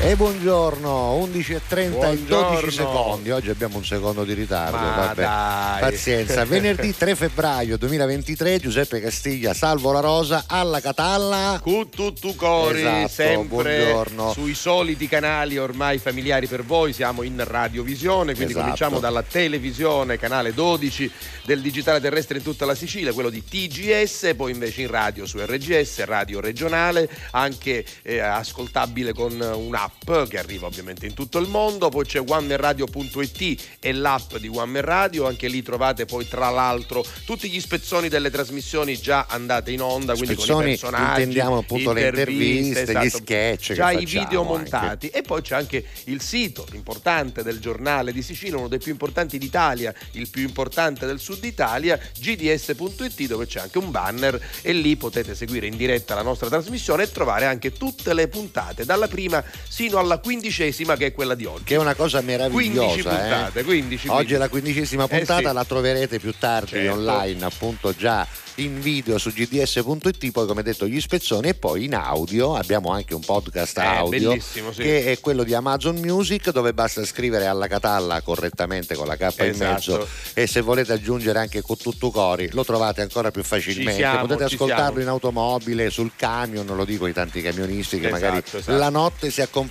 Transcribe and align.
E 0.00 0.14
buongiorno, 0.14 1.18
11.30 1.26 1.76
e 1.76 1.88
Buongiorno. 1.88 2.50
12 2.60 2.70
secondi. 2.76 3.30
Oggi 3.32 3.50
abbiamo 3.50 3.78
un 3.78 3.84
secondo 3.84 4.22
di 4.22 4.32
ritardo. 4.32 4.76
Ma 4.76 4.94
vabbè. 4.94 5.22
dai. 5.22 5.80
Pazienza. 5.80 6.44
Venerdì 6.46 6.96
3 6.96 7.16
febbraio 7.16 7.76
2023, 7.76 8.60
Giuseppe 8.60 9.00
Castiglia, 9.00 9.52
Salvo 9.54 9.90
La 9.90 9.98
Rosa, 9.98 10.44
alla 10.46 10.80
Catalla. 10.80 11.58
Cu 11.60 11.88
tutto 11.88 12.32
cori, 12.36 12.78
Esatto, 12.80 13.08
sempre 13.08 13.46
buongiorno. 13.82 14.32
sui 14.32 14.54
soliti 14.54 15.08
canali 15.08 15.58
ormai 15.58 15.98
familiari 15.98 16.46
per 16.46 16.62
voi, 16.64 16.92
siamo 16.92 17.22
in 17.24 17.42
radiovisione, 17.44 18.34
quindi 18.34 18.52
Esatto. 18.52 18.60
cominciamo 18.60 19.00
dalla 19.00 19.22
televisione, 19.24 20.16
canale 20.16 20.54
12 20.54 21.10
del 21.44 21.60
digitale 21.60 22.00
terrestre 22.00 22.38
in 22.38 22.44
tutta 22.44 22.64
la 22.64 22.76
Sicilia, 22.76 23.12
quello 23.12 23.30
di 23.30 23.42
TGS, 23.44 24.34
poi 24.36 24.52
invece 24.52 24.82
in 24.82 24.90
radio 24.90 25.26
su 25.26 25.38
RGS, 25.40 26.04
radio 26.04 26.38
regionale, 26.38 27.08
anche 27.32 27.84
eh, 28.02 28.20
ascoltabile 28.20 29.12
con 29.12 29.32
un'app 29.40 29.86
che 30.28 30.38
arriva 30.38 30.66
ovviamente 30.66 31.06
in 31.06 31.14
tutto 31.14 31.38
il 31.38 31.48
mondo, 31.48 31.88
poi 31.88 32.04
c'è 32.04 32.20
onemanradio.it 32.20 33.62
e 33.80 33.92
l'app 33.92 34.36
di 34.36 34.48
One 34.48 34.80
Radio, 34.80 35.26
anche 35.26 35.48
lì 35.48 35.62
trovate 35.62 36.06
poi 36.06 36.26
tra 36.26 36.48
l'altro 36.48 37.04
tutti 37.24 37.48
gli 37.50 37.60
spezzoni 37.60 38.08
delle 38.08 38.30
trasmissioni 38.30 38.98
già 38.98 39.26
andate 39.28 39.70
in 39.70 39.82
onda, 39.82 40.14
quindi 40.14 40.34
con 40.34 40.44
i 40.44 40.46
Spezzoni, 40.46 40.68
personaggi, 40.70 41.20
intendiamo 41.20 41.58
appunto 41.58 41.92
le 41.92 42.06
interviste, 42.06 42.84
gli 42.84 42.96
esatto. 42.96 43.08
sketch 43.08 43.66
che 43.68 43.74
già 43.74 43.90
i 43.90 44.04
video 44.04 44.40
anche. 44.40 44.52
montati 44.52 45.08
e 45.08 45.22
poi 45.22 45.42
c'è 45.42 45.54
anche 45.56 45.84
il 46.04 46.20
sito 46.22 46.66
importante 46.72 47.42
del 47.42 47.60
giornale 47.60 48.12
di 48.12 48.22
Sicilia, 48.22 48.56
uno 48.56 48.68
dei 48.68 48.78
più 48.78 48.92
importanti 48.92 49.38
d'Italia, 49.38 49.94
il 50.12 50.28
più 50.28 50.42
importante 50.42 51.06
del 51.06 51.18
sud 51.18 51.44
Italia, 51.44 51.98
gds.it 51.98 53.26
dove 53.26 53.46
c'è 53.46 53.60
anche 53.60 53.78
un 53.78 53.90
banner 53.90 54.40
e 54.62 54.72
lì 54.72 54.96
potete 54.96 55.34
seguire 55.34 55.66
in 55.66 55.76
diretta 55.76 56.14
la 56.14 56.22
nostra 56.22 56.48
trasmissione 56.48 57.04
e 57.04 57.10
trovare 57.10 57.44
anche 57.44 57.72
tutte 57.72 58.14
le 58.14 58.28
puntate 58.28 58.84
dalla 58.84 59.08
prima 59.08 59.44
sino 59.78 59.98
alla 59.98 60.18
quindicesima 60.18 60.96
che 60.96 61.06
è 61.06 61.12
quella 61.12 61.36
di 61.36 61.44
oggi. 61.44 61.62
Che 61.62 61.74
è 61.76 61.78
una 61.78 61.94
cosa 61.94 62.20
15 62.20 62.48
meravigliosa. 62.48 63.08
puntate, 63.10 63.60
eh. 63.60 63.64
15, 63.64 64.08
Oggi 64.08 64.34
è 64.34 64.36
la 64.38 64.48
15. 64.48 64.50
quindicesima 64.50 65.04
Eh 65.04 65.08
puntata, 65.18 65.48
sì. 65.50 65.54
la 65.54 65.64
troverete 65.64 66.18
più 66.18 66.34
tardi 66.36 66.70
Certo. 66.70 66.92
online, 66.94 67.44
appunto 67.44 67.94
già 67.96 68.26
in 68.56 68.80
video 68.80 69.18
su 69.18 69.30
gds.it, 69.30 70.30
poi 70.32 70.46
come 70.48 70.64
detto 70.64 70.84
gli 70.88 71.00
spezzoni 71.00 71.50
e 71.50 71.54
poi 71.54 71.84
in 71.84 71.94
audio 71.94 72.56
abbiamo 72.56 72.90
anche 72.90 73.14
un 73.14 73.20
podcast 73.20 73.78
Eh, 73.78 73.82
audio 73.84 74.36
sì. 74.40 74.60
che 74.74 75.12
è 75.12 75.20
quello 75.20 75.44
di 75.44 75.54
Amazon 75.54 75.94
Music 75.98 76.50
dove 76.50 76.72
basta 76.74 77.04
scrivere 77.04 77.46
alla 77.46 77.68
Catalla 77.68 78.20
correttamente 78.20 78.96
con 78.96 79.06
la 79.06 79.14
K 79.16 79.20
in 79.38 79.44
Esatto. 79.50 79.72
mezzo 79.72 80.08
e 80.34 80.48
se 80.48 80.60
volete 80.60 80.92
aggiungere 80.92 81.38
anche 81.38 81.62
con 81.62 81.76
tutto 81.76 82.10
cori 82.10 82.48
lo 82.50 82.64
trovate 82.64 83.00
ancora 83.00 83.30
più 83.30 83.44
facilmente. 83.44 83.92
siamo, 83.94 84.22
Potete 84.26 84.44
ascoltarlo 84.52 84.84
siamo. 84.86 85.00
in 85.02 85.06
automobile, 85.08 85.88
sul 85.90 86.10
camion, 86.16 86.66
lo 86.66 86.84
dico 86.84 87.04
ai 87.04 87.12
tanti 87.12 87.40
camionisti 87.40 88.00
che 88.00 88.08
Esatto, 88.08 88.20
magari 88.24 88.42
esatto. 88.44 88.76
la 88.76 88.88
notte 88.88 89.30
si 89.30 89.40
accompagnano 89.40 89.66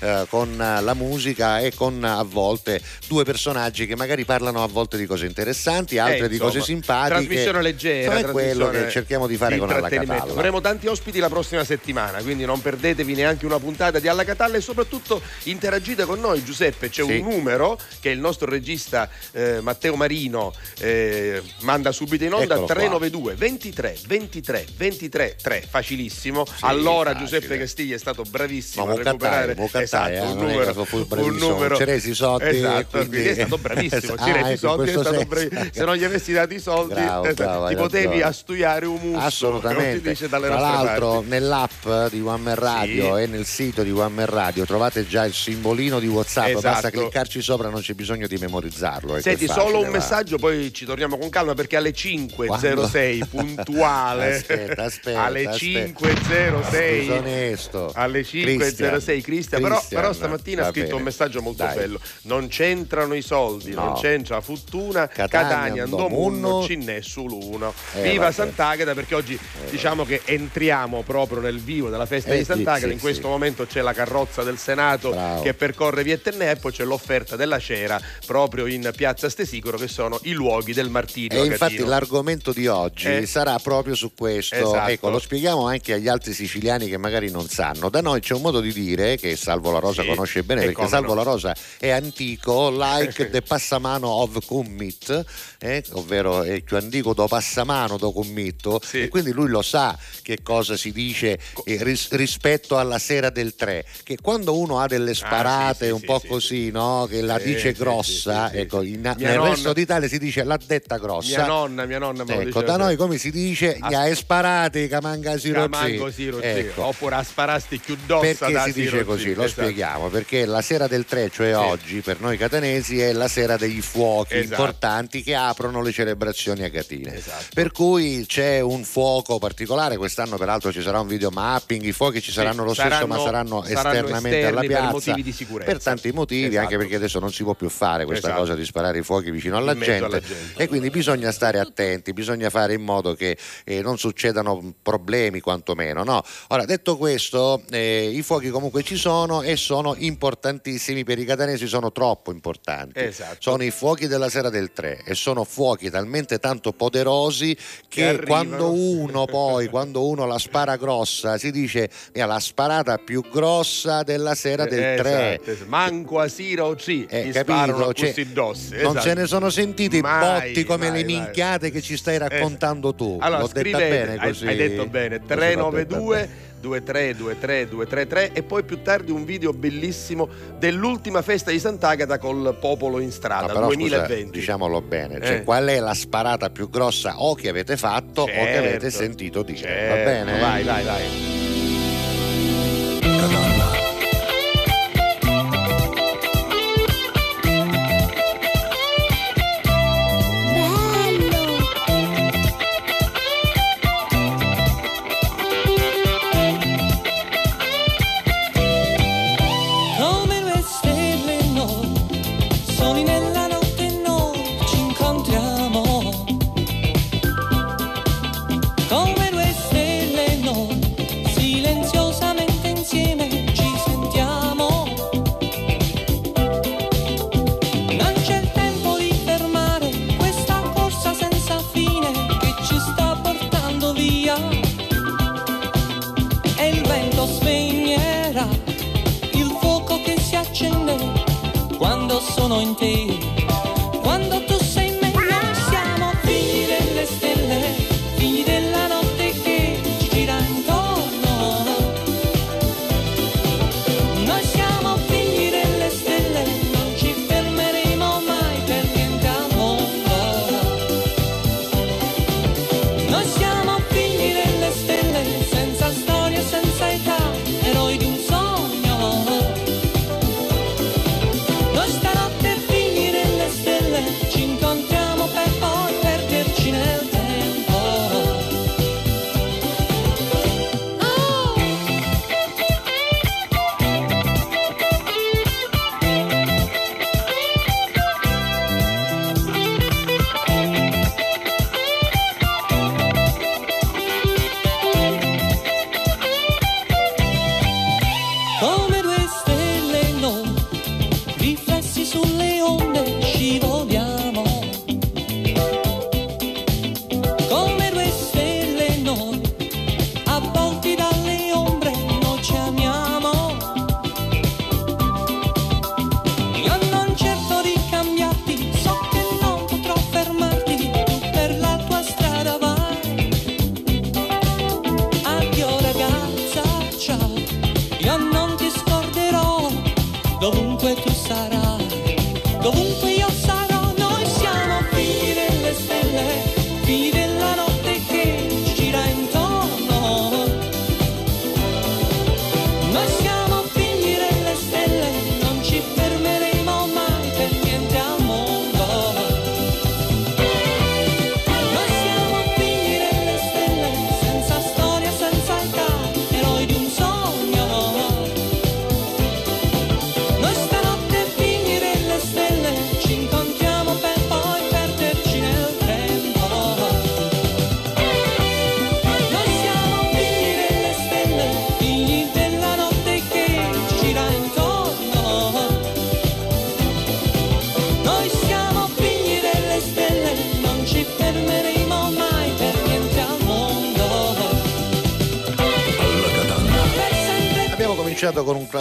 eh, 0.00 0.26
con 0.28 0.50
eh, 0.60 0.80
la 0.80 0.94
musica 0.94 1.60
e 1.60 1.72
con 1.74 2.02
eh, 2.04 2.08
a 2.08 2.22
volte 2.22 2.80
due 3.06 3.24
personaggi 3.24 3.86
che 3.86 3.96
magari 3.96 4.24
parlano 4.24 4.62
a 4.62 4.66
volte 4.66 4.96
di 4.96 5.06
cose 5.06 5.26
interessanti, 5.26 5.98
altre 5.98 6.26
Eh, 6.26 6.28
di 6.28 6.38
cose 6.38 6.58
insomma, 6.58 6.78
simpatiche. 6.78 7.08
Trasmissione 7.26 7.62
leggera. 7.62 8.12
Insomma, 8.14 8.28
è 8.28 8.32
quello 8.32 8.70
che 8.70 8.90
cerchiamo 8.90 9.26
di 9.26 9.36
fare 9.36 9.54
di 9.54 9.60
con 9.60 9.70
Alla. 9.70 9.88
Catalla. 9.88 10.32
Avremo 10.32 10.60
tanti 10.60 10.86
ospiti 10.86 11.18
la 11.18 11.28
prossima 11.28 11.64
settimana, 11.64 12.22
quindi 12.22 12.44
non 12.44 12.60
perdetevi 12.60 13.14
neanche 13.14 13.46
una 13.46 13.58
puntata 13.58 13.98
di 13.98 14.08
Alla 14.08 14.24
Catalla 14.24 14.56
e 14.56 14.60
soprattutto 14.60 15.20
interagite 15.44 16.04
con 16.04 16.20
noi. 16.20 16.42
Giuseppe, 16.44 16.88
c'è 16.88 17.04
Sì. 17.04 17.18
un 17.18 17.28
numero 17.28 17.78
che 18.00 18.10
il 18.10 18.18
nostro 18.18 18.48
regista 18.50 19.08
eh, 19.32 19.60
Matteo 19.60 19.94
Marino 19.96 20.52
eh, 20.78 21.42
manda 21.60 21.92
subito 21.92 22.24
in 22.24 22.32
onda 22.32 22.54
Eccolo 22.54 22.66
qua. 22.66 22.74
392 22.74 23.34
23 23.34 23.96
23 24.06 24.66
23 24.76 25.36
3, 25.40 25.66
facilissimo. 25.68 26.44
allora 26.60 27.10
facile. 27.12 27.24
Giuseppe 27.28 27.58
Castiglia 27.58 27.94
è 27.94 27.98
stato 27.98 28.22
bravissimo 28.22 28.91
recuperare 28.96 29.54
può 29.54 29.66
cattare, 29.66 29.84
esatto, 29.84 30.10
eh, 30.12 30.20
un 30.20 30.36
numero, 30.38 30.84
fu 30.84 31.06
un 31.10 31.36
numero. 31.36 31.76
Ci 31.76 31.84
resi 31.84 32.10
i 32.10 32.14
soldi, 32.14 32.48
Esatto, 32.56 32.98
quindi- 32.98 33.22
è 33.24 33.34
stato 33.34 33.58
bravissimo. 33.58 34.14
Ah, 34.22 34.24
Ci 34.24 34.32
resi 34.32 34.52
ecco, 34.66 34.82
è 34.82 34.88
stato 34.88 35.24
bravissimo. 35.26 35.68
Se 35.72 35.84
non 35.84 35.96
gli 35.96 36.04
avessi 36.04 36.32
dato 36.32 36.54
i 36.54 36.58
soldi, 36.60 36.94
Bravo, 36.94 37.24
esatto, 37.24 37.42
bravo, 37.42 37.68
ti 37.68 37.74
potevi 37.74 38.04
ragione. 38.06 38.22
astuiare 38.22 38.86
un 38.86 38.98
musso. 39.02 39.18
Assolutamente. 39.18 40.14
Tra 40.14 40.38
l'altro 40.38 41.10
parti. 41.14 41.28
nell'app 41.28 41.88
di 42.10 42.20
One 42.20 42.42
Man 42.42 42.54
Radio 42.54 43.16
Sì. 43.16 43.22
e 43.22 43.26
nel 43.26 43.44
sito 43.46 43.82
di 43.82 43.90
One 43.90 44.08
Man 44.14 44.26
Radio 44.26 44.64
trovate 44.64 45.06
già 45.06 45.24
il 45.24 45.32
simbolino 45.32 45.98
di 46.00 46.06
WhatsApp, 46.06 46.48
Esatto. 46.48 46.60
basta 46.62 46.90
cliccarci 46.90 47.40
sopra, 47.42 47.68
non 47.68 47.80
c'è 47.80 47.94
bisogno 47.94 48.26
di 48.26 48.36
memorizzarlo. 48.36 49.20
Senti, 49.20 49.46
facile, 49.46 49.64
solo 49.66 49.78
un 49.78 49.84
va. 49.86 49.90
messaggio, 49.90 50.36
poi 50.38 50.72
ci 50.72 50.84
torniamo 50.84 51.16
con 51.18 51.28
calma 51.30 51.54
perché 51.54 51.76
alle 51.76 51.92
5.06 51.92 53.22
puntuale. 53.30 54.36
Aspetta, 54.36 54.84
aspetta, 54.84 55.22
alle 55.24 55.46
aspetta. 55.46 56.00
5.06 56.08 56.98
Disonesto. 57.00 57.92
alle 57.94 58.20
5.06 58.22 58.81
Cristian, 59.22 59.60
però, 59.62 59.82
però 59.88 60.12
stamattina 60.12 60.62
ha 60.66 60.70
scritto 60.70 60.86
bene. 60.86 60.96
un 60.98 61.02
messaggio 61.02 61.42
molto 61.42 61.62
Dai. 61.64 61.76
bello 61.76 62.00
non 62.22 62.48
c'entrano 62.48 63.14
i 63.14 63.22
soldi 63.22 63.72
No. 63.72 63.84
non 63.84 63.94
c'entra 64.00 64.40
fortuna 64.40 65.06
Catania, 65.08 65.48
Catania 65.48 65.82
Andomunno, 65.84 66.14
Andomunno 66.36 66.66
Cinne 66.66 67.02
sull'uno 67.02 67.72
Eh, 67.94 68.02
viva 68.02 68.24
vabbè. 68.24 68.34
Sant'Agata 68.34 68.94
perché 68.94 69.14
oggi 69.14 69.38
diciamo 69.70 70.04
che 70.04 70.22
entriamo 70.24 71.02
proprio 71.02 71.40
nel 71.40 71.58
vivo 71.60 71.88
della 71.90 72.06
festa 72.06 72.32
Eh, 72.34 72.38
di 72.38 72.44
Sant'Agata 72.44 72.86
sì, 72.86 72.92
in 72.92 73.00
questo 73.00 73.22
sì. 73.22 73.28
momento 73.28 73.66
c'è 73.66 73.80
la 73.80 73.92
carrozza 73.92 74.42
del 74.42 74.58
Senato 74.58 75.10
Bravo. 75.10 75.42
che 75.42 75.54
percorre 75.54 76.02
via 76.02 76.14
Eternea 76.14 76.50
e 76.52 76.56
poi 76.56 76.72
c'è 76.72 76.84
l'offerta 76.84 77.36
della 77.36 77.58
cera 77.58 78.00
proprio 78.26 78.66
in 78.66 78.90
piazza 78.96 79.28
Stesicoro 79.28 79.76
che 79.78 79.88
sono 79.88 80.18
i 80.24 80.32
luoghi 80.32 80.72
del 80.72 80.88
martirio 80.90 81.42
E 81.42 81.46
infatti 81.46 81.74
agatino. 81.74 81.88
l'argomento 81.88 82.52
di 82.52 82.66
oggi 82.66 83.08
Eh. 83.08 83.26
sarà 83.26 83.58
proprio 83.58 83.94
su 83.94 84.12
questo. 84.14 84.54
Esatto. 84.54 84.90
Ecco, 84.90 85.08
lo 85.10 85.18
spieghiamo 85.18 85.66
anche 85.66 85.92
agli 85.94 86.08
altri 86.08 86.32
siciliani 86.32 86.88
che 86.88 86.96
magari 86.96 87.30
non 87.30 87.48
sanno. 87.48 87.88
Da 87.88 88.00
noi 88.00 88.20
c'è 88.20 88.34
un 88.34 88.40
modo 88.42 88.60
di 88.60 88.71
dire 88.72 89.16
che 89.16 89.36
Salvo 89.36 89.70
La 89.70 89.78
Rosa 89.78 90.02
Sì, 90.02 90.08
conosce 90.08 90.42
bene 90.42 90.64
perché 90.64 90.86
Salvo. 90.88 91.14
La 91.14 91.22
Rosa 91.22 91.54
è 91.78 91.90
antico, 91.90 92.70
like 92.70 93.30
the 93.30 93.42
passamano 93.42 94.08
of 94.08 94.44
commit, 94.46 95.24
eh, 95.60 95.84
ovvero 95.92 96.42
è 96.42 96.60
più 96.62 96.76
antico 96.76 97.14
do 97.14 97.26
passamano 97.26 97.96
do 97.96 98.12
committo 98.12 98.80
Sì. 98.84 99.02
e 99.02 99.08
quindi 99.08 99.32
lui 99.32 99.48
lo 99.48 99.62
sa 99.62 99.96
che 100.22 100.38
cosa 100.42 100.76
si 100.76 100.92
dice 100.92 101.38
eh, 101.64 101.78
ris- 101.82 102.08
rispetto 102.12 102.78
alla 102.78 102.98
sera 102.98 103.30
del 103.30 103.54
3, 103.54 103.84
che 104.02 104.16
quando 104.20 104.56
uno 104.58 104.78
ha 104.80 104.86
delle 104.86 105.14
sparate 105.14 105.84
Ah, 105.84 105.86
sì, 105.88 105.90
un 105.92 106.00
po' 106.02 106.18
sì, 106.20 106.26
così, 106.26 106.70
no? 106.70 107.06
che 107.08 107.20
la 107.22 107.38
Sì, 107.38 107.44
dice 107.54 107.72
grossa, 107.72 108.52
ecco, 108.52 108.82
in- 108.82 109.00
nel 109.16 109.36
nonna- 109.36 109.50
resto 109.50 109.72
d'Italia 109.72 110.08
si 110.08 110.18
dice 110.18 110.42
l'ha 110.44 110.58
detta 110.64 110.98
grossa. 110.98 111.36
mia 111.38 111.46
nonna 111.46 111.84
mia 111.86 111.98
nonna 111.98 112.24
me 112.24 112.40
Ecco, 112.42 112.62
da 112.62 112.76
noi 112.76 112.96
come 112.96 113.18
si 113.18 113.30
dice, 113.30 113.78
gli 113.88 113.94
hai 113.94 114.14
sparati 114.14 114.88
che 114.88 115.00
manca 115.00 115.36
si 115.38 115.50
Camango 115.50 116.10
Siro, 116.10 116.38
sì. 116.40 116.46
Ecco. 116.46 116.86
oppure 116.86 117.14
a 117.16 117.22
sparasti 117.22 117.78
chiù 117.80 117.96
dossa 118.06 118.20
Perché 118.46 118.52
si 118.64 118.72
dice 118.72 119.04
così? 119.04 119.22
sì, 119.30 119.34
Lo 119.34 119.44
esatto. 119.44 119.62
spieghiamo, 119.62 120.08
perché 120.08 120.44
la 120.44 120.60
sera 120.62 120.86
del 120.86 121.04
3, 121.04 121.30
cioè 121.30 121.56
oggi, 121.56 122.00
per 122.00 122.20
noi 122.20 122.36
catanesi, 122.36 123.00
è 123.00 123.12
la 123.12 123.28
sera 123.28 123.56
degli 123.56 123.80
fuochi 123.80 124.34
Esatto. 124.34 124.60
importanti 124.62 125.22
che 125.22 125.34
aprono 125.34 125.80
le 125.82 125.92
celebrazioni 125.92 126.62
agatine. 126.64 127.14
Esatto. 127.16 127.46
Per 127.54 127.72
cui 127.72 128.24
c'è 128.26 128.60
un 128.60 128.84
fuoco 128.84 129.38
particolare, 129.38 129.96
quest'anno 129.96 130.36
peraltro 130.36 130.72
ci 130.72 130.82
sarà 130.82 131.00
un 131.00 131.06
video 131.06 131.30
mapping, 131.30 131.82
i 131.84 131.92
fuochi 131.92 132.20
ci 132.20 132.30
saranno 132.32 132.64
lo 132.64 132.72
stesso 132.74 132.88
saranno- 132.90 133.06
ma 133.06 133.18
saranno, 133.20 133.64
esternamente 133.64 134.44
alla 134.46 134.60
per 134.60 134.68
piazza. 134.68 134.90
motivi 134.90 135.22
di 135.22 135.32
sicurezza. 135.32 135.70
Per 135.72 135.82
tanti 135.82 136.12
motivi, 136.12 136.46
Esatto. 136.46 136.60
anche 136.64 136.76
perché 136.76 136.94
adesso 136.96 137.18
non 137.18 137.32
si 137.32 137.42
può 137.42 137.54
più 137.54 137.68
fare 137.68 138.04
questa 138.04 138.28
Esatto. 138.28 138.42
cosa 138.42 138.54
di 138.54 138.64
sparare 138.64 138.98
i 138.98 139.02
fuochi 139.02 139.30
vicino 139.30 139.56
alla 139.56 139.74
gente, 139.76 140.04
alla 140.04 140.20
gente. 140.20 140.62
e 140.62 140.68
quindi 140.68 140.90
bisogna 140.90 141.30
stare 141.32 141.58
attenti, 141.58 142.12
bisogna 142.12 142.50
fare 142.50 142.74
in 142.74 142.82
modo 142.82 143.14
che 143.14 143.36
eh, 143.64 143.80
non 143.82 143.98
succedano 143.98 144.74
problemi 144.82 145.40
quantomeno. 145.40 146.02
No? 146.04 146.22
Ora, 146.48 146.64
detto 146.64 146.96
questo, 146.96 147.62
eh, 147.70 148.10
i 148.12 148.22
fuochi 148.22 148.50
comunque 148.52 148.82
ci 148.84 148.96
sono 148.96 149.42
e 149.42 149.56
sono 149.56 149.94
importantissimi 149.98 151.02
per 151.02 151.18
i 151.18 151.24
catanesi, 151.24 151.66
sono 151.66 151.90
troppo 151.90 152.30
importanti. 152.30 153.00
Esatto. 153.00 153.36
Sono 153.40 153.64
i 153.64 153.70
fuochi 153.70 154.06
della 154.06 154.28
sera 154.28 154.48
del 154.50 154.72
3 154.72 155.02
e 155.04 155.14
sono 155.14 155.42
fuochi 155.44 155.90
talmente 155.90 156.38
tanto 156.38 156.72
poderosi 156.72 157.56
che, 157.88 158.04
arrivano. 158.08 158.26
quando 158.26 158.72
uno 158.72 159.24
poi, 159.26 159.66
quando 159.68 160.06
uno 160.06 160.26
la 160.26 160.38
spara 160.38 160.76
grossa, 160.76 161.38
si 161.38 161.50
dice 161.50 161.90
"Mira, 162.14 162.26
la 162.26 162.38
sparata 162.38 162.98
più 162.98 163.22
grossa 163.28 164.02
della 164.04 164.34
sera 164.34 164.64
del 164.66 164.96
3. 164.98 165.32
Esatto, 165.34 165.50
esatto. 165.50 165.68
Manco 165.70 166.20
a 166.20 166.28
Sira 166.28 166.64
o 166.66 166.74
C 166.74 167.06
Eh, 167.08 167.30
capito? 167.32 167.92
Cioè, 167.92 168.08
così 168.08 168.32
dosse. 168.32 168.76
Non 168.82 168.96
esatto. 168.96 169.00
se 169.00 169.14
ne 169.14 169.26
sono 169.26 169.50
sentiti 169.50 170.00
Mai, 170.00 170.20
botti 170.50 170.64
come 170.64 170.88
mai, 170.90 170.98
le 171.02 171.04
mai. 171.04 171.20
minchiate 171.22 171.70
che 171.70 171.80
ci 171.80 171.96
stai 171.96 172.18
raccontando 172.18 172.94
tu. 172.94 173.16
Allora, 173.20 173.40
L'ho 173.40 173.46
detta 173.48 173.60
scrivete, 173.60 173.88
bene 173.88 174.12
hai- 174.18 174.28
così. 174.28 174.46
hai, 174.46 174.56
detto 174.56 174.86
bene, 174.86 175.18
Così 175.20 175.20
l'ho 175.20 175.26
detta 175.26 175.34
392 175.34 176.50
bene. 176.68 177.14
2323 177.14 177.68
233 177.68 178.32
e 178.32 178.42
poi 178.42 178.62
più 178.64 178.82
tardi 178.82 179.10
un 179.10 179.24
video 179.24 179.52
bellissimo 179.52 180.28
dell'ultima 180.58 181.22
festa 181.22 181.50
di 181.50 181.58
Sant'Agata 181.58 182.18
col 182.18 182.56
popolo 182.60 182.98
in 182.98 183.06
No, 183.06 183.12
strada 183.12 183.46
però 183.52 183.70
scusa, 183.70 183.98
2020. 184.06 184.38
diciamolo 184.38 184.80
bene, 184.80 185.20
cioè, 185.20 185.36
Eh. 185.36 185.42
qual 185.44 185.66
è 185.66 185.78
la 185.80 185.94
sparata 185.94 186.50
più 186.50 186.68
grossa 186.70 187.20
o 187.20 187.34
che 187.34 187.48
avete 187.48 187.76
fatto 187.76 188.22
o 188.22 188.26
che 188.26 188.32
Certo, 188.32 188.58
avete 188.58 188.90
sentito 188.90 189.42
dire? 189.42 189.58
certo, 189.58 189.94
Va 189.96 190.02
bene? 190.04 190.38
Vai, 190.40 190.62
vai, 190.64 190.84
vai. 190.84 191.02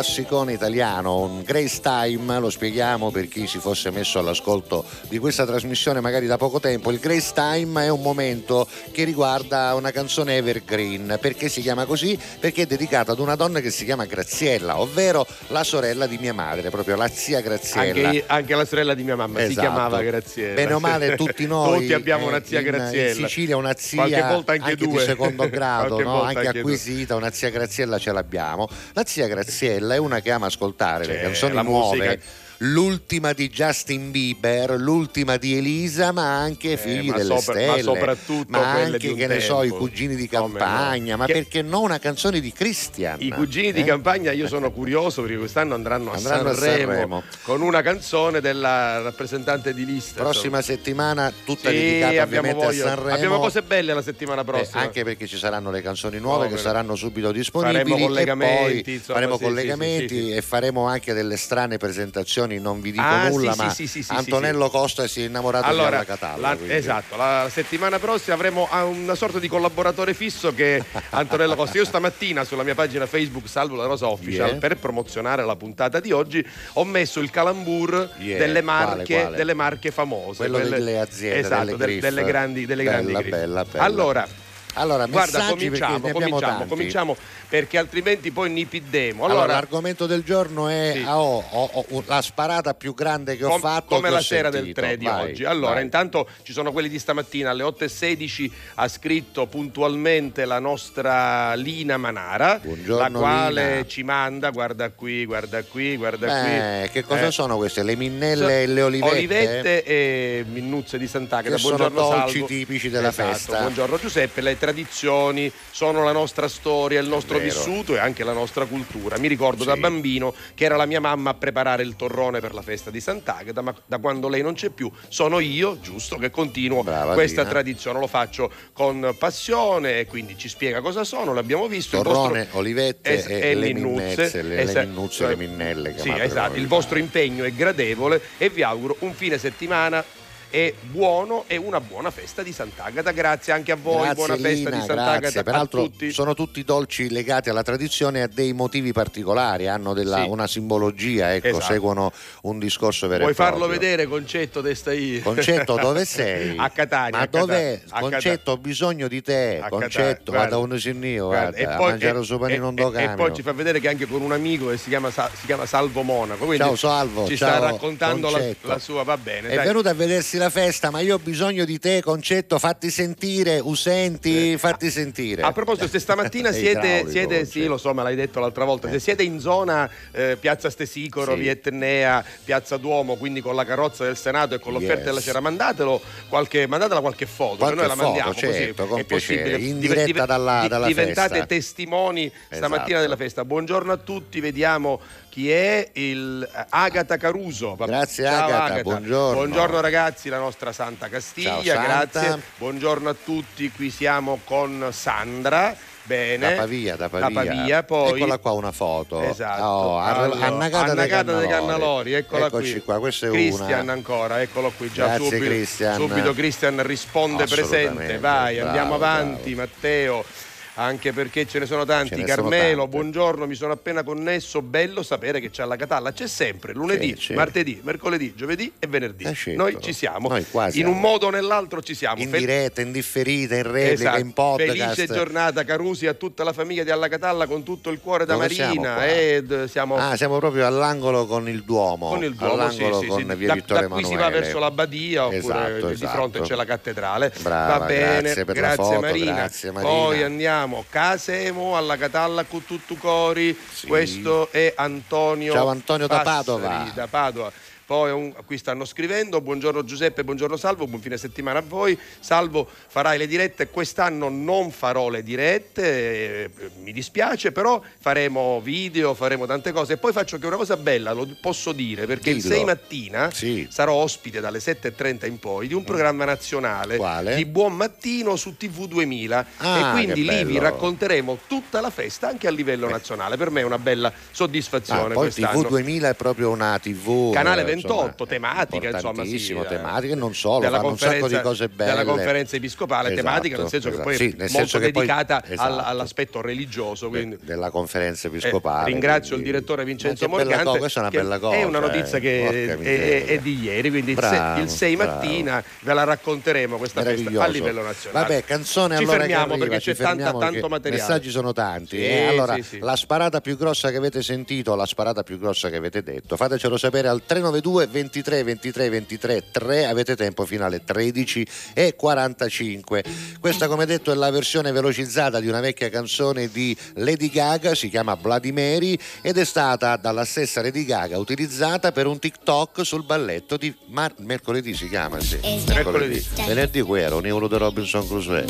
Classicone 0.01 0.53
italiano, 0.53 1.19
un 1.19 1.43
Grace 1.43 1.79
Time, 1.79 2.39
lo 2.39 2.49
spieghiamo 2.49 3.11
per 3.11 3.27
chi 3.27 3.45
si 3.45 3.59
fosse 3.59 3.91
messo 3.91 4.17
all'ascolto 4.17 4.83
di 5.07 5.19
questa 5.19 5.45
trasmissione 5.45 5.99
magari 5.99 6.25
da 6.25 6.37
poco 6.37 6.59
tempo. 6.59 6.89
Il 6.89 6.97
Grace 6.97 7.33
Time 7.35 7.83
è 7.83 7.89
un 7.89 8.01
momento 8.01 8.67
che 8.91 9.03
riguarda 9.03 9.73
una 9.75 9.91
canzone 9.91 10.37
evergreen. 10.37 11.17
Perché 11.19 11.49
si 11.49 11.61
chiama 11.61 11.85
così? 11.85 12.17
Perché 12.39 12.63
è 12.63 12.65
dedicata 12.65 13.11
ad 13.13 13.19
una 13.19 13.35
donna 13.35 13.59
che 13.59 13.71
si 13.71 13.85
chiama 13.85 14.05
Graziella, 14.05 14.79
ovvero 14.79 15.25
la 15.47 15.63
sorella 15.63 16.05
di 16.07 16.17
mia 16.17 16.33
madre, 16.33 16.69
proprio 16.69 16.95
la 16.95 17.07
zia 17.09 17.41
Graziella. 17.41 18.07
Anche, 18.09 18.23
anche 18.27 18.55
la 18.55 18.65
sorella 18.65 18.93
di 18.93 19.03
mia 19.03 19.15
mamma 19.15 19.39
si 19.39 19.45
Esatto. 19.45 19.59
chiamava 19.61 20.01
Graziella. 20.01 20.53
Bene 20.53 20.73
o 20.73 20.79
male, 20.79 21.15
tutti 21.17 21.45
noi. 21.47 21.79
Tutti 21.81 21.93
abbiamo 21.93 22.25
eh, 22.25 22.29
una 22.29 22.43
zia 22.43 22.59
in- 22.59 22.65
Graziella. 22.65 23.09
In 23.09 23.15
Sicilia 23.27 23.57
una 23.57 23.73
zia 23.77 24.05
Qualche 24.05 24.21
volta 24.21 24.51
anche, 24.53 24.75
di 24.75 24.85
due. 24.87 25.03
secondo 25.03 25.47
grado, 25.49 26.01
no? 26.01 26.21
anche 26.23 26.39
anche 26.39 26.51
due. 26.51 26.59
acquisita, 26.61 27.15
una 27.15 27.31
zia 27.31 27.49
Graziella 27.49 27.97
ce 27.97 28.11
l'abbiamo. 28.11 28.67
La 28.93 29.03
zia 29.05 29.27
Graziella 29.27 29.93
è 29.95 29.97
una 29.97 30.19
che 30.21 30.31
ama 30.31 30.47
ascoltare 30.47 31.05
le 31.05 31.13
Cioè, 31.13 31.21
canzoni 31.23 31.53
la 31.53 31.61
nuove. 31.61 31.97
musica. 31.97 32.19
L'ultima 32.63 33.33
di 33.33 33.49
Justin 33.49 34.11
Bieber, 34.11 34.75
l'ultima 34.79 35.37
di 35.37 35.57
Elisa, 35.57 36.11
ma 36.11 36.37
anche 36.37 36.77
Figli 36.77 37.07
Eh, 37.07 37.09
ma 37.11 37.17
delle 37.17 37.39
sopra- 37.39 37.53
ma 37.55 37.61
Stelle. 37.71 37.81
soprattutto 37.81 38.45
ma 38.59 38.71
anche, 38.73 38.97
di 38.99 39.13
che 39.15 39.25
ne 39.25 39.39
so, 39.39 39.63
i 39.63 39.69
tempo. 39.69 39.77
cugini 39.77 40.15
di 40.15 40.27
Come 40.27 40.47
no? 40.47 40.53
campagna, 40.59 41.15
ma 41.15 41.25
Che- 41.25 41.33
perché 41.33 41.63
no 41.63 41.79
una 41.81 41.97
canzone 41.97 42.39
di 42.39 42.53
Christian? 42.53 43.17
I 43.19 43.29
cugini 43.31 43.71
di 43.73 43.79
Eh? 43.79 43.83
campagna 43.83 44.31
io 44.31 44.47
sono 44.47 44.71
curioso 44.71 45.23
perché 45.23 45.37
quest'anno 45.37 45.73
andranno 45.73 46.11
a, 46.11 46.17
Andranno 46.17 46.49
a 46.49 46.53
Sanremo, 46.53 46.91
Sanremo. 46.91 47.23
con 47.41 47.61
una 47.63 47.81
canzone 47.81 48.41
della 48.41 49.01
rappresentante 49.01 49.73
di 49.73 49.83
lista. 49.83 50.21
Prossima 50.21 50.61
settimana 50.61 51.33
tutta 51.43 51.69
Sì, 51.71 51.75
dedicata 51.77 52.21
ovviamente 52.21 52.63
a 52.65 52.71
Sanremo. 52.73 53.15
Abbiamo 53.15 53.39
cose 53.39 53.63
belle 53.63 53.91
la 53.95 54.03
settimana 54.03 54.41
Eh, 54.41 54.45
prossima. 54.45 54.81
anche 54.81 55.03
perché 55.03 55.25
ci 55.25 55.37
saranno 55.37 55.71
le 55.71 55.81
canzoni 55.81 56.19
nuove 56.19 56.43
Come 56.45 56.49
che 56.49 56.55
no. 56.55 56.59
saranno 56.61 56.95
subito 56.95 57.31
disponibili 57.31 57.79
Faremo 57.89 57.95
e 57.97 58.01
collegamenti, 58.07 58.81
poi 58.83 58.93
insomma, 58.93 59.13
faremo 59.17 59.37
sì, 59.37 59.43
collegamenti 59.45 60.07
sì. 60.25 60.31
e 60.31 60.41
faremo 60.43 60.85
anche 60.85 61.13
delle 61.13 61.37
strane 61.37 61.77
presentazioni 61.77 62.49
non 62.59 62.81
vi 62.81 62.91
dico 62.91 63.03
Ah, 63.03 63.29
nulla 63.29 63.51
sì, 63.53 63.57
ma 63.57 63.69
sì, 63.73 63.87
sì, 63.87 64.05
Antonello 64.07 64.69
Costa 64.69 65.07
si 65.07 65.21
è 65.21 65.25
innamorato 65.25 65.65
di 65.65 65.71
Allora, 65.71 65.95
Alla 65.97 66.05
Catalla 66.05 66.53
la- 66.53 66.73
esatto, 66.75 67.15
la 67.15 67.47
settimana 67.51 67.99
prossima 67.99 68.35
avremo 68.35 68.67
ah, 68.69 68.83
una 68.85 69.15
sorta 69.15 69.39
di 69.39 69.47
collaboratore 69.47 70.13
fisso 70.13 70.53
che 70.53 70.83
Antonello 71.11 71.55
Costa. 71.55 71.77
Io 71.77 71.85
stamattina 71.85 72.43
sulla 72.43 72.63
mia 72.63 72.75
pagina 72.75 73.05
Facebook 73.05 73.47
Salvo 73.47 73.75
la 73.75 73.85
Rosa 73.85 74.07
Official 74.07 74.29
Yeah. 74.51 74.57
per 74.59 74.77
promozionare 74.77 75.43
la 75.45 75.55
puntata 75.55 75.99
di 75.99 76.11
oggi 76.11 76.45
ho 76.73 76.83
messo 76.85 77.19
il 77.19 77.29
calambur 77.29 78.09
Yeah, 78.17 78.37
delle, 78.37 78.61
quale, 78.63 78.85
marche, 78.95 79.19
quale? 79.21 79.37
delle 79.37 79.53
marche 79.53 79.91
famose. 79.91 80.37
Quello 80.37 80.57
quelle- 80.59 80.77
delle 80.77 80.99
aziende, 80.99 81.39
esatto, 81.39 81.75
delle 81.75 81.99
delle 81.99 82.23
grandi, 82.23 82.65
delle 82.65 82.83
Bella, 82.83 83.11
grandi 83.11 83.29
bella, 83.29 83.65
bella. 83.65 83.83
Allora, 83.83 84.27
allora 84.75 85.05
guarda, 85.05 85.39
messaggi 85.39 85.69
perché 85.69 85.85
cominciamo, 85.85 86.11
cominciamo, 86.13 86.65
cominciamo 86.65 87.17
perché 87.49 87.77
altrimenti 87.77 88.31
poi 88.31 88.49
nipiddemo. 88.51 89.25
allora, 89.25 89.39
Allora, 89.41 89.53
l'argomento 89.59 90.05
del 90.05 90.23
giorno 90.23 90.67
è 90.69 90.91
Sì. 90.95 91.03
oh, 91.05 91.43
oh, 91.49 91.85
oh, 91.89 92.03
la 92.07 92.21
sparata 92.21 92.73
più 92.73 92.93
grande 92.93 93.35
che 93.35 93.43
ho 93.43 93.49
Com- 93.49 93.59
fatto 93.59 93.95
come 93.95 94.09
la 94.09 94.21
sera 94.21 94.49
del 94.49 94.59
sentito. 94.63 94.81
3 94.81 94.97
di 94.97 95.05
Vai, 95.05 95.31
oggi. 95.31 95.43
Allora, 95.43 95.73
vai. 95.75 95.83
intanto 95.83 96.27
ci 96.43 96.53
sono 96.53 96.71
quelli 96.71 96.87
di 96.87 96.97
stamattina 96.99 97.49
alle 97.49 97.63
8.16 97.63 98.51
ha 98.75 98.87
scritto 98.87 99.47
puntualmente 99.47 100.45
la 100.45 100.59
nostra 100.59 101.53
Lina 101.55 101.97
Manara, 101.97 102.59
Buongiorno, 102.63 102.97
la 102.97 103.19
quale 103.19 103.69
Lina. 103.71 103.85
ci 103.87 104.03
manda, 104.03 104.49
guarda 104.51 104.89
qui, 104.91 105.25
guarda 105.25 105.63
qui, 105.63 105.97
guarda 105.97 106.27
Beh, 106.27 106.79
qui. 106.83 106.89
che 106.91 107.03
cosa 107.03 107.25
Eh, 107.27 107.31
sono 107.31 107.57
queste? 107.57 107.83
Le 107.83 107.95
minnelle 107.97 108.43
so- 108.43 108.49
e 108.49 108.67
le 108.67 108.81
olivette? 108.81 109.15
Olivette 109.15 109.83
e 109.83 110.45
minnuzze 110.49 110.97
di 110.97 111.07
Sant'Agata. 111.07 111.55
Che 111.55 111.61
sono 111.61 111.75
Buongiorno 111.75 112.09
dolci 112.09 112.31
Salvo. 112.33 112.45
tipici 112.47 112.89
della 112.89 113.09
Esatto, 113.09 113.31
festa. 113.33 113.59
Buongiorno 113.59 113.97
Giuseppe, 113.99 114.39
le 114.41 114.57
tradizioni 114.61 115.51
sono 115.71 116.03
la 116.03 116.11
nostra 116.11 116.47
storia, 116.47 116.99
il 116.99 117.07
nostro 117.07 117.39
vero. 117.39 117.49
vissuto 117.49 117.95
e 117.95 117.97
anche 117.99 118.23
la 118.23 118.31
nostra 118.33 118.65
cultura. 118.65 119.17
Mi 119.17 119.27
ricordo 119.27 119.63
da 119.63 119.73
Sì. 119.73 119.79
bambino 119.79 120.33
che 120.53 120.65
era 120.65 120.75
la 120.75 120.85
mia 120.85 120.99
mamma 121.01 121.31
a 121.31 121.33
preparare 121.33 121.81
il 121.81 121.95
torrone 121.95 122.39
per 122.39 122.53
la 122.53 122.61
festa 122.61 122.91
di 122.91 123.01
Sant'Agata, 123.01 123.61
ma 123.61 123.73
da 123.87 123.97
quando 123.97 124.29
lei 124.29 124.43
non 124.43 124.53
c'è 124.53 124.69
più 124.69 124.89
sono 125.07 125.39
io, 125.39 125.79
giusto, 125.81 126.17
che 126.17 126.29
continuo 126.29 126.83
Brava, 126.83 127.13
questa 127.13 127.41
Dina. 127.41 127.49
tradizione. 127.53 127.99
Lo 127.99 128.05
faccio 128.07 128.51
con 128.71 129.15
passione 129.17 129.99
e 129.99 130.05
quindi 130.05 130.37
ci 130.37 130.47
spiega 130.47 130.79
cosa 130.81 131.03
sono, 131.03 131.33
l'abbiamo 131.33 131.67
visto. 131.67 131.97
il 131.97 132.03
Torrone, 132.03 132.39
vostro- 132.43 132.59
olivette 132.59 133.09
Es- 133.17 133.25
e 133.27 133.55
le 133.55 133.73
minnezze, 133.73 134.41
le- 134.43 134.63
minnuzze 134.85 135.23
e 135.23 135.27
le 135.29 135.35
minnelle, 135.35 135.95
Sì, 135.97 136.09
esatto. 136.15 136.57
Il 136.57 136.67
vostro 136.67 136.99
impegno 136.99 137.43
è 137.43 137.51
gradevole 137.51 138.21
e 138.37 138.49
vi 138.49 138.61
auguro 138.61 138.95
un 138.99 139.13
fine 139.13 139.37
settimana 139.39 140.03
è 140.51 140.73
buono 140.81 141.45
e 141.47 141.55
una 141.55 141.79
buona 141.81 142.11
festa 142.11 142.43
di 142.43 142.51
Sant'Agata. 142.53 143.11
Grazie 143.11 143.53
anche 143.53 143.71
a 143.71 143.75
voi, 143.75 144.01
Grazie, 144.03 144.13
buona 144.15 144.33
festa 144.35 144.49
Lina, 144.49 144.69
di 144.69 144.75
Sant'Agata 144.85 145.19
grazie. 145.19 145.39
a 145.39 145.43
Peraltro 145.43 145.83
tutti. 145.83 146.11
sono 146.11 146.33
tutti 146.35 146.63
dolci 146.63 147.09
legati 147.09 147.49
alla 147.49 147.63
tradizione 147.63 148.19
e 148.19 148.21
a 148.23 148.27
dei 148.27 148.53
motivi 148.53 148.91
particolari, 148.91 149.67
hanno 149.67 149.93
della- 149.93 150.23
Sì. 150.23 150.27
una 150.29 150.45
simbologia, 150.47 151.33
ecco, 151.33 151.47
Esatto. 151.47 151.63
seguono 151.65 152.11
un 152.43 152.59
discorso 152.59 153.07
vero 153.07 153.23
e 153.27 153.33
proprio. 153.33 153.45
farlo 153.45 153.67
vedere, 153.67 154.05
Concetto, 154.05 154.61
testa 154.61 154.91
io? 154.93 155.21
Concetto, 155.21 155.75
dove 155.77 156.05
sei? 156.05 156.55
A 156.59 156.69
Catania. 156.69 157.17
Ma 157.17 157.23
a 157.23 157.27
dov'è? 157.27 157.81
a 157.89 157.99
Concetto, 158.01 158.51
ho 158.51 158.57
bisogno 158.57 159.07
di 159.07 159.21
te. 159.21 159.59
A 159.63 159.69
Concetto, 159.69 160.31
Catania, 160.31 160.31
vado 160.31 160.49
guarda. 160.49 160.57
uno 160.57 160.77
sin 160.77 161.01
io, 161.03 161.27
Guarda, 161.27 161.57
guarda, 161.57 161.75
a 161.75 161.87
mangiare 161.87 162.19
il 162.19 162.25
suo 162.25 162.37
panino 162.37 162.69
in 162.69 162.77
e, 162.79 163.03
e 163.03 163.09
poi 163.15 163.33
ci 163.33 163.41
fa 163.41 163.53
vedere 163.53 163.79
che 163.79 163.87
anche 163.87 164.05
con 164.05 164.21
un 164.21 164.33
amico 164.33 164.67
che 164.67 164.77
si 164.77 164.89
chiama, 164.89 165.09
si 165.09 165.45
chiama 165.45 165.65
Salvo 165.65 166.01
Monaco. 166.01 166.45
Quindi 166.45 166.63
Ciao, 166.65 166.75
Salvo, 166.75 167.25
Ci 167.25 167.37
ciao, 167.37 167.49
sta 167.55 167.59
raccontando 167.71 168.29
la, 168.29 168.41
la 168.61 168.79
sua, 168.79 169.03
va 169.03 169.17
bene. 169.17 169.47
È 169.49 169.55
dai. 169.55 169.65
venuto 169.67 169.87
a 169.89 169.93
vedersi 169.93 170.37
la 170.41 170.49
festa, 170.49 170.89
ma 170.89 170.99
io 171.01 171.15
ho 171.15 171.19
bisogno 171.19 171.65
di 171.65 171.77
te, 171.77 172.01
Concetto, 172.01 172.57
fatti 172.57 172.89
sentire, 172.89 173.59
usenti, 173.61 174.57
fatti 174.57 174.89
sentire. 174.89 175.41
A 175.43 175.51
proposito, 175.51 175.87
se 175.87 175.99
stamattina 175.99 176.51
siete, 176.53 177.05
siete 177.07 177.45
sì, 177.45 177.65
lo 177.65 177.77
so, 177.77 177.93
me 177.93 178.01
l'hai 178.03 178.15
detto 178.15 178.39
l'altra 178.39 178.65
volta, 178.65 178.89
se 178.89 178.99
siete 178.99 179.21
in 179.23 179.39
zona 179.39 179.89
eh, 180.11 180.37
Piazza 180.39 180.69
Stesicoro, 180.69 181.33
Sì. 181.35 181.39
Via 181.41 181.51
Etnea, 181.51 182.25
Piazza 182.43 182.77
Duomo, 182.77 183.15
quindi 183.17 183.41
con 183.41 183.55
la 183.55 183.65
carrozza 183.65 184.03
del 184.03 184.17
Senato 184.17 184.55
e 184.55 184.59
con 184.59 184.73
l'offerta 184.73 184.89
Yes. 185.01 185.05
della 185.05 185.21
cera, 185.21 185.39
mandatelo 185.39 186.01
qualche, 186.27 186.65
mandatela 186.67 186.99
qualche 187.01 187.25
foto, 187.27 187.57
Qualche 187.57 187.75
che 187.75 187.81
noi 187.81 187.87
la 187.89 187.95
foto, 187.95 188.05
mandiamo 188.07 188.33
certo, 188.33 188.85
così 188.87 189.01
è 189.01 189.05
possibile. 189.05 189.57
in 189.57 189.79
diretta 189.79 190.03
div- 190.05 190.25
dalla- 190.25 190.65
dalla 190.67 190.87
diventate 190.87 191.29
festa. 191.29 191.45
testimoni 191.45 192.31
stamattina 192.49 192.85
Esatto. 192.85 193.01
della 193.01 193.15
festa. 193.15 193.45
Buongiorno 193.45 193.91
a 193.91 193.97
tutti, 193.97 194.39
vediamo 194.39 194.99
chi 195.31 195.49
è 195.49 195.87
il 195.93 196.43
eh, 196.53 196.65
Agata 196.69 197.15
Caruso. 197.15 197.75
Grazie, 197.79 198.25
Ciao, 198.25 198.47
Agata, 198.47 198.81
buongiorno. 198.81 199.33
Buongiorno 199.33 199.79
ragazzi, 199.79 200.27
la 200.27 200.39
nostra 200.39 200.73
Santa 200.73 201.07
Castiglia, 201.07 201.51
Ciao, 201.63 201.63
Santa. 201.63 202.09
grazie. 202.19 202.41
Buongiorno 202.57 203.09
a 203.09 203.15
tutti, 203.15 203.71
qui 203.71 203.89
siamo 203.89 204.41
con 204.43 204.89
Sandra. 204.91 205.73
Bene. 206.03 206.49
Da 206.49 206.55
Pavia, 206.61 206.95
da 206.97 207.07
Pavia. 207.09 207.29
Da 207.29 207.33
Pavia, 207.55 207.83
poi... 207.83 208.19
Eccola 208.19 208.37
qua 208.39 208.51
una 208.51 208.71
foto. 208.73 209.21
Esatto. 209.21 209.63
Oh, 209.63 209.99
Allora, 209.99 210.47
Annagata, 210.47 210.91
Annagata 210.91 211.31
dei 211.31 211.47
dei 211.47 211.47
Cannalori, 211.47 212.13
eccola 212.13 212.47
Eccoci 212.47 212.71
qui. 212.71 212.81
qua, 212.81 212.99
questa 212.99 213.27
è 213.27 213.29
Christian 213.29 213.81
una. 213.83 213.93
ancora, 213.93 214.41
eccolo 214.41 214.73
qui 214.75 214.91
già 214.91 215.05
Grazie, 215.05 215.25
subito. 215.25 215.45
Christian. 215.45 215.95
Subito 215.95 216.33
Christian 216.33 216.83
risponde 216.85 217.45
presente. 217.45 218.17
Vai, 218.17 218.55
bravo, 218.55 218.67
andiamo 218.67 218.95
avanti, 218.95 219.53
bravo. 219.53 219.69
Matteo. 219.71 220.25
Anche 220.75 221.11
perché 221.11 221.45
ce 221.45 221.59
ne 221.59 221.65
sono 221.65 221.83
tanti. 221.83 222.15
Ne 222.15 222.21
sono 222.27 222.47
Carmelo, 222.47 222.81
tante. 222.83 222.89
buongiorno, 222.97 223.45
mi 223.45 223.55
sono 223.55 223.73
appena 223.73 224.03
connesso. 224.03 224.61
Bello 224.61 225.03
sapere 225.03 225.41
che 225.41 225.49
c'è 225.49 225.63
alla 225.63 225.75
Catalla. 225.75 226.13
C'è 226.13 226.27
sempre 226.27 226.71
lunedì, 226.73 227.13
Sì, 227.17 227.25
sì. 227.27 227.33
martedì, 227.33 227.81
mercoledì, 227.83 228.33
giovedì 228.35 228.71
e 228.79 228.87
venerdì. 228.87 229.25
Eh, 229.25 229.33
certo. 229.33 229.61
Noi 229.61 229.77
ci 229.81 229.91
siamo. 229.91 230.29
Noi 230.29 230.45
In 230.49 230.71
siamo. 230.71 230.91
un 230.91 230.99
modo 230.99 231.27
o 231.27 231.29
nell'altro 231.29 231.81
ci 231.81 231.93
siamo. 231.93 232.21
In 232.21 232.29
Fe- 232.29 232.37
diretta, 232.37 232.79
in 232.79 232.93
differita, 232.93 233.55
in 233.55 233.63
replica, 233.63 233.91
Esatto. 233.91 234.19
in 234.19 234.31
podcast. 234.31 234.71
Felice 234.95 235.07
giornata 235.13 235.65
Carusi 235.65 236.07
a 236.07 236.13
tutta 236.13 236.45
la 236.45 236.53
famiglia 236.53 236.83
di 236.85 236.89
Alla 236.89 237.09
Catalla 237.09 237.47
con 237.47 237.63
tutto 237.63 237.89
il 237.89 237.99
cuore 237.99 238.23
da 238.25 238.33
Dove 238.35 238.49
siamo 238.49 238.73
Marina. 238.81 239.05
Ed 239.07 239.65
siamo 239.65 239.97
Ah, 239.97 240.15
siamo 240.15 240.37
proprio 240.39 240.65
all'angolo 240.65 241.25
con 241.25 241.49
il 241.49 241.63
Duomo. 241.63 242.07
con 242.07 242.23
il 242.23 242.33
Duomo, 242.33 242.69
sì, 242.71 242.81
all'angolo 242.81 243.01
sì, 243.01 243.07
con 243.07 243.19
sì. 243.29 243.35
via 243.35 243.47
Da, 243.49 243.53
Vittorio 243.55 243.87
da 243.89 243.93
qui 243.93 244.03
si 244.05 244.11
Emanuele. 244.13 244.33
va 244.35 244.39
verso 244.41 244.59
l'abbadia 244.59 245.25
oppure 245.25 245.37
Esatto, 245.37 245.87
di 245.87 245.93
esatto. 245.93 246.11
fronte 246.13 246.39
c'è 246.41 246.55
la 246.55 246.65
cattedrale. 246.65 247.33
Brava, 247.41 247.77
va 247.77 247.85
bene, 247.85 248.21
grazie 248.21 248.45
per 248.45 248.57
la 248.59 248.73
foto, 248.73 248.99
Marina. 249.01 249.33
grazie, 249.33 249.71
Marina. 249.71 249.91
Poi 249.93 250.23
andiamo 250.23 250.59
Casemo 250.89 251.75
alla 251.77 251.97
Catalla 251.97 252.43
con 252.43 252.65
tutto 252.65 252.95
cori. 252.95 253.57
Sì. 253.71 253.87
Questo 253.87 254.49
è 254.51 254.73
Antonio 254.75 255.53
Ciao, 255.53 255.67
Antonio 255.69 256.07
da 256.07 256.17
Passari, 256.21 256.43
Padova. 256.45 256.91
da 256.93 257.07
Padova. 257.07 257.51
Poi 257.91 258.09
un- 258.09 258.33
qui 258.45 258.57
stanno 258.57 258.85
scrivendo, 258.85 259.41
buongiorno 259.41 259.83
Giuseppe, 259.83 260.23
buongiorno 260.23 260.55
Salvo, 260.55 260.87
buon 260.87 261.01
fine 261.01 261.17
settimana 261.17 261.59
a 261.59 261.61
voi. 261.61 261.99
Salvo 262.21 262.65
farai 262.87 263.17
le 263.17 263.27
dirette, 263.27 263.67
quest'anno 263.67 264.29
non 264.29 264.71
farò 264.71 265.09
le 265.09 265.21
dirette, 265.23 266.43
eh, 266.45 266.49
mi 266.83 266.93
dispiace, 266.93 267.51
però 267.51 267.81
faremo 267.99 268.61
video, 268.63 269.13
faremo 269.13 269.45
tante 269.45 269.73
cose. 269.73 269.91
E 269.93 269.97
poi 269.97 270.13
faccio 270.13 270.37
che 270.39 270.45
una 270.47 270.55
cosa 270.55 270.77
bella, 270.77 271.11
lo 271.11 271.27
posso 271.41 271.73
dire, 271.73 272.05
perché 272.05 272.29
il 272.29 272.41
Dillo. 272.41 272.53
6 272.55 272.63
mattina 272.63 273.29
Sì. 273.29 273.67
sarò 273.69 273.91
ospite 273.95 274.39
dalle 274.39 274.61
7.30 274.61 275.25
in 275.25 275.37
poi 275.39 275.67
di 275.67 275.73
un 275.73 275.83
programma 275.83 276.23
nazionale 276.23 276.95
Quale? 276.95 277.35
di 277.35 277.45
Buon 277.45 277.73
Mattino 277.75 278.37
su 278.37 278.55
TV 278.55 278.85
2000 278.87 279.45
Ah, 279.57 279.89
e 279.89 279.91
quindi 279.91 280.23
lì 280.23 280.45
vi 280.45 280.59
racconteremo 280.59 281.39
tutta 281.45 281.81
la 281.81 281.89
festa 281.89 282.29
anche 282.29 282.47
a 282.47 282.51
livello 282.51 282.87
nazionale. 282.87 283.35
Per 283.35 283.49
me 283.49 283.59
è 283.59 283.63
una 283.65 283.79
bella 283.79 284.07
Ah, 284.07 284.13
soddisfazione 284.31 285.13
poi 285.13 285.23
quest'anno. 285.29 285.61
TV 285.63 285.67
2000 285.67 286.07
è 286.07 286.13
proprio 286.15 286.51
una 286.51 286.79
TV 286.79 287.33
Canale 287.33 287.63
eh, 287.63 287.65
28, 287.81 288.05
insomma, 288.23 288.29
tematica, 288.29 288.89
insomma, 288.89 289.23
sì, 289.25 289.51
eh, 289.53 289.65
tematica 289.67 290.13
e 290.13 290.15
non 290.15 290.33
solo, 290.35 290.59
della 290.59 290.77
fanno 290.77 290.89
un 290.89 290.97
sacco 290.97 291.27
di 291.27 291.41
cose 291.41 291.67
belle. 291.69 291.89
Della 291.91 292.03
conferenza 292.05 292.55
episcopale 292.55 293.11
Esatto, 293.11 293.23
tematica, 293.27 293.57
nel 293.57 293.67
senso 293.69 293.87
esatto. 293.89 294.03
che 294.09 294.15
poi 294.17 294.29
Sì, 294.29 294.35
è 294.37 294.49
molto 294.51 294.79
che 294.79 294.91
poi- 294.91 295.05
dedicata 295.05 295.35
al- 295.37 295.51
esatto. 295.51 295.79
all'aspetto 295.85 296.41
religioso. 296.41 297.09
Quindi. 297.09 297.37
de- 297.37 297.45
della 297.45 297.69
conferenza 297.69 298.27
Eh, 298.27 298.31
episcopale. 298.31 298.85
ringrazio 298.85 299.35
il 299.35 299.41
quindi- 299.41 299.51
direttore 299.51 299.83
Vincenzo 299.85 300.25
che 300.25 300.31
Morgante. 300.31 300.63
cosa, 300.63 300.77
questa 300.79 300.99
è 300.99 301.01
una 301.03 301.11
che 301.11 301.17
bella 301.17 301.39
cosa. 301.39 301.55
È 301.55 301.63
una 301.63 301.77
eh. 301.77 301.81
notizia 301.81 302.19
che 302.19 302.41
Porca 302.75 302.83
è, 302.83 303.03
è- 303.03 303.25
è 303.25 303.39
di 303.39 303.59
ieri, 303.61 303.89
quindi 303.89 304.11
il 304.11 304.15
Bravo, 304.17 304.61
il 304.61 304.69
6 304.69 304.95
bravo. 304.95 305.11
mattina 305.13 305.63
ve 305.81 305.93
la 305.93 306.03
racconteremo 306.03 306.77
questa 306.77 307.01
festa 307.03 307.43
a 307.43 307.47
livello 307.47 307.81
nazionale. 307.83 308.27
Vabbè, 308.27 308.43
canzone 308.43 308.95
Ci 308.95 309.01
allora 309.03 309.17
che 309.17 309.19
fermiamo 309.23 309.53
arriva, 309.53 309.67
perché 309.67 309.79
c'è 309.93 309.95
tanta- 309.95 310.31
tanto 310.37 310.67
materiale. 310.67 311.01
I 311.03 311.05
messaggi 311.07 311.29
sono 311.29 311.53
tanti. 311.53 311.97
Sì, 311.97 312.05
eh. 312.05 312.27
Allora, 312.27 312.57
la 312.79 312.95
sparata 312.95 313.41
più 313.41 313.57
grossa 313.57 313.89
che 313.89 313.97
avete 313.97 314.21
sentito, 314.21 314.75
la 314.75 314.85
sparata 314.85 315.23
più 315.23 315.37
grossa 315.39 315.69
che 315.69 315.75
avete 315.77 316.03
detto, 316.03 316.35
fatecelo 316.37 316.77
sapere 316.77 317.07
al 317.07 317.21
392 317.25 317.70
23 317.71 318.43
23 318.43 318.89
23 318.89 319.43
3, 319.51 319.85
avete 319.85 320.15
tempo 320.15 320.45
fino 320.45 320.65
alle 320.65 320.83
13 320.83 321.45
e 321.73 321.95
45. 321.95 323.03
Questa, 323.39 323.67
come 323.67 323.85
detto, 323.85 324.11
è 324.11 324.15
la 324.15 324.29
versione 324.29 324.71
velocizzata 324.71 325.39
di 325.39 325.47
una 325.47 325.59
vecchia 325.59 325.89
canzone 325.89 326.49
di 326.49 326.75
Lady 326.95 327.29
Gaga, 327.29 327.73
si 327.75 327.89
chiama 327.89 328.17
Mary 328.21 328.97
ed 329.21 329.37
è 329.37 329.45
stata 329.45 329.95
dalla 329.97 330.25
stessa 330.25 330.61
Lady 330.61 330.85
Gaga 330.85 331.17
utilizzata 331.17 331.91
per 331.91 332.07
un 332.07 332.19
TikTok 332.19 332.85
sul 332.85 333.03
balletto 333.03 333.57
di 333.57 333.73
Mar- 333.87 334.13
mercoledì 334.17 334.73
si 334.73 334.87
chiama, 334.89 335.19
sì. 335.19 335.39
Mercoledì. 335.67 336.25
Venerdì 336.45 336.81
qui 336.81 337.01
era 337.01 337.15
un 337.15 337.25
euro 337.25 337.47
di 337.47 337.57
Robinson 337.57 338.07
Crusoe. 338.07 338.45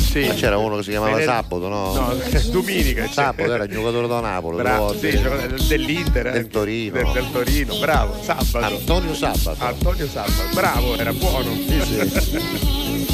Sì. 0.00 0.26
Ma 0.26 0.34
c'era 0.34 0.56
uno 0.56 0.76
che 0.76 0.82
si 0.84 0.90
chiamava 0.90 1.16
Venerdì- 1.16 1.32
Sabato, 1.34 1.68
no? 1.68 1.92
No, 1.94 2.16
domenica. 2.50 3.08
Sabato 3.08 3.52
era 3.52 3.64
il 3.64 3.70
giocatore 3.70 4.06
da 4.08 4.20
Napoli, 4.20 4.56
Bravo, 4.56 4.92
lo 4.92 4.98
sì, 4.98 5.10
del- 5.10 5.64
dell'Inter, 5.68 6.22
Del 6.24 6.34
anche. 6.36 6.48
Torino. 6.48 6.92
Del, 6.94 7.12
del 7.12 7.30
Torino, 7.32 7.78
bravo, 7.78 8.22
sabato. 8.22 8.53
Antonio 8.62 9.14
Sabato. 9.14 9.64
Antonio 9.64 10.08
Sabato, 10.08 10.54
bravo, 10.54 10.96
era 10.96 11.12
buono. 11.12 11.52
Sì, 11.54 11.80
sì. 11.80 13.12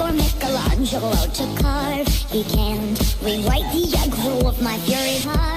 for 0.00 0.12
Michelangelo 0.12 1.12
to 1.12 1.62
carve. 1.62 2.08
He 2.32 2.42
can't 2.44 2.98
rewrite 3.22 3.68
the 3.74 3.84
aggro 4.02 4.48
of 4.48 4.62
my 4.62 4.76
fury 4.78 5.18
heart. 5.18 5.49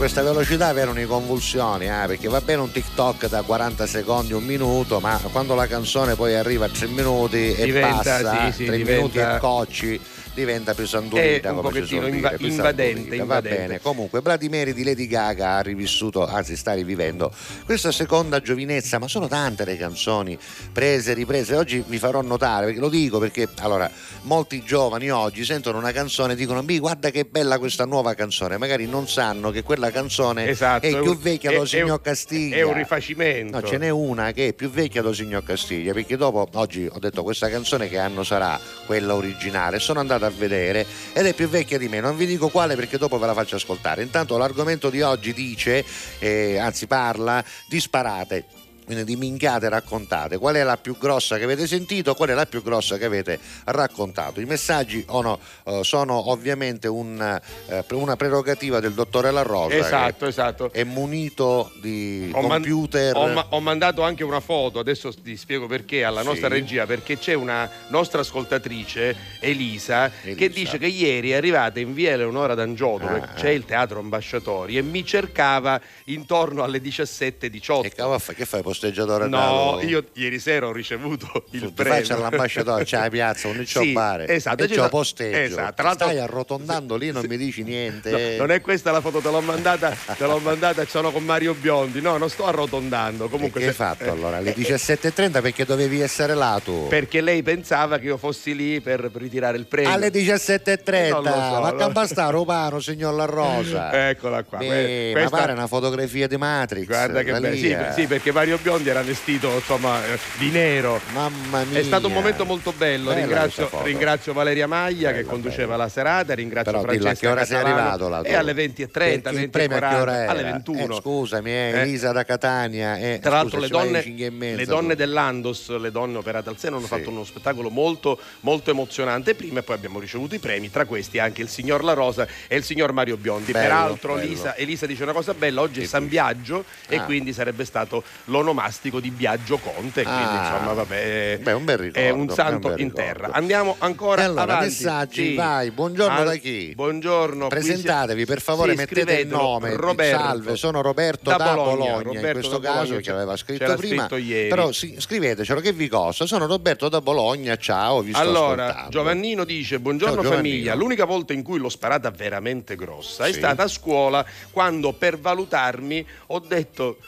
Questa 0.00 0.22
velocità 0.22 0.68
avevano 0.68 0.98
i 0.98 1.04
convulsioni, 1.04 1.84
eh, 1.84 2.04
perché 2.06 2.26
va 2.26 2.40
bene 2.40 2.62
un 2.62 2.70
TikTok 2.70 3.28
da 3.28 3.42
40 3.42 3.86
secondi, 3.86 4.32
un 4.32 4.42
minuto, 4.42 4.98
ma 4.98 5.20
quando 5.30 5.54
la 5.54 5.66
canzone 5.66 6.14
poi 6.14 6.34
arriva 6.36 6.64
a 6.64 6.68
3 6.70 6.86
minuti 6.86 7.52
e 7.52 7.66
Diventa, 7.66 8.22
passa, 8.22 8.46
sì, 8.46 8.52
sì, 8.52 8.64
3 8.64 8.76
diventa- 8.78 8.96
minuti 8.96 9.18
e 9.18 9.38
cocci, 9.38 10.00
diventa 10.34 10.74
più 10.74 10.86
sandurita, 10.86 11.52
un 11.52 11.60
come 11.60 11.72
si 11.72 11.80
pochettino 11.80 12.00
suol 12.06 12.12
dire, 12.12 12.36
più 12.36 12.46
invadente, 12.46 13.16
invadente. 13.16 13.24
Va 13.24 13.40
bene, 13.66 13.80
comunque 13.80 14.20
Vladimiri 14.20 14.72
di 14.72 14.84
Lady 14.84 15.06
Gaga 15.06 15.56
ha 15.56 15.60
rivissuto, 15.60 16.26
anzi 16.26 16.56
sta 16.56 16.72
rivivendo 16.72 17.32
questa 17.64 17.90
seconda 17.92 18.40
giovinezza, 18.40 18.98
ma 18.98 19.08
sono 19.08 19.28
tante 19.28 19.64
le 19.64 19.76
canzoni 19.76 20.38
prese, 20.72 21.14
riprese. 21.14 21.56
Oggi 21.56 21.82
vi 21.86 21.98
farò 21.98 22.20
notare, 22.22 22.66
perché 22.66 22.80
lo 22.80 22.88
dico 22.88 23.18
perché 23.18 23.48
allora 23.58 23.90
molti 24.22 24.62
giovani 24.62 25.10
oggi 25.10 25.44
sentono 25.44 25.78
una 25.78 25.92
canzone 25.92 26.32
e 26.34 26.36
dicono 26.36 26.62
"Mi 26.62 26.78
guarda 26.78 27.10
che 27.10 27.24
bella 27.24 27.58
questa 27.58 27.84
nuova 27.84 28.14
canzone", 28.14 28.56
magari 28.56 28.86
non 28.86 29.08
sanno 29.08 29.50
che 29.50 29.62
quella 29.62 29.90
canzone 29.90 30.48
Esatto, 30.48 30.86
è 30.86 30.98
più 31.00 31.18
vecchia 31.18 31.50
è- 31.50 31.60
è 31.60 31.66
signor 31.66 32.00
Castiglia. 32.00 32.56
È 32.56 32.62
un 32.62 32.74
rifacimento. 32.74 33.60
No, 33.60 33.66
ce 33.66 33.78
n'è 33.78 33.88
una 33.90 34.32
che 34.32 34.48
è 34.48 34.52
più 34.52 34.70
vecchia 34.70 35.02
do 35.02 35.12
signor 35.12 35.42
Castiglia, 35.44 35.92
perché 35.92 36.16
dopo 36.16 36.48
oggi 36.54 36.88
ho 36.90 36.98
detto 36.98 37.22
questa 37.22 37.48
canzone 37.48 37.88
che 37.88 37.98
anno 37.98 38.22
sarà 38.24 38.58
quella 38.86 39.14
originale, 39.14 39.78
sono 39.78 40.00
andato 40.00 40.19
a 40.26 40.30
vedere 40.30 40.86
ed 41.12 41.26
è 41.26 41.34
più 41.34 41.48
vecchia 41.48 41.78
di 41.78 41.88
me, 41.88 42.00
non 42.00 42.16
vi 42.16 42.26
dico 42.26 42.48
quale 42.48 42.76
perché 42.76 42.98
dopo 42.98 43.18
ve 43.18 43.26
la 43.26 43.34
faccio 43.34 43.56
ascoltare. 43.56 44.02
Intanto 44.02 44.36
l'argomento 44.36 44.90
di 44.90 45.02
oggi 45.02 45.32
dice, 45.32 45.84
eh, 46.18 46.58
anzi 46.58 46.86
parla 46.86 47.44
di 47.66 47.80
sparate. 47.80 48.44
Quindi 48.90 49.04
di 49.08 49.16
minchiate 49.16 49.68
raccontate, 49.68 50.36
qual 50.36 50.56
è 50.56 50.64
la 50.64 50.76
più 50.76 50.98
grossa 50.98 51.38
che 51.38 51.44
avete 51.44 51.68
sentito, 51.68 52.16
qual 52.16 52.30
è 52.30 52.34
la 52.34 52.46
più 52.46 52.60
grossa 52.60 52.98
che 52.98 53.04
avete 53.04 53.38
raccontato. 53.66 54.40
I 54.40 54.46
messaggi 54.46 55.04
oh 55.10 55.22
no, 55.22 55.38
eh, 55.62 55.84
sono 55.84 56.30
ovviamente 56.32 56.88
un, 56.88 57.20
eh, 57.68 57.84
una 57.92 58.16
prerogativa 58.16 58.80
del 58.80 58.92
dottore 58.92 59.30
La 59.30 59.42
Rosa. 59.42 59.76
Esatto, 59.76 60.24
che 60.24 60.30
esatto. 60.30 60.72
È 60.72 60.82
munito 60.82 61.70
di 61.80 62.32
Ho 62.34 62.40
man- 62.40 62.50
computer. 62.62 63.14
ho, 63.14 63.28
ma- 63.28 63.46
ho 63.50 63.60
mandato 63.60 64.02
anche 64.02 64.24
una 64.24 64.40
foto, 64.40 64.80
adesso 64.80 65.12
ti 65.14 65.36
spiego 65.36 65.68
perché 65.68 66.02
alla 66.02 66.22
Sì. 66.22 66.26
nostra 66.26 66.48
regia, 66.48 66.84
perché 66.84 67.16
c'è 67.16 67.34
una 67.34 67.70
nostra 67.90 68.22
ascoltatrice, 68.22 69.16
Elisa, 69.38 70.10
che 70.20 70.30
Elisa. 70.30 70.48
dice 70.48 70.78
che 70.78 70.86
ieri 70.88 71.30
è 71.30 71.34
arrivata 71.34 71.78
in 71.78 71.94
via 71.94 72.10
Eleonora 72.10 72.54
d'Angioto, 72.56 73.06
Ah, 73.06 73.34
c'è 73.36 73.50
il 73.50 73.64
teatro 73.64 74.00
Ambasciatori, 74.00 74.76
e 74.76 74.82
mi 74.82 75.04
cercava 75.06 75.80
intorno 76.06 76.64
alle 76.64 76.80
17.18. 76.80 77.84
E 77.86 77.90
cavolo, 77.94 78.18
fa- 78.18 78.32
che 78.32 78.44
fai 78.44 78.62
posteggiatore 78.84 79.28
No, 79.28 79.74
dato? 79.76 79.86
io 79.86 80.04
ieri 80.14 80.38
sera 80.38 80.66
ho 80.66 80.72
ricevuto 80.72 81.44
il 81.50 81.60
Tu 81.60 81.74
premio. 81.74 81.94
faccia 81.98 82.14
all'ambasciatore, 82.14 82.84
c'è 82.84 82.98
la 82.98 83.08
piazza, 83.10 83.48
un 83.48 83.56
c'ho 83.58 83.80
Sì, 83.82 83.92
bare 83.92 84.26
esatto, 84.28 84.64
e 84.64 84.68
sta- 84.68 84.88
posteggio. 84.88 85.36
esatto, 85.36 85.74
tra 85.74 85.84
l'altro- 85.84 86.06
Stai 86.06 86.18
arrotondando 86.18 86.96
lì, 86.96 87.10
non 87.12 87.24
mi 87.28 87.36
dici 87.36 87.62
niente. 87.62 88.10
No, 88.10 88.36
non 88.46 88.50
è 88.52 88.60
questa 88.62 88.90
la 88.90 89.00
foto, 89.02 89.18
te 89.20 89.30
l'ho 89.30 89.40
mandata, 89.42 89.94
te 90.16 90.24
l'ho 90.24 90.38
mandata, 90.38 90.84
sono 90.86 91.10
con 91.12 91.24
Mario 91.24 91.52
Biondi. 91.54 92.00
No, 92.00 92.16
non 92.16 92.30
sto 92.30 92.46
arrotondando. 92.46 93.28
Comunque 93.28 93.60
che 93.60 93.66
hai 93.66 93.72
se- 93.72 93.76
fatto 93.76 94.04
eh, 94.04 94.08
allora? 94.08 94.38
Alle 94.38 94.54
eh, 94.54 94.56
17.30 94.56 95.42
perché 95.42 95.64
dovevi 95.66 96.00
essere 96.00 96.34
là 96.34 96.58
tu? 96.64 96.86
Perché 96.88 97.20
lei 97.20 97.42
pensava 97.42 97.98
che 97.98 98.06
io 98.06 98.16
fossi 98.16 98.54
lì 98.56 98.80
per 98.80 99.10
ritirare 99.14 99.58
il 99.58 99.66
premio. 99.66 99.92
Alle 99.92 100.10
17.30, 100.10 101.10
Non 101.10 101.22
lo 101.22 101.30
so, 101.30 101.60
ma 101.60 101.70
no. 101.70 102.30
Romano, 102.30 102.80
signor 102.80 103.14
La 103.14 103.24
Rosa. 103.26 104.08
Eccola 104.08 104.42
qua. 104.44 104.58
Beh, 104.58 104.66
que- 104.66 105.10
ma 105.14 105.18
questa- 105.20 105.36
pare 105.36 105.52
una 105.52 105.66
fotografia 105.66 106.26
di 106.26 106.36
Matrix. 106.36 106.86
Guarda 106.86 107.22
che 107.22 107.38
lì, 107.40 107.58
Sì, 107.58 107.70
eh. 107.70 107.92
sì, 107.94 108.06
perché 108.06 108.32
Mario 108.32 108.56
Biondi 108.56 108.68
era 108.78 109.02
vestito 109.02 109.50
insomma 109.54 110.04
eh, 110.06 110.18
di 110.38 110.50
nero. 110.50 111.00
Mamma 111.12 111.64
mia. 111.64 111.78
È 111.80 111.82
stato 111.82 112.06
un 112.06 112.12
momento 112.12 112.44
molto 112.44 112.72
bello. 112.72 113.12
Ringrazio, 113.12 113.68
ringrazio 113.82 114.32
Valeria 114.32 114.66
Maglia 114.66 115.10
che 115.10 115.18
Bella, 115.18 115.28
conduceva 115.30 115.72
bella. 115.72 115.82
la 115.84 115.88
serata. 115.88 116.34
Ringrazio 116.34 116.72
Però 116.72 116.82
Francesca 116.84 117.14
che 117.20 117.26
ora 117.28 117.44
sei 117.44 117.56
Catalano. 117.56 117.80
arrivato 117.80 118.08
là? 118.08 118.22
E 118.22 118.34
alle 118.34 118.52
20.30, 118.54 119.22
Perché 119.22 119.40
il 119.40 119.50
premio 119.50 119.76
a 119.76 119.80
che 119.80 119.86
20.40, 119.86 120.00
ora 120.00 120.16
era? 120.22 120.30
alle 120.30 120.42
21. 120.42 120.96
Eh, 120.96 121.00
scusami, 121.00 121.50
eh, 121.50 121.54
Eh. 121.54 121.80
Elisa 121.80 122.12
da 122.12 122.24
Catania. 122.24 122.96
eh, 122.98 123.18
Tra 123.20 123.30
l'altro 123.32 123.60
scusa, 123.60 123.82
le 123.82 124.02
donne, 124.02 124.30
mezza, 124.30 124.56
le 124.56 124.64
donne 124.66 124.94
dell'Andos, 124.96 125.76
le 125.78 125.90
donne 125.90 126.16
operate 126.18 126.48
al 126.48 126.58
seno, 126.58 126.76
hanno 126.76 126.86
Sì. 126.86 126.90
fatto 126.92 127.10
uno 127.10 127.24
spettacolo 127.24 127.70
molto, 127.70 128.18
molto 128.40 128.70
emozionante 128.70 129.34
prima 129.34 129.60
e 129.60 129.62
poi 129.62 129.74
abbiamo 129.76 129.98
ricevuto 129.98 130.34
i 130.34 130.38
premi, 130.38 130.70
tra 130.70 130.84
questi 130.84 131.18
anche 131.18 131.42
il 131.42 131.48
signor 131.48 131.82
La 131.84 131.92
Rosa 131.94 132.26
e 132.46 132.56
il 132.56 132.62
signor 132.64 132.92
Mario 132.92 133.16
Biondi. 133.16 133.52
Bello, 133.52 133.64
Peraltro 133.66 134.14
bello. 134.14 134.26
Elisa, 134.26 134.56
Elisa 134.56 134.86
dice 134.86 135.02
una 135.02 135.12
cosa 135.12 135.34
bella, 135.34 135.60
oggi 135.60 135.78
è 135.80 135.82
Che 135.82 135.88
San? 135.88 136.08
Biagio 136.08 136.64
e 136.88 136.96
Ah. 136.96 137.04
quindi 137.04 137.32
sarebbe 137.32 137.64
stato 137.64 138.02
l'onomastico 138.50 139.00
di 139.00 139.10
Biagio 139.10 139.58
Conte, 139.58 140.02
quindi 140.02 140.22
Ah. 140.22 140.50
insomma 140.52 140.72
vabbè, 140.72 141.38
Beh, 141.42 141.52
un 141.52 141.64
bel 141.64 141.78
ricordo, 141.78 141.98
è 142.00 142.10
un 142.10 142.20
un 142.20 142.28
santo 142.30 142.68
bel 142.70 142.80
in 142.80 142.92
terra. 142.92 143.30
Andiamo 143.32 143.76
ancora 143.78 144.24
allora, 144.24 144.42
avanti. 144.42 144.64
messaggi, 144.66 145.28
Sì. 145.30 145.34
vai, 145.34 145.70
buongiorno 145.70 146.18
Al- 146.18 146.24
da 146.24 146.34
chi? 146.36 146.72
Buongiorno. 146.74 147.46
Presentatevi 147.48 148.24
per 148.26 148.40
favore, 148.40 148.72
Sì, 148.72 148.76
mettete 148.78 149.20
il 149.20 149.28
nome. 149.28 149.74
Roberto. 149.76 150.18
Salve, 150.22 150.56
sono 150.56 150.82
Roberto 150.82 151.30
da, 151.30 151.36
Bologna, 151.54 151.96
in 151.96 152.02
Roberto 152.02 152.32
questo 152.32 152.58
da 152.58 152.68
caso 152.68 152.80
Bologna, 152.82 153.00
che 153.00 153.10
aveva 153.10 153.36
scritto 153.36 153.74
prima. 153.76 154.02
scritto 154.06 154.16
ieri. 154.16 154.48
Però 154.48 154.72
sì, 154.72 154.96
scrivetecelo 154.98 155.60
che 155.60 155.72
vi 155.72 155.88
costa. 155.88 156.26
Sono 156.26 156.46
Roberto 156.46 156.88
da 156.88 157.00
Bologna, 157.00 157.56
ciao, 157.56 158.00
vi 158.00 158.12
sto 158.12 158.20
Allora, 158.20 158.64
ascoltando. 158.64 158.90
Giovannino 158.90 159.44
dice: 159.44 159.78
Buongiorno 159.78 160.14
Ciao, 160.14 160.22
Giovannino. 160.24 160.50
famiglia. 160.54 160.74
L'unica 160.74 161.04
volta 161.04 161.32
in 161.32 161.42
cui 161.42 161.58
l'ho 161.58 161.68
sparata 161.68 162.10
veramente 162.10 162.74
grossa 162.76 163.26
è 163.26 163.32
Sì. 163.32 163.38
stata 163.38 163.62
a 163.64 163.68
scuola 163.68 164.24
quando 164.50 164.92
per 164.92 165.18
valutarmi 165.18 166.06
ho 166.28 166.38
detto. 166.40 166.98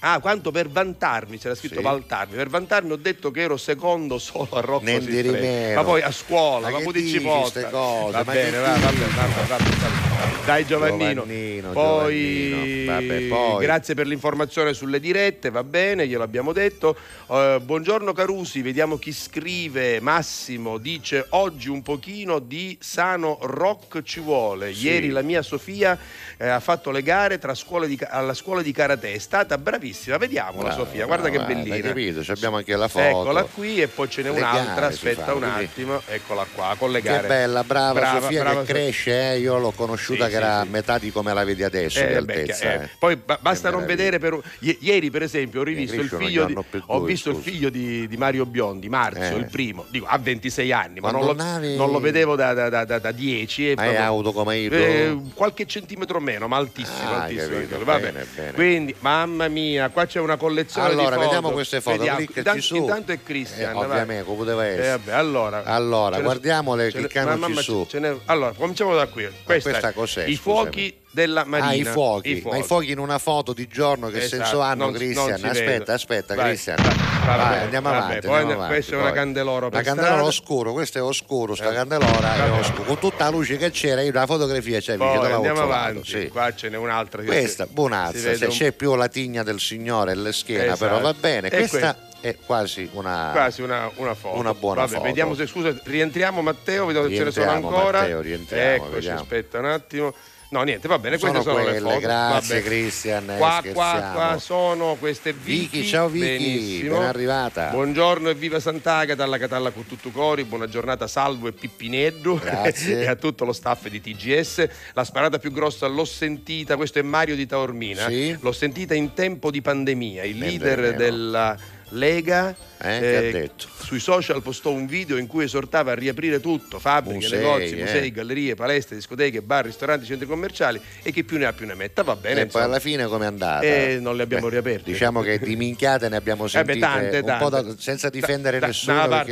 Ah, 0.00 0.20
quanto 0.20 0.50
per 0.52 0.68
vantarmi, 0.68 1.38
c'era 1.38 1.54
scritto 1.56 1.76
Sì. 1.76 1.82
vantarmi. 1.82 2.36
Per 2.36 2.48
vantarmi 2.48 2.92
ho 2.92 2.96
detto 2.96 3.30
che 3.32 3.40
ero 3.42 3.56
secondo 3.56 4.18
solo 4.18 4.48
a 4.52 4.60
Rocco 4.60 4.84
Nel 4.84 5.04
di 5.04 5.12
Siffredi. 5.12 5.74
Ma 5.74 5.82
poi 5.82 6.02
a 6.02 6.12
scuola, 6.12 6.66
Ma 6.66 6.70
ma, 6.72 6.78
che 6.78 6.84
pure 6.84 7.00
dici 7.00 7.18
ci 7.18 7.24
posta. 7.24 7.60
ste 7.60 7.70
cose? 7.70 8.12
Va 8.12 8.24
bene, 8.24 8.58
va, 8.58 8.76
vabbè, 8.78 10.07
Dai 10.44 10.64
Giovannino. 10.64 11.22
Giovannino, 11.26 11.70
poi, 11.72 12.48
Giovannino. 12.48 12.92
Vabbè, 12.92 13.20
poi. 13.28 13.64
grazie 13.64 13.94
per 13.94 14.06
l'informazione 14.06 14.72
sulle 14.72 14.98
dirette, 14.98 15.50
va 15.50 15.62
bene, 15.62 16.06
glielo 16.08 16.22
abbiamo 16.22 16.52
detto. 16.52 16.96
Eh, 17.28 17.60
buongiorno 17.62 18.14
Carusi, 18.14 18.62
vediamo 18.62 18.96
chi 18.96 19.12
scrive. 19.12 20.00
Massimo 20.00 20.78
dice 20.78 21.26
oggi 21.30 21.68
un 21.68 21.82
pochino 21.82 22.38
di 22.38 22.78
sano 22.80 23.38
rock 23.42 24.02
ci 24.02 24.20
vuole. 24.20 24.72
Sì. 24.72 24.86
Ieri 24.86 25.10
la 25.10 25.20
mia 25.20 25.42
Sofia 25.42 25.98
eh, 26.38 26.48
ha 26.48 26.60
fatto 26.60 26.90
le 26.90 27.02
gare 27.02 27.38
tra 27.38 27.54
scuole 27.54 27.86
di 27.86 27.98
alla 28.08 28.32
scuola 28.32 28.62
di 28.62 28.72
karate, 28.72 29.12
è 29.12 29.18
stata 29.18 29.58
bravissima. 29.58 30.16
Vediamo 30.16 30.62
la 30.62 30.68
Brava, 30.68 30.84
Sofia, 30.84 31.04
guarda 31.04 31.28
che 31.28 31.36
brava, 31.36 31.52
bellina. 31.52 31.74
Hai 31.74 31.82
capito? 31.82 32.22
Ci 32.24 32.30
abbiamo 32.30 32.56
anche 32.56 32.74
la 32.74 32.88
foto. 32.88 33.04
Eccola 33.06 33.42
qui 33.42 33.82
e 33.82 33.88
poi 33.88 34.08
ce 34.08 34.22
n'è 34.22 34.30
Le 34.30 34.38
un'altra, 34.38 34.86
aspetta 34.86 35.24
fa, 35.24 35.34
un 35.34 35.44
attimo, 35.44 36.00
eccola 36.06 36.46
qua, 36.54 36.74
con 36.78 36.90
le 36.90 37.02
Che 37.02 37.08
gare. 37.08 37.28
bella, 37.28 37.62
brava, 37.64 38.20
Sofia 38.20 38.40
brava 38.40 38.60
che 38.62 38.72
cresce, 38.72 39.32
eh. 39.32 39.38
io 39.40 39.58
l'ho 39.58 39.72
conosciuta 39.72 40.06
Sì, 40.14 40.20
che 40.20 40.28
sì, 40.28 40.34
era 40.36 40.60
a 40.60 40.62
sì. 40.64 40.68
metà 40.70 40.98
di 40.98 41.10
come 41.10 41.32
la 41.34 41.44
vedi 41.44 41.62
adesso, 41.62 41.98
Eh, 42.00 42.18
di 42.18 42.24
beh, 42.24 42.42
eh, 42.42 42.54
eh. 42.60 42.88
Poi 42.98 43.16
ba- 43.16 43.38
basta 43.40 43.70
non 43.70 43.84
vedere 43.86 44.18
per 44.18 44.38
ieri 44.60 45.10
per 45.10 45.22
esempio 45.22 45.60
ho 45.60 45.64
rivisto 45.64 45.96
il 46.00 46.08
figlio 46.08 46.44
di, 46.44 46.54
per 46.68 46.82
ho 46.86 46.98
due, 46.98 47.06
visto 47.08 47.30
il 47.30 47.36
scusa. 47.36 47.50
figlio 47.50 47.68
di, 47.70 48.06
di 48.08 48.16
Mario 48.16 48.46
Biondi 48.46 48.88
Marzio 48.88 49.36
Eh. 49.36 49.38
il 49.38 49.46
primo 49.50 49.84
dico 49.90 50.06
ha 50.06 50.18
26 50.18 50.72
anni 50.72 51.00
ma 51.00 51.10
Ma 51.10 51.18
non 51.18 51.26
lo, 51.26 51.32
non 51.34 51.46
avevi- 51.46 51.76
non 51.76 51.90
lo 51.90 52.00
vedevo 52.00 52.36
da, 52.36 52.52
da, 52.54 52.68
da, 52.68 52.84
da- 52.84 52.98
da 52.98 53.12
10 53.12 53.70
e 53.70 53.74
Ma 53.74 53.82
è 53.82 53.84
proprio- 53.86 54.04
auto 54.04 54.32
come 54.32 54.56
io? 54.58 54.70
eh, 54.72 55.18
qualche 55.34 55.66
centimetro 55.66 56.20
meno 56.20 56.48
ma 56.48 56.56
altissimo, 56.56 57.10
Ah, 57.10 57.22
altissimo 57.24 57.56
capito, 57.60 57.84
bene, 57.84 58.26
bene. 58.34 58.52
quindi 58.52 58.94
mamma 59.00 59.48
mia 59.48 59.88
qua 59.90 60.06
c'è 60.06 60.20
una 60.20 60.36
collezione 60.36 60.88
Allora, 60.88 61.02
di 61.02 61.14
foto 61.14 61.20
vediamo 61.20 61.50
queste 61.50 61.80
foto, 61.80 61.96
Vediamo. 61.98 62.20
intanto, 62.20 62.60
su. 62.62 62.76
intanto 62.76 63.12
è 63.12 63.18
Cristian 63.22 63.74
Eh, 63.74 63.78
ovviamente, 63.78 64.24
poteva 64.32 64.66
Eh, 64.66 64.70
essere. 64.70 64.88
vabbè, 64.90 65.12
allora, 65.12 65.62
Allora, 65.64 66.20
guardiamole, 66.20 66.92
mamma, 67.24 67.60
su. 67.60 67.86
allora, 68.26 68.52
cominciamo 68.52 68.94
da 68.94 69.06
qui. 69.06 69.28
Questa, 69.44 69.92
cos'è, 70.00 70.24
I 70.26 70.34
scusami? 70.36 70.40
fuochi 70.64 70.96
della 71.10 71.44
Marina. 71.44 71.68
Ah, 71.68 71.74
i 71.74 71.84
fuochi. 71.84 72.42
ma 72.44 72.56
i 72.58 72.62
fuochi 72.62 72.90
in 72.92 72.98
una 72.98 73.18
foto 73.18 73.52
di 73.52 73.66
giorno 73.66 74.08
che 74.08 74.18
Esatto, 74.18 74.42
senso 74.42 74.60
hanno, 74.60 74.84
non- 74.84 74.92
Cristian? 74.94 75.40
non 75.40 75.50
aspetta, 75.50 75.92
aspetta, 75.94 76.34
Vai, 76.34 76.44
Cristian. 76.50 76.76
vai, 76.76 77.36
Vai, 77.36 77.58
andiamo 77.62 77.88
vabbè, 77.90 78.02
avanti. 78.04 78.26
poi 78.26 78.36
andiamo 78.40 78.62
avanti, 78.62 78.74
questa 78.74 78.94
è 78.94 78.98
una 79.00 79.12
candelora 79.12 79.68
La 79.70 79.82
candelora 79.82 80.06
strada. 80.12 80.28
oscuro, 80.28 80.72
questo 80.72 80.98
è 80.98 81.02
oscuro, 81.02 81.54
sta 81.54 81.70
Eh, 81.70 81.74
candelora 81.74 82.34
è 82.36 82.50
oscuro. 82.52 82.82
Con 82.84 82.98
tutta 82.98 83.24
la 83.24 83.30
luce 83.30 83.56
che 83.56 83.70
c'era, 83.70 84.00
io 84.02 84.12
la 84.12 84.26
fotografia 84.26 84.80
c'è 84.80 84.96
Poi 84.96 85.32
andiamo 85.32 85.62
avanti. 85.62 86.08
sì. 86.08 86.28
Qua 86.28 86.54
ce 86.54 86.68
n'è 86.68 86.76
un'altra. 86.76 87.22
Questa, 87.22 87.66
buonazza, 87.66 88.34
se 88.34 88.44
un- 88.44 88.50
c'è 88.50 88.72
più 88.72 88.94
la 88.94 89.08
tigna 89.08 89.42
del 89.42 89.58
Signore 89.60 90.12
e 90.12 90.14
le 90.14 90.32
schiena, 90.32 90.64
Esatto. 90.74 90.78
però 90.84 91.00
va 91.00 91.14
bene. 91.14 91.48
E 91.48 91.58
Questa 91.66 91.96
è 92.28 92.36
quasi 92.44 92.88
una... 92.92 93.30
Quasi 93.32 93.62
una, 93.62 93.90
una 93.96 94.14
foto. 94.14 94.38
Una 94.38 94.54
buona 94.54 94.80
Vabbè, 94.82 94.92
foto. 94.94 95.04
Vediamo 95.04 95.34
se 95.34 95.46
scusa, 95.46 95.74
rientriamo 95.84 96.40
Matteo, 96.42 96.86
vediamo 96.86 97.08
se 97.08 97.16
ce 97.16 97.24
ne 97.24 97.30
sono 97.30 97.50
ancora. 97.50 98.00
Matteo, 98.00 98.20
rientriamo, 98.20 98.74
Eccoci, 98.74 98.92
vediamo. 98.92 99.20
aspetta 99.20 99.58
un 99.58 99.64
attimo. 99.66 100.14
No, 100.50 100.62
niente, 100.62 100.88
va 100.88 100.98
bene, 100.98 101.18
queste 101.18 101.42
sono, 101.42 101.56
quelle, 101.56 101.72
le 101.72 101.80
foto. 101.80 101.98
grazie, 101.98 102.54
Vabbè. 102.54 102.66
Cristian, 102.66 103.30
eh, 103.32 103.36
Qua, 103.36 103.62
qua, 103.70 104.10
qua 104.14 104.38
sono 104.40 104.96
queste 104.98 105.34
Vicky, 105.34 105.80
Vicky. 105.80 105.84
ciao 105.86 106.08
Vicky, 106.08 106.26
Benissimo. 106.38 106.96
ben 107.00 107.06
arrivata. 107.06 107.68
Buongiorno 107.68 108.30
e 108.30 108.34
viva 108.34 108.58
Sant'Agata 108.58 109.22
alla 109.24 109.36
Catalla 109.36 109.72
con 109.72 109.86
tutto 109.86 110.08
cori, 110.08 110.44
buona 110.44 110.66
giornata 110.66 111.06
Salvo 111.06 111.48
e 111.48 111.52
Pippineddu 111.52 112.40
e 112.86 113.06
a 113.06 113.14
tutto 113.16 113.44
lo 113.44 113.52
staff 113.52 113.88
di 113.88 114.00
TGS. 114.00 114.66
La 114.94 115.04
sparata 115.04 115.38
più 115.38 115.52
grossa 115.52 115.86
l'ho 115.86 116.06
sentita, 116.06 116.76
questo 116.76 116.98
è 116.98 117.02
Mario 117.02 117.36
di 117.36 117.44
Taormina, 117.44 118.06
Sì. 118.08 118.34
l'ho 118.40 118.52
sentita 118.52 118.94
in 118.94 119.12
tempo 119.12 119.50
di 119.50 119.60
pandemia, 119.60 120.24
il 120.24 120.36
Ben 120.36 120.48
leader 120.48 120.80
vero. 120.80 120.96
della 120.96 121.58
leiga 121.92 122.54
Eh, 122.80 123.30
detto? 123.32 123.66
Sui 123.82 123.98
social 124.00 124.40
postò 124.42 124.70
un 124.70 124.86
video 124.86 125.16
in 125.16 125.26
cui 125.26 125.44
esortava 125.44 125.92
a 125.92 125.94
riaprire 125.94 126.40
tutto, 126.40 126.78
fabbriche, 126.78 127.16
Musei, 127.24 127.38
negozi, 127.40 127.76
eh. 127.76 127.80
musei, 127.80 128.10
gallerie, 128.12 128.54
palestre, 128.54 128.94
discoteche, 128.96 129.42
bar, 129.42 129.64
ristoranti, 129.64 130.06
centri 130.06 130.26
commerciali 130.26 130.80
e 131.02 131.10
chi 131.10 131.24
più 131.24 131.38
ne 131.38 131.46
ha 131.46 131.52
più 131.52 131.66
ne 131.66 131.74
metta, 131.74 132.02
va 132.02 132.14
bene. 132.14 132.32
E 132.34 132.34
poi 132.36 132.44
insomma. 132.46 132.64
alla 132.64 132.78
fine 132.78 133.06
come 133.06 133.24
è 133.24 133.28
andata? 133.28 133.62
Eh, 133.62 133.98
non 134.00 134.16
le 134.16 134.22
abbiamo 134.22 134.48
riaperte. 134.48 134.90
Diciamo 134.92 135.22
che 135.22 135.38
di 135.38 135.56
minchiate 135.56 136.08
ne 136.08 136.16
abbiamo 136.16 136.44
Eh 136.44 136.48
sentite 136.48 136.74
beh, 136.74 136.80
tante, 136.80 137.18
un 137.18 137.36
po' 137.38 137.48
da- 137.48 137.62
tante. 137.62 137.80
senza 137.82 138.08
difendere 138.10 138.58
da- 138.60 138.66
nessuno, 138.68 139.06
da 139.08 139.24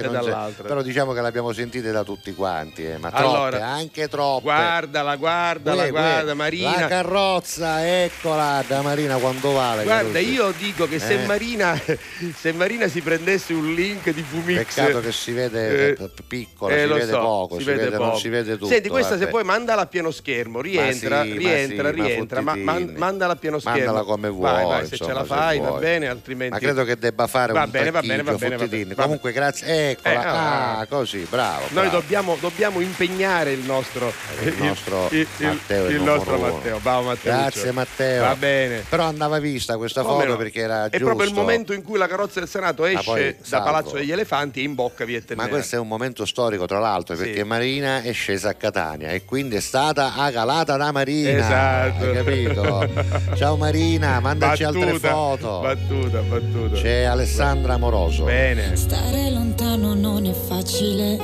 però 0.63 0.83
diciamo 0.83 1.13
che 1.13 1.21
le 1.21 1.29
abbiamo 1.29 1.53
sentite 1.53 1.93
da 1.93 2.03
tutti 2.03 2.35
quanti, 2.35 2.85
eh, 2.85 2.99
ma 2.99 3.11
Allora, 3.11 3.51
troppe, 3.51 3.65
anche 3.65 4.09
troppe. 4.09 4.43
Guardala, 4.43 5.17
guardala, 5.17 5.77
Uè, 5.83 5.85
uè, 5.85 5.91
guarda 5.91 6.35
Marina. 6.35 6.81
La 6.81 6.87
carrozza, 6.89 8.03
eccola, 8.03 8.65
da 8.67 8.83
Marina 8.83 9.17
quando 9.19 9.53
vale. 9.53 9.85
Guarda, 9.85 10.19
io 10.19 10.53
dico 10.59 10.89
che 10.89 10.99
se, 10.99 11.23
Eh. 11.23 11.27
Marina, 11.27 11.79
se 12.37 12.53
Marina 12.53 12.89
si 12.89 13.01
prendesse 13.03 13.35
un 13.53 13.75
link 13.75 14.11
di 14.11 14.23
Fumix 14.23 14.75
Peccato 14.75 15.01
che 15.01 15.13
si 15.13 15.33
vede 15.33 15.97
eh, 15.97 16.11
piccola, 16.27 16.75
eh, 16.75 16.83
si 16.83 16.87
vede 16.93 17.13
so, 17.13 17.19
poco, 17.21 17.59
si, 17.59 17.65
vede, 17.65 17.89
non 17.91 17.99
poco. 17.99 18.19
si 18.19 18.29
vede 18.29 18.53
tutto. 18.53 18.67
Senti, 18.67 18.89
questa 18.89 19.13
se 19.15 19.19
vabbè. 19.21 19.31
poi 19.31 19.45
mandala 19.45 19.83
a 19.83 19.87
pieno 19.87 20.11
schermo, 20.11 20.61
rientra, 20.61 21.23
sì, 21.23 21.29
ma 21.29 21.35
rientra, 21.37 21.93
sì, 21.93 21.97
ma 22.01 22.07
rientra, 22.07 22.41
ma, 22.41 22.55
man- 22.57 22.95
mandala 22.97 23.33
a 23.33 23.37
pieno 23.37 23.59
schermo. 23.59 23.79
Mandala 23.79 24.03
come 24.05 24.29
vuoi, 24.29 24.51
Vai, 24.53 24.65
vai, 24.65 24.87
se 24.87 24.95
insomma, 24.95 25.11
ce 25.11 25.15
la 25.17 25.21
se 25.23 25.27
fai 25.27 25.59
va 25.61 25.71
bene, 25.73 26.09
altrimenti 26.09 26.53
Ma 26.55 26.59
credo 26.61 26.85
che 26.85 26.97
debba 26.97 27.27
fare 27.27 27.53
Va 27.53 27.65
un 27.65 27.71
bene, 27.71 27.91
va 27.91 28.01
bene, 28.01 28.23
va 28.23 28.33
bene, 28.35 28.57
va 28.57 28.67
bene, 28.67 28.95
Comunque 28.95 29.33
grazie, 29.33 29.91
eccola. 29.91 30.15
Eh, 30.15 30.27
ah, 30.27 30.79
ah, 30.79 30.87
così, 30.87 31.27
bravo. 31.29 31.63
Noi 31.71 31.85
bravo. 31.89 31.91
dobbiamo, 31.91 32.37
dobbiamo 32.41 32.81
impegnare 32.81 33.53
il 33.53 33.61
nostro, 33.61 34.13
Il 34.43 34.55
nostro 34.59 35.09
il, 35.11 35.27
il- 35.39 35.47
Matteo 35.47 35.87
è 35.87 35.91
il 35.91 36.03
nostro. 36.03 36.39
Matteo. 36.39 36.79
Bravo 36.79 37.03
Matteo. 37.07 37.33
Grazie 37.33 37.73
Matteo. 37.73 38.23
Va 38.23 38.37
bene. 38.37 38.85
Però 38.89 39.05
andava 39.05 39.39
vista 39.39 39.77
questa 39.77 40.03
foto 40.03 40.37
perché 40.37 40.61
era 40.61 40.87
È 40.87 40.91
giusto. 40.91 41.05
proprio 41.05 41.29
il 41.29 41.35
momento 41.35 41.73
in 41.73 41.83
cui 41.83 41.99
la 41.99 42.07
carrozza 42.07 42.41
del 42.41 42.49
Senato 42.49 42.85
esce 42.85 43.26
poi, 43.33 43.49
da. 43.51 43.61
Palazzo 43.63 43.95
degli 43.97 44.13
Elefanti 44.13 44.61
e 44.61 44.63
in 44.65 44.75
bocca 44.75 45.05
via 45.05 45.19
Ma 45.21 45.25
Ternera. 45.25 45.49
questo 45.49 45.77
è 45.77 45.79
un 45.79 45.89
momento 45.89 46.25
storico, 46.25 46.67
tra 46.67 46.79
l'altro, 46.79 47.15
Sì. 47.17 47.23
perché 47.25 47.45
Marina 47.45 48.03
è 48.03 48.13
scesa 48.13 48.51
a 48.51 48.55
Catania 48.55 49.11
e 49.11 49.25
quindi 49.25 49.57
è 49.57 49.61
stata 49.61 50.15
agalata 50.17 50.77
da 50.77 50.93
Marina. 50.93 51.31
Esatto. 51.31 52.05
Hai 52.05 52.13
capito? 52.15 52.89
Ciao 53.37 53.57
Marina, 53.57 54.21
mandaci 54.21 54.65
altre 54.65 54.85
Battuta, 54.93 55.09
foto. 55.11 55.61
Battuta, 55.61 56.21
battuta. 56.21 56.75
C'è 56.77 57.03
Alessandra 57.03 57.75
Amoroso. 57.75 58.25
Bene. 58.25 58.77
Stare 58.77 59.31
lontano 59.31 59.95
non 59.95 60.27
è 60.27 60.33
facile, 60.33 61.19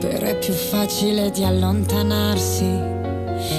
però 0.00 0.26
è 0.26 0.36
più 0.38 0.52
facile 0.52 1.30
di 1.30 1.44
allontanarsi. 1.44 3.11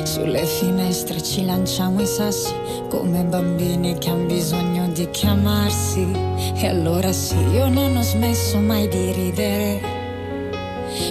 Sulle 0.03 0.45
finestre 0.45 1.21
ci 1.21 1.45
lanciamo 1.45 2.01
i 2.01 2.05
sassi 2.05 2.53
come 2.89 3.23
bambini 3.23 3.97
che 3.97 4.09
hanno 4.09 4.25
bisogno 4.25 4.87
di 4.89 5.09
chiamarsi. 5.09 6.07
E 6.55 6.67
allora 6.67 7.11
sì, 7.11 7.37
io 7.53 7.67
non 7.69 7.95
ho 7.95 8.01
smesso 8.01 8.59
mai 8.59 8.87
di 8.87 9.11
ridere, 9.11 9.81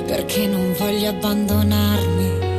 perché 0.07 0.47
non 0.47 0.75
voglio 0.79 1.09
abbandonarmi. 1.09 2.51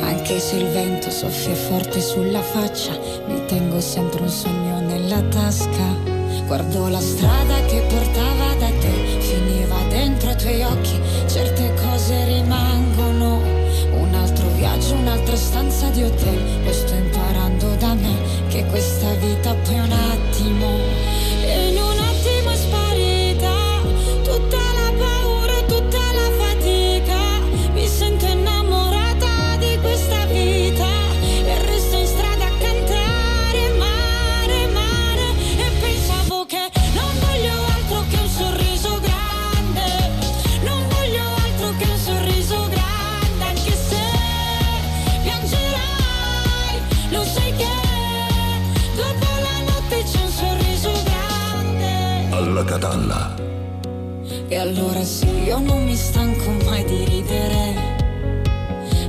Anche 0.00 0.38
se 0.40 0.56
il 0.56 0.68
vento 0.68 1.10
soffia 1.10 1.54
forte 1.54 2.00
sulla 2.00 2.42
faccia, 2.42 2.98
mi 3.26 3.44
tengo 3.46 3.80
sempre 3.80 4.22
un 4.22 4.28
sogno 4.28 4.80
nella 4.80 5.20
tasca. 5.22 6.16
Guardo 6.46 6.88
la 6.88 7.00
strada 7.00 7.60
che 7.66 7.80
portava 7.88 8.54
da 8.58 8.68
te, 8.80 9.18
finiva 9.20 9.76
dentro 9.88 10.30
ai 10.30 10.36
tuoi 10.36 10.62
occhi, 10.62 10.98
certe 11.26 11.67
viaggio, 14.88 14.94
un'altra 14.94 15.36
stanza 15.36 15.88
di 15.90 16.02
hotel, 16.02 16.64
lo 16.64 16.72
sto 16.72 16.94
imparando 16.94 17.74
da 17.76 17.94
me, 17.94 18.16
che 18.48 18.64
questa 18.66 19.12
vita 19.14 19.54
poi 19.54 19.78
un 19.78 19.92
attimo. 19.92 20.97
Alla 52.58 52.66
Catalla. 52.66 53.34
E 54.48 54.56
allora 54.56 55.04
sì, 55.04 55.44
io 55.44 55.60
non 55.60 55.84
mi 55.84 55.94
stanco 55.94 56.50
mai 56.64 56.84
di 56.86 57.04
ridere, 57.04 57.74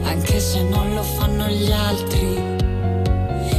anche 0.03 0.39
se 0.39 0.62
non 0.62 0.93
lo 0.93 1.01
fanno 1.01 1.47
gli 1.47 1.71
altri. 1.71 2.57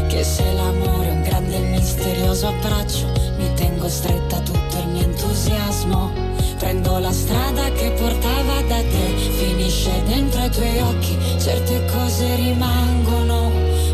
Che 0.06 0.22
se 0.22 0.44
l'amore 0.52 1.08
è 1.08 1.10
un 1.10 1.22
grande 1.22 1.56
e 1.56 1.70
misterioso 1.70 2.46
abbraccio, 2.46 3.06
mi 3.36 3.52
tengo 3.54 3.88
stretta 3.88 4.38
tutto 4.38 4.78
il 4.78 4.88
mio 4.90 5.02
entusiasmo. 5.02 6.12
Prendo 6.58 6.98
la 6.98 7.10
strada 7.10 7.72
che 7.72 7.90
portava 7.98 8.62
da 8.68 8.76
te, 8.76 9.14
finisce 9.16 9.90
dentro 10.06 10.40
ai 10.40 10.50
tuoi 10.50 10.78
occhi, 10.78 11.18
certe 11.36 11.84
cose 11.86 12.36
rimangono. 12.36 13.50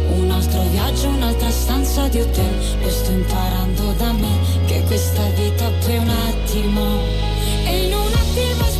Un 0.08 0.30
altro 0.30 0.62
viaggio, 0.70 1.08
un'altra 1.08 1.50
stanza 1.50 2.08
di 2.08 2.20
hotel, 2.20 2.78
lo 2.80 2.88
sto 2.88 3.10
imparando 3.10 3.92
da 3.92 4.12
me, 4.12 4.38
che 4.66 4.82
questa 4.86 5.22
vita 5.30 5.70
è 5.86 5.96
un 5.98 6.08
attimo. 6.08 6.84
E 7.64 7.86
in 7.86 7.94
un 7.94 8.12
attimo 8.12 8.75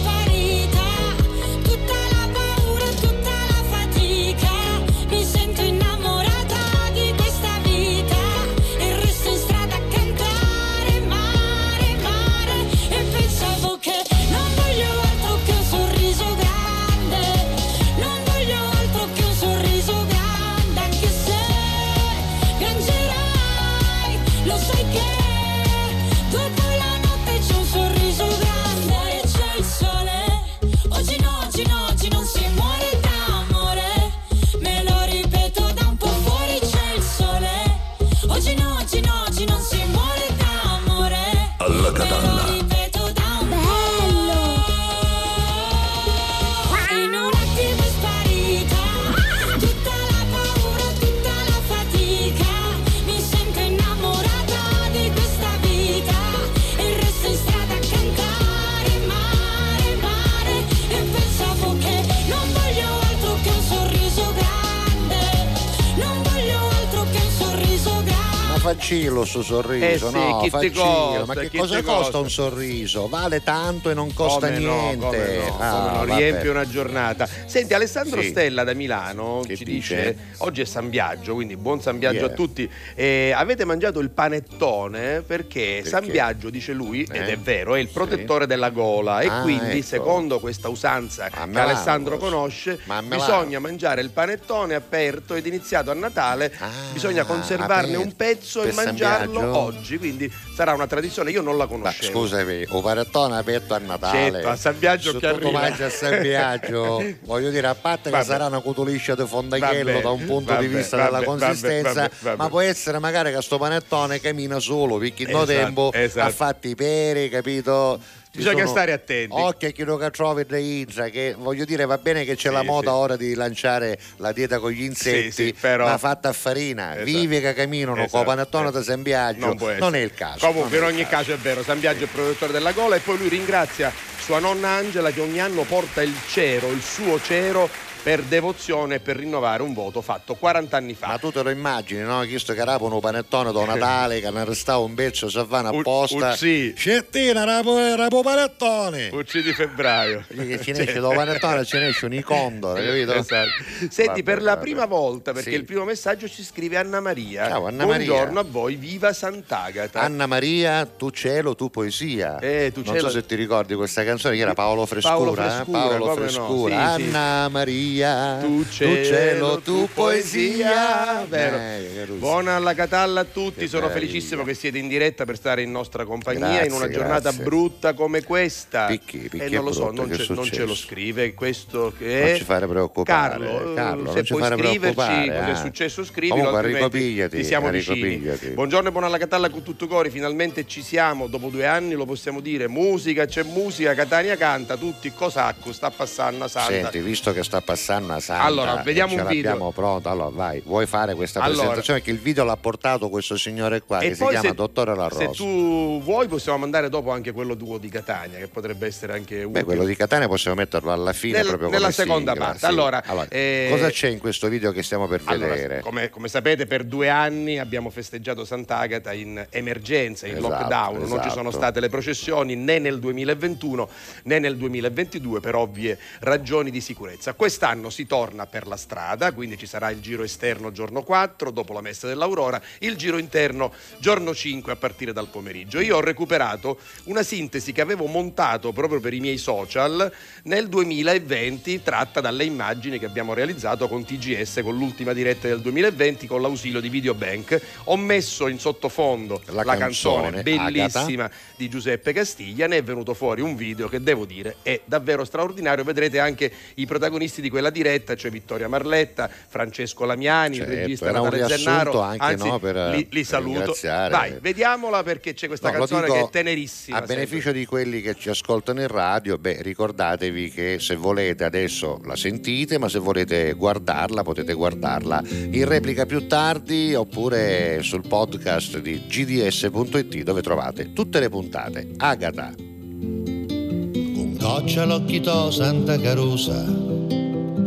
faccillo 68.86 69.24
sto 69.24 69.42
sorriso, 69.42 69.84
Eh 69.84 69.98
sì, 69.98 70.04
no, 70.16 70.46
faccillo. 70.48 70.80
costa, 70.80 71.24
Ma 71.26 71.34
che 71.34 71.50
cosa 71.58 71.82
costa 71.82 71.92
costa? 72.02 72.18
un 72.18 72.30
sorriso? 72.30 73.08
Vale 73.08 73.42
tanto 73.42 73.90
e 73.90 73.94
non 73.94 74.14
costa 74.14 74.46
Come 74.46 74.58
no, 74.60 74.74
niente. 74.74 75.06
come 75.06 75.36
no, 75.48 75.56
Ah, 75.58 76.04
no, 76.06 76.14
riempie 76.14 76.50
una 76.50 76.68
giornata. 76.68 77.28
Senti, 77.46 77.74
Alessandro 77.74 78.20
Sì. 78.20 78.28
Stella 78.28 78.62
da 78.62 78.74
Milano 78.74 79.42
Che 79.44 79.56
ci 79.56 79.64
dice? 79.64 79.96
dice: 79.96 80.16
oggi 80.38 80.60
è 80.60 80.64
San 80.64 80.88
Biagio, 80.88 81.34
quindi 81.34 81.56
buon 81.56 81.80
San 81.80 81.98
Biagio 81.98 82.14
Yeah. 82.16 82.26
a 82.26 82.30
tutti. 82.30 82.70
Eh, 82.94 83.32
avete 83.34 83.64
mangiato 83.64 83.98
il 83.98 84.10
panettone 84.10 85.22
perché, 85.26 85.80
Perché? 85.82 85.88
San 85.88 86.06
Biagio, 86.06 86.48
dice 86.50 86.72
lui, 86.72 87.02
ed 87.10 87.28
Eh? 87.28 87.32
è 87.32 87.38
vero, 87.38 87.74
è 87.74 87.80
il 87.80 87.88
Sì. 87.88 87.92
protettore 87.92 88.46
della 88.46 88.70
gola. 88.70 89.20
E 89.20 89.26
Ah, 89.26 89.40
quindi, 89.40 89.78
ecco. 89.78 89.86
secondo 89.86 90.38
questa 90.38 90.68
usanza 90.68 91.28
Ma 91.32 91.46
che 91.50 91.58
Alessandro 91.58 92.18
conosce, 92.18 92.78
bisogna 93.04 93.58
mangiare 93.58 94.00
il 94.00 94.10
panettone 94.10 94.74
aperto 94.74 95.34
ed 95.34 95.44
iniziato 95.46 95.90
a 95.90 95.94
Natale. 95.94 96.52
Ah, 96.58 96.70
bisogna 96.92 97.24
conservarne 97.24 97.94
aperto. 97.94 98.00
un 98.00 98.14
pezzo 98.16 98.62
e 98.62 98.72
mangiarlo 98.84 99.56
oggi. 99.56 99.98
Quindi 99.98 100.32
sarà 100.54 100.72
una 100.74 100.86
tradizione. 100.86 101.30
Io 101.30 101.42
non 101.42 101.56
la 101.56 101.64
Ma 101.64 101.70
conoscevo. 101.70 102.18
scusami, 102.20 102.66
un 102.68 102.82
panettone 102.82 103.36
aperto 103.36 103.74
a 103.74 103.78
Natale. 103.78 104.30
Certo, 104.32 104.48
a 104.48 104.56
San 104.56 104.78
Biagio 104.78 105.16
che 105.18 105.26
arriva. 105.26 105.50
mangi 105.50 105.82
a 105.82 105.90
San 105.90 106.20
Biagio, 106.20 107.04
voglio 107.24 107.50
dire, 107.50 107.66
a 107.66 107.74
parte 107.74 108.10
Vabbè. 108.10 108.22
che 108.22 108.28
sarà 108.30 108.46
una 108.46 108.60
cutuliscia 108.60 109.14
di 109.14 109.26
fondachello 109.26 109.90
Vabbè, 109.92 110.02
da 110.02 110.10
un 110.10 110.24
punto 110.24 110.52
vabbè, 110.52 110.66
di 110.66 110.74
vista 110.74 110.96
della 111.02 111.22
consistenza, 111.22 112.10
ma 112.36 112.48
può 112.48 112.60
essere 112.60 112.98
magari 112.98 113.32
che 113.32 113.42
sto 113.42 113.58
panettone 113.58 114.20
cammina 114.20 114.58
solo, 114.58 114.98
perché 114.98 115.22
in 115.24 115.30
no 115.30 115.42
Esatto, 115.42 115.58
tempo 115.64 115.90
esatto. 115.92 116.26
ha 116.28 116.30
fatto 116.30 116.68
i 116.68 116.74
peri, 116.74 117.28
capito? 117.28 117.98
Bisogna 118.36 118.58
sono- 118.60 118.70
stare 118.70 118.92
attenti. 118.92 119.34
Occhio 119.34 119.68
a 119.68 119.70
chi 119.72 119.84
che 119.84 120.10
trovi 120.10 120.44
da 120.46 120.56
Intra, 120.58 121.08
che 121.08 121.34
voglio 121.36 121.64
dire, 121.64 121.84
va 121.86 121.98
bene 121.98 122.24
che 122.24 122.34
c'è 122.34 122.48
Sì, 122.48 122.54
la 122.54 122.62
moda 122.62 122.90
sì. 122.90 122.96
ora 122.96 123.16
di 123.16 123.34
lanciare 123.34 123.98
la 124.16 124.32
dieta 124.32 124.58
con 124.58 124.70
gli 124.70 124.82
insetti, 124.82 125.30
Sì, 125.32 125.54
però- 125.58 125.86
ma 125.86 125.98
fatta 125.98 126.28
a 126.28 126.32
farina, 126.32 126.92
Esatto. 126.94 127.04
vive 127.04 127.40
che 127.40 127.54
camminano 127.54 127.96
Esatto, 128.02 128.16
con 128.16 128.24
panettone 128.26 128.68
eh. 128.68 128.72
da 128.72 128.82
San 128.82 129.02
Biagio, 129.02 129.46
Non, 129.54 129.76
non 129.78 129.94
è 129.96 130.00
il 130.00 130.12
caso. 130.14 130.46
Comunque, 130.46 130.76
in 130.76 130.82
non 130.82 130.92
ogni 130.92 131.06
caso 131.06 131.32
è 131.32 131.36
vero, 131.36 131.62
San 131.62 131.80
Biagio 131.80 132.00
è 132.00 132.02
il 132.02 132.08
produttore 132.12 132.52
della 132.52 132.72
gola 132.72 132.96
e 132.96 133.00
poi 133.00 133.16
lui 133.18 133.28
ringrazia 133.28 133.92
sua 134.18 134.38
nonna 134.40 134.68
Angela 134.70 135.10
che 135.10 135.20
ogni 135.20 135.40
anno 135.40 135.62
porta 135.62 136.02
il 136.02 136.12
cero, 136.28 136.70
il 136.70 136.82
suo 136.82 137.20
cero 137.20 137.68
per 138.06 138.22
devozione 138.22 138.94
e 138.94 139.00
per 139.00 139.16
rinnovare 139.16 139.64
un 139.64 139.74
voto 139.74 140.00
fatto 140.00 140.36
40 140.36 140.76
anni 140.76 140.94
fa. 140.94 141.08
Ma 141.08 141.18
tu 141.18 141.32
te 141.32 141.42
lo 141.42 141.50
immagini, 141.50 142.02
no? 142.02 142.20
Chi 142.20 142.38
sto 142.38 142.54
carapo 142.54 142.84
un 142.84 143.00
panettone 143.00 143.50
da 143.50 143.64
Natale 143.64 144.20
che 144.20 144.30
ne 144.30 144.44
restava 144.44 144.78
un 144.78 144.94
pezzo 144.94 145.28
se 145.28 145.44
vanno 145.44 145.72
Un- 145.72 145.80
apposta. 145.80 146.28
un 146.28 146.36
sì. 146.36 146.72
Scettina, 146.76 147.42
rapo, 147.42 147.76
rapo 147.96 148.22
panettone. 148.22 149.08
Ucci 149.12 149.42
di 149.42 149.52
febbraio. 149.52 150.24
Che 150.28 150.60
ci 150.62 150.70
ne 150.70 150.82
esce 150.84 151.00
da 151.00 151.08
panettone 151.08 151.64
ce 151.64 151.78
ne 151.80 151.88
esce 151.88 152.04
un 152.06 152.12
icondore, 152.12 152.84
capito? 152.86 153.12
Esatto. 153.12 153.48
Senti, 153.90 154.06
Vabbè, 154.06 154.22
per 154.22 154.42
la 154.42 154.50
vabbè. 154.52 154.60
prima 154.62 154.84
volta, 154.86 155.32
perché 155.32 155.50
Sì. 155.50 155.56
il 155.56 155.64
primo 155.64 155.82
messaggio 155.82 156.28
ci 156.28 156.44
scrive 156.44 156.76
Anna 156.76 157.00
Maria. 157.00 157.48
Ciao, 157.48 157.66
Anna 157.66 157.82
Buongiorno 157.86 158.34
Maria. 158.34 158.40
a 158.40 158.52
voi, 158.52 158.76
viva 158.76 159.12
Sant'Agata. 159.12 159.98
Anna 160.00 160.26
Maria, 160.26 160.86
tu 160.86 161.10
cielo, 161.10 161.56
tu 161.56 161.70
poesia. 161.70 162.38
Eh, 162.38 162.70
tu 162.72 162.82
non 162.84 162.94
cielo- 162.94 163.08
so 163.08 163.14
se 163.14 163.26
ti 163.26 163.34
ricordi 163.34 163.74
questa 163.74 164.04
canzone 164.04 164.36
che 164.36 164.42
era 164.42 164.54
Paolo 164.54 164.86
Frescura. 164.86 165.12
Paolo 165.16 165.32
eh? 165.32 165.34
Frescura, 165.34 165.78
Paolo 165.80 165.98
come 166.06 166.10
no, 166.14 166.14
Frescura. 166.20 166.94
sì, 166.94 167.02
sì. 167.02 167.08
Anna 167.08 167.48
Maria, 167.96 168.38
Tu 168.40 168.64
cielo, 168.70 169.60
tu 169.60 169.88
poesia. 169.92 171.24
Vero. 171.28 171.56
Eh, 171.56 171.90
che 171.94 172.04
russi. 172.04 172.18
Buona 172.18 172.56
alla 172.56 172.74
Catalla 172.74 173.20
a 173.20 173.24
tutti, 173.24 173.60
Che 173.60 173.68
sono 173.68 173.86
meraviglia. 173.86 174.10
felicissimo 174.10 174.44
che 174.44 174.54
siete 174.54 174.78
in 174.78 174.88
diretta 174.88 175.24
per 175.24 175.36
stare 175.36 175.62
in 175.62 175.70
nostra 175.70 176.04
compagnia 176.04 176.46
Grazie, 176.46 176.66
in 176.66 176.72
una 176.72 176.88
giornata 176.90 177.30
grazie. 177.30 177.44
brutta 177.44 177.94
come 177.94 178.22
questa. 178.22 178.86
Picchi, 178.86 179.28
picchi 179.30 179.44
e 179.44 179.48
non 179.48 179.64
lo 179.64 179.72
so, 179.72 179.90
non, 179.90 180.12
ce, 180.12 180.26
non 180.32 180.44
ce 180.44 180.64
lo 180.64 180.74
scrive 180.74 181.32
questo 181.34 181.92
che 181.96 182.04
Non 182.04 182.28
è 182.28 182.36
ci 182.36 182.44
fare 182.44 182.66
preoccupare, 182.66 183.30
Carlo, 183.30 183.72
eh, 183.72 183.74
Carlo, 183.74 184.12
se 184.12 184.24
non 184.28 184.38
puoi 184.38 184.58
scriverci 184.58 184.94
cosa 184.94 185.22
è 185.22 185.50
eh. 185.50 185.56
successo 185.56 186.04
scrivilo 186.04 186.44
Comunque, 186.50 186.72
ricopigliati, 186.72 187.36
ti 187.38 187.44
siamo 187.44 187.70
vicini 187.70 188.16
buongiorno 188.54 188.88
e 188.88 188.92
buona 188.92 189.06
alla 189.06 189.18
Catalla 189.18 189.48
con 189.48 189.62
tutto 189.62 189.86
cori 189.86 190.10
finalmente 190.10 190.66
ci 190.66 190.82
siamo 190.82 191.26
dopo 191.26 191.48
due 191.48 191.66
anni 191.66 191.94
lo 191.94 192.04
possiamo 192.04 192.40
dire 192.40 192.68
musica 192.68 193.24
c'è 193.26 193.42
musica 193.42 193.94
Catania 193.94 194.36
canta 194.36 194.76
tutti 194.76 195.12
cosacco 195.12 195.72
sta 195.72 195.90
passando 195.90 196.48
Santa 196.48 196.70
Senti, 196.70 196.98
visto 196.98 197.32
che 197.32 197.42
sta 197.42 197.60
passando 197.60 197.85
a 197.94 198.20
Santa, 198.20 198.42
Allora, 198.42 198.76
vediamo 198.82 199.12
e 199.12 199.16
ce 199.16 199.22
un 199.22 199.28
video. 199.28 199.70
pronto. 199.72 200.08
Allora, 200.08 200.30
vai, 200.30 200.60
vuoi 200.64 200.86
fare 200.86 201.14
questa 201.14 201.40
Allora. 201.40 201.58
presentazione? 201.58 202.02
Che 202.02 202.10
il 202.10 202.18
video 202.18 202.44
l'ha 202.44 202.56
portato 202.56 203.08
questo 203.08 203.36
signore 203.36 203.82
qua, 203.82 204.00
E 204.00 204.08
che 204.08 204.14
si 204.14 204.24
chiama 204.26 204.48
se- 204.48 204.54
Dottore 204.54 204.94
La 204.94 205.08
Se 205.10 205.26
Rosa. 205.26 205.36
tu 205.36 206.00
vuoi 206.02 206.26
possiamo 206.28 206.58
mandare 206.58 206.88
dopo 206.88 207.10
anche 207.10 207.32
quello 207.32 207.56
tuo 207.56 207.78
di 207.78 207.88
Catania, 207.88 208.38
che 208.38 208.48
potrebbe 208.48 208.86
essere 208.86 209.12
anche 209.14 209.36
utile. 209.44 209.60
Beh, 209.60 209.64
quello 209.64 209.84
di 209.84 209.94
Catania 209.96 210.26
possiamo 210.28 210.56
metterlo 210.56 210.92
alla 210.92 211.12
fine 211.12 211.38
Nel- 211.38 211.46
proprio 211.46 211.68
nella 211.68 211.90
seconda 211.90 212.32
sigla, 212.32 212.44
parte. 212.46 212.58
sì. 212.60 212.64
Allora, 212.66 213.02
eh, 213.28 213.68
cosa 213.70 213.90
c'è 213.90 214.08
in 214.08 214.18
questo 214.18 214.48
video 214.48 214.72
che 214.72 214.82
stiamo 214.82 215.06
per 215.06 215.20
Allora, 215.24 215.54
vedere? 215.54 215.80
come, 215.80 216.10
come 216.10 216.28
sapete, 216.28 216.66
per 216.66 216.84
due 216.84 217.08
anni 217.08 217.58
abbiamo 217.58 217.90
festeggiato 217.90 218.44
Sant'Agata 218.44 219.12
in 219.12 219.46
emergenza, 219.50 220.26
in 220.26 220.36
Esatto, 220.36 220.48
lockdown. 220.52 220.94
Non 220.98 221.06
ci 221.08 221.14
esatto. 221.14 221.30
sono 221.30 221.50
state 221.50 221.80
le 221.80 221.88
processioni 221.88 222.54
né 222.56 222.78
nel 222.78 222.98
2021 222.98 223.88
né 224.24 224.38
nel 224.38 224.56
2022 224.56 225.40
per 225.40 225.54
ovvie 225.54 225.98
ragioni 226.20 226.70
di 226.70 226.80
sicurezza. 226.80 227.34
Quest'anno 227.66 227.90
si 227.90 228.06
torna 228.06 228.46
per 228.46 228.68
la 228.68 228.76
strada, 228.76 229.32
quindi 229.32 229.58
ci 229.58 229.66
sarà 229.66 229.90
il 229.90 229.98
giro 229.98 230.22
esterno 230.22 230.70
giorno 230.70 231.02
4, 231.02 231.50
dopo 231.50 231.72
la 231.72 231.80
messa 231.80 232.06
dell'Aurora, 232.06 232.62
il 232.78 232.94
giro 232.94 233.18
interno 233.18 233.72
giorno 233.98 234.32
5 234.32 234.70
a 234.70 234.76
partire 234.76 235.12
dal 235.12 235.26
pomeriggio. 235.26 235.80
Io 235.80 235.96
ho 235.96 236.00
recuperato 236.00 236.78
una 237.06 237.24
sintesi 237.24 237.72
che 237.72 237.80
avevo 237.80 238.06
montato 238.06 238.70
proprio 238.70 239.00
per 239.00 239.14
i 239.14 239.18
miei 239.18 239.36
social 239.36 240.12
nel 240.44 240.68
2020, 240.68 241.82
tratta 241.82 242.20
dalle 242.20 242.44
immagini 242.44 243.00
che 243.00 243.06
abbiamo 243.06 243.34
realizzato 243.34 243.88
con 243.88 244.04
TGS, 244.04 244.60
con 244.62 244.76
l'ultima 244.76 245.12
diretta 245.12 245.48
del 245.48 245.60
2020, 245.60 246.28
con 246.28 246.42
l'ausilio 246.42 246.78
di 246.78 246.88
Videobank. 246.88 247.60
Ho 247.86 247.96
messo 247.96 248.46
in 248.46 248.60
sottofondo 248.60 249.42
La 249.46 249.64
la, 249.64 249.76
canzone, 249.76 250.40
canzone, 250.40 250.42
bellissima 250.44 251.28
di 251.56 251.68
Giuseppe 251.68 252.12
Castiglia, 252.12 252.68
ne 252.68 252.76
è 252.76 252.82
venuto 252.84 253.12
fuori 253.12 253.40
un 253.40 253.56
video 253.56 253.88
che 253.88 254.00
devo 254.00 254.24
dire 254.24 254.58
è 254.62 254.82
davvero 254.84 255.24
straordinario. 255.24 255.82
Vedrete 255.82 256.20
anche 256.20 256.52
i 256.74 256.86
protagonisti 256.86 257.40
di 257.40 257.54
quella 257.56 257.70
diretta, 257.70 258.14
cioè 258.14 258.30
Vittoria 258.30 258.68
Marletta, 258.68 259.30
Francesco 259.48 260.04
Lamiani, 260.04 260.56
Certo, 260.56 260.72
il 260.72 260.78
regista 260.78 261.10
Natale 261.10 261.36
riassunto 261.36 261.62
Zennaro. 261.70 262.00
anche, 262.02 262.22
Anzi, 262.24 262.48
no, 262.48 262.58
per- 262.58 262.94
li, 262.94 263.06
li 263.10 263.24
saluto. 263.24 263.74
Vai, 263.82 264.36
vediamola 264.42 265.02
perché 265.02 265.32
c'è 265.32 265.46
questa 265.46 265.70
No, 265.70 265.78
canzone 265.78 266.06
che 266.06 266.18
è 266.20 266.28
tenerissima. 266.30 266.98
A 266.98 267.00
beneficio 267.00 267.52
di 267.52 267.64
quelli 267.64 268.02
che 268.02 268.14
ci 268.14 268.28
ascoltano 268.28 268.82
in 268.82 268.88
radio, 268.88 269.38
beh, 269.38 269.62
ricordatevi 269.62 270.50
che 270.50 270.76
se 270.80 270.96
volete 270.96 271.44
adesso 271.44 271.98
la 272.04 272.14
sentite, 272.14 272.76
ma 272.78 272.90
se 272.90 272.98
volete 272.98 273.54
guardarla 273.54 274.22
potete 274.22 274.52
guardarla 274.52 275.22
in 275.50 275.64
replica 275.66 276.04
più 276.04 276.26
tardi 276.26 276.94
oppure 276.94 277.78
sul 277.82 278.06
podcast 278.06 278.78
di 278.80 279.06
gds.it 279.06 280.22
dove 280.22 280.42
trovate 280.42 280.92
tutte 280.92 281.20
le 281.20 281.30
puntate. 281.30 281.88
Agata. 281.96 282.52
Con 282.56 284.36
coccia 284.38 284.84
l'occhito 284.84 285.50
Santa 285.50 285.98
Carusa 285.98 286.64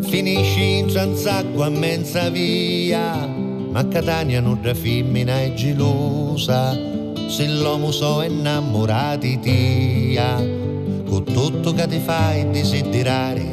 Finisci 0.10 0.80
in 0.80 0.88
tranzacqua 0.88 1.68
a 1.68 1.70
mezza 1.70 2.30
via 2.30 3.28
Ma 3.70 3.88
Catania 3.88 4.42
non 4.42 4.60
da 4.60 4.74
femmina 4.74 5.40
è 5.40 5.54
gelosa 5.54 6.74
Se 7.28 7.48
l'uomo 7.48 7.92
so 7.92 8.24
innamorati 8.24 9.40
tia. 9.40 10.36
Con 11.08 11.24
tutto 11.26 11.74
che 11.74 11.86
ti 11.86 12.00
fai 12.00 12.50
desiderare 12.50 13.44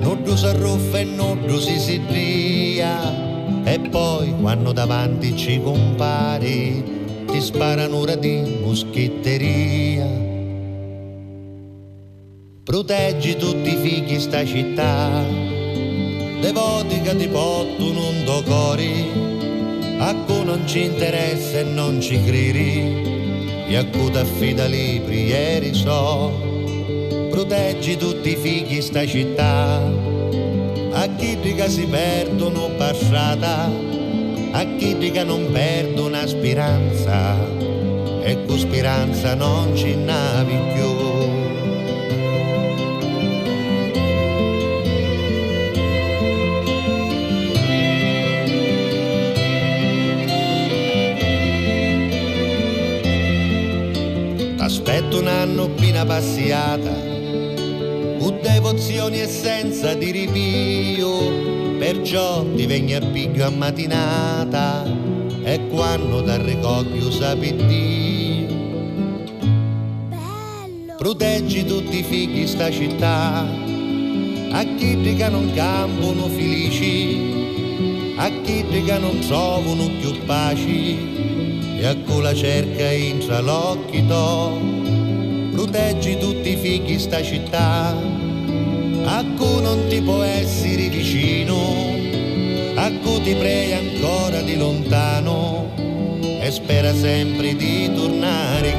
Non 0.00 0.20
si 0.36 0.44
arruffa 0.44 0.98
e 0.98 1.04
non 1.04 1.38
si 1.58 1.78
si 1.78 1.98
ria 2.08 3.64
E 3.64 3.80
poi 3.80 4.34
quando 4.38 4.72
davanti 4.72 5.34
ci 5.34 5.62
compari 5.62 7.24
Ti 7.24 7.40
sparano 7.40 7.96
ora 7.96 8.16
di 8.16 8.58
moschetteria 8.62 10.37
Proteggi 12.68 13.34
tutti 13.36 13.72
i 13.72 13.76
figli 13.76 14.20
sta 14.20 14.44
città, 14.44 15.24
devoti 16.38 17.00
che 17.00 17.16
ti 17.16 17.26
portano 17.26 18.08
un 18.08 18.24
do 18.26 18.42
cori, 18.42 19.10
a 19.96 20.14
cui 20.14 20.44
non 20.44 20.66
ci 20.66 20.82
interessa 20.84 21.60
e 21.60 21.62
non 21.62 21.98
ci 21.98 22.22
credi, 22.22 23.64
e 23.68 23.74
a 23.74 23.86
cui 23.86 24.14
affida 24.14 24.66
libri 24.66 25.28
ieri 25.28 25.72
so. 25.72 26.30
Proteggi 27.30 27.96
tutti 27.96 28.32
i 28.32 28.36
figli 28.36 28.82
sta 28.82 29.06
città, 29.06 29.80
a 30.92 31.08
chi 31.16 31.38
che 31.40 31.68
si 31.70 31.86
perdono 31.86 32.68
passata, 32.76 33.70
a 34.50 34.64
chi 34.76 35.10
che 35.10 35.24
non 35.24 35.50
perdono 35.50 36.08
una 36.08 36.26
speranza, 36.26 37.34
e 38.20 38.44
con 38.44 38.58
speranza 38.58 39.34
non 39.34 39.74
ci 39.74 39.96
navi 39.96 40.58
più. 40.74 41.07
Piena 55.98 56.04
passiata, 56.04 56.92
con 58.18 58.38
devozioni 58.42 59.20
e 59.20 59.26
senza 59.26 59.94
di 59.94 60.10
ripio, 60.10 61.76
perciò 61.78 62.44
ti 62.54 62.66
vengo 62.66 62.96
a 62.96 63.00
piglio 63.00 63.46
a 63.46 63.50
mattinata 63.50 64.84
e 65.42 65.66
quando 65.68 66.22
ti 66.22 66.42
ricoglio 66.42 67.10
sapi 67.10 67.54
Dio. 67.54 68.56
Proteggi 70.96 71.64
tutti 71.64 71.98
i 71.98 72.02
figli 72.02 72.46
sta 72.46 72.70
città, 72.70 73.46
a 74.50 74.64
chi 74.76 75.14
che 75.16 75.28
non 75.28 75.52
campono 75.54 76.28
felici, 76.28 78.14
a 78.16 78.28
chi 78.42 78.64
che 78.68 78.98
non 78.98 79.18
trovano 79.20 79.88
più 80.00 80.12
pace, 80.26 80.96
e 81.78 81.86
a 81.86 81.96
cui 81.96 82.20
la 82.20 82.34
cerca 82.34 82.90
intra 82.92 83.40
l'occhio 83.40 84.06
to. 84.06 84.77
Proteggi 85.70 86.16
tutti 86.16 86.52
i 86.52 86.56
figli 86.56 86.98
sta 86.98 87.22
città, 87.22 87.88
a 87.88 89.24
cui 89.36 89.60
non 89.60 89.86
ti 89.86 90.00
può 90.00 90.22
essere 90.22 90.88
vicino, 90.88 91.94
a 92.74 92.90
cui 93.02 93.20
ti 93.20 93.34
prega 93.34 93.76
ancora 93.76 94.40
di 94.40 94.56
lontano 94.56 95.70
e 95.76 96.50
spera 96.50 96.94
sempre 96.94 97.54
di 97.54 97.92
tornare 97.94 98.78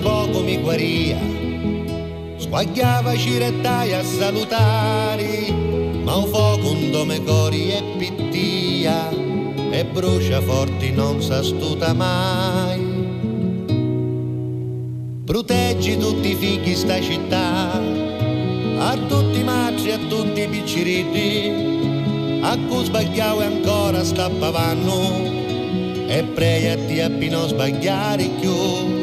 poco 0.00 0.42
mi 0.42 0.58
guaria, 0.58 1.18
squagliava 2.56 3.14
cirettai 3.14 3.92
a 3.92 4.02
salutare, 4.02 5.52
ma 6.02 6.16
un 6.16 6.26
fuoco 6.26 6.70
un 6.70 6.90
dome 6.90 7.22
cori 7.22 7.70
e 7.70 7.82
pittia, 7.98 9.10
e 9.10 9.84
brucia 9.84 10.40
forti 10.40 10.90
non 10.90 11.20
s'astuta 11.20 11.92
mai. 11.92 12.80
Proteggi 15.26 15.98
tutti 15.98 16.30
i 16.30 16.34
figli 16.34 16.74
sta 16.74 16.98
città, 16.98 17.72
a 18.78 18.96
tutti 19.06 19.38
i 19.38 19.44
matri, 19.44 19.92
a 19.92 19.98
tutti 19.98 20.40
i 20.40 20.48
picciriti, 20.48 22.40
a 22.40 22.56
cui 22.56 22.84
sbagliavo 22.86 23.42
e 23.42 23.44
ancora 23.44 24.02
stappavano, 24.02 25.24
e 26.06 26.24
pregati 26.32 27.00
a 27.00 27.08
non 27.08 27.48
sbagliare 27.48 28.30
più. 28.40 28.95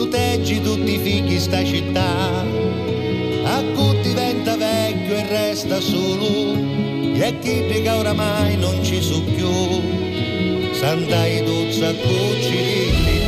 Proteggi 0.00 0.62
tutti 0.62 0.94
i 0.94 0.98
figli 0.98 1.38
sta 1.38 1.62
città, 1.62 2.40
a 2.40 3.62
cui 3.74 4.00
diventa 4.00 4.56
vecchio 4.56 5.14
e 5.14 5.26
resta 5.28 5.78
solo, 5.78 6.54
e 6.54 7.38
chi 7.38 7.66
che 7.66 7.90
oramai 7.90 8.56
non 8.56 8.82
ci 8.82 8.98
su 9.02 9.22
più, 9.22 10.72
sandai 10.72 11.44
duzza 11.44 11.92
cucci 11.92 13.19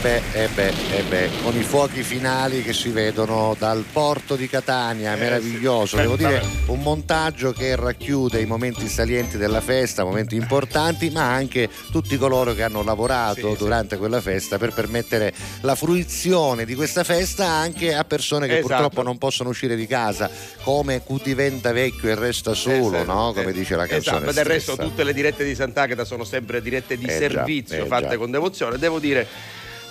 beh, 0.00 0.22
eh 0.32 0.48
beh, 0.48 0.72
eh 0.90 1.02
beh, 1.02 1.30
con 1.42 1.56
i 1.56 1.62
fuochi 1.62 2.02
finali 2.02 2.62
che 2.62 2.72
si 2.72 2.90
vedono 2.90 3.54
dal 3.58 3.84
porto 3.90 4.36
di 4.36 4.48
Catania, 4.48 5.14
meraviglioso. 5.16 5.96
sì. 5.96 6.02
Devo 6.02 6.16
dire 6.16 6.42
un 6.66 6.80
montaggio 6.80 7.52
che 7.52 7.74
racchiude 7.76 8.40
i 8.40 8.46
momenti 8.46 8.88
salienti 8.88 9.36
della 9.36 9.60
festa, 9.60 10.04
momenti 10.04 10.36
importanti, 10.36 11.10
ma 11.10 11.32
anche 11.32 11.68
tutti 11.90 12.16
coloro 12.16 12.54
che 12.54 12.62
hanno 12.62 12.82
lavorato 12.82 13.40
Sì, 13.50 13.52
sì. 13.52 13.56
durante 13.56 13.96
quella 13.96 14.20
festa 14.20 14.58
per 14.58 14.72
permettere 14.72 15.32
la 15.62 15.74
fruizione 15.74 16.64
di 16.64 16.74
questa 16.74 17.04
festa 17.04 17.46
anche 17.46 17.94
a 17.94 18.04
persone 18.04 18.46
che 18.46 18.58
Esatto. 18.58 18.68
purtroppo 18.74 19.02
non 19.02 19.18
possono 19.18 19.50
uscire 19.50 19.76
di 19.76 19.86
casa, 19.86 20.30
come 20.62 21.02
chi 21.04 21.20
diventa 21.22 21.72
vecchio 21.72 22.08
e 22.10 22.14
resta 22.14 22.54
solo, 22.54 22.96
Eh, 22.96 23.00
sì, 23.00 23.06
no? 23.06 23.30
eh, 23.30 23.34
Come 23.34 23.52
dice 23.52 23.76
la 23.76 23.86
canzone. 23.86 24.16
Esatto, 24.18 24.32
del 24.32 24.44
resto 24.44 24.76
tutte 24.76 25.02
le 25.04 25.12
dirette 25.12 25.44
di 25.44 25.54
Sant'Agata 25.54 26.04
sono 26.04 26.24
sempre 26.24 26.60
dirette 26.62 26.96
di 26.96 27.04
Eh 27.06 27.08
già, 27.08 27.14
servizio, 27.16 27.84
eh 27.84 27.86
fatte 27.86 28.08
già. 28.10 28.16
con 28.16 28.30
devozione. 28.30 28.78
Devo 28.78 28.98
dire 28.98 29.26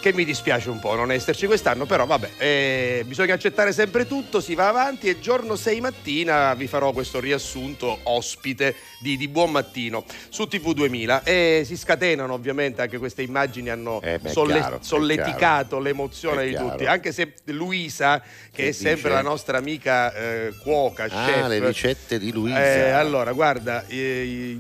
che 0.08 0.14
mi 0.14 0.24
dispiace 0.24 0.70
un 0.70 0.80
po' 0.80 0.96
non 0.96 1.12
esserci 1.12 1.48
quest'anno, 1.48 1.86
però 1.86 2.06
vabbè, 2.06 2.30
eh, 2.38 3.04
bisogna 3.06 3.34
accettare 3.34 3.74
sempre 3.74 4.08
tutto, 4.08 4.40
si 4.40 4.56
va 4.56 4.70
avanti 4.70 5.10
e 5.10 5.20
giorno 5.20 5.56
6 5.58 5.82
mattina 5.82 6.54
vi 6.54 6.68
farò 6.68 6.94
questo 6.94 7.20
riassunto 7.20 8.00
ospite 8.04 8.76
di, 9.00 9.18
di 9.18 9.28
Buon 9.28 9.52
Mattino 9.52 10.06
su 10.30 10.48
TV 10.48 10.72
2000 10.74 11.24
e 11.24 11.64
si 11.66 11.76
scatenano 11.76 12.34
ovviamente 12.34 12.82
anche 12.82 12.98
queste 12.98 13.22
immagini 13.22 13.70
hanno 13.70 14.02
Eh 14.02 14.18
beh, 14.20 14.30
solle- 14.30 14.60
chiaro, 14.60 14.78
solleticato 14.82 15.80
l'emozione 15.80 16.48
di 16.48 16.56
tutti, 16.56 16.86
anche 16.86 17.12
se 17.12 17.34
Luisa, 17.46 18.20
che, 18.22 18.64
Che 18.64 18.68
è 18.70 18.72
sempre 18.72 19.10
dice? 19.10 19.22
la 19.22 19.22
nostra 19.22 19.58
amica 19.58 20.14
eh, 20.14 20.54
cuoca, 20.64 21.04
Ah, 21.04 21.08
chef, 21.26 21.48
le 21.48 21.60
ricette 21.66 22.18
di 22.18 22.32
Luisa. 22.32 22.64
eh, 22.64 22.90
allora, 22.92 23.34
guarda, 23.34 23.86
eh, 23.88 24.56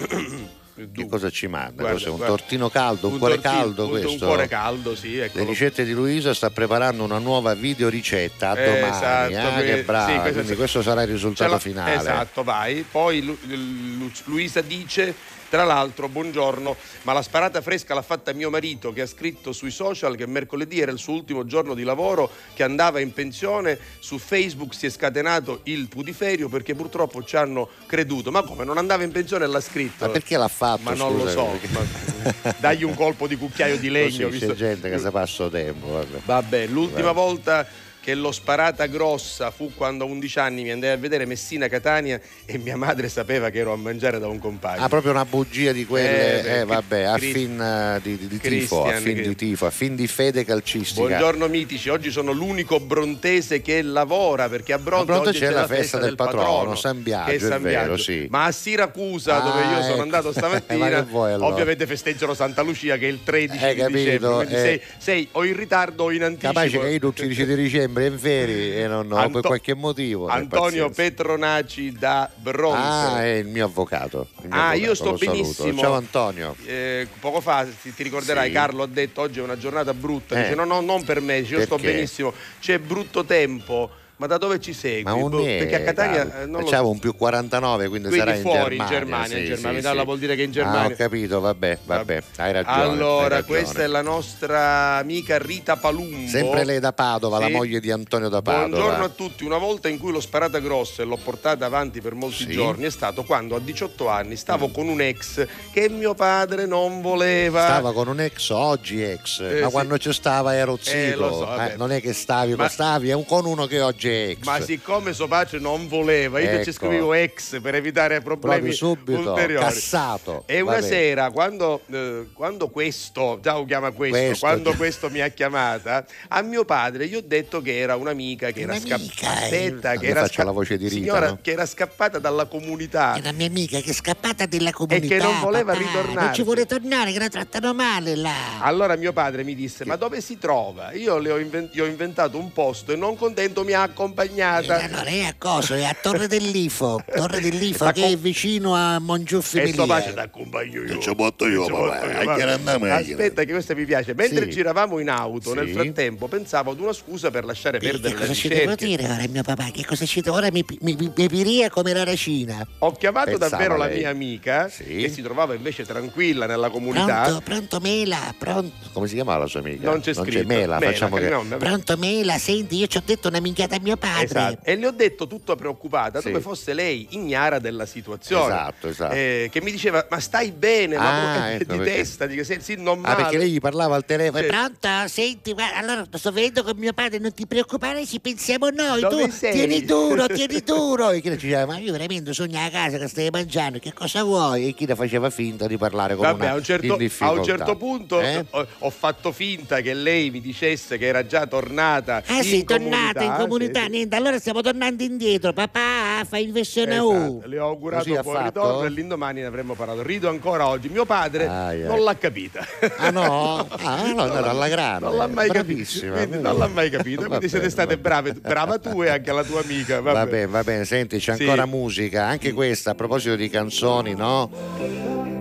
Che 0.92 1.06
cosa 1.08 1.30
ci 1.30 1.46
manda? 1.46 1.82
Guarda? 1.82 2.10
Un 2.10 2.16
guarda. 2.16 2.36
tortino 2.36 2.68
caldo, 2.70 3.06
un, 3.08 3.12
Un 3.14 3.18
cuore 3.18 3.34
tortino- 3.40 3.62
caldo 3.62 3.84
un- 3.84 3.90
questo? 3.90 4.10
Un 4.10 4.18
cuore 4.18 4.48
caldo, 4.48 4.94
sì. 4.96 5.14
Le 5.16 5.24
Eccolo. 5.26 5.44
ricette 5.44 5.84
di 5.84 5.92
Luisa 5.92 6.32
sta 6.32 6.50
preparando 6.50 7.04
una 7.04 7.18
nuova 7.18 7.54
videoricetta 7.54 8.50
a 8.50 8.58
Eh, 8.58 8.64
domani. 8.64 8.96
esatto, 8.96 9.56
ah, 9.56 9.60
che 9.60 9.82
brava! 9.84 10.06
sì, 10.12 10.18
questo- 10.18 10.32
Quindi 10.38 10.56
questo 10.56 10.82
sarà 10.82 11.02
il 11.02 11.08
risultato 11.08 11.50
la- 11.52 11.58
finale. 11.58 11.94
Esatto, 11.96 12.42
vai. 12.42 12.84
Poi 12.90 13.22
Lu- 13.22 13.38
Lu- 13.46 14.10
Luisa 14.24 14.60
dice. 14.62 15.14
Tra 15.50 15.64
l'altro, 15.64 16.08
buongiorno, 16.08 16.76
ma 17.02 17.12
la 17.12 17.22
sparata 17.22 17.60
fresca 17.60 17.92
l'ha 17.92 18.02
fatta 18.02 18.32
mio 18.32 18.50
marito 18.50 18.92
che 18.92 19.00
ha 19.00 19.06
scritto 19.06 19.50
sui 19.50 19.72
social 19.72 20.14
che 20.14 20.24
mercoledì 20.28 20.78
era 20.78 20.92
il 20.92 20.98
suo 20.98 21.14
ultimo 21.14 21.44
giorno 21.44 21.74
di 21.74 21.82
lavoro, 21.82 22.30
che 22.54 22.62
andava 22.62 23.00
in 23.00 23.12
pensione. 23.12 23.76
Su 23.98 24.18
Facebook 24.18 24.72
si 24.72 24.86
è 24.86 24.90
scatenato 24.90 25.62
il 25.64 25.88
putiferio 25.88 26.48
perché 26.48 26.76
purtroppo 26.76 27.24
ci 27.24 27.34
hanno 27.34 27.68
creduto. 27.86 28.30
Ma 28.30 28.42
come 28.42 28.62
non 28.64 28.78
andava 28.78 29.02
in 29.02 29.10
pensione 29.10 29.44
e 29.44 29.48
l'ha 29.48 29.60
scritto? 29.60 30.04
Ma 30.06 30.12
perché 30.12 30.36
l'ha 30.36 30.46
fatto? 30.46 30.82
Ma 30.82 30.94
non 30.94 31.16
lo 31.16 31.28
so. 31.28 31.46
Perché- 31.46 31.68
ma- 31.72 32.54
dagli 32.60 32.84
un 32.84 32.94
colpo 32.94 33.26
di 33.26 33.34
cucchiaio 33.34 33.76
di 33.76 33.90
legno. 33.90 34.26
Così, 34.28 34.38
visto- 34.38 34.52
C'è 34.52 34.54
gente 34.54 34.88
che 34.88 34.98
si 35.00 35.10
passa 35.10 35.48
tempo. 35.48 35.88
Vabbè. 35.88 36.18
Vabbè, 36.26 36.66
l'ultima 36.68 37.10
Vabbè. 37.10 37.14
volta 37.26 37.66
che 38.02 38.14
l'ho 38.14 38.32
sparata 38.32 38.86
grossa 38.86 39.50
fu 39.50 39.72
quando 39.74 40.04
a 40.04 40.06
11 40.08 40.38
anni 40.38 40.62
mi 40.62 40.70
andai 40.70 40.90
a 40.90 40.96
vedere 40.96 41.26
Messina 41.26 41.68
Catania 41.68 42.18
e 42.46 42.56
mia 42.58 42.76
madre 42.76 43.08
sapeva 43.10 43.50
che 43.50 43.58
ero 43.58 43.72
a 43.72 43.76
mangiare 43.76 44.18
da 44.18 44.26
un 44.26 44.38
compagno. 44.38 44.82
Ah, 44.82 44.88
proprio 44.88 45.12
una 45.12 45.26
bugia 45.26 45.72
di 45.72 45.84
quelle, 45.84 46.42
Eh, 46.42 46.48
eh, 46.48 46.58
beh, 46.60 46.64
vabbè, 46.64 47.02
a 47.02 47.16
Cri- 47.16 47.32
fin 47.32 47.60
eh, 47.60 48.00
di, 48.02 48.16
di- 48.16 48.26
di 48.28 48.38
tifo, 48.40 48.84
a 48.84 48.92
fin 48.94 49.14
che- 49.16 49.22
di 49.22 49.34
tifo, 49.36 49.66
a 49.66 49.70
fin 49.70 49.94
di 49.96 50.06
fede 50.06 50.44
calcistica. 50.46 51.06
Buongiorno 51.06 51.46
mitici, 51.48 51.90
oggi 51.90 52.10
sono 52.10 52.32
l'unico 52.32 52.80
brontese 52.80 53.60
che 53.60 53.82
lavora 53.82 54.48
perché 54.48 54.72
a 54.72 54.78
Bronte, 54.78 55.02
A 55.02 55.14
Bronte 55.14 55.28
oggi 55.30 55.38
c'è 55.40 55.50
la 55.50 55.66
festa 55.66 55.98
del 55.98 56.14
patrono, 56.14 56.74
San 56.74 57.02
Biagio, 57.02 57.30
è 57.32 57.38
San 57.38 57.60
vero, 57.62 57.84
Biagio. 57.86 58.02
sì. 58.02 58.26
Ma 58.30 58.44
a 58.46 58.52
Siracusa, 58.52 59.38
dove 59.40 59.60
Ah, 59.62 59.70
io 59.76 59.80
sono 59.82 59.92
ecco. 59.92 60.02
andato 60.02 60.26
Ma 60.32 60.32
stamattina, 60.32 61.02
vuoi 61.02 61.32
allora? 61.32 61.52
ovviamente 61.52 61.86
festeggiano 61.86 62.32
Santa 62.32 62.62
Lucia 62.62 62.96
che 62.96 63.06
è 63.06 63.10
il 63.10 63.20
13 63.22 63.62
Hai 63.64 63.74
di 63.74 63.80
capito, 63.80 63.98
dicembre, 63.98 64.46
eh. 64.46 64.48
sei, 64.60 64.80
sei 64.96 65.28
o 65.32 65.44
in 65.44 65.54
ritardo 65.56 66.04
o 66.04 66.10
in 66.12 66.22
anticipo. 66.22 66.52
Capace 66.52 66.78
che 66.78 66.88
io 66.88 66.98
tutti 66.98 67.24
i 67.24 67.26
10 67.28 67.44
di 67.46 67.54
dicembre 67.56 67.88
in 67.98 68.18
feri 68.18 68.74
e 68.76 68.86
non 68.86 69.06
ho 69.10 69.16
per 69.16 69.24
Anto- 69.24 69.40
qualche 69.40 69.74
motivo. 69.74 70.28
eh, 70.28 70.32
Antonio. 70.32 70.90
Petronaci 70.90 71.92
da 71.92 72.30
Bronte. 72.34 72.78
Ah, 72.78 73.22
è 73.24 73.34
il 73.36 73.46
mio 73.46 73.64
avvocato. 73.66 74.28
il 74.42 74.48
mio 74.48 74.56
Ah, 74.56 74.68
avvocato, 74.70 74.84
io 74.86 74.94
sto 74.94 75.10
lo 75.10 75.16
saluto. 75.16 75.36
benissimo. 75.36 75.80
Ciao 75.80 75.94
Antonio. 75.94 76.56
Eh, 76.64 77.06
poco 77.20 77.40
fa 77.40 77.66
ti, 77.82 77.92
ti 77.94 78.02
ricorderai, 78.02 78.48
Sì. 78.48 78.54
Carlo 78.54 78.82
ha 78.84 78.86
detto 78.86 79.20
oggi 79.22 79.38
è 79.38 79.42
una 79.42 79.58
giornata 79.58 79.92
brutta. 79.94 80.36
Eh. 80.38 80.42
Dice 80.42 80.54
no, 80.54 80.64
no, 80.64 80.80
non 80.80 81.04
per 81.04 81.20
me, 81.20 81.38
io 81.38 81.60
sto 81.62 81.76
Perché? 81.76 81.92
benissimo. 81.92 82.32
C'è 82.60 82.78
brutto 82.78 83.24
tempo. 83.24 83.90
Ma 84.20 84.26
da 84.26 84.36
dove 84.36 84.60
ci 84.60 84.74
segui? 84.74 85.02
Ma 85.04 85.14
un 85.14 85.30
Boh, 85.30 85.42
Perché 85.42 85.76
a 85.76 85.80
Catania 85.80 86.42
eh, 86.42 86.44
non 86.46 86.60
lo 86.60 86.66
C'avevo 86.66 86.88
so. 86.88 86.90
un 86.90 86.98
più 86.98 87.16
49, 87.16 87.88
quindi, 87.88 88.08
Quindi 88.08 88.26
sarà 88.26 88.36
in 88.36 88.42
fuori 88.42 88.76
in 88.76 88.84
Germania. 88.86 88.98
Germania, 88.98 89.24
in 89.38 89.42
sì, 89.44 89.48
Germania. 89.54 89.90
sì, 89.92 89.96
sì. 89.98 90.04
vuol 90.04 90.18
dire 90.18 90.36
che 90.36 90.42
in 90.42 90.48
Ah, 90.50 90.52
Germania- 90.52 90.92
ho 90.92 90.96
capito, 90.98 91.40
vabbè, 91.40 91.78
vabbè, 91.86 92.22
hai 92.36 92.52
ragione. 92.52 92.82
Allora, 92.82 93.22
hai 93.22 93.28
ragione. 93.40 93.44
questa 93.46 93.82
è 93.82 93.86
la 93.86 94.02
nostra 94.02 94.96
amica 94.98 95.38
Rita 95.38 95.76
Palumbo. 95.76 96.28
Sempre 96.28 96.64
lei 96.64 96.80
da 96.80 96.92
Padova, 96.92 97.38
la 97.38 97.46
Sì. 97.46 97.52
moglie 97.52 97.80
di 97.80 97.90
Antonio 97.90 98.28
da 98.28 98.42
Padova. 98.42 98.66
Buongiorno 98.68 99.04
a 99.04 99.08
tutti. 99.08 99.44
Una 99.44 99.56
volta 99.56 99.88
in 99.88 99.98
cui 99.98 100.12
l'ho 100.12 100.20
sparata 100.20 100.58
grossa 100.58 101.00
e 101.00 101.06
l'ho 101.06 101.16
portata 101.16 101.64
avanti 101.64 102.02
per 102.02 102.12
molti 102.12 102.44
Sì. 102.44 102.50
giorni 102.50 102.84
è 102.84 102.90
stato 102.90 103.22
quando 103.24 103.56
a 103.56 103.58
18 103.58 104.06
anni 104.08 104.36
stavo 104.36 104.68
con 104.68 104.86
un 104.88 105.00
ex 105.00 105.46
che 105.72 105.88
mio 105.88 106.12
padre 106.12 106.66
non 106.66 107.00
voleva. 107.00 107.64
Stava 107.64 107.94
con 107.94 108.08
un 108.08 108.20
ex, 108.20 108.50
oggi 108.50 109.02
ex, 109.02 109.40
Eh, 109.40 109.60
ma 109.60 109.66
sì. 109.68 109.72
quando 109.72 109.96
ci 109.96 110.12
stava 110.12 110.54
ero 110.54 110.76
zitto. 110.78 110.94
Eh, 110.94 111.14
lo 111.14 111.32
so, 111.32 111.46
vabbè. 111.46 111.72
Eh, 111.72 111.76
non 111.78 111.90
è 111.90 112.02
che 112.02 112.12
stavi, 112.12 112.50
ma, 112.50 112.64
Ma- 112.64 112.68
stavi 112.68 113.08
è 113.08 113.14
un- 113.14 113.24
con 113.24 113.46
uno 113.46 113.64
che 113.64 113.80
oggi 113.80 114.08
dice 114.10 114.30
ex. 114.30 114.44
Ma 114.44 114.60
siccome 114.60 115.12
suo 115.12 115.26
padre 115.28 115.58
non 115.58 115.88
voleva, 115.88 116.38
io 116.40 116.50
Ecco. 116.50 116.64
ci 116.64 116.72
scrivevo 116.72 117.14
ex 117.14 117.60
per 117.60 117.74
evitare 117.74 118.20
problemi 118.20 118.72
subito, 118.72 119.18
ulteriori. 119.30 119.64
cassato. 119.64 120.42
E 120.46 120.60
una 120.60 120.80
sera, 120.80 121.30
quando, 121.30 121.80
eh, 121.90 122.26
quando 122.32 122.68
questo, 122.68 123.38
già 123.42 123.54
lo 123.54 123.64
chiama 123.64 123.90
questo, 123.90 124.16
Questo, 124.18 124.46
quando 124.46 124.72
questo 124.76 125.10
mi 125.10 125.20
ha 125.20 125.28
chiamata, 125.28 126.04
a 126.28 126.42
mio 126.42 126.64
padre 126.64 127.06
gli 127.08 127.14
ho 127.14 127.22
detto 127.24 127.60
che 127.60 127.78
era 127.78 127.96
un'amica 127.96 128.50
che 128.50 128.60
era 128.60 128.78
scappata. 128.78 129.40
eh. 129.40 129.44
Aspetta, 129.44 129.96
che 129.96 130.06
era 130.06 130.20
faccio 130.22 130.42
la 130.44 130.50
voce 130.50 130.76
di 130.76 130.84
Rita, 130.88 130.96
signora, 130.96 131.28
no? 131.30 131.38
che 131.42 131.50
era 131.52 131.66
scappata 131.66 132.18
dalla 132.18 132.46
comunità. 132.46 133.14
È 133.14 133.20
la 133.22 133.32
mia 133.32 133.46
amica 133.46 133.80
che 133.80 133.90
è 133.90 133.94
scappata 133.94 134.46
della 134.46 134.72
comunità. 134.72 135.06
che 135.06 135.16
non 135.22 135.40
voleva 135.40 135.72
ritornare. 135.74 136.24
Non 136.26 136.34
ci 136.34 136.42
vuole 136.42 136.66
tornare, 136.66 137.12
che 137.12 137.18
la 137.18 137.28
trattano 137.28 137.72
male 137.74 138.16
là. 138.16 138.60
Allora 138.60 138.96
mio 138.96 139.12
padre 139.12 139.44
mi 139.44 139.54
disse: 139.54 139.84
Ma 139.84 139.96
dove 139.96 140.20
si 140.20 140.38
trova? 140.38 140.92
Io 140.92 141.18
le 141.18 141.30
ho, 141.30 141.38
inven- 141.38 141.68
gli 141.72 141.80
ho 141.80 141.86
inventato 141.86 142.38
un 142.38 142.52
posto 142.52 142.92
e 142.92 142.96
non 142.96 143.16
contento 143.16 143.64
mi 143.64 143.72
ha 143.72 143.88
accompagnata. 144.04 144.80
Eh, 144.80 144.84
allora 144.84 145.04
è 145.10 145.20
a 145.24 145.34
cosa? 145.36 145.76
È 145.76 145.84
a 145.84 145.94
Torre 146.00 146.26
dell'Ifo. 146.26 147.02
Torre 147.12 147.40
dell'Ifo 147.40 147.84
che 147.92 148.00
com- 148.00 148.10
è 148.12 148.16
vicino 148.16 148.74
a 148.74 148.98
Mongiuffi 148.98 149.58
E 149.58 149.72
sto 149.72 149.86
pace 149.86 150.14
t'accompagno 150.14 150.82
io. 150.82 150.94
Che 150.94 151.00
ci 151.00 151.14
botto 151.14 151.46
io, 151.46 151.64
Ci 151.64 151.70
papà, 151.70 151.82
botto 152.00 152.06
io, 152.10 152.48
andiamo, 152.50 152.86
era? 152.86 152.96
Aspetta 152.96 153.44
che 153.44 153.52
questa 153.52 153.74
mi 153.74 153.84
piace. 153.84 154.14
Mentre 154.14 154.44
Sì. 154.44 154.50
giravamo 154.50 154.98
in 154.98 155.10
auto, 155.10 155.54
nel 155.54 155.66
Sì. 155.66 155.72
frattempo 155.74 156.26
pensavo 156.28 156.70
ad 156.70 156.80
una 156.80 156.92
scusa 156.92 157.30
per 157.30 157.44
lasciare 157.44 157.76
Eh, 157.76 157.80
perdere 157.80 158.14
che 158.14 158.20
le 158.20 158.26
cosa 158.26 158.34
ci 158.34 158.48
devo 158.48 158.74
dire 158.74 159.04
ora 159.04 159.24
mio 159.28 159.42
papà? 159.42 159.70
Che 159.72 159.84
cosa 159.84 160.06
ci 160.06 160.20
devo? 160.20 160.36
Ora 160.36 160.50
mi, 160.50 160.64
mi, 160.80 160.94
mi, 160.98 161.12
mi 161.14 161.28
piria 161.28 161.68
come 161.70 161.92
la 161.92 162.04
racina. 162.04 162.66
Ho 162.78 162.92
chiamato 162.92 163.30
Pensava 163.30 163.48
davvero 163.50 163.76
la 163.76 163.86
lei. 163.86 163.98
mia 163.98 164.10
amica 164.10 164.68
Sì. 164.68 164.84
che 164.84 165.08
si 165.10 165.20
trovava 165.22 165.54
invece 165.54 165.84
tranquilla 165.84 166.46
nella 166.46 166.70
comunità. 166.70 167.22
Pronto, 167.22 167.40
pronto 167.42 167.80
Mela, 167.80 168.34
pronto. 168.38 168.72
Come 168.92 169.06
si 169.08 169.14
chiamava 169.14 169.40
la 169.40 169.46
sua 169.46 169.60
amica? 169.60 169.88
Non 169.90 170.00
c'è 170.00 170.14
scritto. 170.14 170.46
Mela, 170.46 170.78
facciamo 170.80 171.16
che... 171.16 171.28
no, 171.28 171.42
no, 171.42 171.56
Pronto 171.56 171.96
Mela, 171.96 172.38
senti, 172.38 172.76
io 172.76 172.86
ci 172.86 172.96
ho 172.96 173.02
detto 173.04 173.28
una 173.28 173.40
minchiata 173.40 173.76
a 173.76 173.80
mio 173.90 173.96
padre. 173.96 174.24
Esatto. 174.24 174.60
E 174.64 174.76
le 174.76 174.86
ho 174.86 174.90
detto 174.92 175.26
tutta 175.26 175.56
preoccupata 175.56 176.20
Sì. 176.20 176.28
come 176.28 176.40
fosse 176.40 176.72
lei 176.74 177.08
ignara 177.10 177.58
della 177.58 177.86
situazione. 177.86 178.44
Esatto, 178.44 178.88
esatto. 178.88 179.14
Eh, 179.14 179.48
che 179.50 179.60
mi 179.60 179.70
diceva: 179.70 180.06
Ma 180.10 180.20
stai 180.20 180.52
bene? 180.52 180.96
Ah, 180.96 181.00
ma 181.00 181.52
ecco 181.54 181.72
di 181.72 181.78
perché- 181.78 181.92
testa, 181.96 182.26
dico, 182.26 182.44
sì, 182.44 182.58
sì, 182.60 182.74
non 182.76 182.98
Ah, 182.98 183.08
male. 183.08 183.14
perché 183.22 183.38
lei 183.38 183.50
gli 183.50 183.58
parlava 183.60 183.96
al 183.96 184.04
telefono. 184.04 184.42
Sì. 184.42 184.48
Pronto? 184.48 184.88
Senti, 185.08 185.52
guarda, 185.52 185.76
allora 185.78 186.04
sto 186.12 186.30
vedendo 186.32 186.62
con 186.62 186.74
mio 186.76 186.92
padre, 186.92 187.18
non 187.18 187.32
ti 187.32 187.46
preoccupare, 187.46 188.06
ci 188.06 188.20
pensiamo 188.20 188.68
noi. 188.70 189.00
Dove 189.00 189.24
tu 189.26 189.30
sei? 189.32 189.52
tieni 189.52 189.84
duro, 189.84 190.26
tieni 190.28 190.60
duro. 190.64 191.10
E 191.10 191.20
chi 191.20 191.28
le 191.28 191.36
diceva, 191.36 191.66
ma 191.66 191.78
io 191.78 191.92
veramente 191.92 192.32
sogno 192.32 192.64
a 192.64 192.68
casa 192.70 192.98
che 192.98 193.08
stai 193.08 193.28
mangiando, 193.30 193.78
che 193.78 193.92
cosa 193.92 194.22
vuoi? 194.22 194.68
E 194.68 194.74
chi 194.74 194.86
le 194.86 194.94
faceva 194.94 195.30
finta 195.30 195.66
di 195.66 195.76
parlare 195.76 196.14
con 196.14 196.24
Vabbè, 196.24 196.44
una 196.44 196.52
a 196.52 196.54
un, 196.56 196.62
certo, 196.62 196.96
in 197.00 197.10
a 197.18 197.30
un 197.30 197.44
certo 197.44 197.76
punto 197.76 198.20
Eh? 198.20 198.44
ho, 198.50 198.66
ho 198.78 198.90
fatto 198.90 199.32
finta 199.32 199.80
che 199.80 199.94
lei 199.94 200.30
mi 200.30 200.40
dicesse 200.40 200.98
che 200.98 201.06
era 201.06 201.26
già 201.26 201.46
tornata 201.46 202.22
Ah 202.26 202.36
in 202.38 202.42
sì, 202.42 202.64
tornata 202.64 203.22
in 203.22 203.30
comunità, 203.32 203.36
comunità, 203.46 203.79
sì, 203.79 203.79
sì. 203.84 203.90
niente, 203.90 204.16
allora 204.16 204.38
stiamo 204.38 204.60
tornando 204.60 205.02
indietro. 205.02 205.52
Papà, 205.52 206.24
fai 206.28 206.44
inversione 206.44 206.92
Esatto, 206.94 207.08
U. 207.10 207.42
Le 207.46 207.58
ho 207.58 207.66
augurato 207.66 208.04
Così 208.04 208.16
un 208.16 208.22
buon 208.22 208.42
ritorno 208.44 208.84
e 208.84 208.90
l'indomani 208.90 209.40
ne 209.40 209.46
avremmo 209.46 209.74
parlato. 209.74 210.02
Rido 210.02 210.28
ancora 210.28 210.66
oggi. 210.68 210.88
Mio 210.88 211.04
padre 211.04 211.46
Ai, 211.46 211.82
ai. 211.82 211.88
non 211.88 212.02
l'ha 212.02 212.16
capita. 212.16 212.66
Ah 212.98 213.10
no? 213.10 213.66
Ah, 213.82 213.96
no, 214.12 214.24
è 214.24 214.28
andato 214.28 214.48
alla 214.48 214.68
grande. 214.68 215.04
Non 215.06 215.16
l'ha 215.16 215.26
mai 215.26 215.48
Bravissima, 215.48 216.12
capito. 216.14 216.28
Quindi 216.28 216.48
non 216.48 216.58
l'ha 216.58 216.68
mai 216.68 216.90
capito. 216.90 217.22
Va 217.22 217.28
Quindi 217.40 217.48
siete 217.48 217.70
state 217.70 217.94
va 217.96 218.00
brave, 218.00 218.32
brava 218.34 218.78
tu 218.78 219.02
e 219.02 219.08
anche 219.08 219.32
la 219.32 219.42
tua 219.44 219.60
amica. 219.62 220.00
Va 220.00 220.12
vabbè. 220.12 220.30
bene, 220.30 220.46
va 220.46 220.62
bene, 220.62 220.84
senti, 220.84 221.18
c'è 221.18 221.34
Sì. 221.36 221.42
ancora 221.44 221.66
musica, 221.66 222.26
anche 222.26 222.52
questa 222.52 222.90
a 222.90 222.94
proposito 222.94 223.36
di 223.36 223.48
canzoni, 223.48 224.14
no? 224.14 224.50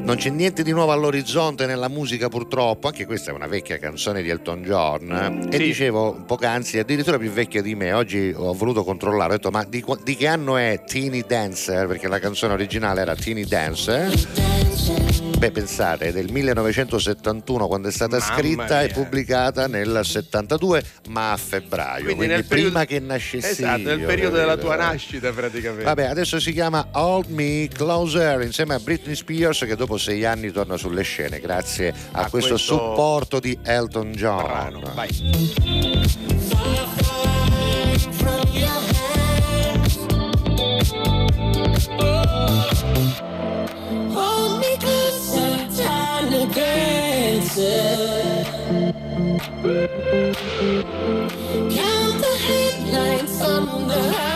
Non 0.01 0.15
c'è 0.17 0.29
niente 0.29 0.63
di 0.63 0.71
nuovo 0.71 0.91
all'orizzonte 0.91 1.65
nella 1.67 1.87
musica 1.87 2.29
purtroppo, 2.29 2.87
anche 2.87 3.05
questa 3.05 3.29
è 3.29 3.33
una 3.33 3.45
vecchia 3.45 3.77
canzone 3.77 4.23
di 4.23 4.29
Elton 4.29 4.63
John 4.63 5.11
eh. 5.51 5.55
e 5.55 5.57
Sì. 5.57 5.63
dicevo 5.65 6.23
poc'anzi, 6.25 6.79
addirittura 6.79 7.17
più 7.19 7.29
vecchia 7.29 7.61
di 7.61 7.75
me, 7.75 7.93
oggi 7.93 8.18
ho 8.35 8.53
voluto 8.53 8.83
controllare, 8.83 9.33
ho 9.33 9.35
detto 9.37 9.51
ma 9.51 9.63
di, 9.65 9.83
di 10.03 10.15
che 10.15 10.27
anno 10.27 10.57
è 10.57 10.83
Teeny 10.85 11.23
Dancer? 11.25 11.87
Perché 11.87 12.07
la 12.07 12.19
canzone 12.19 12.53
originale 12.53 13.01
era 13.01 13.15
Teeny 13.15 13.45
Dancer. 13.45 14.11
Beh, 15.39 15.51
pensate, 15.51 16.07
è 16.07 16.11
del 16.11 16.29
1971 16.29 17.67
quando 17.67 17.87
è 17.87 17.91
stata 17.91 18.17
Mamma 18.17 18.35
scritta 18.35 18.81
e 18.81 18.85
mia. 18.87 18.93
pubblicata 18.93 19.67
nel 19.67 20.01
72, 20.03 20.83
ma 21.09 21.31
a 21.31 21.37
febbraio, 21.37 22.03
quindi, 22.03 22.27
nel 22.27 22.43
prima 22.43 22.83
periodo- 22.83 22.85
che 22.85 22.99
nascessi 22.99 23.61
Esatto, 23.61 23.83
nel 23.83 23.99
io, 24.01 24.05
periodo 24.05 24.35
della 24.35 24.57
tua 24.57 24.75
nascita 24.75 25.31
praticamente. 25.31 25.85
Vabbè, 25.85 26.05
adesso 26.07 26.41
si 26.41 26.51
chiama 26.51 26.85
Hold 26.91 27.29
Me 27.29 27.69
Closer 27.71 28.41
insieme 28.41 28.73
a 28.73 28.79
Britney 28.79 29.15
Spears 29.15 29.59
che 29.59 29.77
dopo 29.77 29.97
sei 29.97 30.25
anni 30.25 30.51
torna 30.51 30.75
sulle 30.75 31.03
scene 31.03 31.39
grazie 31.39 31.93
a, 32.11 32.23
A 32.23 32.29
questo, 32.29 32.49
questo 32.49 32.57
supporto 32.57 33.39
di 33.39 33.57
Elton 33.63 34.11
John. 34.11 34.43
Brano, 34.43 34.81
vai. 34.93 35.07
Count 51.75 52.21
the 52.21 52.35
headlights 52.47 53.41
on 53.41 53.87
the 53.87 54.01
highway. 54.13 54.28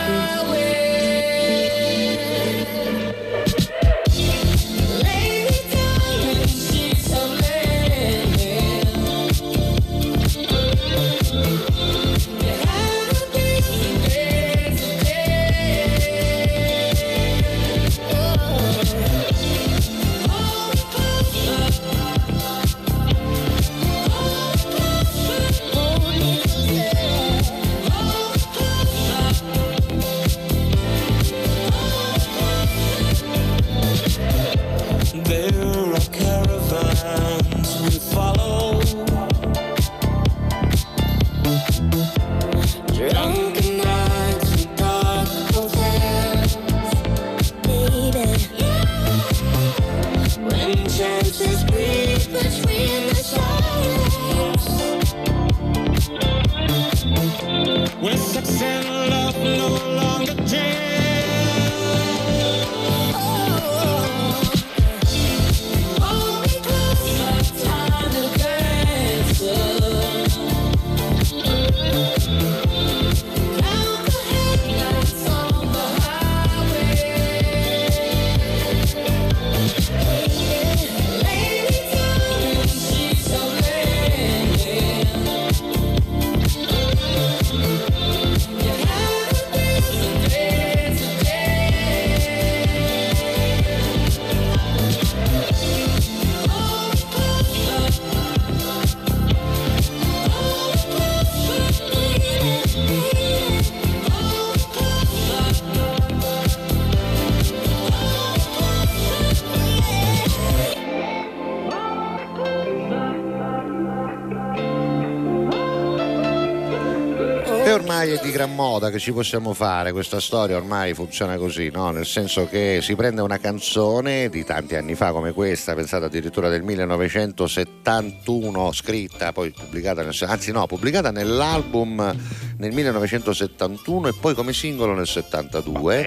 Moda 118.54 118.90
che 118.90 118.98
ci 118.98 119.12
possiamo 119.12 119.52
fare, 119.52 119.92
questa 119.92 120.18
storia 120.20 120.56
ormai 120.56 120.94
funziona 120.94 121.36
così, 121.36 121.68
no? 121.70 121.90
nel 121.90 122.06
senso 122.06 122.48
che 122.48 122.78
si 122.80 122.94
prende 122.94 123.20
una 123.20 123.36
canzone 123.38 124.30
di 124.30 124.44
tanti 124.44 124.76
anni 124.76 124.94
fa 124.94 125.10
come 125.12 125.32
questa, 125.32 125.74
pensata 125.74 126.06
addirittura 126.06 126.48
del 126.48 126.62
1971, 126.62 128.72
scritta, 128.72 129.32
poi 129.32 129.50
pubblicata, 129.50 130.02
nel, 130.02 130.16
anzi 130.26 130.52
no, 130.52 130.66
pubblicata 130.66 131.10
nell'album 131.10 132.16
nel 132.56 132.72
1971 132.72 134.08
e 134.08 134.14
poi 134.18 134.34
come 134.34 134.52
singolo 134.52 134.94
nel 134.94 135.06
72. 135.06 136.06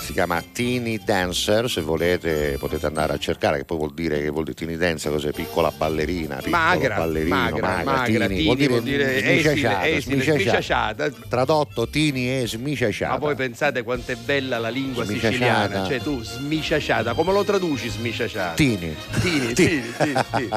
Si 0.00 0.12
chiama 0.12 0.42
Teeny 0.52 1.00
Dancer, 1.04 1.68
se 1.68 1.80
volete 1.80 2.56
potete 2.58 2.86
andare 2.86 3.12
a 3.12 3.18
cercare, 3.18 3.58
che 3.58 3.64
poi 3.64 3.78
vuol 3.78 3.94
dire 3.94 4.20
che 4.20 4.30
vuol 4.30 4.44
dire 4.44 4.56
Teeny 4.56 4.76
Dancer, 4.76 5.12
cos'è? 5.12 5.32
Piccola 5.32 5.70
ballerina, 5.70 6.40
Magra, 6.46 6.96
ballerino, 6.96 7.34
magra, 7.34 7.82
magra, 7.84 8.04
teeny, 8.04 8.44
teeny 8.44 8.66
vuol 8.68 8.82
dire, 8.82 9.20
dire 9.22 10.00
smiciacciata. 10.00 11.10
Tradotto 11.28 11.88
Tini 11.88 12.40
e 12.40 12.46
smiciacciata. 12.46 13.12
Ma 13.12 13.18
voi 13.18 13.34
pensate 13.34 13.82
quanto 13.82 14.12
è 14.12 14.16
bella 14.16 14.58
la 14.58 14.68
lingua 14.68 15.04
siciliana? 15.04 15.86
Cioè 15.86 16.00
tu 16.00 16.22
smiciacciata, 16.22 17.14
come 17.14 17.32
lo 17.32 17.44
traduci 17.44 17.88
smiciacciata? 17.88 18.54
Tini. 18.54 18.94
Tini, 19.20 19.52
tini, 19.52 19.82
tini, 19.98 20.14
tini. 20.32 20.48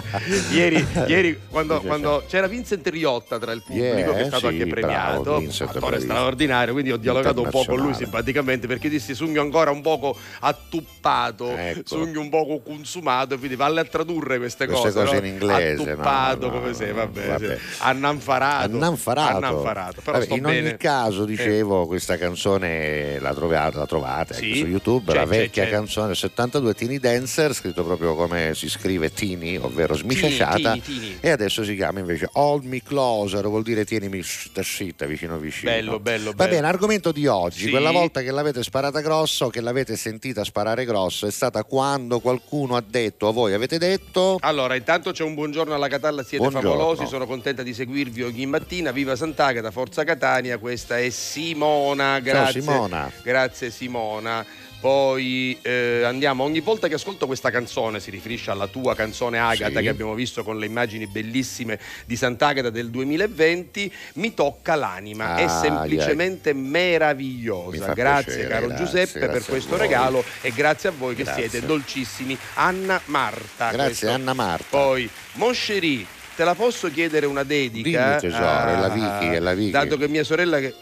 Ieri, 0.51 0.85
ieri 1.07 1.39
quando, 1.49 1.81
quando 1.81 2.23
c'era 2.27 2.47
Vincent 2.47 2.87
Riotta 2.87 3.37
tra 3.39 3.51
il 3.51 3.61
pubblico 3.65 3.87
Yeah, 3.89 4.13
che 4.13 4.21
è 4.21 4.25
stato 4.25 4.49
sì, 4.49 4.53
anche 4.53 4.67
premiato, 4.67 5.21
bravo, 5.39 5.63
attore 5.65 5.99
straordinario, 5.99 6.73
quindi 6.73 6.91
ho 6.91 6.97
dialogato 6.97 7.41
un 7.41 7.49
po' 7.49 7.63
con 7.65 7.79
lui 7.79 7.93
simpaticamente 7.93 8.67
perché 8.67 8.89
dissi 8.89 9.15
sogno 9.25 9.41
ancora 9.41 9.71
un 9.71 9.81
poco 9.81 10.15
attuppato, 10.39 11.49
Ecco. 11.55 11.81
sogno 11.85 12.21
un 12.21 12.29
poco 12.29 12.61
consumato, 12.61 13.37
quindi 13.37 13.55
valle 13.55 13.81
a 13.81 13.85
tradurre 13.85 14.37
queste, 14.37 14.65
Queste 14.65 14.91
cose 14.93 15.19
no? 15.19 15.25
in 15.25 15.25
inglese, 15.33 15.91
Attuppato, 15.91 16.47
no, 16.47 16.53
no, 16.53 16.59
come 16.61 16.71
no, 16.87 16.93
vabbè, 16.93 17.27
vabbè. 17.27 17.57
sì. 17.57 17.61
annanfarato. 17.79 18.65
Annanfarato. 18.75 19.35
Annanfarato, 19.37 20.01
però 20.03 20.19
Vabbè, 20.19 20.33
in 20.33 20.41
bene. 20.41 20.67
ogni 20.69 20.77
caso, 20.77 21.23
Eh. 21.23 21.27
dicevo, 21.27 21.85
questa 21.85 22.17
canzone 22.17 23.19
la, 23.19 23.33
trova- 23.33 23.69
la 23.73 23.85
trovate 23.85 24.33
Sì, 24.35 24.55
su 24.55 24.65
YouTube, 24.67 25.11
c'è, 25.11 25.17
la 25.17 25.23
c'è, 25.23 25.27
vecchia 25.27 25.63
c'è. 25.65 25.69
canzone 25.71 26.07
del 26.07 26.15
72 26.15 26.73
Teeny 26.73 26.99
Dancer, 26.99 27.53
scritto 27.53 27.83
proprio 27.83 28.15
come 28.15 28.51
si 28.55 28.69
scrive 28.69 29.11
Tini, 29.11 29.57
ovvero 29.57 29.95
Tini, 29.95 30.81
Tini. 30.81 31.17
e 31.19 31.29
adesso 31.29 31.63
si 31.63 31.75
chiama 31.75 31.99
invece 31.99 32.29
Hold 32.33 32.63
Me 32.65 32.81
Closer, 32.81 33.47
vuol 33.47 33.63
dire 33.63 33.83
tienimi 33.85 34.21
scitta 34.21 35.05
vicino 35.05 35.37
vicino. 35.37 35.71
Bello, 35.71 35.99
bello, 35.99 36.31
Va 36.31 36.35
bello. 36.45 36.49
bene, 36.55 36.67
argomento 36.67 37.11
di 37.11 37.27
oggi, 37.27 37.65
Sì. 37.65 37.69
quella 37.69 37.91
volta 37.91 38.21
che 38.21 38.31
l'avete 38.31 38.63
sparata 38.63 39.01
grosso, 39.09 39.49
che 39.49 39.59
l'avete 39.59 39.95
sentita 39.95 40.43
sparare 40.43 40.85
grosso, 40.85 41.25
è 41.25 41.31
stata 41.31 41.63
quando 41.63 42.19
qualcuno 42.19 42.75
ha 42.75 42.83
detto, 42.87 43.27
a 43.27 43.31
voi 43.31 43.53
avete 43.53 43.79
detto... 43.79 44.37
Allora, 44.41 44.75
intanto 44.75 45.11
c'è 45.11 45.23
un 45.23 45.33
buongiorno 45.33 45.73
alla 45.73 45.87
Catalla, 45.87 46.21
siete 46.21 46.47
Buongiorno. 46.47 46.69
favolosi, 46.69 47.07
sono 47.07 47.25
contenta 47.25 47.63
di 47.63 47.73
seguirvi 47.73 48.21
ogni 48.21 48.45
mattina. 48.45 48.91
Viva 48.91 49.15
Sant'Agata, 49.15 49.71
Forza 49.71 50.03
Catania, 50.03 50.59
questa 50.59 50.99
è 50.99 51.09
Simona, 51.09 52.19
grazie. 52.19 52.61
Simona. 52.61 53.11
Grazie 53.23 53.71
Simona. 53.71 54.45
Poi 54.79 55.57
eh, 55.61 56.03
andiamo, 56.05 56.43
ogni 56.45 56.61
volta 56.61 56.87
che 56.87 56.93
ascolto 56.93 57.25
questa 57.25 57.51
canzone, 57.51 57.99
si 57.99 58.09
riferisce 58.11 58.49
alla 58.49 58.67
tua 58.67 58.95
canzone 58.95 59.37
Agata 59.37 59.77
Sì. 59.77 59.83
che 59.83 59.89
abbiamo 59.89 60.13
visto 60.13 60.43
con 60.43 60.57
le 60.57 60.65
immagini 60.65 61.05
bellissime 61.05 61.77
di 62.05 62.15
Sant'Agata 62.15 62.69
del 62.69 62.89
2020, 62.89 63.91
mi 64.13 64.33
tocca 64.33 64.75
l'anima, 64.75 65.35
è 65.35 65.43
Ah, 65.43 65.59
semplicemente 65.59 66.53
Mi 66.53 66.69
meravigliosa. 66.69 67.93
Grazie 67.93 68.33
piacere, 68.33 68.47
caro 68.47 68.67
grazie, 68.67 68.85
Giuseppe 68.85 69.19
per 69.19 69.29
grazie 69.29 69.45
a 69.45 69.49
questo 69.49 69.77
regalo 69.77 70.23
e 70.41 70.51
grazie 70.53 70.89
a 70.89 70.91
voi 70.97 71.15
che 71.15 71.23
Grazie. 71.23 71.49
siete 71.49 71.65
dolcissimi. 71.67 72.37
Anna 72.53 73.01
Marta. 73.05 73.71
Grazie 73.71 73.85
questo. 73.87 74.09
Anna 74.11 74.33
Marta. 74.33 74.65
Poi, 74.69 75.09
Moncherie, 75.33 76.05
te 76.37 76.43
la 76.45 76.55
posso 76.55 76.89
chiedere 76.89 77.25
una 77.25 77.43
dedica? 77.43 78.17
Dimmi, 78.19 78.31
tesoro, 78.31 78.67
è 78.67 78.77
la 78.79 78.89
Vicky, 78.89 79.35
è 79.35 79.39
la 79.39 79.53
Vicky. 79.53 79.71
Dato 79.71 79.97
che 79.97 80.07
mia 80.07 80.23
sorella 80.23 80.59
che, 80.59 80.73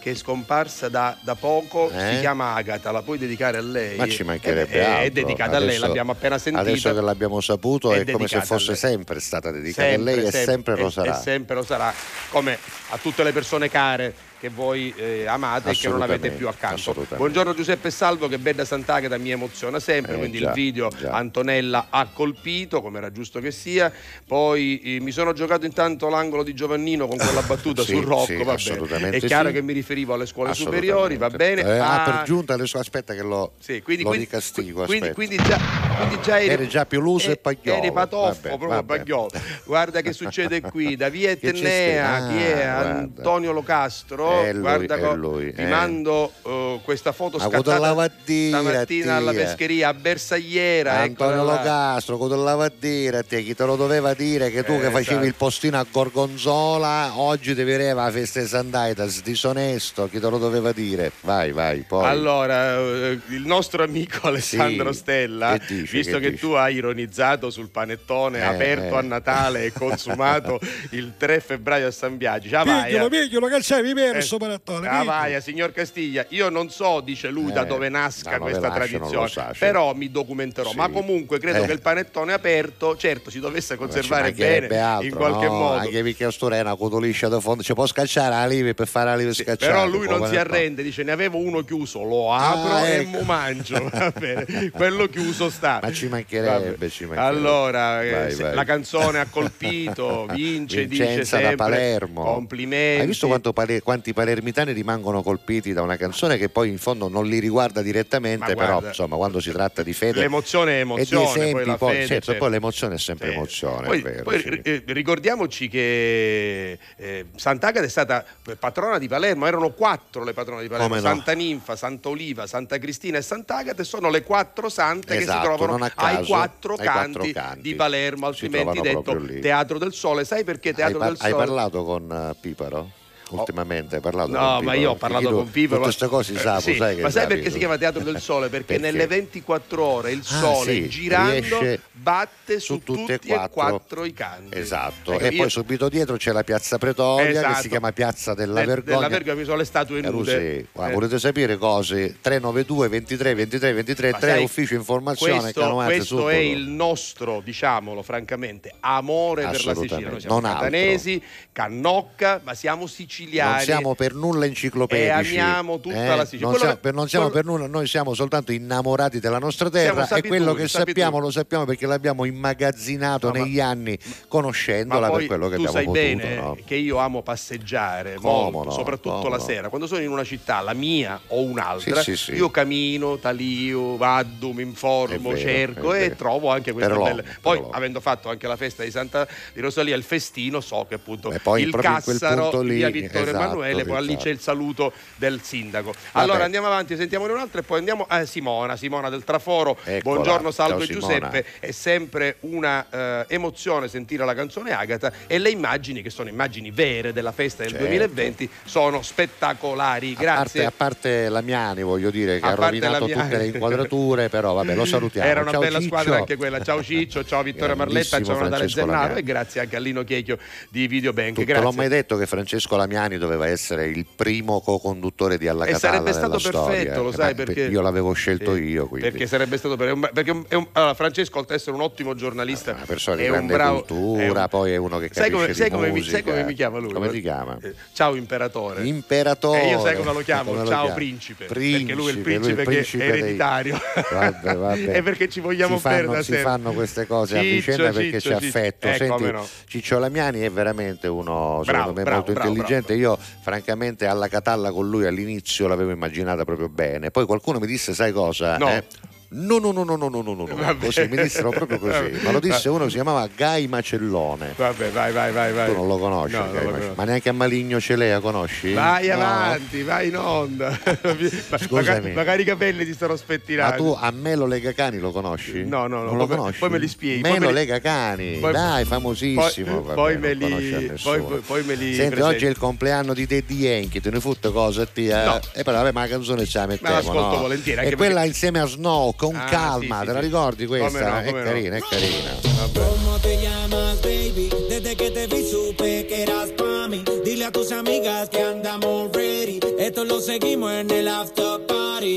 che 0.00 0.12
è 0.12 0.14
scomparsa 0.14 0.88
da, 0.88 1.16
da 1.20 1.34
poco 1.34 1.90
Eh? 1.90 2.14
si 2.14 2.20
chiama 2.20 2.54
Agata, 2.54 2.90
la 2.90 3.02
puoi 3.02 3.18
dedicare 3.18 3.58
a 3.58 3.62
lei? 3.62 3.96
Ma 3.96 4.08
ci 4.08 4.22
mancherebbe 4.24 4.72
è, 4.72 4.84
altro. 4.84 5.04
È 5.04 5.10
dedicata 5.10 5.56
a 5.56 5.58
lei, 5.60 5.68
Adesso- 5.68 5.86
l'abbiamo 5.86 6.12
appena 6.12 6.38
sentita. 6.38 6.68
Adesso 6.68 6.94
che 6.94 7.00
l'abbiamo 7.00 7.40
saputo 7.40 7.92
È 7.92 8.04
è, 8.04 8.10
come 8.10 8.26
se 8.26 8.40
fosse 8.40 8.74
sempre 8.74 9.20
stata 9.20 9.50
dedicata 9.50 9.92
a 9.92 9.98
lei 9.98 10.24
e 10.24 10.30
sempre 10.32 10.76
lo 10.76 10.88
e- 10.88 10.90
sarà. 10.90 11.18
E 11.18 11.22
sempre 11.22 11.54
lo 11.54 11.62
sarà, 11.62 11.92
come 12.30 12.58
a 12.88 12.98
tutte 12.98 13.22
le 13.22 13.32
persone 13.32 13.68
care 13.68 14.14
che 14.40 14.48
voi 14.48 14.90
eh, 14.96 15.26
amate 15.26 15.70
e 15.70 15.74
che 15.74 15.88
non 15.88 16.00
avete 16.00 16.30
più 16.30 16.48
accanto. 16.48 17.06
Buongiorno 17.14 17.52
Giuseppe 17.54 17.90
Salvo, 17.90 18.26
che 18.26 18.38
bella 18.38 18.64
Sant'Agata 18.64 19.18
mi 19.18 19.30
emoziona 19.30 19.78
sempre, 19.78 20.14
Eh, 20.14 20.18
quindi 20.18 20.38
già, 20.38 20.48
il 20.48 20.54
video 20.54 20.88
già. 20.88 21.10
Antonella 21.10 21.88
ha 21.90 22.06
colpito, 22.10 22.80
come 22.80 22.96
era 22.98 23.12
giusto 23.12 23.38
che 23.38 23.50
sia. 23.50 23.92
Poi 24.26 24.80
eh, 24.96 25.00
mi 25.00 25.10
sono 25.10 25.34
giocato 25.34 25.66
intanto 25.66 26.08
l'angolo 26.08 26.42
di 26.42 26.54
Giovannino 26.54 27.06
con 27.06 27.18
quella 27.18 27.42
battuta 27.42 27.82
Sì, 27.90 27.94
sul 27.96 28.04
Rocco, 28.04 28.24
sì, 28.24 28.36
va 28.36 28.44
bene. 28.44 28.52
assolutamente 28.54 29.16
È 29.18 29.20
chiaro 29.20 29.48
sì. 29.48 29.54
che 29.54 29.62
mi 29.62 29.72
riferivo 29.74 30.14
alle 30.14 30.24
scuole 30.26 30.54
superiori, 30.54 31.18
va 31.18 31.28
bene. 31.28 31.60
Eh, 31.60 31.78
ah, 31.78 31.88
Ah, 32.00 32.10
per 32.10 32.22
giunta 32.24 32.54
adesso 32.54 32.78
aspetta 32.78 33.12
che 33.12 33.22
lo, 33.22 33.52
sì, 33.58 33.82
quindi, 33.82 34.04
lo 34.04 34.08
quindi, 34.08 34.24
ricastigo. 34.26 34.84
quindi, 34.86 35.12
quindi 35.12 35.36
già, 35.36 35.58
quindi 35.98 36.18
già 36.22 36.40
eri, 36.40 36.48
Eri 36.52 36.68
già 36.68 36.86
più 36.86 37.00
luso 37.00 37.30
e 37.30 37.36
pagliolo. 37.36 37.76
Eri 37.76 37.92
patoffo, 37.92 38.40
Vabbè, 38.48 38.56
proprio 38.56 38.82
pagliolo. 38.84 39.30
Guarda 39.64 40.00
che 40.00 40.14
succede 40.14 40.62
qui, 40.62 40.96
da 40.96 41.10
via 41.10 41.28
Etnea, 41.30 41.52
scritto? 41.52 42.28
chi 42.32 42.42
è? 42.42 42.64
Ah, 42.64 42.80
guarda. 42.80 42.98
Antonio 43.00 43.52
Locastro. 43.52 44.28
È 44.30 44.52
lui, 44.52 44.60
guarda 44.60 44.94
è 44.96 45.00
co- 45.00 45.14
lui, 45.14 45.52
ti 45.54 45.60
eh. 45.62 45.66
mando 45.66 46.32
eh, 46.44 46.80
questa 46.82 47.12
foto 47.12 47.38
Ma 47.38 47.44
scattata 47.44 47.78
lava 47.78 48.04
a 48.04 48.10
dire 48.24 48.56
a 48.56 48.60
stamattina 48.60 49.16
alla 49.16 49.32
te? 49.32 49.38
pescheria 49.38 49.88
a 49.88 49.94
Bersagliera. 49.94 50.98
Antonio. 50.98 51.44
Locastro, 51.44 52.16
cosa 52.16 52.36
doveva 52.36 52.70
dire 52.78 53.18
a 53.18 53.22
te? 53.22 53.42
Chi 53.42 53.54
te 53.54 53.64
lo 53.64 53.76
doveva 53.76 54.14
dire 54.14 54.50
che 54.50 54.62
tu 54.64 54.72
Eh, 54.72 54.78
che 54.80 54.90
facevi 54.90 55.00
esatto. 55.10 55.24
il 55.26 55.34
postino 55.34 55.78
a 55.78 55.86
Gorgonzola 55.90 57.12
oggi 57.16 57.54
devi 57.54 57.72
avere 57.74 57.92
la 57.92 58.10
festa 58.10 58.40
di 58.40 58.46
Sant'Aitas, 58.46 59.22
disonesto, 59.22 60.08
chi 60.08 60.18
te 60.20 60.28
lo 60.28 60.38
doveva 60.38 60.72
dire? 60.72 61.12
Vai, 61.22 61.52
vai, 61.52 61.84
poi. 61.86 62.04
Allora, 62.06 62.76
eh, 62.76 63.18
il 63.28 63.42
nostro 63.46 63.82
amico 63.82 64.26
Alessandro 64.28 64.92
Sì, 64.92 64.98
Stella, 64.98 65.58
che 65.58 65.74
dice, 65.74 65.96
visto 65.96 66.18
che 66.18 66.30
che, 66.32 66.38
tu 66.38 66.52
hai 66.52 66.76
ironizzato 66.76 67.50
sul 67.50 67.68
panettone 67.70 68.38
Eh, 68.38 68.42
aperto 68.42 68.94
eh. 68.94 68.98
a 68.98 69.02
Natale 69.02 69.64
e 69.64 69.72
consumato 69.76 70.58
il 70.90 71.14
3 71.16 71.40
febbraio 71.40 71.86
a 71.86 71.90
San 71.90 72.16
Biagio, 72.16 72.48
ciao 72.48 72.64
vai. 72.64 72.84
Pigliolo, 72.90 73.08
pigliolo, 73.08 73.46
che 73.48 73.58
c'è? 73.60 73.82
Eh, 74.20 74.28
perso 74.28 74.36
panettone. 74.38 74.88
Ah, 74.88 75.04
vai, 75.04 75.34
a 75.34 75.40
signor 75.40 75.72
Castiglia, 75.72 76.24
io 76.30 76.48
non 76.48 76.70
so, 76.70 77.00
dice 77.00 77.28
lui, 77.28 77.52
da 77.52 77.62
Eh, 77.62 77.66
dove 77.66 77.88
nasca 77.88 78.30
da 78.30 78.38
dove 78.38 78.50
questa 78.50 78.68
nasce 78.68 78.92
non 78.92 79.00
lo 79.00 79.06
tradizione, 79.08 79.28
sa, 79.28 79.42
certo. 79.52 79.58
però 79.58 79.94
mi 79.94 80.10
documenterò. 80.10 80.70
Sì. 80.70 80.76
Ma 80.76 80.88
comunque 80.88 81.38
credo 81.38 81.62
Eh. 81.62 81.66
che 81.66 81.72
il 81.72 81.80
panettone 81.80 82.32
aperto, 82.32 82.96
certo, 82.96 83.30
si 83.30 83.40
dovesse 83.40 83.76
conservare 83.76 84.32
bene 84.32 84.78
altro, 84.78 85.06
in 85.06 85.14
qualche 85.14 85.46
no? 85.46 85.52
modo. 85.58 85.78
Anche 85.80 86.02
perché 86.02 86.24
Ostura 86.26 86.56
è 86.56 86.60
una 86.60 86.76
cotoliscia 86.76 87.28
da 87.28 87.40
fondo, 87.40 87.62
ci 87.62 87.72
può 87.74 87.86
scacciare 87.86 88.30
la 88.30 88.46
live 88.46 88.74
per 88.74 88.86
fare 88.88 89.10
la 89.10 89.16
live 89.16 89.32
Sì, 89.34 89.42
scacciata. 89.42 89.66
però 89.72 89.86
lui 89.86 90.06
non 90.08 90.26
si 90.28 90.36
arrende, 90.36 90.82
dice 90.82 91.02
ne 91.02 91.12
avevo 91.12 91.38
uno 91.38 91.62
chiuso, 91.64 92.02
lo 92.04 92.32
apro 92.32 92.72
Ah, 92.72 92.86
e 92.88 92.94
ecco. 93.00 93.08
mo 93.10 93.20
mangio. 93.22 93.90
Quello 94.72 95.06
chiuso 95.06 95.50
sta. 95.50 95.80
Ma 95.82 95.92
ci 95.92 96.08
mancherebbe, 96.08 96.88
ci 96.90 97.04
mancherebbe. 97.04 97.16
Allora, 97.36 98.02
eh, 98.02 98.10
Vai, 98.10 98.34
vai. 98.34 98.54
la 98.54 98.64
canzone 98.64 99.18
ha 99.20 99.26
colpito, 99.28 100.26
vince, 100.32 100.86
dice 100.86 101.04
Vincenza 101.04 101.36
sempre. 101.38 101.56
da 101.56 101.64
Palermo. 101.64 102.22
Complimenti. 102.24 103.00
Hai 103.00 103.06
visto 103.06 103.26
quanto 103.26 103.52
pale- 103.52 103.80
quanti 104.10 104.12
palermitani 104.12 104.72
rimangono 104.72 105.22
colpiti 105.22 105.72
da 105.72 105.82
una 105.82 105.96
canzone 105.96 106.36
che 106.36 106.48
poi 106.48 106.68
in 106.68 106.78
fondo 106.78 107.08
non 107.08 107.26
li 107.26 107.38
riguarda 107.38 107.82
direttamente, 107.82 108.38
Ma 108.54 108.54
però 108.54 108.66
guarda, 108.72 108.88
insomma 108.88 109.16
quando 109.16 109.40
si 109.40 109.50
tratta 109.50 109.82
di 109.82 109.92
fede 109.92 110.20
L'emozione 110.20 110.72
è 110.72 110.76
e 110.76 110.80
emozione, 110.80 111.24
di 111.24 111.30
esempi, 111.40 111.64
poi 111.64 111.76
poi, 111.76 111.92
fede, 111.94 112.06
certo, 112.06 112.24
certo. 112.24 112.40
poi 112.40 112.50
l'emozione 112.50 112.94
è 112.94 112.98
sempre 112.98 113.28
Sì. 113.28 113.34
emozione, 113.34 113.86
Poi, 113.86 113.98
è 113.98 114.02
vero. 114.02 114.22
poi, 114.22 114.40
sì. 114.40 114.60
eh, 114.62 114.82
ricordiamoci 114.86 115.68
che 115.68 116.78
eh, 116.96 117.26
Sant'Agata 117.36 117.84
è 117.86 117.88
stata 117.88 118.24
patrona 118.58 118.98
di 118.98 119.08
Palermo, 119.08 119.46
erano 119.46 119.70
quattro 119.70 120.24
le 120.24 120.32
patrone 120.32 120.62
di 120.62 120.68
Palermo, 120.68 120.94
no? 120.94 121.00
Santa 121.00 121.32
Ninfa, 121.32 121.76
Santa 121.76 122.08
Oliva, 122.08 122.46
Santa 122.46 122.78
Cristina 122.78 123.18
e 123.18 123.22
Sant'Agata 123.22 123.82
e 123.82 123.84
sono 123.84 124.10
le 124.10 124.22
quattro 124.22 124.68
sante 124.68 125.14
che 125.14 125.22
si 125.22 125.28
Esatto, 125.30 125.54
trovano 125.56 125.84
a 125.84 125.92
ai, 125.94 126.16
caso, 126.16 126.26
quattro 126.26 126.74
ai 126.74 126.84
canti 126.86 127.18
quattro 127.32 127.32
canti. 127.42 127.60
di 127.62 127.74
Palermo, 127.74 128.26
altrimenti 128.26 128.80
detto. 128.80 129.18
Teatro 129.40 129.78
del 129.78 129.92
Sole. 129.92 130.24
Sai 130.24 130.44
perché 130.44 130.70
hai, 130.70 130.74
Teatro 130.74 130.98
par- 130.98 131.08
del 131.08 131.16
hai 131.20 131.30
Sole? 131.30 131.44
parlato 131.44 131.84
con 131.84 132.10
eh, 132.10 132.36
Piparo? 132.40 132.90
Ultimamente 133.38 133.96
hai 133.96 134.00
parlato 134.00 134.30
No, 134.30 134.38
con 134.38 134.46
ma 134.46 134.58
Piparo? 134.58 134.78
io 134.80 134.90
ho 134.90 134.94
parlato 134.96 135.22
Perché 135.24 135.36
con 135.42 135.50
Pipo. 135.50 135.68
Tutte 135.74 135.82
queste 135.84 136.06
cose 136.08 136.32
si 136.32 136.38
Eh, 136.38 136.42
sa, 136.42 136.60
sì, 136.60 136.74
sai 136.74 136.96
che 136.96 137.02
Ma 137.02 137.10
sai 137.10 137.26
perché 137.26 137.50
si 137.50 137.58
chiama 137.58 137.78
Teatro 137.78 138.02
del 138.02 138.20
Sole? 138.20 138.48
Perché, 138.48 138.74
Perché? 138.74 138.82
nelle 138.82 139.06
24 139.06 139.84
ore 139.84 140.12
il 140.12 140.20
Ah, 140.20 140.22
sole 140.38 140.72
sì, 140.72 140.88
girando 140.88 141.58
batte 141.92 142.58
su, 142.60 142.74
su 142.74 142.82
tutti 142.82 143.12
e 143.12 143.14
e 143.14 143.18
quattro. 143.26 143.48
quattro 143.52 144.04
i 144.04 144.12
canti. 144.12 144.58
Esatto, 144.58 145.12
Ecco, 145.12 145.24
e 145.24 145.28
io- 145.28 145.36
poi 145.42 145.50
subito 145.50 145.88
dietro 145.88 146.16
c'è 146.16 146.32
la 146.32 146.42
piazza 146.44 146.78
Pretoria 146.78 147.24
che 147.26 147.30
Esatto. 147.38 147.62
si 147.62 147.68
chiama 147.68 147.92
Piazza 147.92 148.34
della 148.34 148.54
del- 148.60 148.66
Vergogna. 148.66 148.96
Della 148.96 149.08
vergogna, 149.08 149.34
mi 149.36 149.44
sono 149.44 149.56
le 149.56 149.64
statue 149.64 149.98
Eh, 149.98 150.10
nude. 150.10 150.58
sì. 150.60 150.66
Ma 150.78 150.88
Eh. 150.88 150.92
volete 150.92 151.18
sapere 151.18 151.56
cose? 151.58 152.16
392 152.20 152.88
23 152.88 153.34
23 153.34 153.72
23 153.72 154.10
Ma 154.12 154.18
3 154.18 154.30
sai, 154.30 154.42
ufficio 154.44 154.74
informazione 154.74 155.40
questo, 155.52 155.74
questo 155.84 156.28
è 156.30 156.36
il 156.36 156.68
nostro, 156.68 157.40
diciamolo 157.44 158.02
francamente, 158.02 158.72
amore 158.80 159.42
per 159.48 159.64
la 159.64 159.74
Sicilia. 159.74 160.08
Noi 160.10 160.20
siamo 160.20 160.40
catanesi, 160.40 161.22
cannocca, 161.52 162.40
ma 162.42 162.54
siamo 162.54 162.86
siciliani. 162.86 163.18
Non 163.28 163.60
siamo 163.60 163.94
per 163.94 164.14
nulla 164.14 164.44
enciclopedici 164.46 165.06
E 165.06 165.38
amiamo 165.40 165.80
tutta 165.80 166.12
eh? 166.12 166.16
la 166.16 166.24
Sicilia. 166.24 166.46
non 166.46 166.56
siamo, 166.56 166.72
che- 166.74 166.78
per, 166.80 166.94
non 166.94 167.08
siamo 167.08 167.28
quello- 167.30 167.42
per 167.42 167.52
nulla 167.52 167.66
noi 167.66 167.86
siamo 167.86 168.14
soltanto 168.14 168.52
innamorati 168.52 169.20
della 169.20 169.38
nostra 169.38 169.68
terra 169.70 170.04
e 170.08 170.22
quello 170.22 170.44
sapituri, 170.46 170.62
che 170.62 170.68
sappiamo 170.68 171.18
lo 171.18 171.30
sappiamo 171.30 171.64
perché 171.64 171.86
l'abbiamo 171.86 172.24
immagazzinato 172.24 173.28
No, 173.28 173.32
ma- 173.38 173.44
negli 173.44 173.60
anni 173.60 173.98
Ma 174.02 174.14
conoscendola 174.28 175.08
poi 175.08 175.18
per 175.18 175.26
quello 175.26 175.48
che 175.48 175.56
tu 175.56 175.64
abbiamo 175.64 175.76
sai 175.76 175.84
potuto. 175.84 176.00
bene 176.24 176.34
no? 176.36 176.58
che 176.64 176.74
io 176.74 176.96
amo 176.98 177.22
passeggiare 177.22 178.16
molto, 178.18 178.64
no, 178.64 178.70
soprattutto 178.70 179.28
la 179.28 179.38
sera. 179.38 179.68
Quando 179.68 179.86
sono 179.86 180.00
in 180.02 180.10
una 180.10 180.24
città, 180.24 180.60
la 180.60 180.72
mia 180.74 181.20
o 181.28 181.42
un'altra, 181.42 182.02
Sì, 182.02 182.16
sì, 182.16 182.24
sì. 182.32 182.32
io 182.34 182.50
cammino, 182.50 183.18
talio, 183.18 183.96
vado, 183.96 184.52
mi 184.52 184.62
informo, 184.62 185.30
vero, 185.30 185.40
cerco 185.40 185.94
e 185.94 186.14
trovo 186.16 186.50
anche 186.50 186.72
queste 186.72 186.90
Per 186.90 186.98
l'uomo, 186.98 187.14
belle. 187.16 187.36
Poi, 187.40 187.58
l'uomo. 187.58 187.72
avendo 187.72 188.00
fatto 188.00 188.28
anche 188.28 188.46
la 188.46 188.56
festa 188.56 188.82
di 188.82 188.90
Santa 188.90 189.26
di 189.52 189.60
Rosalia, 189.60 189.94
il 189.96 190.02
festino, 190.02 190.60
so 190.60 190.86
che 190.88 190.94
appunto 190.94 191.30
il 191.30 191.70
Cassaro, 191.80 192.60
lì, 192.62 192.76
via 192.76 192.90
Vittorio 193.10 193.28
esatto, 193.28 193.44
Emanuele, 193.44 193.84
poi 193.84 194.00
lì 194.02 194.06
esatto. 194.08 194.24
c'è 194.24 194.30
il 194.30 194.40
saluto 194.40 194.92
del 195.16 195.40
sindaco. 195.42 195.92
Allora 196.12 196.32
Vabbè. 196.32 196.44
andiamo 196.44 196.66
avanti, 196.66 196.96
sentiamone 196.96 197.32
un'altra 197.32 197.60
e 197.60 197.62
poi 197.62 197.78
andiamo 197.78 198.04
a 198.08 198.24
Simona, 198.24 198.76
Simona 198.76 199.08
del 199.08 199.24
Traforo. 199.24 199.76
Eccola. 199.82 200.14
Buongiorno, 200.14 200.50
Salvo 200.50 200.82
e. 200.82 200.86
Giuseppe 200.86 201.44
è 201.60 201.70
sempre 201.72 202.36
una 202.40 202.86
eh, 202.90 203.24
emozione 203.28 203.88
sentire 203.88 204.24
la 204.24 204.34
canzone 204.34 204.72
Agata 204.72 205.12
e 205.26 205.38
le 205.38 205.50
immagini 205.50 206.02
che 206.02 206.10
sono 206.10 206.28
immagini 206.28 206.70
vere 206.70 207.12
della 207.12 207.32
festa 207.32 207.62
del 207.62 207.72
Certo. 207.72 207.86
2020 207.86 208.48
sono 208.64 209.02
spettacolari 209.02 210.12
A 210.12 210.14
parte, 210.14 210.24
grazie 210.24 210.64
a 210.64 210.72
parte 210.74 211.28
Lamiani, 211.28 211.82
voglio 211.82 212.10
dire, 212.10 212.38
che 212.38 212.46
A 212.46 212.50
ha 212.50 212.54
rovinato 212.54 213.06
tutte 213.06 213.36
le 213.36 213.46
inquadrature, 213.46 214.28
però 214.28 214.54
vabbè, 214.54 214.74
lo 214.74 214.84
salutiamo. 214.84 215.28
era 215.28 215.40
una 215.40 215.50
Ciao, 215.50 215.60
bella 215.60 215.78
Ciccio. 215.80 215.88
squadra 215.88 216.16
anche 216.16 216.36
quella 216.36 216.62
ciao 216.62 216.82
Ciccio 216.82 217.24
ciao 217.24 217.42
Vittorio 217.42 217.74
Marletta 217.76 218.22
ciao 218.22 218.38
Natale 218.40 218.68
Zennaro 218.68 219.14
e 219.16 219.22
grazie 219.22 219.60
anche 219.60 219.76
a 219.76 219.78
Lino 219.80 220.04
Chiechio 220.04 220.38
di 220.68 220.86
Videobank 220.86 221.34
Tu 221.34 221.44
te 221.44 221.52
l'ho 221.54 221.60
grazie 221.60 221.76
mai 221.76 221.88
detto 221.88 222.16
che 222.16 222.26
Francesco 222.26 222.76
Lamiani 222.76 222.99
doveva 223.18 223.46
essere 223.46 223.86
il 223.86 224.04
primo 224.14 224.60
co-conduttore 224.60 225.38
di 225.38 225.48
Alla 225.48 225.64
e 225.64 225.72
Catalla 225.72 225.94
sarebbe 225.96 226.12
stato 226.12 226.26
nella 226.36 226.38
storia, 226.40 226.76
perfetto, 226.82 227.02
lo 227.02 227.10
eh, 227.10 227.12
sai 227.14 227.34
perché 227.34 227.60
Io 227.64 227.80
l'avevo 227.80 228.12
scelto 228.12 228.54
Sì, 228.54 228.62
io, 228.64 228.86
quindi. 228.88 229.08
Perché 229.10 229.26
sarebbe 229.26 229.56
stato 229.58 229.76
per- 229.76 229.88
è 229.88 229.92
un- 229.92 230.08
perché 230.12 230.30
è 230.30 230.32
un- 230.34 230.44
è 230.48 230.54
un- 230.54 230.66
allora, 230.72 230.94
Francesco 230.94 231.38
oltre 231.38 231.54
ad 231.54 231.60
essere 231.60 231.76
un 231.76 231.82
ottimo 231.82 232.14
giornalista 232.14 232.72
una 232.72 232.84
persona 232.86 233.16
di 233.16 233.22
è 233.24 233.26
un 233.28 233.32
grande 233.32 233.52
bravo 233.54 233.76
cultura, 233.84 234.22
è 234.22 234.28
un- 234.28 234.46
poi 234.50 234.72
è 234.72 234.76
uno 234.76 234.98
che 234.98 235.08
sai 235.12 235.30
capisce 235.30 235.32
come, 235.40 235.54
sai 235.54 235.70
come 235.70 235.90
mi, 235.90 236.02
sai 236.02 236.22
come 236.22 236.44
mi 236.44 236.54
chiama 236.54 236.78
lui? 236.78 236.92
Come 236.92 237.10
si 237.10 237.20
chiama? 237.20 237.58
Eh, 237.62 237.74
Ciao 237.92 238.14
imperatore. 238.14 238.84
Imperatore. 238.86 239.62
E 239.62 239.68
io 239.70 239.80
sai 239.80 239.96
come 239.96 240.12
lo 240.12 240.20
chiamo? 240.20 240.50
Come 240.50 240.62
lo 240.64 240.68
Ciao 240.68 240.84
chiami? 240.86 240.94
principe, 241.00 241.44
Principe, 241.46 241.78
Perché 241.86 241.94
lui 241.94 242.08
è 242.08 242.12
il 242.12 242.18
principe, 242.18 242.56
che 242.56 242.62
principe 242.64 243.04
è 243.04 243.10
dei- 243.10 243.20
ereditario. 243.20 243.80
Vabbè, 244.12 244.56
vabbè. 244.56 244.78
e 244.96 245.02
perché 245.02 245.28
ci 245.28 245.40
vogliamo 245.40 245.76
si 245.76 245.82
bene 245.82 246.06
da 246.06 246.16
si 246.22 246.32
sempre. 246.32 246.42
fanno 246.42 246.72
queste 246.72 247.06
cose 247.06 247.38
a 247.38 247.42
vicenda 247.42 247.90
perché 247.90 248.18
c'è 248.18 248.34
affetto. 248.34 248.86
Eh. 248.88 249.34
Ciccio 249.66 249.98
Lamiani 249.98 250.40
è 250.40 250.50
veramente 250.50 251.06
uno, 251.08 251.62
secondo 251.64 251.92
me, 251.92 252.04
molto 252.10 252.32
bravo, 252.32 252.48
intelligente. 252.90 252.94
Io, 252.94 253.18
francamente, 253.40 254.06
alla 254.06 254.28
Catalla 254.28 254.70
con 254.70 254.88
lui 254.88 255.06
all'inizio 255.06 255.66
l'avevo 255.66 255.90
immaginata 255.90 256.44
proprio 256.44 256.68
bene. 256.68 257.10
Poi 257.10 257.26
qualcuno 257.26 257.58
mi 257.58 257.66
disse, 257.66 257.94
sai 257.94 258.12
cosa? 258.12 258.56
No. 258.58 258.68
Eh? 258.68 258.84
No, 259.32 259.58
no, 259.58 259.70
no, 259.70 259.84
no, 259.84 259.94
no, 259.94 260.08
no, 260.08 260.22
no, 260.22 260.34
no. 260.34 260.44
Vabbè. 260.44 260.86
Così 260.86 261.06
mi 261.06 261.16
dissero 261.16 261.50
proprio 261.50 261.78
così. 261.78 262.18
Ma 262.24 262.32
lo 262.32 262.40
disse 262.40 262.68
uno 262.68 262.84
che 262.84 262.90
si 262.90 262.96
chiamava 262.96 263.28
Gai 263.32 263.68
Macellone. 263.68 264.54
Vabbè, 264.56 264.90
vai, 264.90 265.12
vai, 265.12 265.30
vai, 265.30 265.52
vai. 265.52 265.66
Tu 265.68 265.76
non 265.76 265.86
lo 265.86 265.98
conosci, 265.98 266.34
no, 266.34 266.50
Gai 266.50 266.64
Macellone. 266.64 266.92
ma 266.96 267.04
neanche 267.04 267.28
a 267.28 267.32
Maligno 267.32 267.80
Celea 267.80 268.18
conosci? 268.18 268.72
Vai 268.72 269.06
no. 269.06 269.14
avanti, 269.14 269.82
vai 269.84 270.08
in 270.08 270.16
onda. 270.16 270.76
Scusami. 271.58 272.10
Magari 272.10 272.42
i 272.42 272.44
capelli 272.44 272.84
ti 272.84 272.92
stanno 272.92 273.14
spettinando. 273.14 273.70
Ma 273.70 273.76
tu 273.76 273.98
a 274.00 274.10
Melo 274.10 274.46
Lega 274.46 274.72
Cani 274.72 274.98
lo 274.98 275.12
conosci? 275.12 275.64
No, 275.64 275.86
no, 275.86 275.98
no. 275.98 276.06
Non 276.06 276.16
lo 276.16 276.26
conosci? 276.26 276.58
Poi 276.58 276.70
me 276.70 276.78
li 276.78 276.88
spieghi. 276.88 277.20
Melo 277.22 277.38
me 277.38 277.46
li... 277.46 277.52
Legacani, 277.52 278.38
poi... 278.40 278.52
dai, 278.52 278.84
famosissimo. 278.84 279.80
Poi, 279.82 279.94
poi 279.94 280.18
me 280.18 280.34
li. 280.34 280.92
Poi, 281.00 281.22
poi, 281.46 281.62
me 281.62 281.74
li. 281.76 281.94
Senti, 281.94 282.16
presenti. 282.16 282.20
oggi 282.20 282.46
è 282.46 282.48
il 282.48 282.58
compleanno 282.58 283.14
di 283.14 283.28
Teddy 283.28 283.54
Yankee, 283.54 284.00
te 284.00 284.10
ne 284.10 284.18
futte 284.18 284.50
cosa 284.50 284.82
a 284.82 284.88
No. 284.92 285.40
E 285.52 285.60
eh, 285.60 285.62
però, 285.62 285.78
vabbè, 285.78 285.92
ma 285.92 286.00
la 286.00 286.08
canzone 286.08 286.44
ci 286.46 286.56
la 286.56 286.66
mettiamo. 286.66 286.94
Ma 286.94 287.00
l'ascolto 287.00 287.36
no? 287.36 287.42
volentieri. 287.42 287.80
E 287.80 287.82
perché... 287.82 287.96
quella 287.96 288.24
insieme 288.24 288.58
a 288.58 288.66
Snow 288.66 289.14
con 289.20 289.36
Ah, 289.36 289.44
calma, 289.44 289.96
sì, 289.96 290.00
sì, 290.00 290.06
te 290.06 290.12
la 290.14 290.20
ricordi 290.20 290.64
questa? 290.66 291.10
No, 291.10 291.18
è 291.20 291.30
no. 291.30 291.42
carina, 291.44 291.76
è 291.76 291.80
carina. 291.80 292.30
¿Cómo 292.72 293.18
te 293.20 293.36
llamas, 293.36 294.00
baby? 294.00 294.48
Desde 294.70 294.96
que 294.96 295.10
te 295.10 295.26
vi 295.26 295.46
supe 295.46 296.06
que 296.06 296.22
eras 296.22 296.48
pa' 296.56 296.88
mí. 296.88 297.02
Dile 297.22 297.44
a 297.44 297.50
tus 297.50 297.70
amigas 297.70 298.30
que 298.30 298.40
andamos 298.40 299.12
ready. 299.12 299.60
Esto 299.78 300.04
lo 300.06 300.20
seguimos 300.20 300.72
en 300.72 300.90
el 300.90 301.06
after 301.08 301.66
party. 301.66 302.16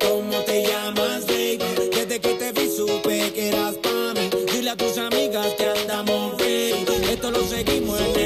¿Cómo 0.00 0.38
te 0.46 0.62
llamas, 0.66 1.26
baby? 1.26 1.58
Desde 1.94 2.18
que 2.18 2.34
te 2.38 2.52
vi 2.52 2.70
supe 2.74 3.30
que 3.34 3.48
eras 3.48 3.74
pa' 3.82 4.14
mí. 4.14 4.30
Dile 4.50 4.70
a 4.70 4.76
tus 4.76 4.96
amigas 4.96 5.48
que 5.58 5.66
andamos 5.66 6.38
ready. 6.38 6.86
Esto 7.12 7.30
lo 7.32 7.44
seguimos 7.46 8.00
en 8.00 8.20
el 8.20 8.23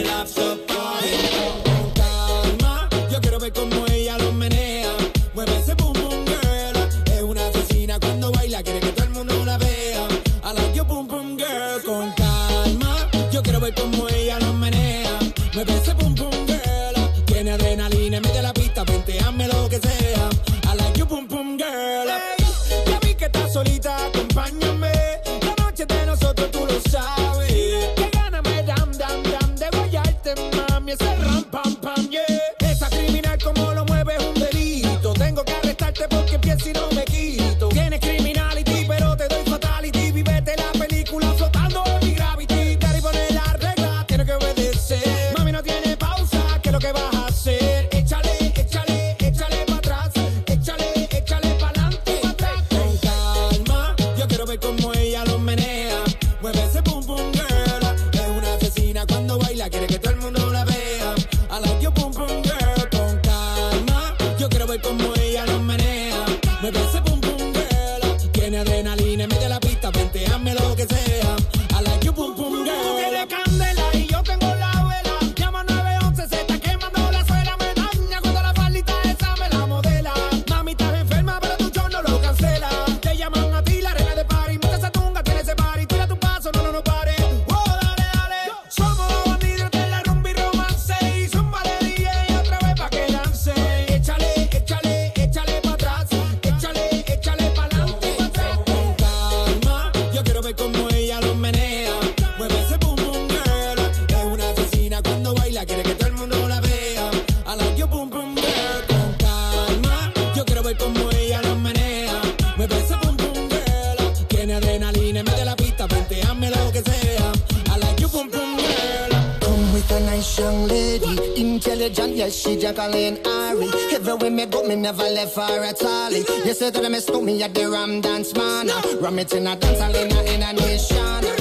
Jacqueline 122.79 123.19
Ari. 123.27 123.71
Everywhere 123.93 124.31
me 124.31 124.47
go, 124.47 124.63
me 124.63 124.77
never 124.77 125.03
left 125.03 125.35
her 125.35 125.65
at 125.65 125.83
all. 125.83 126.13
You 126.13 126.55
say 126.55 126.71
that 126.71 126.85
I 126.85 126.89
miss 126.89 127.11
me 127.11 127.43
at 127.43 127.53
the 127.53 127.69
Ram 127.69 128.01
Dance 128.01 128.33
Man. 128.35 128.69
Ram 129.01 129.19
it 129.19 129.33
in 129.33 129.49
a 129.49 129.57
dance 129.57 129.81
in 129.81 130.13
a, 130.17 130.23
in 130.33 130.43
a 130.45 130.53
nation. 130.53 131.38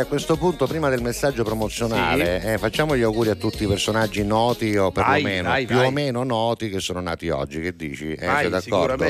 A 0.00 0.06
questo 0.06 0.36
punto, 0.36 0.66
prima 0.66 0.88
del 0.88 1.02
messaggio 1.02 1.44
promozionale, 1.44 2.42
eh, 2.42 2.58
facciamo 2.58 2.96
gli 2.96 3.02
auguri 3.02 3.30
a 3.30 3.34
tutti 3.34 3.64
i 3.64 3.66
personaggi 3.66 4.24
noti 4.24 4.76
o 4.76 4.90
perlomeno 4.90 5.48
Vai, 5.48 5.64
vai, 5.64 5.66
più 5.66 5.76
vai. 5.76 5.86
o 5.86 5.90
meno 5.90 6.22
noti 6.24 6.68
che 6.70 6.80
sono 6.80 7.00
nati 7.00 7.28
oggi. 7.28 7.60
Che 7.60 7.74
dici? 7.76 8.12
Eh, 8.12 8.26
Vai, 8.26 8.48
d'accordo? 8.48 9.04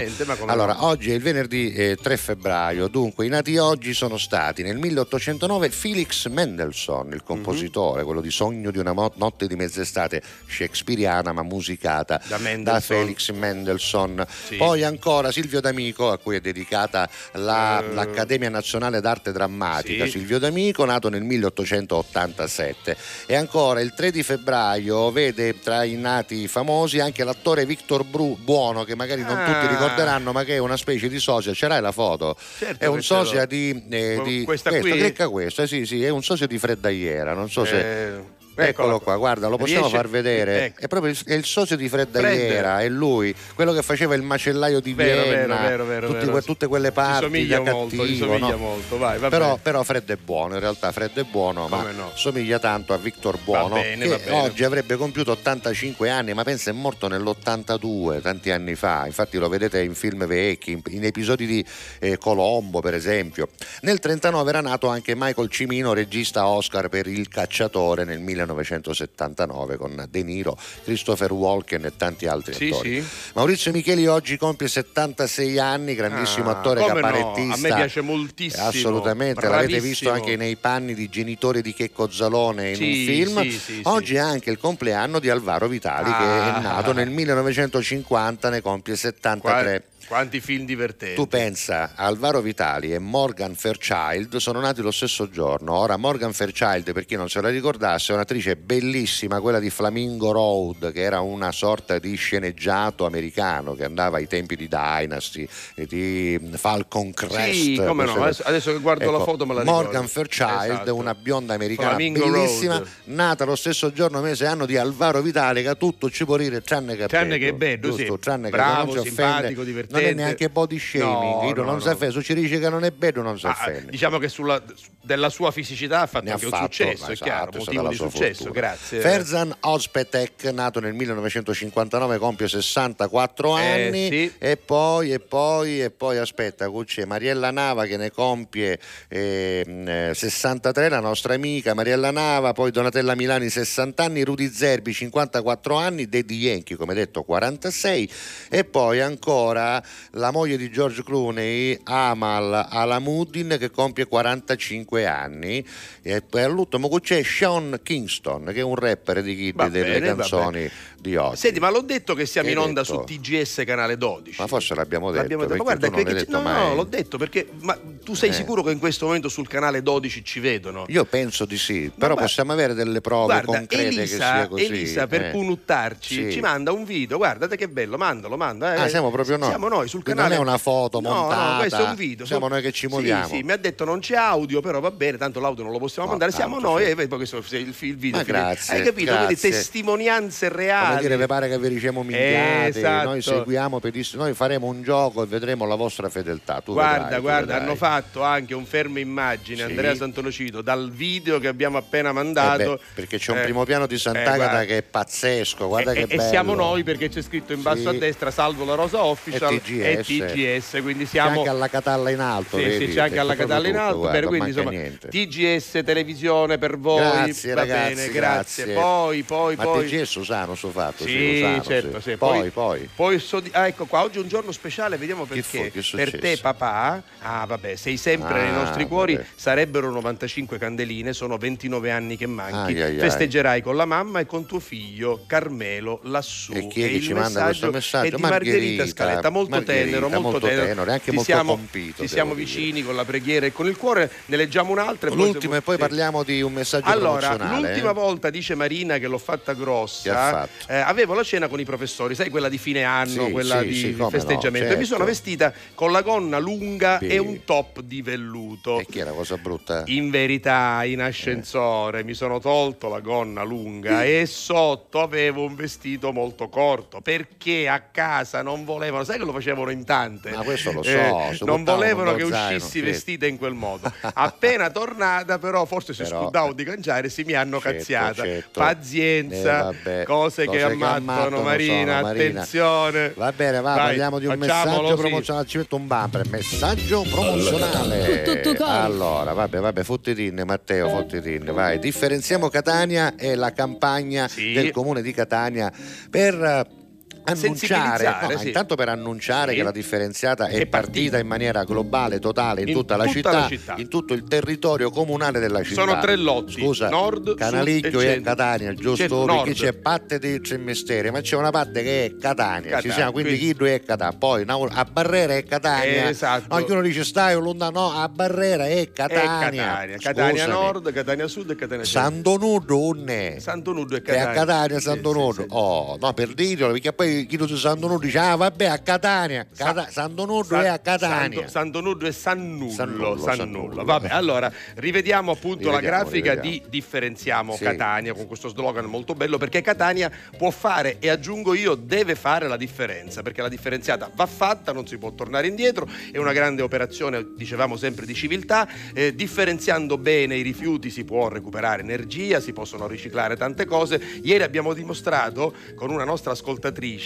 allora, 0.46 0.74
no? 0.74 0.84
oggi 0.86 1.10
è 1.10 1.14
il 1.14 1.22
venerdì 1.22 1.72
eh, 1.72 1.96
3 2.00 2.16
febbraio, 2.16 2.88
dunque 2.88 3.26
i 3.26 3.28
nati 3.28 3.56
oggi 3.56 3.94
sono 3.94 4.18
stati 4.18 4.62
nel 4.62 4.76
1809 4.78 5.70
Felix 5.70 6.28
Mendelssohn, 6.28 7.12
il 7.12 7.22
compositore, 7.22 8.04
quello 8.04 8.20
di 8.20 8.30
Sogno 8.30 8.70
di 8.70 8.78
una 8.78 8.92
notte 8.92 9.46
di 9.46 9.54
mezz'estate 9.56 10.22
shakespeariana 10.46 11.32
ma 11.32 11.42
musicata 11.42 12.20
Da 12.26 12.38
Mendelssohn. 12.38 12.80
Felix 12.98 13.30
Mendelssohn. 13.32 14.26
Sì. 14.46 14.56
Poi 14.56 14.82
ancora 14.84 15.30
Silvio 15.32 15.60
D'Amico, 15.60 16.10
a 16.10 16.18
cui 16.18 16.36
è 16.36 16.40
dedicata 16.40 17.08
la- 17.32 17.82
Eh, 17.82 17.94
l'Accademia 17.94 18.48
Nazionale 18.50 19.00
d'Arte 19.00 19.32
Drammatica. 19.32 20.04
Sì. 20.04 20.10
Silvio 20.12 20.38
D'Amico, 20.38 20.79
nato 20.84 21.08
nel 21.08 21.22
1887. 21.22 22.96
E 23.26 23.34
ancora 23.34 23.80
il 23.80 23.92
3 23.94 24.10
di 24.10 24.22
febbraio 24.22 25.10
vede 25.10 25.58
tra 25.60 25.84
i 25.84 25.94
nati 25.94 26.48
famosi 26.48 26.98
anche 27.00 27.24
l'attore 27.24 27.64
Victor 27.66 28.04
Bru- 28.04 28.38
Buono, 28.38 28.84
che 28.84 28.94
magari 28.94 29.22
non 29.22 29.38
Ah. 29.38 29.44
tutti 29.44 29.66
ricorderanno, 29.66 30.32
ma 30.32 30.44
che 30.44 30.54
è 30.54 30.58
una 30.58 30.76
specie 30.76 31.08
di 31.08 31.18
sosia. 31.18 31.52
Ce 31.54 31.66
l'hai 31.68 31.80
la 31.80 31.92
foto? 31.92 32.36
Certo 32.58 32.82
è 32.84 32.86
un 32.86 33.02
sosia 33.02 33.46
di, 33.46 33.70
eh, 33.90 34.20
di 34.24 34.42
questa 34.44 34.70
questo, 34.70 34.88
qui? 34.88 34.98
clicca 34.98 35.28
questo, 35.28 35.62
eh, 35.62 35.66
sì, 35.66 35.86
sì, 35.86 36.04
è 36.04 36.08
un 36.08 36.22
socio 36.22 36.46
di 36.46 36.58
Freddagliera. 36.58 37.34
Non 37.34 37.50
so 37.50 37.64
se. 37.64 38.38
Eccolo 38.54 39.00
qua, 39.00 39.16
guarda, 39.16 39.48
lo 39.48 39.56
possiamo 39.56 39.82
Riesce- 39.86 39.96
far 39.96 40.08
vedere. 40.08 40.64
ecco. 40.66 40.80
È 40.80 40.88
proprio 40.88 41.12
il, 41.12 41.18
è 41.24 41.32
il 41.34 41.44
socio 41.44 41.76
di 41.76 41.88
Fred 41.88 42.08
Fred. 42.10 42.52
È 42.62 42.88
lui, 42.88 43.34
quello 43.54 43.72
che 43.72 43.82
faceva 43.82 44.14
il 44.14 44.22
macellaio 44.22 44.80
di 44.80 44.92
Vero, 44.92 45.22
Vienna, 45.22 45.56
vero, 45.56 45.62
vero, 45.66 45.84
vero, 45.84 46.06
tutti 46.08 46.18
vero. 46.18 46.30
que- 46.32 46.42
tutte 46.42 46.66
quelle 46.66 46.92
parti 46.92 47.24
somiglia 47.24 47.58
da 47.60 47.72
molto, 47.72 47.96
cattivo, 47.96 48.04
gli 48.06 48.16
somiglia 48.18 48.50
no? 48.50 48.56
molto, 48.56 48.98
vai, 48.98 49.18
va 49.18 49.28
però, 49.28 49.46
bene. 49.46 49.58
però 49.62 49.82
Fred 49.82 50.10
è 50.10 50.16
buono, 50.16 50.54
in 50.54 50.60
realtà 50.60 50.92
Fred 50.92 51.16
è 51.18 51.22
buono, 51.24 51.68
ma 51.68 51.78
Come 51.78 51.92
no? 51.92 52.10
somiglia 52.14 52.58
tanto 52.58 52.92
a 52.92 52.96
Victor 52.98 53.38
Buono, 53.42 53.74
bene, 53.76 54.04
che 54.04 54.10
va 54.10 54.16
bene. 54.18 54.30
oggi 54.40 54.64
avrebbe 54.64 54.96
compiuto 54.96 55.30
85 55.32 56.10
anni, 56.10 56.34
ma 56.34 56.42
pensa 56.42 56.70
è 56.70 56.72
morto 56.74 57.08
nell'82, 57.08 58.20
tanti 58.20 58.50
anni 58.50 58.74
fa, 58.74 59.06
infatti 59.06 59.38
lo 59.38 59.48
vedete 59.48 59.80
in 59.80 59.94
film 59.94 60.26
vecchi, 60.26 60.72
in, 60.72 60.80
in 60.88 61.04
episodi 61.04 61.46
di 61.46 61.64
eh, 62.00 62.18
Colombo 62.18 62.80
per 62.80 62.94
esempio. 62.94 63.48
Nel 63.82 63.98
39 63.98 64.48
era 64.50 64.60
nato 64.60 64.88
anche 64.88 65.14
Michael 65.16 65.48
Cimino, 65.50 65.92
regista 65.92 66.46
Oscar 66.46 66.88
per 66.88 67.06
Il 67.06 67.28
cacciatore 67.28 68.04
nel 68.04 68.18
1979 68.54 69.76
con 69.76 70.06
De 70.10 70.22
Niro, 70.22 70.56
Christopher 70.84 71.32
Walken 71.32 71.84
e 71.84 71.96
tanti 71.96 72.26
altri 72.26 72.54
Sì, 72.54 72.68
attori. 72.68 73.00
sì. 73.02 73.08
Maurizio 73.34 73.72
Micheli 73.72 74.06
oggi 74.06 74.36
compie 74.36 74.68
76 74.68 75.58
anni, 75.58 75.94
grandissimo 75.94 76.48
Ah, 76.50 76.58
attore 76.58 76.80
come 76.80 77.00
no, 77.00 77.06
a 77.52 77.56
me 77.56 77.68
piace 77.68 78.00
moltissimo, 78.00 78.66
Assolutamente, 78.66 79.40
l'avete 79.42 79.66
bravissimo. 79.78 79.88
visto 79.88 80.10
anche 80.12 80.36
nei 80.36 80.56
panni 80.56 80.94
di 80.94 81.08
genitore 81.08 81.62
di 81.62 81.72
Checco 81.74 82.10
Zalone 82.10 82.70
in 82.70 82.76
Sì, 82.76 83.22
un 83.26 83.42
film. 83.44 83.82
oggi 83.84 84.14
è 84.14 84.18
anche 84.18 84.50
il 84.50 84.58
compleanno 84.58 85.18
di 85.18 85.28
Alvaro 85.30 85.68
Vitali 85.68 86.10
che 86.10 86.22
Ah. 86.24 86.58
è 86.58 86.60
nato 86.62 86.92
nel 86.92 87.10
1950, 87.10 88.50
ne 88.50 88.60
compie 88.60 88.96
73. 88.96 89.80
Qua- 89.80 89.88
Quanti 90.10 90.40
film 90.40 90.64
divertenti. 90.64 91.14
Tu 91.14 91.28
pensa, 91.28 91.92
Alvaro 91.94 92.40
Vitali 92.40 92.92
e 92.92 92.98
Morgan 92.98 93.54
Fairchild 93.54 94.38
sono 94.38 94.58
nati 94.58 94.82
lo 94.82 94.90
stesso 94.90 95.30
giorno. 95.30 95.72
Ora, 95.78 95.96
Morgan 95.96 96.32
Fairchild, 96.32 96.92
per 96.92 97.04
chi 97.06 97.14
non 97.14 97.28
se 97.28 97.40
la 97.40 97.48
ricordasse, 97.48 98.10
è 98.10 98.16
un'attrice 98.16 98.56
bellissima, 98.56 99.38
quella 99.40 99.60
di 99.60 99.70
Flamingo 99.70 100.32
Road, 100.32 100.90
che 100.90 101.02
era 101.02 101.20
una 101.20 101.52
sorta 101.52 102.00
di 102.00 102.16
sceneggiato 102.16 103.06
americano 103.06 103.74
che 103.76 103.84
andava 103.84 104.16
ai 104.16 104.26
tempi 104.26 104.56
di 104.56 104.66
Dynasty 104.66 105.46
e 105.76 105.86
di 105.86 106.40
Falcon 106.56 107.12
Crest. 107.12 107.52
Sì, 107.52 107.74
come 107.86 108.04
no, 108.04 108.14
adesso, 108.14 108.42
adesso 108.46 108.72
che 108.72 108.80
guardo 108.80 109.08
la 109.12 109.18
Ecco, 109.18 109.24
foto 109.24 109.46
me 109.46 109.54
la 109.54 109.60
ricordo. 109.60 109.82
Morgan 109.82 110.08
Fairchild, 110.08 110.70
Esatto. 110.72 110.94
una 110.96 111.14
bionda 111.14 111.54
americana 111.54 111.90
Flamingo 111.90 112.28
bellissima, 112.28 112.78
Road. 112.78 112.88
nata 113.04 113.44
lo 113.44 113.54
stesso 113.54 113.92
giorno, 113.92 114.20
mese 114.20 114.42
e 114.42 114.48
anno 114.48 114.66
di 114.66 114.76
Alvaro 114.76 115.22
Vitali, 115.22 115.62
che 115.62 115.76
tutto 115.76 116.10
ci 116.10 116.24
può 116.24 116.36
dire 116.36 116.62
tranne 116.62 116.96
che 116.96 117.04
è 117.04 117.06
Tranne 117.06 117.38
bello, 117.38 117.44
che 117.44 117.48
è 117.48 117.52
bello, 117.52 117.92
sì. 117.92 117.98
giusto? 117.98 118.18
Tranne 118.18 118.50
che 118.50 118.56
Bravo, 118.56 118.94
non 118.94 119.02
si 119.04 119.08
simpatico, 119.08 119.36
offende, 119.60 119.64
divertente. 119.64 119.98
Non 120.00 120.10
è 120.10 120.14
neanche 120.14 120.48
body 120.50 120.78
shaming, 120.78 121.56
No, 121.56 121.62
no, 121.62 121.70
non 121.70 121.80
si 121.80 121.86
no. 121.88 121.92
offende, 121.94 122.14
se 122.14 122.22
ci 122.22 122.34
dice 122.34 122.58
che 122.58 122.68
non 122.68 122.84
è 122.84 122.90
bello 122.90 123.22
non 123.22 123.38
si 123.38 123.46
Ah, 123.46 123.50
offende. 123.50 123.90
diciamo 123.90 124.18
che 124.18 124.28
sulla, 124.28 124.62
della 125.02 125.28
sua 125.28 125.50
fisicità 125.50 126.00
ha 126.02 126.06
fatto 126.06 126.24
Ne 126.24 126.30
ha 126.30 126.34
anche 126.34 126.44
un 126.46 126.50
fatto, 126.50 126.64
successo, 126.64 127.04
ma 127.06 127.12
è 127.12 127.16
chiaro, 127.16 127.50
esatto, 127.50 127.56
è 127.56 127.58
motivo 127.58 127.88
di 127.88 127.94
successo, 127.96 128.42
fortuna. 128.44 128.60
grazie. 128.66 129.00
Ferzan 129.00 129.56
Ozpetek, 129.60 130.44
nato 130.52 130.80
nel 130.80 130.92
1959, 130.94 132.18
compie 132.18 132.48
64 132.48 133.58
Eh, 133.58 133.66
anni 133.86 134.08
sì. 134.08 134.32
e 134.38 134.56
poi, 134.56 135.12
e 135.12 135.20
poi, 135.20 135.82
e 135.82 135.90
poi, 135.90 136.18
aspetta, 136.18 136.68
c'è 136.84 137.04
Mariella 137.04 137.50
Nava 137.50 137.84
che 137.86 137.96
ne 137.96 138.10
compie 138.10 138.78
ehm, 139.08 139.88
eh, 139.88 140.12
63, 140.14 140.88
la 140.88 141.00
nostra 141.00 141.34
amica 141.34 141.74
Mariella 141.74 142.10
Nava, 142.10 142.52
poi 142.52 142.70
Donatella 142.70 143.14
Milani 143.14 143.48
60 143.48 144.02
anni, 144.04 144.22
Rudy 144.24 144.50
Zerbi 144.50 144.92
54 144.92 145.74
anni, 145.76 146.08
Daddy 146.08 146.36
Yankee 146.36 146.76
come 146.76 146.94
detto 146.94 147.22
46 147.22 148.10
e 148.50 148.64
poi 148.64 149.00
ancora 149.00 149.82
la 150.12 150.30
moglie 150.30 150.56
di 150.56 150.70
George 150.70 151.02
Clooney, 151.02 151.78
Amal 151.84 152.66
Alamuddin 152.68 153.56
che 153.58 153.70
compie 153.70 154.06
45 154.06 155.06
anni. 155.06 155.64
E 156.02 156.22
poi 156.22 156.42
all'ultimo 156.42 156.88
qui 156.88 157.00
c'è 157.00 157.22
Sean 157.22 157.80
Kingston 157.82 158.46
che 158.46 158.60
è 158.60 158.62
un 158.62 158.74
rapper 158.74 159.22
di 159.22 159.36
Kid 159.36 159.54
Va 159.54 159.68
delle 159.68 160.00
canzoni 160.00 160.70
di 161.00 161.16
oggi. 161.16 161.36
Senti, 161.36 161.60
ma 161.60 161.70
l'ho 161.70 161.80
detto 161.80 162.14
che 162.14 162.26
siamo 162.26 162.46
Che 162.48 162.52
in 162.52 162.58
hai 162.60 162.64
onda 162.66 162.82
detto? 162.82 162.94
su 162.94 163.04
TGS 163.04 163.62
canale 163.64 163.96
12. 163.96 164.40
Ma 164.40 164.46
forse 164.46 164.74
l'abbiamo 164.74 165.06
detto, 165.10 165.22
L'abbiamo 165.22 165.42
detto. 165.44 165.56
Ma 165.56 165.62
guarda, 165.62 165.88
che- 165.90 166.04
detto 166.04 166.36
no, 166.36 166.42
mai. 166.42 166.68
no, 166.68 166.74
l'ho 166.74 166.84
detto 166.84 167.16
perché 167.18 167.48
ma 167.60 167.78
tu 168.04 168.14
sei 168.14 168.30
Eh. 168.30 168.32
sicuro 168.32 168.62
che 168.62 168.70
in 168.70 168.78
questo 168.78 169.06
momento 169.06 169.28
sul 169.28 169.48
canale 169.48 169.82
12 169.82 170.22
ci 170.24 170.40
vedono? 170.40 170.84
Io 170.88 171.04
penso 171.04 171.44
di 171.44 171.56
sì, 171.56 171.90
però 171.94 172.08
guarda- 172.08 172.20
possiamo 172.22 172.52
avere 172.52 172.74
delle 172.74 173.00
prove 173.00 173.24
Guarda, 173.26 173.46
concrete 173.58 173.86
Elisa, 173.86 174.02
che 174.02 174.06
sia 174.36 174.48
così. 174.48 174.64
Elisa 174.64 175.06
per 175.06 175.22
eh. 175.26 175.30
punuttarci 175.30 176.14
Sì. 176.26 176.32
ci 176.32 176.40
manda 176.40 176.72
un 176.72 176.84
video, 176.84 177.16
guardate 177.16 177.56
che 177.56 177.68
bello, 177.68 177.96
mandalo, 177.96 178.36
manda. 178.36 178.74
eh. 178.74 178.80
Ah, 178.82 178.88
siamo 178.88 179.10
proprio 179.10 179.36
noi. 179.36 179.48
Siamo 179.48 179.68
noi 179.68 179.88
sul 179.88 180.02
Quindi 180.02 180.20
canale. 180.20 180.38
non 180.38 180.46
è 180.46 180.48
una 180.48 180.58
foto 180.58 181.00
No, 181.00 181.08
montata, 181.10 181.52
No, 181.52 181.58
questo 181.58 181.84
è 181.86 181.88
un 181.88 181.94
video. 181.94 182.26
siamo 182.26 182.48
noi 182.48 182.60
che 182.62 182.72
ci 182.72 182.86
muoviamo. 182.88 183.26
Sì, 183.28 183.36
sì, 183.36 183.42
mi 183.42 183.52
ha 183.52 183.56
detto 183.56 183.84
non 183.84 184.00
c'è 184.00 184.16
audio, 184.16 184.60
però 184.60 184.80
va 184.80 184.90
bene, 184.90 185.16
tanto 185.16 185.40
l'audio 185.40 185.62
non 185.64 185.72
lo 185.72 185.78
possiamo 185.78 186.04
No, 186.08 186.10
mandare, 186.16 186.32
siamo 186.32 186.58
noi 186.60 186.84
sì. 186.84 186.90
e 186.90 187.06
poi 187.08 187.16
questo 187.16 187.38
il, 187.38 187.66
il 187.70 187.96
video. 187.96 188.18
Ma 188.18 188.22
grazie, 188.24 188.74
Hai 188.74 188.82
capito? 188.84 189.14
Quindi 189.14 189.36
testimonianze 189.36 190.48
reali. 190.48 190.88
Come 190.90 191.00
dire, 191.02 191.16
mi 191.16 191.26
pare 191.26 191.48
che 191.48 191.58
vi 191.58 191.68
diciamo 191.68 192.02
minchiate, 192.02 192.66
Esatto. 192.78 193.08
noi 193.08 193.22
seguiamo 193.22 193.78
pedissimo, 193.80 194.22
noi 194.24 194.34
faremo 194.34 194.66
un 194.66 194.82
gioco 194.82 195.22
e 195.22 195.26
vedremo 195.26 195.64
la 195.66 195.74
vostra 195.74 196.08
fedeltà. 196.08 196.60
Tu 196.64 196.72
Guarda, 196.72 197.02
vedrai, 197.04 197.20
guarda, 197.20 197.40
vedrai. 197.40 197.60
hanno 197.60 197.74
fatto 197.76 198.22
anche 198.22 198.54
un 198.54 198.64
fermo 198.66 198.98
immagine 198.98 199.56
Sì. 199.58 199.62
Andrea 199.62 199.94
Santolocito 199.94 200.62
dal 200.62 200.90
video 200.90 201.38
che 201.38 201.48
abbiamo 201.48 201.78
appena 201.78 202.10
Eh 202.10 202.12
mandato. 202.12 202.72
beh, 202.74 202.80
perché 202.94 203.18
c'è 203.18 203.32
un 203.32 203.38
Eh, 203.38 203.42
primo 203.42 203.64
piano 203.64 203.86
di 203.86 203.94
eh, 203.94 203.98
Sant'Agata 203.98 204.64
che 204.64 204.78
è 204.78 204.82
pazzesco, 204.82 205.66
guarda 205.68 205.92
e, 205.92 205.94
che 205.94 206.00
e 206.02 206.16
bello. 206.16 206.22
siamo 206.28 206.54
noi 206.54 206.82
perché 206.84 207.08
c'è 207.08 207.22
scritto 207.22 207.52
in 207.52 207.62
basso 207.62 207.82
Sì. 207.82 207.86
a 207.88 207.92
destra 207.98 208.30
Salvo 208.30 208.64
la 208.64 208.74
Rosa 208.74 209.02
Official 209.04 209.54
E 209.54 209.60
TGS. 209.60 210.06
TGS, 210.06 210.82
quindi 210.82 211.04
C'è 211.04 211.10
siamo 211.10 211.38
anche 211.38 211.48
alla 211.50 211.68
Catalla 211.68 212.10
in 212.10 212.20
alto, 212.20 212.56
Sì, 212.58 212.64
vedi? 212.64 212.86
sì, 212.86 212.92
c'è 212.94 213.00
anche 213.02 213.18
alla 213.18 213.34
Catalla 213.36 213.68
in 213.68 213.76
alto, 213.76 213.98
guarda, 213.98 214.18
per, 214.18 214.28
quindi 214.28 214.48
insomma 214.50 214.70
niente. 214.70 215.08
TGS 215.08 215.80
televisione 215.84 216.58
per 216.58 216.78
voi, 216.78 217.00
Grazie 217.00 217.54
va 217.54 217.60
ragazzi, 217.60 217.94
bene, 217.94 218.08
grazie. 218.12 218.74
Poi, 218.74 219.22
poi, 219.22 219.56
Ma 219.56 219.62
poi. 219.64 219.86
TGS 219.88 220.14
Usano 220.16 220.54
su 220.54 220.70
fatto, 220.80 221.04
sì, 221.04 221.36
Usano, 221.42 221.62
certo, 221.62 222.00
sì. 222.00 222.16
Poi, 222.16 222.50
poi. 222.50 222.88
Poi 222.94 223.18
so 223.18 223.40
di- 223.40 223.50
ah, 223.52 223.66
ecco 223.66 223.84
qua, 223.86 224.02
oggi 224.02 224.18
è 224.18 224.20
un 224.20 224.28
giorno 224.28 224.52
speciale, 224.52 224.96
vediamo 224.96 225.24
Che 225.26 225.34
perché. 225.42 225.70
fu- 225.82 225.96
che 225.96 225.96
per 225.96 226.18
te, 226.20 226.38
papà, 226.38 227.02
ah 227.20 227.44
vabbè, 227.46 227.76
sei 227.76 227.96
sempre 227.96 228.40
Ah, 228.40 228.42
nei 228.44 228.52
nostri 228.52 228.86
cuori, 228.86 229.14
vabbè. 229.14 229.26
sarebbero 229.34 229.90
95 229.90 230.58
candeline, 230.58 231.12
sono 231.12 231.36
29 231.36 231.90
anni 231.90 232.16
che 232.16 232.26
manchi. 232.26 232.72
Ai, 232.74 232.82
ai, 232.82 232.92
ai. 232.94 232.98
Festeggerai 232.98 233.62
con 233.62 233.76
la 233.76 233.84
mamma 233.84 234.20
e 234.20 234.26
con 234.26 234.46
tuo 234.46 234.60
figlio 234.60 235.24
Carmelo 235.26 236.00
lassù. 236.04 236.52
E 236.52 236.66
chi 236.68 236.82
è 236.82 236.88
che 236.88 236.94
il 236.94 237.02
ci 237.02 237.12
manda 237.12 237.44
questo 237.44 237.70
messaggio? 237.70 238.06
È 238.06 238.10
di 238.16 238.22
Margherita, 238.22 238.50
Margherita, 238.82 238.86
Scaletta, 238.86 239.30
molto 239.30 239.50
Margherita, 239.50 239.84
tenero, 239.84 240.08
molto, 240.08 240.20
molto 240.30 240.46
tenero. 240.46 240.62
tenero, 240.66 240.90
anche 240.90 241.04
Ti 241.04 241.10
molto 241.16 241.24
siamo, 241.32 241.52
compito, 241.54 242.02
Ti 242.02 242.08
siamo 242.08 242.34
dire. 242.34 242.44
vicini 242.46 242.82
con 242.82 242.94
la 242.96 243.04
preghiera 243.04 243.46
e 243.46 243.52
con 243.52 243.66
il 243.66 243.76
cuore, 243.76 244.10
ne 244.26 244.36
leggiamo 244.36 244.72
un'altra. 244.72 245.10
e 245.10 245.14
vuoi- 245.14 245.36
e 245.40 245.60
poi 245.62 245.76
parliamo 245.76 246.22
di 246.22 246.42
un 246.42 246.52
messaggio 246.52 246.88
Allora, 246.88 247.36
l'ultima 247.36 247.90
eh. 247.90 247.94
volta 247.94 248.30
dice 248.30 248.54
Marina 248.54 248.98
che 248.98 249.06
l'ho 249.06 249.18
fatta 249.18 249.52
Che 249.54 249.60
ha 249.60 249.62
grossa. 249.62 250.48
Eh, 250.70 250.76
avevo 250.76 251.14
la 251.14 251.24
cena 251.24 251.48
con 251.48 251.58
i 251.58 251.64
professori, 251.64 252.14
sai 252.14 252.30
quella 252.30 252.48
di 252.48 252.56
fine 252.56 252.84
anno, 252.84 253.26
Sì, 253.26 253.30
quella 253.32 253.58
sì, 253.60 253.66
di 253.66 253.74
sì, 253.74 253.90
come 253.92 254.02
no, 254.04 254.10
festeggiamento. 254.10 254.66
E 254.68 254.76
mi 254.76 254.84
certo. 254.84 254.92
sono 254.94 255.04
vestita 255.04 255.52
con 255.74 255.90
la 255.90 256.00
gonna 256.02 256.38
lunga 256.38 256.98
Sì. 257.00 257.08
e 257.08 257.18
un 257.18 257.42
top 257.44 257.80
di 257.80 258.02
velluto. 258.02 258.78
E 258.78 258.86
è 258.88 259.02
una 259.02 259.10
cosa 259.10 259.36
brutta? 259.36 259.82
In 259.86 260.10
verità, 260.10 260.84
in 260.84 261.00
ascensore 261.00 262.04
mi 262.04 262.14
sono 262.14 262.38
tolto 262.38 262.88
la 262.88 263.00
gonna 263.00 263.42
lunga 263.42 264.04
e 264.04 264.26
sotto 264.26 265.00
avevo 265.00 265.42
un 265.44 265.56
vestito 265.56 266.12
molto 266.12 266.48
corto 266.48 267.00
perché 267.00 267.66
a 267.66 267.80
casa 267.80 268.42
non 268.42 268.64
volevano. 268.64 269.02
Sai 269.02 269.18
che 269.18 269.24
lo 269.24 269.32
facevano 269.32 269.70
in 269.70 269.84
tante. 269.84 270.30
Ma 270.30 270.42
questo 270.44 270.70
lo 270.70 270.82
so, 270.84 270.88
Eh, 270.90 271.38
non 271.40 271.64
volevano 271.64 272.14
che 272.14 272.26
zaino, 272.26 272.56
uscissi 272.56 272.80
vestita 272.80 273.26
in 273.26 273.38
quel 273.38 273.54
modo. 273.54 273.92
Appena 274.14 274.70
tornata, 274.70 275.38
però, 275.40 275.64
forse 275.64 275.94
si 275.94 276.02
Però- 276.04 276.24
scudavo 276.26 276.52
di 276.52 276.62
cangiare, 276.62 277.08
si 277.08 277.24
mi 277.24 277.32
hanno 277.32 277.60
Certo, 277.60 277.76
cazziata. 277.78 278.22
certo. 278.22 278.60
Pazienza, 278.60 279.58
Eh, 279.58 279.62
vabbè, 279.62 280.02
cose, 280.04 280.46
che 280.48 280.59
ammattano, 280.62 280.96
ammattano 281.12 281.42
Marina, 281.42 281.92
sono, 281.98 282.02
Marina. 282.02 282.28
attenzione. 282.40 283.12
Va 283.16 283.32
bene, 283.32 283.60
va, 283.60 283.74
Vai, 283.74 283.84
parliamo 283.86 284.18
di 284.18 284.26
un 284.26 284.38
messaggio 284.38 284.88
sì. 284.88 284.94
promozionale. 284.94 285.46
Ci 285.46 285.58
metto 285.58 285.76
un 285.76 285.86
bumper. 285.86 286.28
Messaggio 286.28 287.02
promozionale. 287.10 288.22
Tu, 288.22 288.32
tu, 288.32 288.40
tu, 288.40 288.54
cori. 288.56 288.70
allora, 288.70 289.32
vabbè, 289.32 289.58
vabbè, 289.58 289.82
fottitin, 289.82 290.42
Matteo, 290.46 290.88
fottitin. 290.88 291.50
Vai, 291.52 291.78
differenziamo 291.78 292.48
Catania 292.48 293.14
e 293.16 293.34
la 293.34 293.52
campagna 293.52 294.28
Sì. 294.28 294.52
del 294.52 294.70
comune 294.70 295.02
di 295.02 295.12
Catania 295.12 295.70
per. 296.10 296.78
Annunciare, 297.24 298.16
no, 298.32 298.38
sì. 298.38 298.46
intanto 298.48 298.74
per 298.74 298.88
annunciare 298.88 299.50
Sì. 299.52 299.56
che 299.58 299.62
la 299.62 299.70
differenziata 299.70 300.46
è, 300.46 300.58
È 300.58 300.66
partita 300.66 300.80
partita. 300.80 301.18
in 301.18 301.26
maniera 301.26 301.64
globale, 301.64 302.18
totale, 302.18 302.62
in, 302.62 302.68
In 302.68 302.74
tutta, 302.74 302.96
la, 302.96 303.04
tutta 303.04 303.14
città, 303.16 303.30
la 303.32 303.46
città. 303.48 303.74
in 303.78 303.88
tutto 303.88 304.14
il 304.14 304.24
territorio 304.24 304.90
comunale 304.90 305.38
della 305.40 305.62
città. 305.62 305.82
Sono 305.82 305.98
tre 306.00 306.16
lotti, 306.16 306.52
Scusa, 306.52 306.88
nord, 306.88 307.28
sud 307.28 307.36
Canalicchio 307.38 308.00
e 308.00 308.04
e, 308.04 308.08
centro. 308.12 308.34
Catania, 308.34 308.74
giusto? 308.74 309.24
C'è 309.26 309.34
Perché 309.36 309.52
c'è 309.52 309.72
parte 309.74 310.18
di 310.18 310.40
tre 310.40 310.56
mestieri, 310.58 311.10
ma 311.10 311.20
c'è 311.20 311.36
una 311.36 311.50
parte 311.50 311.82
che 311.82 312.04
è 312.06 312.16
Catania, 312.16 312.62
ci 312.62 312.68
Catania, 312.70 312.92
siamo, 312.94 313.12
quindi, 313.12 313.36
quindi- 313.38 313.54
chi 313.56 313.64
è 313.64 313.82
Catania. 313.82 314.18
Poi 314.18 314.44
a 314.46 314.84
Barrera 314.84 315.34
è 315.36 315.44
Catania. 315.44 316.08
Esatto. 316.08 316.54
No, 316.56 316.64
chi 316.64 316.72
uno 316.72 316.82
dice 316.82 317.04
stai 317.04 317.34
lontano, 317.34 317.80
no, 317.80 317.92
a 317.92 318.08
Barrera 318.08 318.66
è 318.66 318.90
Catania. 318.92 319.20
Catania, 319.40 319.96
Catania 319.98 320.44
Scusami. 320.44 320.50
Nord, 320.52 320.92
Catania 320.92 321.28
Sud 321.28 321.50
e 321.50 321.54
Catania 321.54 321.84
Centro. 321.84 322.02
Santo 322.10 322.36
Nudo 322.36 323.04
è. 323.06 323.36
Santo 323.38 323.72
Nudo 323.72 323.96
e 323.96 324.02
Che 324.02 324.12
è 324.12 324.18
a 324.18 324.24
Catania. 324.32 324.44
Catania 324.44 324.80
Santo 324.80 325.12
sì, 325.12 325.18
Nudo. 325.18 325.42
sì. 325.42 325.46
Oh, 325.50 325.96
no, 326.00 326.12
per 326.12 326.34
dirlo, 326.34 326.70
perché 326.72 326.92
poi 326.92 327.09
chi 327.28 327.36
non 327.36 327.48
Santo 327.48 327.86
Nudo 327.88 328.04
dice 328.04 328.18
"Ah, 328.18 328.36
vabbè, 328.36 328.64
a 328.66 328.78
Catania". 328.78 329.46
Cata- 329.56 329.88
Santo 329.90 330.24
Nudo 330.24 330.44
San- 330.44 330.64
è 330.64 330.68
a 330.68 330.78
Catania. 330.78 331.48
Santo, 331.48 331.80
Nudo 331.80 332.06
e 332.06 332.12
San 332.12 332.56
Nullo. 332.58 332.70
San 332.72 332.90
Nullo, 332.94 333.18
San 333.18 333.36
San 333.36 333.50
Nullo. 333.50 333.68
Nullo. 333.68 333.84
Vabbè, 333.84 334.08
allora 334.10 334.50
rivediamo 334.76 335.32
appunto 335.32 335.70
la 335.70 335.78
Rivediamo, 335.78 336.02
grafica 336.04 336.32
rivediamo. 336.34 336.64
di 336.64 336.70
Differenziamo 336.70 337.54
Sì. 337.56 337.64
Catania 337.64 338.14
con 338.14 338.26
questo 338.26 338.48
slogan 338.48 338.84
molto 338.86 339.14
bello 339.14 339.38
perché 339.38 339.60
Catania 339.62 340.10
può 340.36 340.50
fare 340.50 340.96
e 340.98 341.08
aggiungo 341.08 341.54
io 341.54 341.74
deve 341.74 342.14
fare 342.14 342.48
la 342.48 342.56
differenza 342.56 343.22
perché 343.22 343.42
la 343.42 343.48
differenziata 343.48 344.10
va 344.14 344.26
fatta, 344.26 344.72
non 344.72 344.86
si 344.86 344.98
può 344.98 345.12
tornare 345.12 345.46
indietro, 345.46 345.88
è 346.12 346.18
una 346.18 346.32
grande 346.32 346.62
operazione, 346.62 347.26
dicevamo 347.36 347.76
sempre 347.76 348.06
di 348.06 348.14
civiltà, 348.14 348.68
eh, 348.94 349.14
differenziando 349.14 349.98
bene 349.98 350.36
i 350.36 350.42
rifiuti 350.42 350.90
si 350.90 351.04
può 351.04 351.28
recuperare 351.28 351.82
energia, 351.82 352.40
si 352.40 352.52
possono 352.52 352.86
riciclare 352.86 353.36
tante 353.36 353.64
cose. 353.64 354.00
Ieri 354.22 354.42
abbiamo 354.42 354.72
dimostrato 354.74 355.54
con 355.74 355.90
una 355.90 356.04
nostra 356.04 356.32
ascoltatrice 356.32 356.99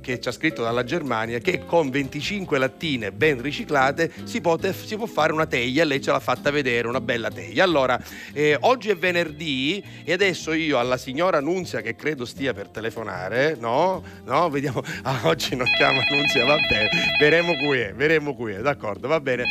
che 0.00 0.20
ci 0.20 0.28
ha 0.28 0.32
scritto 0.32 0.62
dalla 0.62 0.84
Germania 0.84 1.38
che 1.38 1.64
con 1.64 1.90
25 1.90 2.58
lattine 2.58 3.12
ben 3.12 3.40
riciclate 3.40 4.12
si, 4.24 4.40
pote- 4.40 4.72
si 4.72 4.96
può 4.96 5.06
fare 5.06 5.32
una 5.32 5.46
teglia 5.46 5.84
lei 5.84 6.00
ce 6.00 6.10
l'ha 6.10 6.20
fatta 6.20 6.50
vedere, 6.50 6.86
una 6.86 7.00
bella 7.00 7.30
teglia. 7.30 7.64
Allora, 7.64 8.00
eh, 8.32 8.56
oggi 8.60 8.90
è 8.90 8.96
venerdì 8.96 9.82
e 10.04 10.12
adesso 10.12 10.52
io 10.52 10.78
alla 10.78 10.96
signora 10.96 11.40
Nunzia 11.40 11.80
che 11.80 11.96
credo 11.96 12.24
stia 12.24 12.52
per 12.52 12.68
telefonare, 12.68 13.56
no? 13.58 14.02
No, 14.24 14.48
vediamo. 14.50 14.82
Ah, 15.08 15.20
oggi 15.24 15.54
non 15.56 15.66
chiama 15.76 16.04
Nunzia, 16.10 16.44
va 16.44 16.56
bene. 16.68 16.90
Veremo 17.18 17.54
qui, 17.56 17.78
è, 17.78 17.94
veremo 17.94 18.34
qui, 18.34 18.52
è, 18.52 18.60
d'accordo, 18.60 19.08
va 19.08 19.20
bene. 19.20 19.44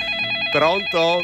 Pronto? 0.51 1.21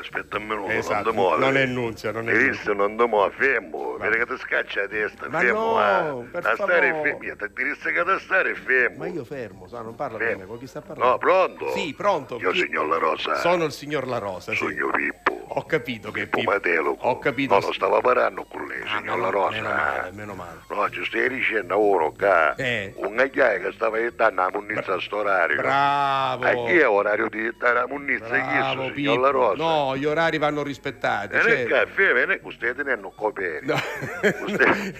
Aspetta 0.00 0.38
un 0.38 0.46
minuto, 0.46 0.70
Esatto, 0.70 1.12
non 1.12 1.34
ti 1.34 1.40
non 1.40 1.56
è 1.56 1.66
Nunzia, 1.66 2.10
non 2.10 2.28
è 2.28 2.32
Nunzia. 2.32 2.50
visto, 2.50 2.72
non 2.72 2.96
ti 2.96 3.04
muovi, 3.04 3.34
fermo. 3.36 3.96
Vedi 3.98 4.16
che 4.18 4.26
ti 4.26 4.36
scaccia 4.38 4.80
la 4.82 4.88
testa, 4.88 5.28
Ma 5.28 5.38
fermo. 5.40 5.78
no, 5.78 6.26
eh. 6.32 6.40
da 6.40 6.54
stare 6.54 7.00
fermo, 7.02 7.18
ti 7.18 7.52
diresti 7.54 7.92
che 7.92 8.02
da 8.04 8.18
stare 8.18 8.54
fermo. 8.54 8.96
Ma 8.98 9.06
io 9.08 9.24
fermo, 9.24 9.66
sa, 9.68 9.82
non 9.82 9.94
parla 9.94 10.16
Fermo. 10.18 10.34
bene, 10.36 10.46
con 10.48 10.58
chi 10.58 10.66
sta 10.66 10.80
parlando? 10.80 11.12
No, 11.12 11.18
pronto? 11.18 11.70
Sì, 11.72 11.94
pronto. 11.94 12.38
Io 12.40 12.50
Chi- 12.50 12.60
signor 12.60 12.86
La 12.88 12.96
Rosa. 12.98 13.34
Sono 13.36 13.64
il 13.64 13.72
signor 13.72 14.06
La 14.06 14.18
Rosa, 14.18 14.52
sì. 14.52 14.56
Sogno 14.56 14.88
Pippo. 14.90 15.29
Ho 15.52 15.64
capito 15.66 16.12
che 16.12 16.22
è 16.22 16.24
Pippo 16.24 16.38
Pippo. 16.38 16.50
Matelo. 16.52 16.96
Ho 17.00 17.18
capito. 17.18 17.54
No, 17.54 17.60
non 17.60 17.72
stava 17.72 18.00
parlando 18.00 18.44
con 18.48 18.64
lei, 18.66 18.82
Ah, 18.82 18.98
signor 18.98 19.16
no, 19.16 19.22
La 19.24 19.30
Rosa. 19.30 19.50
Meno 19.56 19.68
male, 19.68 20.10
meno 20.12 20.34
male. 20.34 20.58
No, 20.68 20.90
ci 20.90 21.04
stai 21.04 21.28
dicendo 21.28 21.74
a 21.74 21.76
uno 21.76 22.12
che 22.12 22.52
Eh. 22.56 22.92
un 22.96 23.16
gagliai 23.16 23.60
che 23.60 23.72
stava 23.72 23.96
aiutando 23.96 24.42
la 24.42 24.50
munnizza 24.52 24.94
a 24.94 25.00
sto 25.00 25.16
orario. 25.16 25.56
Bravo. 25.56 26.44
A 26.44 26.50
chi 26.66 26.78
è 26.78 26.88
orario 26.88 27.28
di 27.28 27.38
aiutare 27.40 27.74
la 27.74 27.86
munnizza? 27.88 28.26
Chi 28.26 28.56
Bravo, 28.58 28.82
sto, 28.84 28.94
signor 28.94 29.18
La. 29.18 29.30
Rosa? 29.30 29.62
No, 29.62 29.96
gli 29.96 30.04
orari 30.04 30.38
vanno 30.38 30.62
rispettati. 30.62 31.34
E 31.34 31.42
nel 31.42 31.66
caffè, 31.66 32.12
me 32.12 32.24
ne 32.26 32.40
stai 32.54 32.74
tenendo 32.76 33.12
copere. 33.14 33.60
No. 33.62 33.74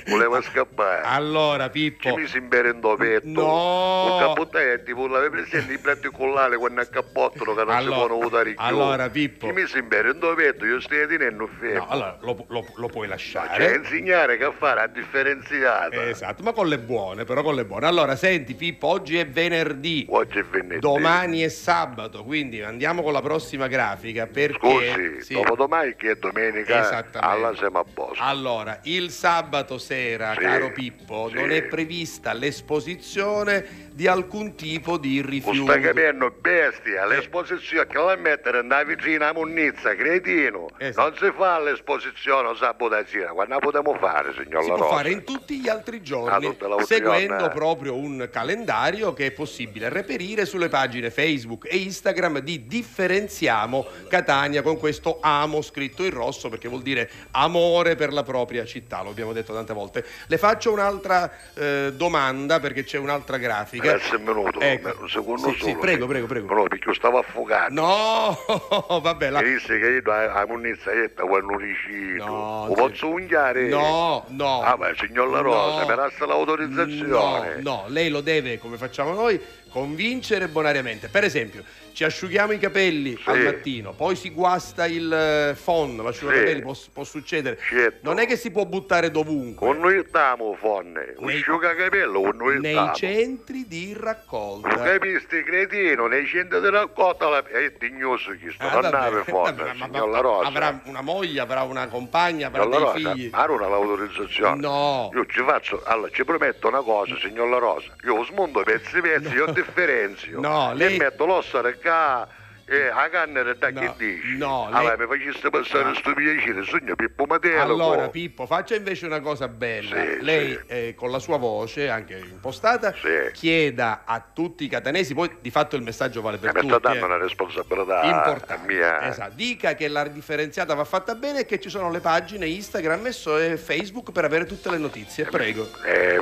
Voleva 0.08 0.40
scappare. 0.42 1.02
Allora, 1.04 1.64
Ci 1.66 1.70
Pippo. 1.70 2.16
mi 2.16 2.26
si 2.26 2.38
imberendo 2.38 2.96
petto. 2.96 3.28
No. 3.28 4.14
Un 4.14 4.18
cappotto 4.20 4.58
tipo 4.84 5.06
l'avevi 5.06 5.42
presente 5.42 5.72
i 5.72 5.78
platti 5.78 6.08
collali 6.10 6.56
quando 6.56 6.80
a 6.80 6.86
cappottolo 6.86 7.54
che 7.54 7.62
non 7.64 7.74
Allora- 7.74 8.14
si 8.14 8.20
votare 8.20 8.50
più. 8.50 8.58
allora, 8.58 9.08
Pippo. 9.08 9.46
Ci 9.46 9.52
mi 9.52 9.66
si 9.66 9.78
imberendo 9.78 10.34
petto, 10.34 10.38
io 10.40 10.80
stai 10.80 11.06
tenendo 11.06 11.48
fermo. 11.58 11.78
No, 11.84 11.88
allora 11.88 12.16
lo, 12.20 12.44
lo- 12.48 12.66
lo 12.76 12.86
puoi 12.88 13.06
Cioè, 13.06 13.16
lasciare. 13.16 13.74
insegnare 13.76 14.36
che 14.36 14.50
fare 14.58 14.80
a 14.82 14.86
differenziata. 14.86 16.08
Esatto, 16.08 16.42
ma 16.42 16.52
con 16.52 16.68
le 16.68 16.78
buone, 16.78 17.24
però 17.24 17.42
con 17.42 17.54
le 17.54 17.64
buone. 17.64 17.86
Allora, 17.86 18.16
senti 18.16 18.54
Pippo, 18.54 18.86
oggi 18.88 19.18
è 19.18 19.26
venerdì. 19.26 20.06
Oggi 20.10 20.38
è 20.38 20.44
venerdì. 20.44 20.78
Domani 20.80 21.40
è 21.40 21.48
sabato, 21.48 22.24
quindi 22.24 22.62
andiamo 22.62 23.02
con 23.02 23.12
la 23.12 23.20
prossima 23.22 23.66
grafica 23.66 24.26
perché 24.26 24.58
Scusi, 24.58 25.22
sì. 25.22 25.34
dopodomani 25.34 25.94
che 25.96 26.12
è 26.12 26.14
domenica, 26.16 26.80
Esattamente. 26.80 27.18
alla 27.18 27.54
siamo 27.54 27.78
a 27.78 27.84
posto. 27.92 28.22
Allora, 28.22 28.80
il 28.84 29.10
sabato 29.10 29.78
sera, 29.78 30.32
Sì, 30.32 30.40
caro 30.40 30.72
Pippo, 30.72 31.28
sì. 31.28 31.34
non 31.34 31.50
è 31.50 31.62
prevista 31.64 32.32
l'esposizione 32.32 33.88
di 34.00 34.06
alcun 34.06 34.54
tipo 34.54 34.96
di 34.96 35.20
rifiuto. 35.20 35.64
stai 35.64 35.82
capendo, 35.82 36.30
bestia, 36.40 37.04
Eh. 37.04 37.08
l'esposizione 37.08 37.86
che 37.86 37.98
la 37.98 38.16
mettere 38.16 38.62
nella 38.62 38.82
vicina 38.82 39.28
a 39.28 39.32
munnizza, 39.34 39.94
cretino. 39.94 40.68
Esatto. 40.78 41.06
Non 41.10 41.18
si 41.18 41.36
fa 41.36 41.58
l'esposizione 41.60 42.48
o 42.48 42.54
sera, 42.56 43.32
quando 43.32 43.52
la 43.52 43.60
potremo 43.60 43.94
fare, 43.98 44.32
signor 44.32 44.62
Si 44.62 44.70
può 44.70 44.88
fare 44.88 45.10
in 45.10 45.22
tutti 45.22 45.58
gli 45.60 45.68
altri 45.68 45.98
Ah, 45.98 46.00
giorni, 46.00 46.56
seguendo 46.86 47.26
giornata. 47.36 47.48
proprio 47.50 47.94
un 47.94 48.26
calendario 48.32 49.12
che 49.12 49.26
è 49.26 49.30
possibile 49.32 49.90
reperire 49.90 50.46
sulle 50.46 50.70
pagine 50.70 51.10
Facebook 51.10 51.66
e 51.70 51.76
Instagram 51.76 52.38
di 52.38 52.66
Differenziamo 52.66 53.86
Catania 54.08 54.62
con 54.62 54.78
questo 54.78 55.18
amo 55.20 55.60
scritto 55.60 56.04
in 56.04 56.10
rosso 56.10 56.48
perché 56.48 56.68
vuol 56.68 56.80
dire 56.80 57.10
amore 57.32 57.96
per 57.96 58.14
la 58.14 58.22
propria 58.22 58.64
città, 58.64 59.02
lo 59.02 59.10
abbiamo 59.10 59.34
detto 59.34 59.52
tante 59.52 59.74
volte. 59.74 60.06
Le 60.26 60.38
faccio 60.38 60.72
un'altra 60.72 61.30
eh, 61.52 61.92
domanda 61.94 62.60
perché 62.60 62.82
c'è 62.84 62.96
un'altra 62.96 63.36
grafica. 63.36 63.88
Grazie 63.90 64.16
un 64.16 64.22
minuto, 64.24 64.60
Ecco. 64.60 64.96
un 65.00 65.08
secondo 65.08 65.48
Sì, 65.50 65.58
solo. 65.58 65.70
sì, 65.72 65.76
prego, 65.78 66.06
prego, 66.06 66.26
prego. 66.26 66.54
No, 66.54 66.62
perché 66.64 66.88
io 66.88 66.94
stavo 66.94 67.18
affogato. 67.18 67.72
No, 67.72 68.38
vabbè, 69.02 69.30
la... 69.30 69.40
Mi 69.42 69.50
disse 69.52 69.78
che 69.78 69.86
io 70.04 70.12
a 70.12 70.32
a 70.40 70.46
munnizzetta 70.46 71.22
quando 71.24 71.56
ricito. 71.56 72.24
No, 72.24 72.66
Lo 72.68 72.74
sì. 72.74 72.80
posso 72.82 73.08
unghiare? 73.08 73.68
No, 73.68 74.24
no. 74.28 74.62
Ah, 74.62 74.76
ma 74.76 74.88
signor 74.96 75.28
La 75.30 75.40
Rosa, 75.40 75.80
No. 75.82 75.86
mi 75.88 75.94
resta 76.02 76.26
l'autorizzazione. 76.26 77.56
No, 77.60 77.82
no, 77.82 77.84
lei 77.88 78.08
lo 78.10 78.20
deve, 78.20 78.58
come 78.58 78.76
facciamo 78.76 79.12
noi, 79.12 79.40
convincere 79.70 80.48
bonariamente. 80.48 81.08
Per 81.08 81.24
esempio, 81.24 81.64
ci 81.92 82.04
asciughiamo 82.04 82.52
i 82.52 82.58
capelli 82.58 83.16
Sì. 83.16 83.28
al 83.28 83.40
mattino, 83.40 83.92
poi 83.92 84.14
si 84.16 84.30
guasta 84.30 84.86
il 84.86 85.12
eh, 85.12 85.56
phon, 85.62 85.96
l'asciugacapelli, 85.96 86.54
Sì. 86.56 86.62
può, 86.62 86.74
può 86.92 87.04
succedere. 87.04 87.58
Certo. 87.68 87.98
Non 88.02 88.18
è 88.20 88.26
che 88.26 88.36
si 88.36 88.50
può 88.50 88.64
buttare 88.64 89.10
dovunque. 89.10 89.66
Con 89.66 89.78
noi 89.78 90.04
stiamo, 90.06 90.54
fonne. 90.54 91.14
Nei- 91.18 91.38
asciugacapello, 91.38 92.20
con 92.20 92.36
noi 92.36 92.60
Nei 92.60 92.70
stiamo. 92.72 92.94
centri 92.94 93.66
di 93.66 93.92
Lo 93.94 94.04
raccolta. 94.04 94.68
capisti, 94.76 95.42
cretino, 95.42 96.06
nei 96.06 96.26
centri 96.26 96.60
di 96.60 96.68
raccolta 96.70 97.28
la... 97.28 97.44
è 97.46 97.72
dignoso 97.78 98.30
chi 98.32 98.50
sto, 98.52 98.66
Ah, 98.66 98.80
non 98.80 98.90
vabbè, 98.90 99.22
fonne, 99.24 99.52
vabbè, 99.52 99.72
signor 99.84 100.08
La 100.10 100.20
Rosa. 100.20 100.46
avrà 100.48 100.80
una 100.84 101.00
moglie, 101.02 101.40
avrà 101.40 101.62
una 101.62 101.88
compagna, 101.88 102.46
avrà 102.46 102.62
Signor 102.62 102.92
dei 102.92 103.02
Rosa, 103.02 103.14
figli. 103.14 103.30
ma 103.30 103.44
non 103.46 103.62
ha 103.62 103.68
l'autorizzazione. 103.68 104.60
No. 104.60 105.10
Io 105.12 105.26
ci 105.26 105.42
faccio, 105.42 105.82
allora 105.84 106.08
ci 106.12 106.24
prometto 106.24 106.68
una 106.68 106.80
cosa, 106.82 107.16
signor 107.18 107.48
La 107.48 107.58
Rosa. 107.58 107.94
Io 108.04 108.24
smondo 108.24 108.62
pezzi 108.62 109.00
pezzi, 109.00 109.34
io 109.34 109.52
differenzio. 109.62 110.40
No, 110.40 110.72
Le 110.72 110.88
lei- 110.88 110.98
metto 110.98 111.26
l'osso 111.26 111.58
qua 111.80 112.26
e 112.70 112.86
a 112.86 113.08
canna 113.08 113.42
da 113.42 113.70
No, 113.70 113.80
che 113.80 113.92
dici? 113.96 114.36
no, 114.38 114.66
Allora 114.70 114.94
lei- 114.94 115.06
mi 115.08 115.18
faceste 115.18 115.50
passare 115.50 115.92
sto 115.96 116.14
piacere, 116.14 116.62
sogno 116.62 116.94
Pippo 116.94 117.24
Matelo. 117.26 117.60
Allora, 117.60 118.04
co. 118.04 118.10
Pippo, 118.10 118.46
faccia 118.46 118.76
invece 118.76 119.06
una 119.06 119.18
cosa 119.20 119.48
bella. 119.48 119.96
Sì, 120.00 120.18
Lei, 120.22 120.50
sì. 120.52 120.60
eh, 120.68 120.94
con 120.96 121.10
la 121.10 121.18
sua 121.18 121.36
voce, 121.36 121.88
anche 121.88 122.16
impostata, 122.18 122.92
Sì. 122.92 123.32
chieda 123.32 124.02
a 124.04 124.24
tutti 124.32 124.64
i 124.64 124.68
catanesi, 124.68 125.14
poi 125.14 125.28
di 125.40 125.50
fatto 125.50 125.74
il 125.74 125.82
messaggio 125.82 126.20
vale 126.20 126.36
per 126.38 126.52
mi 126.54 126.60
sta 126.60 126.76
tutti. 126.76 126.82
dando 126.82 127.00
eh. 127.00 127.06
una 127.06 127.16
responsabilità 127.16 128.02
Importante. 128.04 128.72
mia. 128.72 129.08
Esatto. 129.08 129.32
Dica 129.34 129.74
che 129.74 129.88
la 129.88 130.04
differenziata 130.06 130.72
va 130.74 130.84
fatta 130.84 131.16
bene 131.16 131.40
e 131.40 131.46
che 131.46 131.58
ci 131.58 131.68
sono 131.70 131.90
le 131.90 131.98
pagine 132.00 132.46
Instagram 132.46 133.06
e 133.06 133.56
Facebook 133.56 134.12
per 134.12 134.24
avere 134.24 134.44
tutte 134.46 134.70
le 134.70 134.78
notizie. 134.78 135.24
Prego. 135.24 135.68
Eh, 135.84 136.18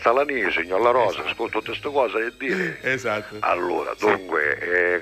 Salani, 0.00 0.50
signor 0.50 0.80
La 0.80 0.90
Rosa, 0.90 1.22
ascolto 1.24 1.58
tutte 1.58 1.70
queste 1.78 1.90
cose 1.92 2.26
e 2.26 2.32
dire. 2.38 2.78
Esatto. 2.80 3.36
Allora, 3.40 3.92
dunque, 3.98 4.94
eh, 4.94 4.98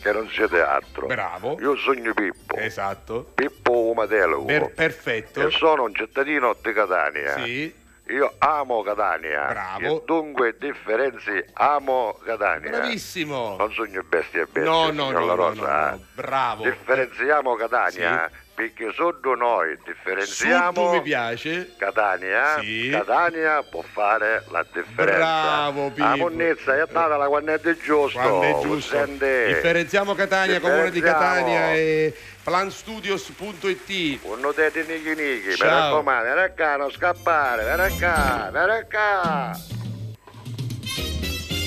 che 0.00 0.12
non 0.12 0.28
siete 0.30 0.60
altro. 0.60 1.06
Bravo. 1.06 1.58
Io 1.60 1.76
sogno 1.76 2.12
Pippo. 2.14 2.56
Esatto. 2.56 3.30
Pippo 3.34 3.92
Matelo. 3.94 4.44
Per- 4.44 4.72
perfetto. 4.72 5.46
E 5.46 5.50
sono 5.50 5.84
un 5.84 5.94
cittadino 5.94 6.56
di 6.62 6.72
Catania. 6.72 7.42
Sì. 7.42 7.74
Io 8.08 8.34
amo 8.38 8.82
Catania. 8.82 9.46
Bravo. 9.48 10.00
E 10.00 10.02
dunque 10.06 10.56
differenzi 10.58 11.44
amo 11.54 12.18
Catania. 12.24 12.70
Bravissimo. 12.70 13.56
Non 13.58 13.72
sogno 13.72 14.02
bestie 14.02 14.42
e 14.42 14.46
bestie. 14.46 14.62
No, 14.62 14.90
no, 14.90 15.10
no, 15.10 15.24
no, 15.26 15.34
no, 15.34 15.52
no. 15.52 16.04
Bravo. 16.14 16.62
Differenziamo 16.62 17.54
Catania. 17.56 18.30
Perché 18.58 18.90
sotto 18.92 19.36
noi 19.36 19.78
differenziamo 19.84 20.90
mi 20.90 21.00
piace. 21.00 21.74
Catania, 21.76 22.58
Sì. 22.58 22.88
Catania 22.90 23.62
può 23.62 23.82
fare 23.82 24.42
la 24.50 24.64
differenza. 24.64 25.16
Bravo, 25.16 25.90
Pippo. 25.90 26.08
La 26.08 26.16
monnezza 26.16 26.74
è 26.74 26.80
andata 26.80 27.16
la 27.16 27.28
quando 27.28 27.52
è 27.52 27.60
giusto. 27.76 28.18
Quando 28.18 28.42
è 28.42 28.60
giusto. 28.60 28.96
Sente? 28.96 29.46
Differenziamo 29.46 30.16
Catania, 30.16 30.58
comune 30.58 30.90
di. 30.90 31.00
Catania 31.00 31.72
e 31.72 32.12
planstudios.it. 32.42 34.18
Un 34.22 34.40
notete 34.40 34.82
nighi 34.88 35.14
nighi, 35.14 35.48
mi 35.50 35.54
Ciao. 35.54 35.90
raccomando, 35.92 36.34
vieni 36.34 36.50
qua, 36.56 36.76
non 36.78 36.90
scappare, 36.90 37.62
vieni 37.62 37.96
qua, 37.96 38.50
vieni 38.52 38.86
qua. 38.90 39.56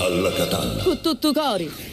Alla 0.01 0.33
Catalla. 0.33 0.83
Con 0.83 1.01
tutto 1.01 1.31
cori. 1.31 1.90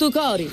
Tutto 0.00 0.18
cori. 0.18 0.50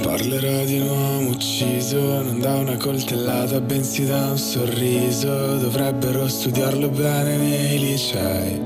Parlerò 0.00 0.64
di 0.64 0.78
un 0.78 0.88
uomo 0.88 1.30
ucciso 1.30 1.98
non 1.98 2.38
da 2.38 2.58
una 2.58 2.76
coltellata 2.76 3.60
bensì 3.60 4.06
da 4.06 4.30
un 4.30 4.38
sorriso. 4.38 5.56
Dovrebbero 5.56 6.28
studiarlo 6.28 6.90
bene 6.90 7.38
nei 7.38 7.78
licei 7.80 8.62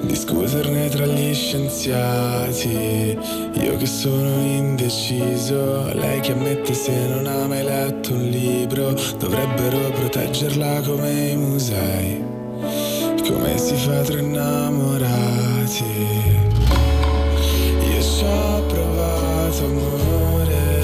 Discuterne 0.00 0.88
tra 0.88 1.06
gli 1.06 1.32
scienziati. 1.32 3.16
Io 3.60 3.76
che 3.76 3.86
sono 3.86 4.44
indeciso 4.44 5.84
Lei 5.94 6.18
che 6.18 6.32
ammette 6.32 6.74
se 6.74 7.06
non 7.06 7.28
ha 7.28 7.46
mai 7.46 7.62
letto 7.62 8.12
un 8.12 8.28
libro 8.28 8.92
Dovrebbero 9.18 9.90
proteggerla 9.90 10.80
come 10.80 11.30
i 11.30 11.36
musei 11.36 12.21
Come 13.42 13.58
si 13.58 13.74
fa 13.74 14.02
tra 14.02 14.20
innamorati. 14.20 15.84
Io 17.90 18.00
ci 18.00 18.24
ho 18.24 18.66
provato 18.68 19.64
amore 19.64 20.80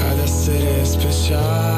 ad 0.00 0.18
essere 0.18 0.84
speciale, 0.84 1.73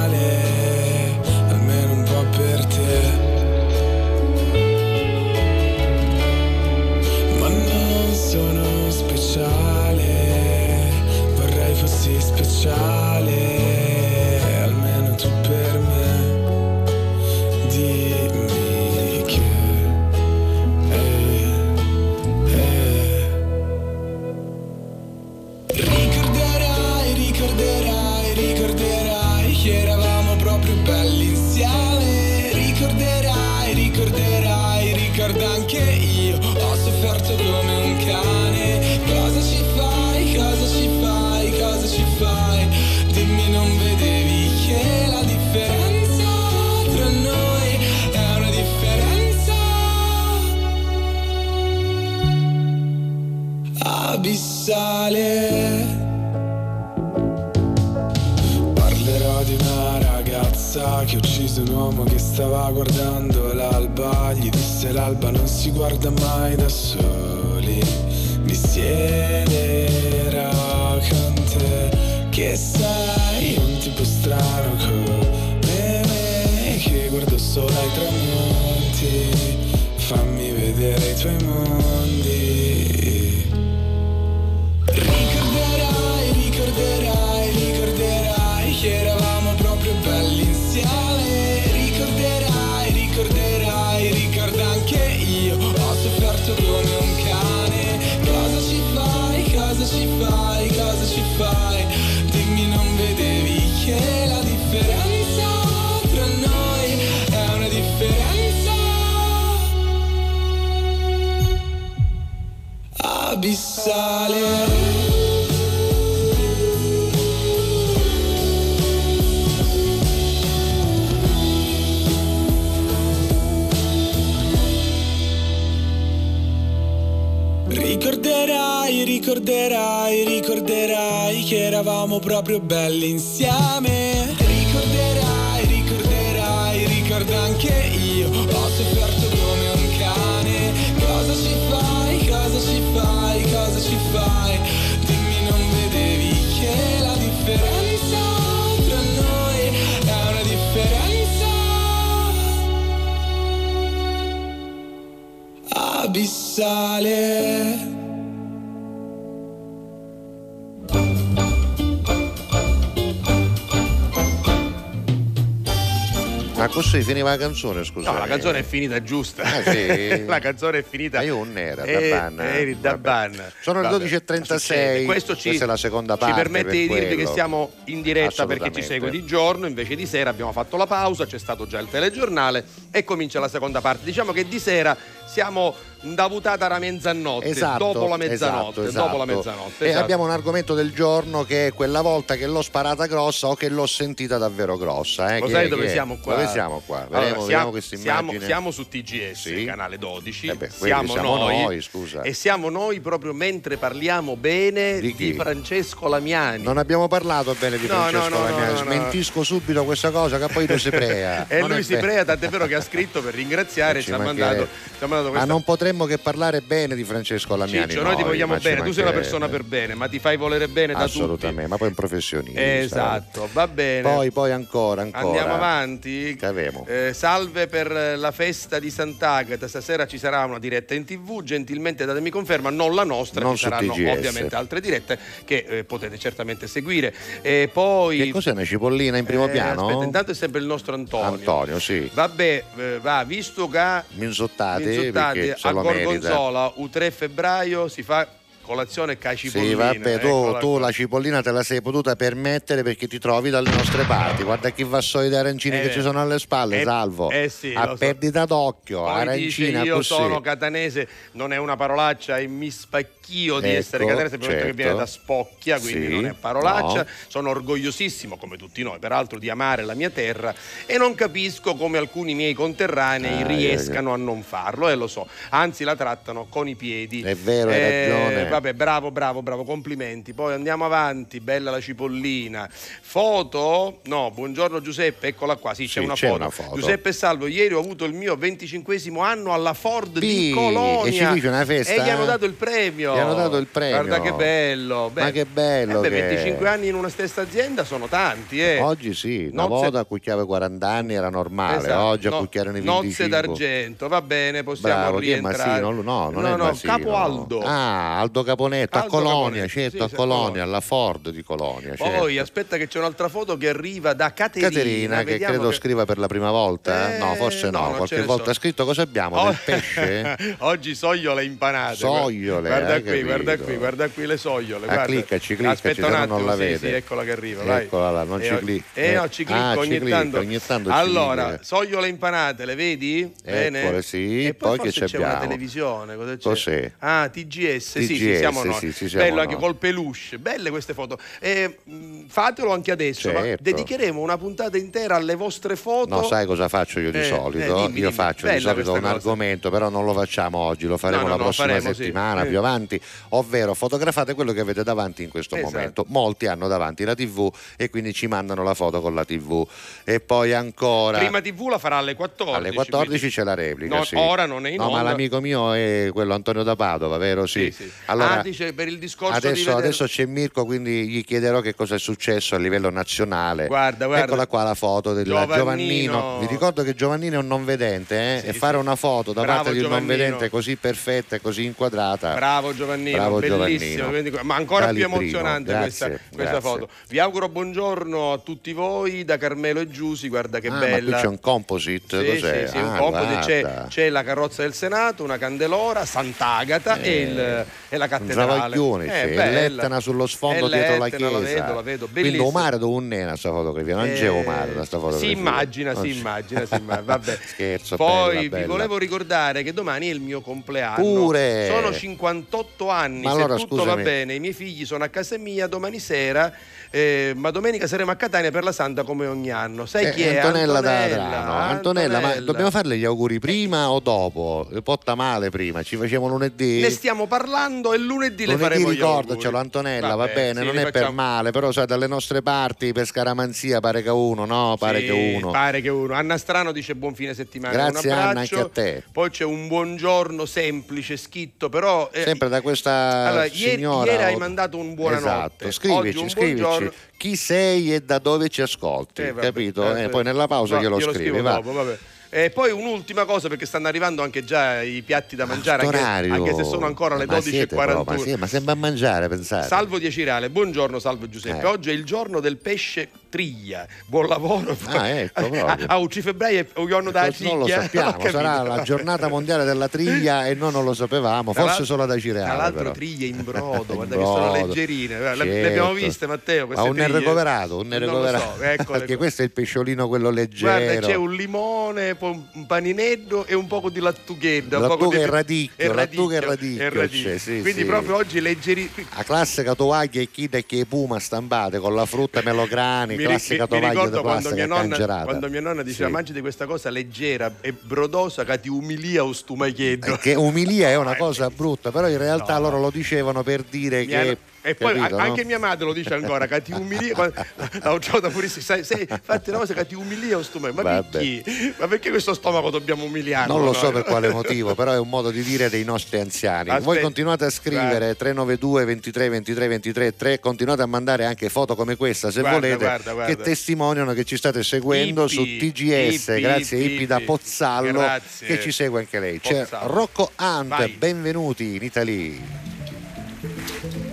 finiva 167.27 167.31
la 167.31 167.37
canzone, 167.37 167.85
scusa. 167.85 168.11
No, 168.13 168.19
la 168.19 168.27
canzone 168.27 168.59
è 168.61 168.63
finita 168.63 169.03
giusta. 169.03 169.43
Ah, 169.43 169.63
sì? 169.63 170.25
la 170.27 170.39
canzone 170.39 170.79
è 170.79 170.85
finita. 170.89 171.19
Ma 171.19 171.25
io 171.25 171.37
non 171.37 171.59
era, 171.59 171.83
Eh, 171.83 172.09
da 172.11 172.17
ban. 172.31 172.41
eri 172.41 172.81
da 172.81 172.97
ban. 172.99 173.53
Sono 173.61 173.81
le 173.81 173.89
Vabbè, 173.89 174.05
12.36, 174.05 174.43
succede. 174.57 175.05
Questo 175.05 175.37
ci, 175.37 175.49
questa 175.49 175.65
è 175.65 175.67
la 175.67 175.77
seconda 175.77 176.13
ci 176.15 176.19
parte 176.21 176.35
permette 176.35 176.65
per 176.67 176.75
di 176.77 176.89
dirvi 176.89 177.09
che 177.09 177.15
quello. 177.15 177.33
siamo 177.33 177.71
in 177.87 178.03
diretta 178.03 178.47
perché 178.47 178.73
ci 178.73 178.83
segue 178.83 179.11
di 179.11 179.25
giorno, 179.25 179.67
invece 179.67 179.95
di 179.97 180.07
sera 180.07 180.31
abbiamo 180.31 180.53
fatto 180.53 180.77
la 180.77 180.87
pausa, 180.87 181.27
c'è 181.27 181.39
stato 181.39 181.67
già 181.67 181.79
il 181.81 181.89
telegiornale 181.91 182.65
e 182.91 183.05
comincia 183.05 183.41
la 183.41 183.49
seconda 183.49 183.81
parte. 183.81 184.05
Diciamo 184.05 184.33
che 184.33 184.47
di 184.47 184.59
sera 184.59 184.97
siamo 185.27 185.75
da 186.01 186.29
vutata 186.29 186.69
la 186.69 186.79
mezzanotte, 186.79 187.47
Esatto, 187.49 187.93
dopo 187.93 188.07
la 188.07 188.17
mezzanotte, 188.17 188.85
esatto, 188.85 189.07
dopo 189.07 189.17
la 189.17 189.25
esatto. 189.25 189.37
mezzanotte. 189.39 189.85
E 189.85 189.89
esatto. 189.89 190.05
abbiamo 190.05 190.23
un 190.25 190.31
argomento 190.31 190.75
del 190.75 190.93
giorno 190.93 191.43
che 191.43 191.69
è 191.69 191.73
quella 191.73 192.01
volta 192.01 192.37
che 192.37 192.47
l'ho 192.47 192.63
sparata 192.63 193.07
grossa 193.07 193.49
o 193.49 193.55
che 193.57 193.69
l'ho 193.69 193.87
sentita 193.87 194.39
davvero 194.39 194.77
grossa. 194.77 195.35
eh, 195.35 195.41
Lo 195.41 195.47
che 195.47 195.53
sai 195.53 195.69
dove 195.69 195.89
siamo 195.91 196.19
qua? 196.23 196.35
Dove 196.35 196.47
siamo 196.49 196.81
qua? 196.87 196.99
Allora, 197.07 197.19
Vediamo, 197.19 197.35
siamo, 197.35 197.43
vediamo 197.47 197.71
questa 197.71 197.97
siamo- 197.97 198.21
immagine. 198.21 198.45
siamo 198.47 198.71
su 198.71 198.89
TGS, 198.89 199.33
Sì. 199.41 199.65
canale 199.65 199.99
12. 199.99 200.47
Eh 200.47 200.55
beh, 200.55 200.71
siamo, 200.71 201.13
siamo 201.13 201.37
noi, 201.37 201.63
noi, 201.63 201.81
scusa. 201.83 202.23
E 202.23 202.33
siamo 202.35 202.69
noi 202.71 203.01
proprio 203.01 203.33
mentre 203.33 203.77
parliamo 203.77 204.37
bene 204.37 205.01
Di 205.01 205.13
di? 205.15 205.33
Francesco 205.33 206.07
Lamiani. 206.07 206.63
Non 206.63 206.79
abbiamo 206.79 207.09
parlato 207.09 207.57
bene 207.59 207.79
di 207.79 207.87
No, 207.89 207.95
Francesco 207.95 208.29
no, 208.29 208.39
no, 208.39 208.45
Lamiani, 208.51 208.77
smentisco 208.77 209.43
subito 209.43 209.85
questa 209.85 210.11
cosa 210.13 210.39
che 210.39 210.47
poi 210.53 210.67
lui 210.69 210.79
si 210.79 210.91
prea. 210.91 211.47
E 211.57 211.59
Non 211.61 211.71
lui 211.71 211.83
si 211.83 211.97
prea, 211.97 212.25
tant'è 212.25 212.49
vero 212.49 212.67
che 212.67 212.77
ha 212.77 212.81
scritto 212.81 213.21
per 213.23 213.35
ringraziare, 213.35 214.01
ci, 214.01 214.07
Ci 214.07 214.13
ha 214.13 214.19
mandato, 214.19 214.69
ha 215.17 215.23
mandato 215.23 215.25
Ma 215.25 215.31
questa 215.31 215.47
non 215.47 215.63
potremmo 215.63 216.05
che 216.07 216.19
parlare 216.19 216.61
bene 216.61 216.95
di 216.95 217.05
Francesco 217.05 217.57
Lamiani. 217.57 217.91
Ciccio, 217.91 218.03
noi 218.03 218.17
ti 218.17 218.23
vogliamo 218.23 218.57
bene, 218.57 218.83
tu 218.83 218.93
sei 218.93 219.03
una 219.03 219.13
persona 219.13 219.49
per 219.49 219.63
bene, 219.63 219.95
ma 219.95 220.09
ti 220.09 220.19
fai 220.19 220.37
volere 220.37 220.69
bene 220.69 220.93
da 220.93 221.05
tutti. 221.07 221.19
Assolutamente, 221.19 221.69
ma 221.69 221.77
poi 221.77 221.89
un 221.89 221.95
professionista. 221.95 222.61
Esatto, 222.61 223.49
va 223.53 223.67
bene. 223.69 224.03
Poi, 224.03 224.31
poi 224.31 224.53
ancora, 224.53 225.03
ancora. 225.03 225.25
Andiamo 225.25 225.55
avanti. 225.55 226.37
Eh, 226.37 227.13
salve 227.15 227.67
per 227.67 227.91
la 228.17 228.31
festa 228.31 228.79
di 228.79 228.91
Sant'Agata. 228.91 229.69
Stasera 229.69 230.07
ci 230.07 230.19
sarà 230.19 230.45
una 230.45 230.59
diretta 230.59 230.95
in 230.95 231.05
tv. 231.05 231.43
Gentilmente 231.43 232.05
datemi 232.05 232.31
conferma, 232.31 232.71
non 232.71 232.95
la 232.95 233.05
nostra. 233.05 233.43
Non 233.43 233.57
ci 233.57 233.65
saranno 233.65 233.93
TGS. 233.93 234.17
ovviamente 234.17 234.55
altre 234.57 234.81
dirette 234.81 235.19
che 235.45 235.65
eh, 235.69 235.85
potete 235.85 236.19
certamente 236.19 236.67
seguire. 236.67 237.15
E 237.43 237.69
poi. 237.73 238.19
Che 238.19 238.31
cos'è 238.31 238.51
una 238.53 238.65
cipollina 238.65 239.17
in 239.17 239.25
primo 239.25 239.47
Eh, 239.47 239.51
piano? 239.51 239.87
Aspetta, 239.87 240.05
intanto 240.05 240.31
è 240.31 240.35
sempre 240.35 240.61
il 240.61 240.67
nostro 240.67 240.95
Antonio. 240.95 241.27
Antonio, 241.27 241.79
sì. 241.79 242.11
Vabbè, 242.13 242.65
eh, 242.77 242.99
va, 243.01 243.25
visto 243.25 243.69
che 243.69 243.77
Minzottate, 244.15 244.85
Minzottate 244.85 245.06
se 245.13 245.69
a. 245.69 245.73
Gorgonzola, 245.73 246.73
U3 246.77 247.11
febbraio 247.11 247.89
si 247.89 248.03
fa 248.03 248.27
colazione 248.67 249.13
Sì, 249.15 249.19
cacipollina. 249.19 249.77
vabbè, 249.77 250.19
tu, 250.19 250.27
eccola 250.27 250.59
tu 250.59 250.79
la 250.79 250.91
cipollina 250.91 251.41
te 251.43 251.51
la 251.53 251.63
sei 251.63 251.81
potuta 251.81 252.17
permettere 252.17 252.83
perché 252.83 253.07
ti 253.07 253.19
trovi 253.19 253.49
dalle 253.51 253.71
nostre 253.71 254.05
parti. 254.05 254.43
Guarda 254.43 254.73
che 254.73 254.85
vassoi 254.85 255.29
di 255.29 255.35
arancini 255.37 255.79
Eh, 255.79 255.83
che 255.83 255.93
ci 255.93 256.01
sono 256.03 256.21
alle 256.21 256.39
spalle, 256.39 256.81
eh, 256.81 256.85
salvo. 256.85 257.31
eh 257.31 257.49
sì, 257.49 257.73
a 257.75 257.85
lo 257.85 257.91
so. 257.93 257.97
perdita 257.99 258.45
d'occhio, 258.45 259.01
Poi 259.03 259.11
arancina 259.21 259.81
dice, 259.81 259.87
io 259.87 259.95
così. 259.97 260.09
sono 260.09 260.41
catanese, 260.41 261.09
non 261.33 261.53
è 261.53 261.57
una 261.57 261.77
parolaccia 261.77 262.39
e 262.39 262.47
mi 262.49 262.71
spacchio 262.71 263.61
di 263.61 263.69
Ecco, 263.71 263.79
essere 263.79 264.07
catanese, 264.07 264.39
perché 264.39 264.53
certo. 264.55 264.67
che 264.67 264.73
viene 264.73 264.95
da 264.95 265.07
spocchia, 265.07 265.79
quindi 265.81 266.07
Sì, 266.07 266.13
non 266.13 266.27
è 266.27 266.35
parolaccia. 266.39 267.03
no. 267.03 267.07
Sono 267.29 267.51
orgogliosissimo, 267.51 268.37
come 268.37 268.57
tutti 268.57 268.83
noi, 268.83 268.99
peraltro, 268.99 269.39
di 269.39 269.49
amare 269.49 269.85
la 269.85 269.95
mia 269.95 270.11
terra 270.11 270.55
e 270.87 270.97
non 270.99 271.15
capisco 271.15 271.75
come 271.77 271.99
alcuni 271.99 272.35
miei 272.35 272.55
conterranei 272.55 273.43
Ah, 273.43 273.47
riescano 273.47 274.13
a 274.13 274.17
non 274.17 274.43
farlo, 274.43 274.89
e 274.89 274.95
lo 274.95 275.07
so. 275.07 275.27
Anzi, 275.51 275.85
la 275.85 275.95
trattano 275.97 276.47
con 276.49 276.67
i 276.69 276.75
piedi. 276.75 277.23
È 277.23 277.35
vero, 277.35 277.71
hai 277.71 277.77
Eh, 277.81 278.09
ragione. 278.09 278.49
Vabbè, 278.57 278.73
bravo, 278.73 279.11
bravo, 279.11 279.43
bravo, 279.43 279.65
complimenti. 279.65 280.33
Poi 280.33 280.55
andiamo 280.55 280.87
avanti, 280.87 281.41
bella 281.41 281.71
la 281.71 281.79
cipollina. 281.81 282.67
Foto? 282.73 283.99
No, 284.05 284.31
buongiorno 284.31 284.81
Giuseppe, 284.81 285.27
eccola 285.27 285.57
qua. 285.57 285.75
Sì, 285.75 285.85
c'è, 285.85 285.99
Sì, 286.01 286.05
una, 286.07 286.15
c'è 286.15 286.27
foto. 286.29 286.41
una 286.41 286.49
foto. 286.51 286.75
Giuseppe 286.77 287.13
Salvo, 287.13 287.47
ieri 287.49 287.75
ho 287.75 287.81
avuto 287.81 288.07
il 288.07 288.15
mio 288.15 288.35
25 288.35 288.97
anno 289.21 289.53
alla 289.53 289.75
Ford 289.75 290.19
Sì, 290.21 290.27
di 290.27 290.51
Colonia. 290.55 291.05
e 291.05 291.13
ci 291.13 291.33
dice 291.35 291.49
una 291.49 291.67
festa? 291.67 291.93
E 291.93 292.03
gli 292.03 292.09
hanno 292.09 292.25
dato 292.25 292.47
il 292.47 292.55
premio. 292.55 293.15
Gli 293.15 293.19
hanno 293.19 293.35
dato 293.35 293.59
il 293.59 293.67
premio. 293.67 294.05
Guarda 294.07 294.21
che 294.23 294.33
bello. 294.33 295.11
Ma 295.15 295.31
che 295.31 295.45
bello 295.45 296.03
Eh 296.03 296.09
beh, 296.09 296.17
che 296.17 296.25
è. 296.25 296.29
25 296.29 296.69
anni 296.69 296.89
in 296.89 296.95
una 296.95 297.11
stessa 297.11 297.43
azienda 297.43 297.85
sono 297.85 298.07
tanti, 298.09 298.59
eh. 298.59 298.81
Oggi 298.81 299.13
sì, 299.13 299.51
una 299.53 299.67
Nozze- 299.67 299.83
volta 299.83 299.99
a 300.01 300.05
cucchiare 300.05 300.47
40 300.47 300.89
anni 300.89 301.13
era 301.13 301.29
normale, 301.29 301.77
Esatto, 301.77 302.01
oggi 302.05 302.27
a 302.27 302.31
no, 302.31 302.39
cucchiare 302.39 302.71
i 302.71 302.73
25. 302.73 303.05
Nozze 303.07 303.29
d'argento, 303.29 304.09
va 304.09 304.23
bene, 304.23 304.63
possiamo 304.63 304.95
Bravo, 305.01 305.19
chi 305.19 305.31
è 305.31 305.39
rientrare. 305.41 305.81
Masino? 305.83 305.91
No, 306.07 306.31
non 306.31 306.43
no, 306.43 306.55
è 306.55 306.57
no, 306.57 306.65
Masino. 306.65 306.97
Capo 306.97 307.17
Aldo. 307.17 307.61
Ah, 307.63 308.19
Aldo 308.21 308.43
Caponetto 308.47 308.97
a 308.97 309.01
Aldo 309.03 309.11
Colonia, 309.13 309.67
Caponetto, 309.67 309.69
certo, 309.69 309.97
sì, 309.99 310.03
a 310.03 310.09
sì, 310.09 310.15
Colonia, 310.15 310.63
alla 310.63 310.81
Ford 310.81 311.29
di 311.31 311.43
Colonia. 311.43 311.95
Poi 311.97 312.11
certo. 312.35 312.41
aspetta 312.41 312.77
che 312.77 312.87
c'è 312.89 312.99
un'altra 312.99 313.29
foto 313.29 313.57
che 313.57 313.69
arriva 313.69 314.13
da 314.15 314.33
Caterina. 314.33 314.69
Caterina, 314.71 315.23
che 315.25 315.39
credo 315.39 315.69
che- 315.69 315.75
scriva 315.75 316.05
per 316.05 316.19
la 316.19 316.27
prima 316.29 316.51
volta, 316.51 317.15
eh? 317.15 317.19
no, 317.19 317.33
Eh, 317.33 317.37
forse 317.37 317.71
no, 317.71 317.81
no, 317.81 317.91
qualche 317.97 318.23
volta 318.23 318.45
so. 318.45 318.51
ha 318.51 318.55
scritto 318.55 318.85
cosa 318.85 319.03
abbiamo, 319.03 319.37
Oh. 319.37 319.45
del 319.47 319.59
pesce? 319.65 320.37
Oggi 320.61 320.95
sogliole 320.95 321.45
impanate. 321.45 321.97
Sogliole, 321.97 322.69
Guarda 322.69 323.01
qui, 323.03 323.23
guarda 323.23 323.45
capito? 323.51 323.65
qui, 323.65 323.77
guarda 323.77 324.09
qui 324.09 324.27
le 324.27 324.37
sogliole. 324.37 324.87
Ah, 324.87 324.95
guarda. 324.95 325.05
cliccaci, 325.13 325.57
cliccaci, 325.57 325.67
Aspetta 325.89 326.07
un 326.07 326.15
attimo, 326.15 326.37
non 326.39 326.47
la 326.47 326.53
sì, 326.53 326.59
vede. 326.59 326.79
sì, 326.79 326.87
eccola 326.95 327.25
che 327.25 327.31
arriva. 327.33 327.63
vai. 327.65 327.83
Eccola 327.85 328.11
là, 328.11 328.23
non 328.23 328.41
Eh, 328.41 328.45
ci 328.47 328.57
clicca. 328.57 328.85
Eh 329.01 329.13
no, 329.13 329.29
ci 329.29 329.45
clicco 329.45 329.59
Ah, 329.61 329.77
ogni, 329.79 329.99
clicca, 329.99 330.17
tanto. 330.19 330.39
ogni 330.39 330.59
tanto 330.65 330.91
Allora, 330.91 331.59
sogliole 331.63 332.09
impanate, 332.09 332.65
le 332.65 332.75
vedi? 332.75 333.33
Bene. 333.45 333.83
Eccole, 333.83 334.03
sì, 334.03 334.47
E 334.47 334.55
poi 334.55 334.77
forse 334.79 335.01
che 335.01 335.07
c'è 335.07 335.17
abbiamo? 335.17 335.41
televisione. 335.41 336.17
Cosa 336.17 336.37
c'è? 336.37 336.43
Cos'è? 336.43 336.93
Ah, 337.01 337.29
TGS, 337.29 337.99
sì, 337.99 338.07
sì, 338.07 338.36
Siamo 338.39 338.63
noi. 338.65 338.75
sì, 338.79 338.93
sì, 338.93 339.09
siamo 339.09 339.25
Bello 339.25 339.41
anche 339.41 339.53
noi. 339.55 339.63
col 339.63 339.75
peluche. 339.77 340.39
Belle 340.39 340.71
queste 340.71 340.95
foto. 340.95 341.19
Eh, 341.41 341.79
mh, 341.83 342.27
fatelo 342.29 342.73
anche 342.73 342.91
adesso. 342.91 343.31
ma 343.33 343.43
Certo. 343.43 343.63
dedicheremo 343.63 344.21
una 344.21 344.37
puntata 344.39 344.77
intera 344.77 345.17
alle 345.17 345.35
vostre 345.35 345.77
foto. 345.77 346.15
No, 346.15 346.23
sai 346.25 346.47
cosa 346.47 346.69
faccio 346.69 347.01
io 347.01 347.11
di 347.11 347.19
Eh, 347.21 347.25
solito? 347.25 347.65
eh, 347.65 347.67
dimmi, 347.87 347.99
io 347.99 348.09
dimmi. 348.09 348.13
faccio 348.13 348.47
di 348.47 348.53
Bella 348.53 348.71
solito 348.71 348.93
un 348.93 349.01
cosa. 349.01 349.13
argomento, 349.13 349.71
però 349.71 349.89
non 349.89 350.05
lo 350.05 350.13
facciamo 350.13 350.59
oggi, 350.59 350.87
lo 350.87 350.97
faremo 350.97 351.23
No, 351.23 351.29
no, 351.29 351.37
la 351.37 351.43
prossima 351.43 351.67
faremo, 351.69 351.89
sì. 351.93 351.95
settimana 352.03 352.43
Eh. 352.43 352.47
più 352.47 352.59
avanti, 352.59 353.01
ovvero 353.31 353.75
fotografate 353.75 354.35
quello 354.35 354.53
che 354.53 354.61
avete 354.61 354.83
davanti 354.83 355.23
in 355.23 355.29
questo 355.31 355.57
Esatto. 355.57 355.73
momento. 355.73 356.05
Molti 356.09 356.47
hanno 356.47 356.69
davanti 356.69 357.05
la 357.05 357.15
TV 357.15 357.51
e 357.77 357.91
quindi 357.91 358.13
ci 358.13 358.27
mandano 358.27 358.63
la 358.63 358.75
foto 358.75 359.01
con 359.01 359.15
la 359.15 359.25
TV. 359.25 359.67
E 360.05 360.21
poi 360.21 360.53
ancora 360.53 361.19
Prima 361.19 361.41
TV 361.41 361.69
la 361.69 361.79
farà 361.79 361.97
alle 361.97 362.15
14. 362.15 362.57
alle 362.59 362.73
14 362.73 363.19
quindi- 363.19 363.35
c'è 363.35 363.45
la 363.45 363.55
replica. 363.55 363.97
No, 363.97 364.05
sì. 364.05 364.15
ora 364.17 364.47
non 364.47 364.67
è 364.67 364.71
in 364.71 364.77
No, 364.77 364.85
ma 364.91 364.99
onda. 364.99 365.11
l'amico 365.11 365.41
mio 365.41 365.73
è 365.73 366.09
quello 366.13 366.35
Antonio 366.35 366.63
da 366.63 366.77
Padova, 366.77 367.17
vero? 367.19 367.47
Sì. 367.47 367.71
Sì, 367.73 367.85
sì. 367.85 367.93
Allora, 368.07 368.26
dice 368.43 368.73
per 368.73 368.89
il 368.89 368.99
discorso 368.99 369.39
di 369.41 369.47
Adesso, 369.47 369.65
vedere- 369.65 369.87
adesso 369.87 370.05
c'è 370.07 370.25
Mirko, 370.27 370.65
quindi 370.65 371.09
gli 371.09 371.25
chiederò 371.25 371.61
che 371.61 371.75
cosa 371.75 371.95
è 371.95 371.99
successo 371.99 372.55
a 372.55 372.59
livello 372.59 372.91
nazionale. 372.91 373.67
Guarda, 373.67 374.07
guarda. 374.07 374.25
Eccola 374.25 374.47
qua 374.47 374.63
la 374.63 374.75
foto 374.75 375.13
del 375.13 375.25
Giovannino. 375.25 375.57
Giovannino. 375.57 376.39
Vi 376.41 376.47
ricordo 376.47 376.83
che 376.83 376.95
Giovannino 376.95 377.35
è 377.37 377.39
un 377.39 377.47
non 377.47 377.65
vedente 377.65 378.43
eh? 378.45 378.49
e 378.49 378.53
fare 378.53 378.77
una 378.77 378.97
foto 378.97 379.33
da 379.33 379.43
Bravo 379.43 379.63
parte 379.65 379.79
di 379.79 379.85
un 379.85 379.91
non 379.91 380.07
vedente 380.07 380.49
così 380.51 380.77
perfetta 380.77 381.37
e 381.37 381.41
così 381.41 381.65
inquadrata. 381.65 382.35
Bravo 382.35 382.75
Giovannino, 382.75 383.17
Bravo 383.17 383.39
bellissimo, 383.39 384.05
Giovannino. 384.05 384.39
ma 384.43 384.55
ancora 384.57 384.87
Da 384.87 384.93
più 384.93 385.05
emozionante 385.05 385.71
grazie, 385.73 386.09
questa, 386.09 386.09
questa 386.35 386.51
grazie. 386.53 386.61
foto. 386.61 386.89
Vi 387.09 387.19
auguro 387.19 387.49
buongiorno 387.49 388.33
a 388.33 388.39
tutti 388.39 388.73
voi 388.73 389.25
da 389.25 389.37
Carmelo 389.37 389.81
e 389.81 389.89
Giusi, 389.89 390.29
guarda 390.29 390.61
che 390.61 390.69
Ah, 390.69 390.73
ma 390.73 390.79
bella. 390.81 391.21
c'è 391.21 391.27
un 391.27 391.41
composite, 391.41 392.21
Sì, 392.21 392.27
cos'è? 392.41 392.65
sì, 392.67 392.71
sì, 392.73 392.77
un 392.79 392.95
Ah, 392.95 392.97
composite. 392.99 393.41
c'è, 393.41 393.85
c'è 393.89 394.09
la 394.11 394.23
carrozza 394.23 394.63
del 394.63 394.75
Senato, 394.75 395.23
una 395.25 395.39
candelora, 395.39 396.05
Sant'Agata 396.05 397.01
e, 397.01 397.21
il- 397.21 397.67
e 397.89 397.97
la 397.97 398.05
un 398.05 398.11
cattedrale. 398.19 398.53
travaglione, 398.55 399.05
Eh, 399.07 399.35
c'è, 399.35 399.69
l'Etna 399.69 400.01
sullo 400.01 400.27
sfondo 400.27 400.69
dietro 400.69 400.99
la 400.99 401.09
chiesa. 401.09 401.31
La 401.31 401.39
vedo, 401.41 401.75
la 401.75 401.83
vedo, 401.83 402.05
Quindi 402.07 402.31
bellissima. 402.31 402.45
un 402.47 402.53
mare 402.53 402.79
dove 402.79 402.97
un 402.97 403.09
nena 403.09 403.37
sta 403.37 403.51
fotografia, 403.51 403.97
non 403.97 404.13
c'è 404.13 404.29
un 404.29 404.45
mare 404.45 404.75
da 404.75 404.85
sta 404.85 404.97
Eh, 404.97 405.01
fotografia. 405.01 405.29
Si 405.29 405.35
immagina, 405.37 405.93
Non 405.93 406.03
si 406.03 406.11
c'è. 406.11 406.17
immagina, 406.17 406.65
si 406.67 406.75
immagina. 406.75 407.03
Vabbè. 407.03 407.39
Scherzo, 407.47 407.97
Poi 407.97 408.29
bella, 408.29 408.41
vi 408.41 408.49
bella. 408.49 408.67
volevo 408.67 408.99
ricordare 408.99 409.63
che 409.63 409.73
domani 409.73 410.09
è 410.09 410.13
il 410.13 410.21
mio 410.21 410.41
compleanno. 410.41 411.03
Pure. 411.03 411.67
Sono 411.71 411.93
58 411.93 412.89
anni. 412.91 413.23
Ma 413.23 413.31
se 413.31 413.37
allora, 413.37 413.55
tutto 413.57 413.77
scusami. 413.77 413.97
va 413.97 414.03
bene, 414.03 414.35
i 414.35 414.41
miei 414.41 414.53
figli 414.53 414.85
sono 414.85 415.05
a 415.05 415.09
casa 415.09 415.37
mia 415.39 415.67
domani 415.67 415.99
sera. 415.99 416.53
Eh, 416.97 417.33
ma 417.37 417.51
domenica 417.51 417.87
saremo 417.87 418.11
a 418.11 418.15
Catania 418.15 418.51
per 418.51 418.65
la 418.65 418.73
Santa 418.73 419.03
come 419.03 419.27
ogni 419.27 419.51
anno. 419.51 419.85
Sai 419.85 420.07
Eh, 420.07 420.11
chi 420.13 420.23
è? 420.23 420.37
Antonella 420.39 420.81
da 420.81 420.91
Antonella, 421.03 421.27
Adrano. 421.27 421.53
Antonella, 421.53 422.21
ma 422.21 422.35
dobbiamo 422.37 422.71
farle 422.71 422.97
gli 422.97 423.05
auguri 423.05 423.39
prima 423.39 423.91
o 423.91 424.01
dopo? 424.01 424.67
Potta 424.83 425.15
male 425.15 425.51
prima, 425.51 425.83
ci 425.83 425.97
facciamo 425.97 426.27
lunedì. 426.29 426.81
Ne 426.81 426.89
stiamo 426.91 427.27
parlando 427.27 427.93
e 427.93 427.99
lunedì, 427.99 428.47
le 428.47 428.53
Lunedì 428.53 428.63
faremo 428.63 428.93
gli 428.93 429.01
auguri. 429.01 429.21
ricordacelo 429.23 429.59
Antonella, 429.59 430.09
va 430.09 430.15
Vabbè, 430.17 430.33
bene, 430.35 430.61
sì, 430.61 430.67
non 430.67 430.79
è 430.79 430.83
per 430.85 430.93
facciamo- 430.93 431.13
male, 431.13 431.51
però 431.51 431.71
sai 431.73 431.87
dalle 431.87 432.07
nostre 432.07 432.41
parti 432.43 432.93
per 432.93 433.05
scaramanzia 433.07 433.81
pare 433.81 434.03
che 434.03 434.09
uno, 434.11 434.45
no? 434.47 434.77
Pare 434.79 435.01
Sì, 435.01 435.05
che 435.07 435.13
uno. 435.37 435.51
Pare 435.51 435.81
che 435.83 435.89
uno. 435.91 436.15
Anna 436.15 436.39
Strano 436.39 436.73
dice 436.73 436.95
buon 436.95 437.15
fine 437.15 437.35
settimana. 437.35 437.75
Grazie, 437.75 438.11
un 438.11 438.17
Anna, 438.19 438.41
anche 438.41 438.59
a 438.59 438.69
te. 438.73 439.03
Poi 439.13 439.29
c'è 439.31 439.45
un 439.45 439.69
buongiorno 439.69 440.45
semplice, 440.47 441.17
scritto, 441.19 441.69
però. 441.69 442.09
eh, 442.13 442.23
Sempre 442.23 442.49
da 442.49 442.61
questa 442.63 442.91
Allora, 443.27 443.45
ieri, 443.45 443.75
signora. 443.77 444.11
ieri 444.11 444.23
hai 444.23 444.37
mandato 444.37 444.79
un 444.79 444.95
buonanotte. 444.95 445.27
Esatto, 445.67 445.71
scrivici, 445.73 445.99
Oggi 446.09 446.19
un 446.19 446.29
scrivici 446.31 446.55
buongiorno. 446.61 446.86
Chi 447.17 447.37
sei 447.37 447.95
e 447.95 448.01
da 448.03 448.19
dove 448.19 448.49
ci 448.49 448.63
ascolti, 448.63 449.23
Eh, 449.23 449.33
vabbè, 449.33 449.47
capito? 449.47 449.95
eh, 449.97 450.05
Eh, 450.05 450.09
poi 450.09 450.23
nella 450.25 450.47
pausa 450.47 450.77
no, 450.77 450.83
glielo 450.83 451.01
scrivi, 451.01 451.15
scrivo 451.19 451.43
va. 451.43 451.53
dopo, 451.55 451.73
vabbè. 451.73 451.99
E 452.29 452.51
poi 452.51 452.71
un'ultima 452.73 453.25
cosa 453.25 453.49
perché 453.49 453.65
stanno 453.67 453.87
arrivando 453.87 454.21
anche 454.23 454.45
già 454.45 454.83
i 454.83 455.01
piatti 455.03 455.37
da 455.37 455.47
mangiare, 455.47 455.87
anche, 455.87 456.29
anche 456.29 456.55
se 456.55 456.65
sono 456.65 456.85
ancora 456.85 457.15
le 457.17 457.25
Ma 457.25 457.41
siete 457.41 457.75
proprio, 457.75 458.01
12.41. 458.03 458.05
Ma, 458.05 458.19
sì, 458.19 458.35
ma 458.35 458.47
sembra 458.47 458.75
mangiare, 458.75 459.29
pensate. 459.29 459.69
Salvo 459.69 459.99
Dieci 459.99 460.25
Reale, 460.25 460.51
buongiorno 460.51 460.99
Salvo 460.99 461.29
Giuseppe. 461.29 461.61
Eh. 461.63 461.67
Oggi 461.67 461.91
è 461.91 461.93
il 461.93 462.05
giorno 462.05 462.41
del 462.41 462.57
pesce 462.59 463.09
triglia. 463.37 463.87
Buon 464.07 464.27
lavoro. 464.29 464.75
Ah, 464.87 465.09
ecco, 465.09 465.41
proprio. 465.41 465.67
A, 465.67 465.77
a 465.89 465.97
Uci 465.99 466.23
febbraio 466.23 466.61
è 466.61 466.67
un 466.77 466.89
giorno 466.89 467.11
da 467.11 467.29
non 467.41 467.59
lo 467.59 467.67
sappiamo, 467.67 468.17
sarà 468.31 468.63
la 468.63 468.83
giornata 468.83 469.29
mondiale 469.29 469.65
della 469.65 469.89
triglia 469.89 470.47
e 470.47 470.55
noi 470.55 470.73
non 470.73 470.85
lo 470.85 470.95
sapevamo, 470.95 471.53
Tra 471.53 471.63
forse 471.65 471.85
solo 471.85 472.07
da 472.07 472.19
Cireale. 472.19 472.47
Tra 472.49 472.57
l'altro 472.57 472.79
però. 472.81 472.93
triglie 472.93 473.27
in 473.27 473.45
brodo, 473.45 473.85
In 473.93 473.95
guarda 473.97 474.17
che 474.17 474.23
sono 474.23 474.51
brodo. 474.51 474.67
leggerine. 474.67 475.19
Le, 475.19 475.35
le 475.35 475.45
Certo. 475.45 475.69
abbiamo 475.69 475.93
viste 475.93 476.27
Matteo 476.27 476.67
Ma 476.67 476.83
un 476.83 476.97
ne 476.97 477.07
recuperato, 477.09 477.79
un 477.79 477.89
ne 477.89 477.99
recuperato. 477.99 478.55
so, 478.57 478.63
eccole 478.63 478.99
Perché 478.99 479.07
qua. 479.07 479.17
questo 479.17 479.43
è 479.43 479.45
il 479.45 479.51
pesciolino 479.53 480.09
quello 480.09 480.31
leggero. 480.31 480.73
Guarda, 480.73 481.07
c'è 481.07 481.15
un 481.15 481.33
limone, 481.35 482.17
un 482.19 482.67
panineddo 482.67 483.45
e 483.47 483.55
un 483.55 483.67
poco 483.67 483.91
di 483.91 484.01
lattughetta. 484.01 484.79
Lattuga 484.79 485.19
e 485.19 485.27
radicchio, 485.27 485.93
lattuga 485.93 486.37
e 486.37 486.41
radicchio, 486.41 487.03
e 487.03 487.09
c'è, 487.09 487.39
sì, 487.39 487.61
Quindi 487.61 487.81
sì. 487.81 487.85
proprio 487.85 488.17
oggi 488.17 488.41
leggeri. 488.41 488.91
La 489.15 489.23
classica 489.25 489.75
tovaglia 489.75 490.21
e 490.23 490.31
chida 490.31 490.59
che 490.61 490.87
puma 490.87 491.19
stampate 491.19 491.79
con 491.79 491.95
la 491.95 492.07
frutta 492.07 492.41
melograni, 492.43 493.17
classica 493.29 493.67
mi- 493.71 493.81
mi 493.81 493.89
ricordo 493.89 494.21
quando 494.23 494.51
mia, 494.53 494.67
nonna, 494.67 495.23
quando 495.25 495.49
mia 495.49 495.61
nonna 495.61 495.83
diceva 495.83 496.07
Sì. 496.09 496.13
mangi 496.15 496.33
di 496.33 496.41
questa 496.41 496.67
cosa 496.67 496.91
leggera 496.91 497.53
e 497.61 497.73
brodosa 497.73 498.45
che 498.45 498.61
ti 498.61 498.69
umilia 498.69 499.25
o 499.25 499.33
stumacchietto. 499.33 500.17
Che 500.17 500.35
umilia 500.35 500.89
è 500.89 500.97
una 500.97 501.15
cosa 501.19 501.49
brutta, 501.51 501.91
però 501.91 502.09
in 502.09 502.19
realtà 502.19 502.59
loro 502.59 502.79
lo 502.81 502.91
dicevano 502.91 503.43
per 503.43 503.63
dire 503.63 504.05
Mi 504.05 504.15
hanno- 504.15 504.25
che. 504.31 504.39
E 504.67 504.75
poi 504.75 504.95
capito, 504.95 505.17
anche 505.17 505.43
no? 505.43 505.47
mia 505.47 505.59
madre 505.59 505.85
lo 505.87 505.93
dice 505.93 506.15
ancora 506.15 506.47
che 506.47 506.63
ti 506.63 506.73
umilia 506.73 507.15
quando- 507.15 507.35
l'ho 507.83 507.99
trovata 507.99 508.29
purissima 508.31 508.65
sai, 508.65 508.85
sai 508.85 509.07
fatti 509.23 509.51
una 509.51 509.59
cosa 509.61 509.75
che 509.75 509.87
ti 509.87 509.95
umilia 509.95 510.37
o 510.39 510.43
stomaco 510.43 510.83
ma 510.83 511.03
perché? 511.03 511.75
ma 511.79 511.87
perché 511.87 512.11
questo 512.11 512.35
stomaco 512.35 512.71
dobbiamo 512.71 513.05
umiliarlo 513.05 513.55
Non 513.55 513.65
lo 513.65 513.73
so 513.73 513.91
per 513.93 514.03
quale 514.05 514.29
motivo, 514.31 514.75
però 514.75 514.93
è 514.93 514.99
un 514.99 515.09
modo 515.09 515.31
di 515.31 515.43
dire 515.43 515.69
dei 515.71 515.85
nostri 515.85 516.19
anziani. 516.19 516.69
Voi 516.71 516.79
Aspetta. 516.79 517.01
continuate 517.03 517.45
a 517.45 517.51
scrivere 517.51 518.17
392 518.17 518.85
23 518.85 519.29
23 519.29 519.69
23 519.69 520.17
3, 520.17 520.41
continuate 520.41 520.83
a 520.83 520.87
mandare 520.87 521.25
anche 521.25 521.49
foto 521.49 521.75
come 521.77 521.97
questa 521.97 522.31
se 522.31 522.41
Guarda, 522.41 522.59
volete, 522.59 522.85
guarda, 522.85 523.13
guarda. 523.13 523.35
che 523.35 523.43
testimoniano 523.43 524.13
che 524.15 524.25
ci 524.25 524.37
state 524.37 524.63
seguendo 524.65 525.25
Ippi, 525.25 525.35
su 525.35 525.43
TGS, 525.43 526.27
Ippi, 526.29 526.41
grazie 526.41 526.79
Ippi, 526.79 527.07
da. 527.07 527.21
Pozzallo, 527.21 528.01
Grazie. 528.01 528.47
che 528.47 528.61
ci 528.61 528.73
segue 528.73 529.01
anche 529.01 529.21
lei. 529.21 529.41
C'è 529.41 529.61
Pozzallo. 529.61 529.93
Rocco 529.93 530.31
Hunt, 530.39 530.69
Vai. 530.69 530.89
benvenuti 530.91 531.77
in 531.77 531.83
Italia. 531.83 534.06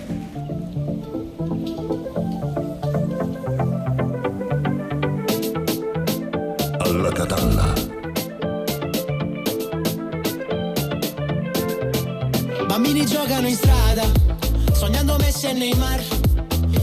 Sognando 15.44 15.44
Messi 15.44 15.48
e 15.48 15.52
Neymar, 15.52 16.02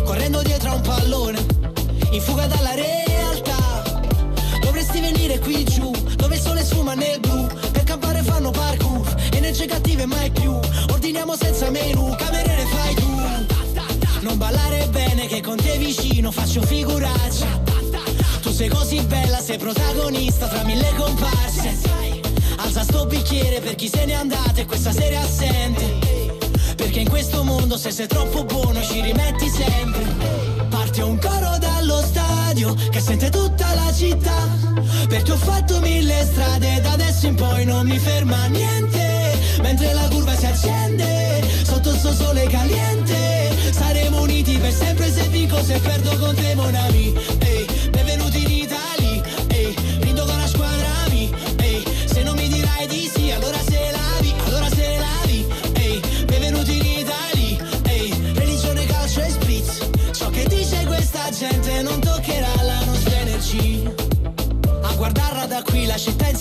correndo 0.04 0.42
dietro 0.44 0.72
a 0.72 0.76
un 0.76 0.82
pallone, 0.82 1.46
in 2.12 2.22
fuga 2.22 2.46
dalla 2.46 2.74
realtà. 2.74 3.84
Dovresti 4.62 5.00
venire 5.00 5.40
qui 5.40 5.64
giù, 5.64 5.92
dove 6.16 6.36
il 6.36 6.42
sole 6.42 6.64
sfuma 6.64 6.94
nel 6.94 7.20
blu, 7.20 7.48
per 7.72 7.84
campare 7.84 8.22
fanno 8.22 8.52
parkour, 8.52 9.08
energie 9.34 9.66
cattive 9.66 10.06
mai 10.06 10.30
più. 10.32 10.58
Ordiniamo 10.92 11.36
senza 11.36 11.70
menù, 11.70 12.16
cameriere 12.16 12.66
fai 12.66 12.96
tu. 12.96 13.10
Non 14.22 14.38
ballare 14.38 14.88
bene 14.90 15.26
che 15.26 15.42
con 15.42 15.58
te 15.58 15.78
vicino 15.78 16.32
faccio 16.32 16.62
figuraccia. 16.62 17.62
Tu 18.42 18.52
sei 18.52 18.70
così 18.70 19.02
bella, 19.02 19.40
sei 19.40 19.58
protagonista 19.58 20.48
tra 20.48 20.64
mille 20.64 20.94
comparse. 20.96 21.78
Alza 22.58 22.84
sto 22.84 23.06
bicchiere 23.06 23.60
per 23.60 23.76
chi 23.76 23.88
se 23.88 24.06
n'è 24.06 24.14
andato 24.14 24.60
e 24.60 24.66
questa 24.66 24.92
sera 24.92 25.22
assente. 25.22 26.20
Perché 26.82 27.02
in 27.02 27.10
questo 27.10 27.44
mondo 27.44 27.78
se 27.78 27.91
sei 27.91 28.08
troppo 28.08 28.44
buono 28.44 28.82
ci 28.82 29.02
rimetti 29.02 29.48
sempre. 29.48 30.03
Parte 30.68 31.03
un 31.03 31.20
coro 31.20 31.56
dallo 31.60 32.02
stadio 32.02 32.76
che 32.90 32.99
sente 32.99 33.30
tutta 33.30 33.72
la 33.76 33.94
città. 33.94 34.48
Perché 35.08 35.32
ho 35.32 35.38
fatto 35.38 35.80
mille 35.80 36.26
strade 36.26 36.82
da 36.82 36.94
adesso 36.94 37.28
in 37.28 37.36
poi 37.36 37.66
non 37.66 37.86
mi 37.86 37.99
ferma 37.99 38.48
niente. 38.48 39.38
Mentre 39.62 39.94
la 39.94 40.08
curva 40.10 40.36
si 40.36 40.48
accende, 40.48 41.48
sotto 41.62 41.94
sto 41.94 42.14
sole 42.14 42.48
caliente. 42.48 43.56
Saremo 43.72 44.22
uniti 44.22 44.58
per 44.58 44.74
sempre 44.74 45.12
se 45.12 45.28
vinco, 45.28 45.64
se 45.64 45.78
perdo 45.78 46.18
con 46.18 46.34
te 46.34 46.56
Monami. 46.56 47.14
Ehi, 47.41 47.66
benvenuti 47.66 47.70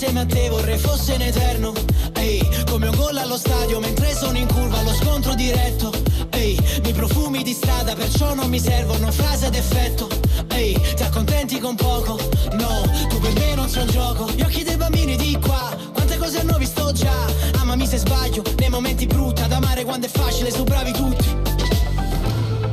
insieme 0.01 0.21
a 0.21 0.25
te 0.25 0.49
vorrei 0.49 0.79
fosse 0.79 1.13
in 1.13 1.21
eterno. 1.21 1.73
Ehi, 2.13 2.41
come 2.67 2.87
un 2.87 2.95
gol 2.95 3.15
allo 3.17 3.37
stadio, 3.37 3.79
mentre 3.79 4.15
sono 4.15 4.35
in 4.35 4.47
curva 4.47 4.79
allo 4.79 4.93
scontro 4.93 5.35
diretto. 5.35 5.93
Ehi, 6.31 6.57
mi 6.83 6.91
profumi 6.91 7.43
di 7.43 7.53
strada, 7.53 7.93
perciò 7.93 8.33
non 8.33 8.49
mi 8.49 8.59
servono 8.59 9.11
frasi 9.11 9.45
ad 9.45 9.53
effetto. 9.53 10.09
Ehi, 10.53 10.73
ti 10.95 11.03
accontenti 11.03 11.59
con 11.59 11.75
poco? 11.75 12.17
No, 12.53 12.81
tu 13.09 13.19
per 13.19 13.31
me 13.33 13.53
non 13.53 13.69
sei 13.69 13.83
un 13.83 13.89
gioco. 13.89 14.27
Gli 14.31 14.41
occhi 14.41 14.63
dei 14.63 14.75
bambini 14.75 15.15
di 15.17 15.37
qua, 15.39 15.69
quante 15.93 16.17
cose 16.17 16.39
hanno 16.39 16.57
visto 16.57 16.91
già. 16.93 17.27
Amami 17.59 17.85
se 17.85 17.97
sbaglio, 17.97 18.41
nei 18.57 18.69
momenti 18.69 19.05
brutti, 19.05 19.43
ad 19.43 19.51
amare 19.51 19.83
quando 19.83 20.07
è 20.07 20.09
facile, 20.09 20.49
su 20.49 20.63
bravi 20.63 20.93
tutti. 20.93 21.37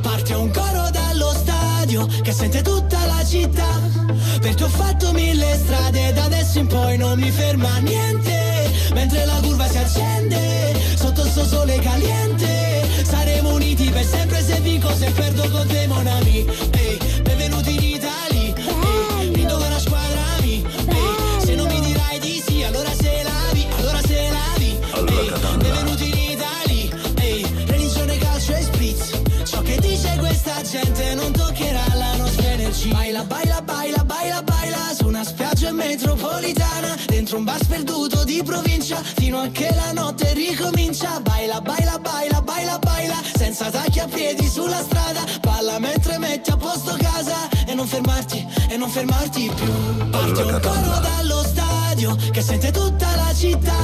Parte 0.01 0.33
un 0.33 0.51
coro 0.51 0.89
dallo 0.89 1.31
stadio 1.35 2.07
che 2.23 2.31
sente 2.31 2.63
tutta 2.63 3.05
la 3.05 3.23
città. 3.23 4.17
Perché 4.41 4.63
ho 4.63 4.69
fatto 4.69 5.11
mille 5.13 5.55
strade, 5.55 6.13
da 6.13 6.23
adesso 6.23 6.59
in 6.59 6.67
poi 6.67 6.97
non 6.97 7.19
mi 7.19 7.31
ferma 7.31 7.77
niente. 7.79 8.71
Mentre 8.93 9.25
la 9.25 9.39
curva 9.41 9.67
si 9.67 9.77
accende, 9.77 10.75
sotto 10.95 11.23
sto 11.25 11.45
sole 11.45 11.79
caliente. 11.79 12.87
Saremo 13.03 13.53
uniti 13.53 13.89
per 13.89 14.05
sempre 14.05 14.41
se 14.41 14.59
vinco, 14.61 14.93
se 14.95 15.11
perdo 15.11 15.49
con 15.49 15.67
te, 15.67 15.87
mon 15.87 16.07
ami. 16.07 16.45
Ehi, 16.71 17.21
benvenuti 17.23 17.75
in 17.75 17.88
Dentro 37.29 37.47
un 37.47 37.53
bar 37.53 37.63
sperduto 37.63 38.23
di 38.23 38.41
provincia. 38.43 39.03
Fino 39.03 39.37
a 39.37 39.49
che 39.49 39.69
la 39.75 39.91
notte 39.91 40.33
ricomincia. 40.33 41.19
Baila, 41.19 41.61
baila, 41.61 41.99
baila, 41.99 42.41
baila, 42.41 42.79
baila. 42.79 43.21
Senza 43.35 43.69
tacchi 43.69 43.99
a 43.99 44.07
piedi 44.07 44.47
sulla 44.47 44.81
strada. 44.81 45.23
Balla 45.39 45.77
mentre 45.77 46.17
metti 46.17 46.49
a 46.49 46.57
posto 46.57 46.97
casa. 46.97 47.47
E 47.67 47.75
non 47.75 47.85
fermarti, 47.85 48.47
e 48.69 48.77
non 48.77 48.89
fermarti 48.89 49.51
più. 49.53 50.09
Parte 50.09 50.41
un 50.41 50.59
coro 50.59 50.99
dallo 51.01 51.43
stadio 51.43 52.15
che 52.31 52.41
sente 52.41 52.71
tutta 52.71 53.15
la 53.15 53.31
città. 53.35 53.77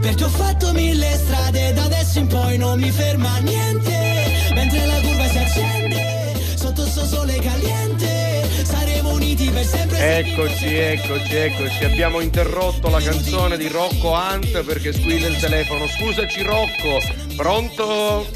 Perché 0.00 0.24
ho 0.24 0.28
fatto 0.30 0.72
mille 0.72 1.20
strade, 1.22 1.74
da 1.74 1.84
adesso 1.84 2.18
in 2.18 2.28
poi 2.28 2.56
non 2.56 2.80
mi 2.80 2.90
ferma 2.90 3.36
niente. 3.40 4.52
Mentre 4.54 4.86
la 4.86 5.00
curva 5.02 5.28
si 5.28 5.36
accende, 5.36 6.34
sotto 6.56 6.86
sto 6.86 7.04
sole 7.04 7.38
caliente, 7.40 8.29
saremo 8.64 9.12
uniti 9.12 9.50
per 9.50 9.64
sempre. 9.64 9.96
se 9.96 10.18
Eccoci, 10.18 10.74
eccoci, 10.74 11.34
eccoci. 11.36 11.84
Abbiamo 11.84 12.20
interrotto 12.20 12.88
la 12.88 13.00
canzone 13.00 13.56
di 13.56 13.68
Rocco 13.68 14.10
Hunt 14.10 14.62
perché 14.62 14.92
squilla 14.92 15.28
il 15.28 15.38
telefono. 15.38 15.86
Scusaci 15.86 16.42
Rocco, 16.42 17.00
pronto? 17.36 18.26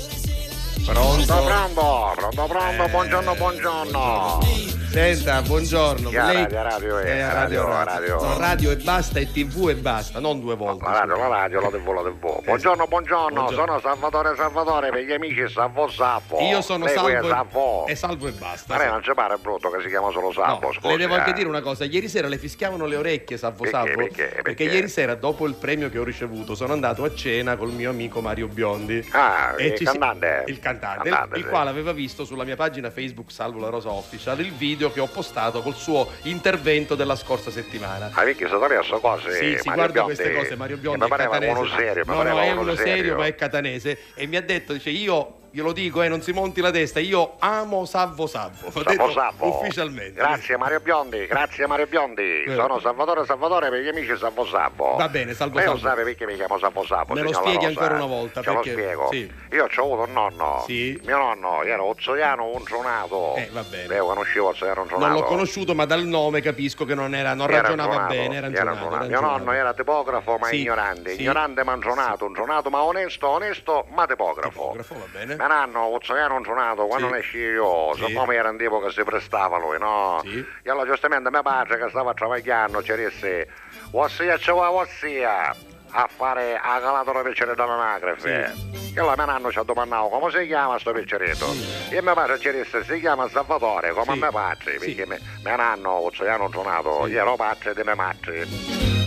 Pronto? 0.84 1.24
Pronto, 1.24 1.42
pronto, 1.42 2.12
pronto, 2.16 2.46
pronto, 2.46 2.84
Eh. 2.84 2.88
buongiorno, 2.88 3.34
buongiorno. 3.34 4.84
Senta, 4.94 5.42
buongiorno. 5.42 6.08
Chi 6.08 6.16
ha 6.16 6.32
radio, 6.32 6.62
radio, 6.62 6.98
eh, 7.00 7.10
Eh, 7.18 7.32
radio, 7.32 7.66
radio. 7.66 8.22
No, 8.22 8.38
radio 8.38 8.70
e 8.70 8.76
basta 8.76 9.18
e 9.18 9.28
tv 9.28 9.70
e 9.70 9.74
basta, 9.74 10.20
non 10.20 10.38
due 10.38 10.54
volte. 10.54 10.84
La 10.84 11.00
radio, 11.00 11.16
la 11.16 11.26
radio, 11.26 11.60
la 11.62 11.68
TV, 11.68 11.88
la 11.92 12.02
TV. 12.02 12.44
Buongiorno, 12.44 12.86
buongiorno, 12.86 13.50
sono 13.50 13.80
Salvatore 13.80 14.36
Salvatore 14.36 14.90
per 14.90 15.02
gli 15.02 15.10
amici 15.12 15.48
Salvo 15.48 15.88
Salvo. 15.88 16.38
Io 16.42 16.60
sono 16.62 16.84
Lei 16.84 16.94
qui 16.96 17.10
è 17.10 17.14
salvo 17.16 17.28
Salvo. 17.28 17.86
e, 17.88 17.90
e 17.90 17.94
salvo 17.96 18.28
e 18.28 18.30
basta. 18.30 18.74
A 18.76 18.78
me 18.78 18.86
non 18.86 19.02
ci 19.02 19.10
pare 19.14 19.36
brutto 19.38 19.68
che 19.70 19.82
si 19.82 19.88
chiama 19.88 20.12
solo 20.12 20.30
Salvo, 20.32 20.72
scusi. 20.72 20.86
Le 20.86 20.96
devo 20.96 21.14
anche 21.14 21.30
eh. 21.30 21.34
dire 21.34 21.48
una 21.48 21.60
cosa, 21.60 21.84
ieri 21.84 22.06
sera 22.08 22.28
le 22.28 22.38
fischiavano 22.38 22.86
le 22.86 22.94
orecchie 22.94 23.36
Salvo 23.36 23.62
Perché, 23.64 23.70
Salvo 23.76 23.96
perché, 23.96 24.42
perché? 24.42 24.62
ieri 24.62 24.86
sera 24.88 25.16
dopo 25.16 25.44
il 25.48 25.54
premio 25.54 25.90
che 25.90 25.98
ho 25.98 26.04
ricevuto 26.04 26.54
sono 26.54 26.72
andato 26.72 27.02
a 27.02 27.12
cena 27.12 27.56
col 27.56 27.72
mio 27.72 27.90
amico 27.90 28.20
Mario 28.20 28.46
Biondi. 28.46 29.04
Ah, 29.10 29.54
E 29.58 29.66
il 29.66 29.70
ci 29.72 29.78
si- 29.78 29.84
cantante? 29.86 30.44
il 30.46 30.60
cantante, 30.60 31.08
Cantante, 31.10 31.38
il 31.38 31.48
quale 31.48 31.68
aveva 31.68 31.90
visto 31.90 32.24
sulla 32.24 32.44
mia 32.44 32.54
pagina 32.54 32.90
Facebook 32.92 33.32
Salvo 33.32 33.58
la 33.58 33.70
Rosa 33.70 33.90
Official 33.90 34.38
il 34.38 34.52
video 34.52 34.82
che 34.93 35.01
ho 35.01 35.06
postato 35.06 35.62
col 35.62 35.74
suo 35.74 36.11
intervento 36.23 36.94
della 36.94 37.16
scorsa 37.16 37.51
settimana. 37.51 38.11
Ma 38.15 38.23
perché 38.23 38.48
sono 38.48 38.65
adesso 38.65 38.98
cose? 39.01 39.32
Sì, 39.32 39.56
si 39.59 39.70
guarda 39.70 39.93
Biondi, 39.93 40.15
queste 40.15 40.35
cose, 40.35 40.56
Mario 40.56 40.77
Biondi 40.77 41.01
Mi 41.01 41.06
è 41.06 41.09
pareva 41.09 41.31
catanese. 41.31 41.59
uno 41.59 41.69
serio, 41.69 42.05
mi 42.06 42.15
no, 42.15 42.23
no, 42.23 42.40
è 42.40 42.51
uno 42.51 42.61
uno 42.61 42.74
serio, 42.74 42.94
serio. 42.94 43.16
ma 43.16 43.27
è 43.27 43.35
catanese 43.35 43.98
e 44.15 44.27
mi 44.27 44.36
ha 44.36 44.43
detto, 44.43 44.73
dice, 44.73 44.90
io 44.90 45.39
glielo 45.55 45.70
dico, 45.72 46.02
eh, 46.02 46.09
non 46.09 46.20
si 46.20 46.32
monti 46.32 46.60
la 46.60 46.72
testa, 46.72 46.98
io 46.98 47.36
amo 47.39 47.85
Salvo 47.85 48.26
Salvo. 48.26 48.72
Salvo 48.72 49.10
Salvo. 49.14 49.47
Ufficialmente. 49.60 50.14
Grazie 50.18 50.56
Mario 50.56 50.81
Biondi, 50.81 51.26
grazie 51.26 51.68
Mario 51.68 51.86
Biondi. 51.86 52.43
Sono 52.48 52.81
Salvatore 52.81 53.24
Salvatore 53.24 53.70
per 53.70 53.78
gli 53.81 53.86
amici 53.89 54.16
Salvo 54.16 54.44
Salvo. 54.47 54.97
Va 54.97 55.09
bene, 55.09 55.32
Salvo 55.32 55.59
Lei 55.59 55.66
Salvo. 55.66 55.78
sa 55.81 55.94
perché 55.94 56.26
mi 56.26 56.35
chiamo 56.35 56.59
Salvo 56.59 56.85
Salvo. 56.85 57.14
Me 57.14 57.22
lo 57.22 57.32
spieghi 57.32 57.66
ancora 57.66 57.94
una 57.94 58.06
volta, 58.06 58.43
Ce 58.43 58.51
perché- 58.51 58.70
lo 58.72 58.76
spiego. 58.81 59.09
sì. 59.12 59.32
Io 59.52 59.62
ho 59.64 59.82
avuto 59.82 60.02
un 60.02 60.12
nonno. 60.12 60.64
Sì. 60.66 61.01
Mio 61.05 61.16
nonno 61.18 61.62
era 61.62 61.82
Ozzoiano 61.85 62.51
Unzonato. 62.52 63.36
Eh, 63.36 63.48
va 63.52 63.62
bene. 63.62 63.86
Lei 63.86 63.98
conoscevo 64.01 64.48
Ozzoiano 64.48 64.82
Unzonato. 64.82 65.06
Non 65.06 65.16
l'ho 65.20 65.22
conosciuto, 65.24 65.74
ma 65.76 65.85
dal 65.85 66.02
nome 66.05 66.40
capisco 66.40 66.85
che 66.85 66.97
non, 66.97 67.14
era, 67.14 67.32
non 67.35 67.48
Era 67.48 67.60
ragionava 67.60 67.93
inzonato, 67.93 68.12
bene, 68.12 68.36
era 68.36 68.47
era 68.48 68.72
inzonato. 68.72 68.94
era 68.97 69.05
Mio 69.06 69.20
nonno 69.20 69.52
era 69.52 69.72
tipografo 69.72 70.36
ma 70.36 70.47
Sì, 70.48 70.60
ignorante, 70.62 71.12
ignorante 71.12 71.62
ma 71.62 71.74
inzonato, 71.74 72.26
inzonato 72.26 72.70
ma 72.70 72.82
onesto, 72.82 73.28
onesto 73.28 73.86
ma 73.90 74.05
tipografo. 74.06 74.48
Tipografo, 74.72 74.94
va 74.94 75.06
bene. 75.12 75.36
Mio 75.46 75.54
nonno, 75.54 75.80
Ozzoiano 75.94 76.38
inzonato, 76.38 76.86
quando 76.86 77.08
Sì. 77.08 77.18
esci 77.18 77.36
io, 77.36 77.94
Sì. 77.96 78.06
siccome 78.06 78.34
era 78.34 78.48
un 78.48 78.56
tipo 78.56 78.80
che 78.80 78.90
si 78.90 79.02
prestava 79.04 79.58
lui, 79.58 79.78
no? 79.78 80.20
Sì. 80.24 80.42
E 80.62 80.70
allora 80.70 80.86
giustamente 80.86 81.30
mio 81.30 81.42
padre 81.42 81.76
che 81.78 81.88
stava 81.90 82.14
travagliando 82.14 82.82
ci 82.82 82.94
disse, 82.94 83.46
ossia 83.90 84.38
ci 84.38 84.50
va, 84.52 84.70
ossia 84.70 85.54
a 85.96 86.08
fare 86.08 86.56
a 86.56 86.80
calatore 86.80 87.22
piacere 87.24 87.54
dall'anagrafe. 87.54 88.54
E 88.94 89.00
allora 89.00 89.16
mio 89.22 89.32
nonno 89.32 89.52
ci 89.52 89.58
ha 89.58 89.62
domandato 89.64 90.08
come 90.08 90.30
si 90.30 90.46
chiama 90.46 90.78
sto 90.78 90.92
picceretto. 90.92 91.46
E 91.90 92.00
mio 92.00 92.14
padre 92.14 92.38
ci 92.38 92.50
disse 92.50 92.82
si 92.82 92.98
chiama 93.00 93.28
Salvatore, 93.28 93.90
come 93.92 94.14
Sì. 94.14 94.18
mio 94.20 94.30
padre, 94.30 94.78
Sì. 94.78 94.94
perché 94.94 95.06
me- 95.06 95.20
mio 95.44 95.56
nonno, 95.56 95.90
Ozzoiano 96.06 96.44
inzonato, 96.46 97.04
Sì. 97.04 97.10
io 97.12 97.20
ero 97.20 97.36
padre 97.36 97.74
di 97.74 97.82
mia 97.84 97.94
madre, 97.94 98.46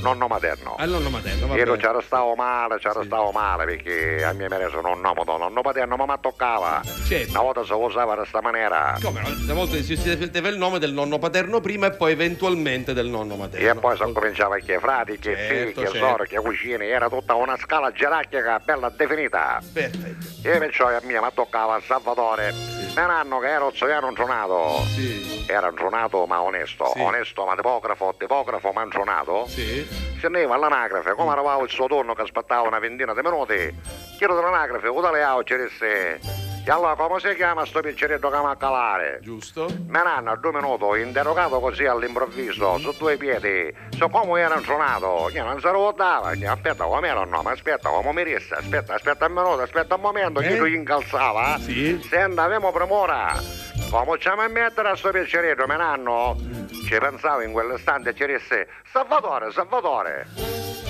nonno 0.08 0.28
materno. 0.28 0.76
Al 0.78 0.90
nonno 0.90 1.10
materno, 1.10 1.48
va 1.48 1.56
Io 1.56 1.66
bene. 1.66 1.78
c'era 1.78 2.02
stato 2.02 2.34
male, 2.36 2.78
c'era 2.80 3.04
stato 3.04 3.32
male 3.32 3.66
perché 3.66 4.24
a 4.24 4.32
mia 4.34 4.48
madre 4.50 4.70
sono 4.70 4.92
un 4.92 5.02
da 5.02 5.12
nonno 5.38 5.62
paterno 5.62 5.96
ma 5.98 6.06
mi 6.06 6.14
toccava. 6.22 6.82
Certo. 7.06 7.32
Una 7.32 7.42
volta 7.42 7.66
si 7.66 7.74
usava 7.74 8.12
di 8.14 8.18
questa 8.20 8.42
maniera. 8.42 8.98
Come? 9.02 9.22
Una 9.44 9.54
volta 9.54 9.76
si 9.82 10.00
metteva 10.18 10.48
il 10.48 10.58
nome 10.58 10.80
del 10.80 10.94
nonno 10.94 11.20
paterno 11.20 11.60
prima 11.60 11.88
e 11.88 11.92
poi 11.92 12.14
eventualmente 12.14 12.94
del 12.94 13.08
nonno 13.08 13.36
materno. 13.36 13.70
E 13.70 13.76
poi 13.76 13.98
si 13.98 14.12
cominciava 14.14 14.58
che 14.58 14.80
frati, 14.80 15.20
che 15.20 15.36
Certo, 15.36 15.54
figli, 15.54 15.74
che 15.74 15.82
certo. 15.82 15.98
sorelle, 15.98 16.28
che 16.28 16.38
cucine, 16.38 16.88
era 16.88 17.10
tutta 17.10 17.36
una 17.36 17.58
scala 17.58 17.92
gerarchica 17.92 18.60
bella 18.64 18.90
definita. 18.90 19.62
Perfetto. 19.74 20.26
E 20.48 20.58
perciò 20.58 20.88
a 20.88 21.00
mia 21.04 21.22
mi 21.22 21.28
toccava 21.34 21.80
Salvatore. 21.86 22.54
Mio 22.96 23.06
nonno 23.06 23.40
che 23.40 23.48
era 23.50 23.66
ozzoiano 23.66 24.08
intronato. 24.08 24.84
Sì. 24.96 25.44
Era 25.48 25.68
intronato 25.68 26.26
ma 26.26 26.42
onesto, 26.42 26.92
Sì. 26.94 27.00
onesto 27.02 27.46
ma 27.46 27.56
tipografo, 27.56 28.16
tipografo 28.18 28.72
ma. 28.72 28.86
Sì. 29.48 29.97
Si 30.20 30.26
andava 30.26 30.56
all'anagrafe, 30.56 31.14
come 31.14 31.32
arrivava 31.32 31.64
il 31.64 31.70
suo 31.70 31.88
turno 31.88 32.14
che 32.16 32.24
aspettava 32.24 32.68
una 32.68 32.80
ventina 32.80 33.14
di 33.14 33.22
minuti, 33.22 33.76
chiedo 34.18 34.36
dell'anagrafe, 34.36 34.88
udale 34.88 35.24
a 35.24 35.42
ci 35.44 35.56
disse, 35.56 36.47
e 36.68 36.72
allora 36.72 36.96
come 36.96 37.18
si 37.22 37.34
chiama 37.36 37.66
sto 37.66 37.80
picceretto 37.80 38.30
che 38.30 38.38
mi 38.38 38.46
a 38.46 38.56
calare? 38.58 39.20
Giusto. 39.22 39.68
Mio 39.88 40.04
nonno 40.04 40.32
a 40.32 40.36
due 40.36 40.52
minuti, 40.52 41.00
interrogato 41.02 41.62
così 41.62 41.86
all'improvviso, 41.86 42.78
su 42.80 42.94
due 42.98 43.16
piedi, 43.16 43.74
so 43.98 44.10
come 44.10 44.42
era 44.42 44.56
intronato, 44.56 45.30
io 45.32 45.46
non 45.46 45.62
si 45.62 45.66
ricordava, 45.68 46.34
io, 46.34 46.52
aspetta 46.52 46.84
come 46.84 47.08
era 47.08 47.22
il 47.22 47.30
nome, 47.30 47.52
aspetta 47.52 47.88
come 47.88 48.12
mi 48.12 48.24
resta, 48.24 48.58
aspetta, 48.58 48.96
aspetta 48.96 49.28
un 49.28 49.32
minuto, 49.32 49.62
aspetta 49.62 49.96
un 49.96 50.02
momento, 50.02 50.42
Eh? 50.42 50.48
chi 50.50 50.58
lui 50.58 50.76
incalzava, 50.76 51.58
Sì. 51.60 52.06
senta, 52.10 52.44
abbiamo 52.44 52.74
premura, 52.74 53.34
come 53.90 54.20
ci 54.20 54.28
a 54.28 54.36
mettere 54.50 54.90
a 54.90 54.96
sto 54.98 55.12
picceretto, 55.12 55.66
mio 55.68 55.78
nonno? 55.78 56.36
Ci 56.86 56.98
pensavo 57.00 57.42
in 57.44 57.54
quell'istante 57.54 58.10
e 58.10 58.14
ci 58.14 58.26
disse, 58.26 58.68
Salvatore, 58.92 59.54
Salvatore, 59.54 60.28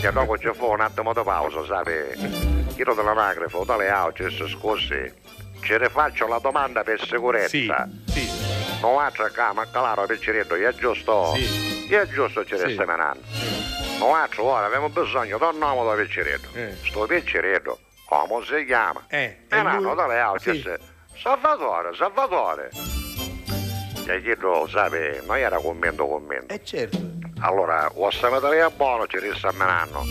e 0.01 0.11
dopo 0.11 0.39
ci 0.39 0.49
fu 0.55 0.71
un 0.71 0.81
attimo 0.81 1.13
di 1.13 1.21
pausa, 1.23 1.63
sai, 1.65 2.65
chiedo 2.73 2.95
dell'anagrafe, 2.95 3.63
tale 3.63 3.89
auto, 3.89 4.27
scusi, 4.47 5.45
ci 5.67 5.77
rifaccio 5.77 6.27
la 6.27 6.39
domanda 6.39 6.81
per 6.83 6.97
sicurezza. 7.05 7.49
Sì. 7.49 7.69
Sì. 8.07 8.79
Non 8.79 8.95
va 8.95 9.05
a 9.07 9.11
cercare, 9.11 9.53
ma 9.53 9.67
calare 9.69 10.01
il 10.03 10.07
picceretto, 10.07 10.55
è 10.55 10.73
giusto? 10.75 11.33
Sì. 11.35 11.93
È 11.93 12.07
giusto 12.07 12.45
ci 12.45 12.55
Sì. 12.55 12.63
resta 12.63 12.85
menando. 12.85 13.21
Non 13.99 14.11
va 14.11 14.23
a 14.23 14.27
trovare, 14.29 14.67
abbiamo 14.67 14.87
bisogno 14.89 15.37
di 15.37 15.43
un 15.43 15.57
nome 15.57 15.89
da 15.95 16.01
picceretto. 16.01 16.47
Eh. 16.53 16.73
Sto 16.85 17.05
picceretto, 17.05 17.79
come 18.05 18.45
si 18.45 18.63
chiama? 18.65 19.03
Eh, 19.09 19.39
E 19.49 19.61
nanno 19.61 19.81
lui- 19.81 19.95
dalle 19.95 20.19
auto, 20.19 20.39
sì. 20.53 20.63
Salvatore, 21.21 21.93
Salvatore. 21.95 22.69
E 24.09 24.21
chiedo, 24.21 24.67
sai, 24.69 25.19
non 25.25 25.35
era 25.37 25.57
commento 25.57 26.07
commento. 26.07 26.53
Eh 26.53 26.63
certo. 26.63 26.97
Allora, 27.39 27.89
o 27.93 28.09
stamattina 28.09 28.69
buono 28.69 29.05
ci 29.07 29.19
resta 29.19 29.51
menando. 29.51 30.01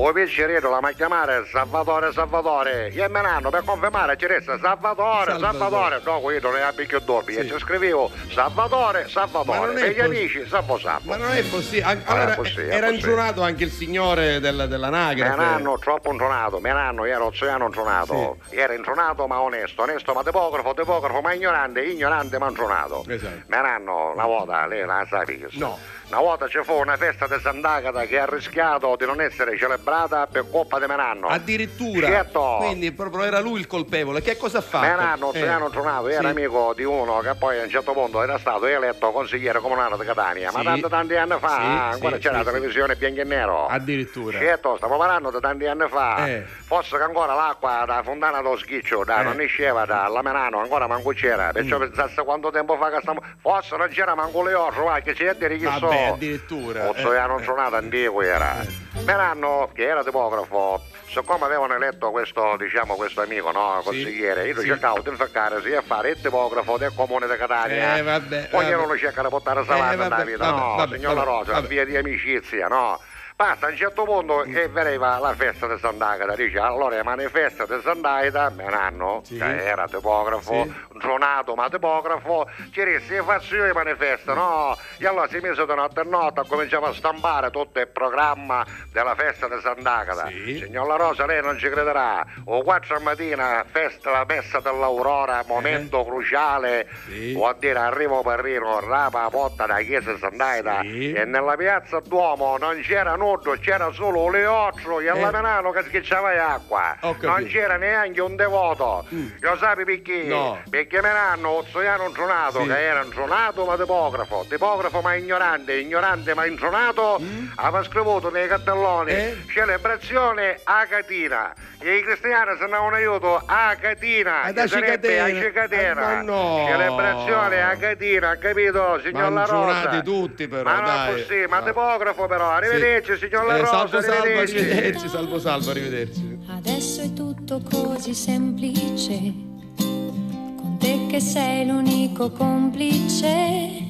O 0.00 0.12
piccerino 0.12 0.70
la 0.70 0.80
ma 0.80 0.92
chiamare 0.92 1.44
Salvatore 1.50 2.12
Salvatore. 2.12 2.88
Io 2.94 3.08
me 3.10 3.20
l'hanno 3.20 3.50
per 3.50 3.64
confermare 3.64 4.16
ci 4.16 4.26
resta 4.26 4.56
Salvatore 4.60 5.36
Salvatore. 5.40 6.00
No, 6.04 6.20
qui 6.20 6.38
non 6.40 6.54
è 6.56 6.60
a 6.60 6.72
picchio 6.72 7.00
doppio. 7.00 7.34
Sì. 7.34 7.40
E 7.40 7.48
ci 7.48 7.58
scrivevo 7.58 8.08
Salvatore 8.30 9.08
Salvatore. 9.08 9.72
Per 9.72 9.92
gli 9.92 10.00
amici 10.00 10.46
Salvo 10.46 10.78
Salvo. 10.78 11.10
Ma 11.10 11.16
non 11.16 11.32
è 11.32 11.42
possibile. 11.42 11.98
Allora, 12.04 12.34
possibile, 12.34 12.72
era 12.72 12.88
ingiurato 12.90 13.42
anche 13.42 13.64
il 13.64 13.72
signore 13.72 14.38
del- 14.38 14.66
della 14.68 14.88
Me 14.88 14.96
Nagra. 14.96 15.34
l'hanno 15.34 15.78
troppo 15.78 16.12
intronato, 16.12 16.60
me 16.60 16.72
l'hanno, 16.72 17.04
io 17.04 17.14
ero 17.14 17.24
oceano 17.26 17.64
intronato. 17.66 18.36
Era 18.50 18.74
intronato 18.74 19.26
ma 19.26 19.40
onesto, 19.40 19.82
onesto 19.82 20.12
ma 20.14 20.22
tipografo, 20.22 20.74
tipografo 20.74 21.20
ma 21.20 21.32
ignorante, 21.32 21.82
ignorante 21.82 22.38
ma 22.38 22.46
intronato. 22.48 23.04
Esatto. 23.08 23.42
Me 23.48 23.60
l'hanno 23.60 24.12
una 24.12 24.26
volta, 24.26 24.64
lei 24.66 24.84
la 24.86 25.04
sa. 25.08 25.24
No. 25.54 25.76
Una 26.10 26.20
volta 26.20 26.48
ci 26.48 26.58
fu 26.62 26.72
una 26.72 26.96
festa 26.96 27.26
di 27.26 27.38
Sant'Agata 27.38 28.06
che 28.06 28.18
ha 28.18 28.24
rischiato 28.24 28.96
di 28.96 29.04
non 29.04 29.20
essere 29.20 29.58
celebrata 29.58 30.26
per 30.26 30.46
colpa 30.50 30.78
di 30.78 30.86
Menanno. 30.86 31.26
Addirittura. 31.28 32.06
Certo. 32.06 32.56
Quindi 32.60 32.92
proprio 32.92 33.24
era 33.24 33.40
lui 33.40 33.60
il 33.60 33.66
colpevole. 33.66 34.22
Che 34.22 34.38
cosa 34.38 34.58
ha 34.58 34.60
fatto? 34.62 34.86
Menanno, 34.86 35.32
Eh, 35.34 35.42
oceano 35.42 35.66
intronato, 35.66 36.08
era 36.08 36.20
sì. 36.20 36.26
amico 36.28 36.72
di 36.74 36.84
uno 36.84 37.18
che 37.18 37.34
poi 37.34 37.60
a 37.60 37.62
un 37.64 37.68
certo 37.68 37.92
punto 37.92 38.22
era 38.22 38.38
stato 38.38 38.64
eletto 38.64 39.10
consigliere 39.12 39.60
comunale 39.60 39.98
di 39.98 40.04
Catania, 40.06 40.50
ma 40.50 40.60
Sì. 40.60 40.64
tanti 40.64 40.88
tanti 40.88 41.16
anni 41.16 41.36
fa, 41.38 41.56
Sì, 41.56 41.62
ancora 41.94 42.14
sì, 42.16 42.22
c'era 42.22 42.36
la 42.38 42.44
televisione 42.44 42.96
bianco 42.96 43.20
e 43.20 43.24
nero. 43.24 43.66
Addirittura. 43.66 44.38
Certo, 44.38 44.76
stiamo 44.76 44.96
parlando 44.96 45.30
di 45.30 45.40
tanti 45.40 45.66
anni 45.66 45.88
fa. 45.90 46.26
Eh. 46.26 46.42
Forse 46.46 46.96
che 46.96 47.02
ancora 47.02 47.34
l'acqua 47.34 47.84
da 47.86 48.00
Fontana 48.02 48.38
dello 48.40 48.56
Schiccio, 48.56 49.04
da, 49.04 49.20
Eh. 49.20 49.24
non 49.24 49.40
esceva 49.42 49.84
dalla 49.84 50.22
Menano, 50.22 50.58
ancora 50.60 50.86
manco 50.86 51.10
c'era. 51.10 51.50
Perciò 51.52 51.76
Mm. 51.76 51.80
pensasse 51.80 52.24
quanto 52.24 52.50
tempo 52.50 52.78
fa 52.78 52.88
che 52.88 52.98
stiamo. 53.00 53.22
Forse 53.42 53.76
non 53.76 53.88
c'era 53.88 54.14
manco 54.14 54.42
le 54.42 54.54
orso, 54.54 54.86
che 55.04 55.12
c'è 55.12 55.26
a 55.28 55.34
dire 55.34 55.58
chi 55.58 55.64
so. 55.78 55.96
Vabbè, 56.00 56.14
addirittura. 56.14 56.88
Ozzo 56.88 57.12
eh, 57.12 57.42
suonato 57.42 57.76
antico 57.76 58.22
era. 58.22 58.56
Menanno, 59.04 59.70
che 59.72 59.86
era 59.86 60.02
tipografo, 60.02 60.82
siccome 61.06 61.44
avevano 61.44 61.74
eletto 61.74 62.10
questo, 62.10 62.56
diciamo, 62.56 62.94
questo 62.94 63.22
amico, 63.22 63.50
no, 63.52 63.80
consigliere, 63.82 64.46
io 64.46 64.60
sì. 64.60 64.66
cercavo 64.66 65.00
di 65.00 65.08
infaccare 65.10 65.62
sia 65.62 65.78
a 65.78 65.82
fare 65.82 66.10
il 66.10 66.20
tipografo 66.20 66.76
del 66.76 66.92
comune 66.94 67.26
di 67.26 67.36
Catania. 67.36 67.96
Eh, 67.96 68.02
vabbè, 68.02 68.48
Poi 68.50 68.64
io 68.64 68.70
vabbè. 68.70 68.80
non 68.80 68.92
lo 68.92 68.98
cercano 68.98 69.28
di 69.28 69.34
portare 69.34 69.60
avanti 69.60 69.94
Eh, 69.94 69.96
vabbè, 69.96 70.08
nella 70.08 70.24
vita, 70.24 70.50
vabbè, 70.50 70.58
no, 70.58 70.74
vabbè, 70.76 70.96
signor 70.96 71.14
La 71.14 71.24
vabbè, 71.24 71.46
Rosa, 71.46 71.60
via 71.60 71.84
di 71.84 71.96
amicizia, 71.96 72.68
no? 72.68 73.00
Basta, 73.38 73.66
a 73.66 73.70
un 73.70 73.76
certo 73.76 74.02
punto 74.02 74.40
che 74.40 74.66
veniva 74.66 75.16
la 75.20 75.32
festa 75.32 75.68
di 75.72 75.78
Sant'Agata, 75.78 76.34
dice 76.34 76.58
allora 76.58 76.96
le 76.96 77.04
manifesta 77.04 77.66
di 77.66 77.78
Sant'Agata, 77.84 78.50
Menanno, 78.50 79.20
Sì. 79.24 79.36
che 79.38 79.64
era 79.64 79.86
tipografo, 79.86 80.64
Sì. 80.64 80.74
suonato 80.98 81.54
ma 81.54 81.68
tipografo, 81.70 82.48
ci 82.72 82.82
disse 82.84 83.14
io 83.14 83.22
faccio 83.22 83.54
io 83.54 83.66
i 83.66 83.72
manifesta, 83.72 84.34
no? 84.34 84.76
E 84.98 85.06
allora 85.06 85.28
si 85.28 85.38
mise 85.38 85.64
da 85.66 85.74
notte 85.76 86.00
a 86.00 86.02
notte, 86.02 86.42
cominciava 86.48 86.88
a 86.88 86.92
stampare 86.92 87.50
tutto 87.52 87.78
il 87.78 87.86
programma 87.86 88.66
della 88.90 89.14
festa 89.14 89.46
di 89.46 89.60
Sant'Agata. 89.62 90.26
Sì. 90.26 90.56
Signor 90.64 90.88
La 90.88 90.96
Rosa, 90.96 91.24
lei 91.24 91.40
non 91.40 91.56
ci 91.60 91.68
crederà, 91.70 92.26
o 92.46 92.62
4 92.64 92.98
mattina, 92.98 93.64
festa, 93.70 94.10
la 94.10 94.24
messa 94.26 94.58
dell'Aurora, 94.58 95.44
momento 95.46 96.04
cruciale, 96.04 96.80
Eh. 96.80 96.86
Sì. 97.06 97.32
vuol 97.34 97.54
dire 97.60 97.78
arrivo 97.78 98.20
Parrino, 98.22 98.80
rapa 98.80 99.22
la 99.22 99.28
porta 99.30 99.64
da 99.64 99.76
chiesa 99.76 100.10
di 100.12 100.18
Sant'Agata, 100.18 100.80
e 100.80 101.24
nella 101.24 101.54
piazza 101.54 102.00
Duomo 102.00 102.56
non 102.58 102.80
c'era 102.80 103.14
nudo, 103.28 103.56
c'era 103.60 103.90
solo 103.92 104.30
leoccio 104.30 105.00
e 105.00 105.06
Eh. 105.06 105.30
Menano 105.30 105.70
che 105.70 105.82
schiacciava 105.84 106.52
acqua. 106.54 106.96
Ho 107.00 107.12
capito. 107.12 107.28
Non 107.28 107.44
c'era 107.46 107.76
neanche 107.76 108.20
un 108.20 108.36
devoto. 108.36 109.04
Lo 109.40 109.56
sai 109.58 109.84
perché? 109.84 110.24
No. 110.24 110.60
Perché 110.68 111.00
Menano, 111.02 111.48
Ozzoiano 111.58 112.04
intronato, 112.06 112.62
Sì. 112.62 112.68
che 112.68 112.80
era 112.86 113.02
intronato 113.02 113.64
ma 113.64 113.76
tipografo, 113.76 114.46
tipografo 114.48 115.00
ma 115.00 115.14
ignorante, 115.14 115.74
ignorante 115.74 116.34
ma 116.34 116.46
intronato, 116.46 117.20
aveva 117.56 117.82
scritto 117.82 117.96
nei 118.30 118.46
cartelloni 118.48 119.12
Mm. 119.12 119.16
Eh? 119.16 119.36
celebrazione 119.52 120.60
a 120.64 120.86
Catina. 120.88 121.52
E 121.80 121.96
i 121.96 122.02
cristiani 122.02 122.56
se 122.58 122.66
ne 122.66 122.76
un 122.76 122.92
aiuto 122.94 123.40
a 123.44 123.76
Catina, 123.80 124.42
Ad 124.42 124.58
sarebbe 124.66 125.20
a. 125.20 125.26
Cicatena. 125.28 126.06
Ah, 126.06 126.22
no. 126.22 126.64
Celebrazione 126.68 127.62
a 127.62 127.76
Catina, 127.76 128.36
capito, 128.36 129.00
signor 129.02 129.32
La 129.32 129.44
Rosa? 129.44 130.00
Tutti 130.00 130.48
però, 130.48 130.62
Ma 130.70 130.80
dai. 130.80 131.08
è 131.08 131.12
così, 131.22 131.44
ma 131.48 131.58
Ah. 131.58 131.62
tipografo 131.62 132.26
però, 132.26 132.50
arrivederci 132.50 133.16
signor 133.18 133.46
La 133.46 133.56
Eh, 133.56 133.60
Rosa, 133.60 133.70
salvo 133.72 134.00
salvo, 134.00 134.12
arrivederci. 134.22 134.56
arrivederci, 134.56 135.08
salvo 135.08 135.38
salvo, 135.38 135.70
arrivederci. 135.70 136.38
Adesso 136.46 137.00
è 137.02 137.12
tutto 137.12 137.60
così 137.70 138.14
semplice, 138.14 139.32
con 139.76 140.76
te 140.78 141.06
che 141.08 141.20
sei 141.20 141.66
l'unico 141.66 142.30
complice 142.30 143.82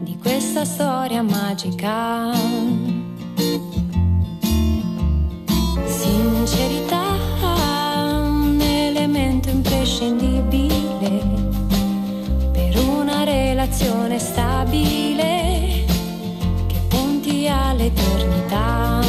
di 0.00 0.16
questa 0.20 0.64
storia 0.64 1.22
magica. 1.22 2.32
Sincerità, 5.86 7.02
un 8.26 8.60
elemento 8.60 9.48
imprescindibile 9.50 11.22
per 12.52 12.76
una 12.78 13.24
relazione 13.24 14.18
stabile 14.18 15.03
punti 17.90 18.00
all'eternità. 18.00 19.02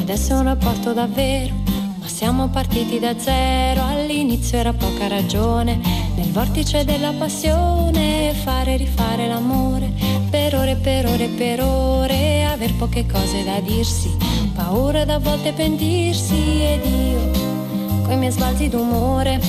Adesso 0.00 0.32
è 0.32 0.36
un 0.36 0.44
rapporto 0.44 0.92
davvero, 0.92 1.54
ma 1.98 2.06
siamo 2.08 2.48
partiti 2.48 2.98
da 2.98 3.18
zero. 3.18 3.84
All'inizio 3.84 4.58
era 4.58 4.72
poca 4.72 5.06
ragione, 5.06 5.78
nel 6.14 6.30
vortice 6.30 6.84
della 6.84 7.12
passione, 7.12 8.32
fare 8.32 8.74
e 8.74 8.76
rifare 8.78 9.26
l'amore, 9.28 9.92
per 10.30 10.54
ore, 10.54 10.76
per 10.76 11.06
ore, 11.06 11.26
per 11.28 11.62
ore, 11.62 12.44
aver 12.44 12.74
poche 12.74 13.06
cose 13.06 13.44
da 13.44 13.60
dirsi, 13.60 14.16
paura 14.54 15.04
da 15.04 15.18
volte 15.18 15.52
pentirsi 15.52 16.62
ed 16.62 16.84
io, 16.86 18.02
coi 18.04 18.16
miei 18.16 18.32
sbalzi 18.32 18.68
d'umore, 18.68 19.40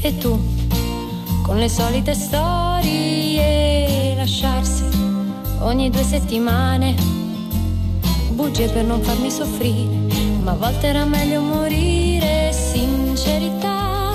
e 0.00 0.18
tu, 0.18 0.38
con 1.42 1.58
le 1.58 1.68
solite 1.68 2.14
storie, 2.14 3.99
lasciarsi 4.20 4.84
ogni 5.60 5.88
due 5.88 6.02
settimane 6.02 6.94
bugie 8.32 8.68
per 8.68 8.84
non 8.84 9.00
farmi 9.00 9.30
soffrire, 9.30 9.94
ma 10.42 10.50
a 10.50 10.56
volte 10.56 10.88
era 10.88 11.06
meglio 11.06 11.40
morire, 11.40 12.52
sincerità. 12.52 14.12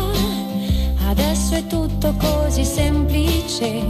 Adesso 1.08 1.56
è 1.56 1.66
tutto 1.66 2.14
così 2.20 2.64
semplice, 2.64 3.84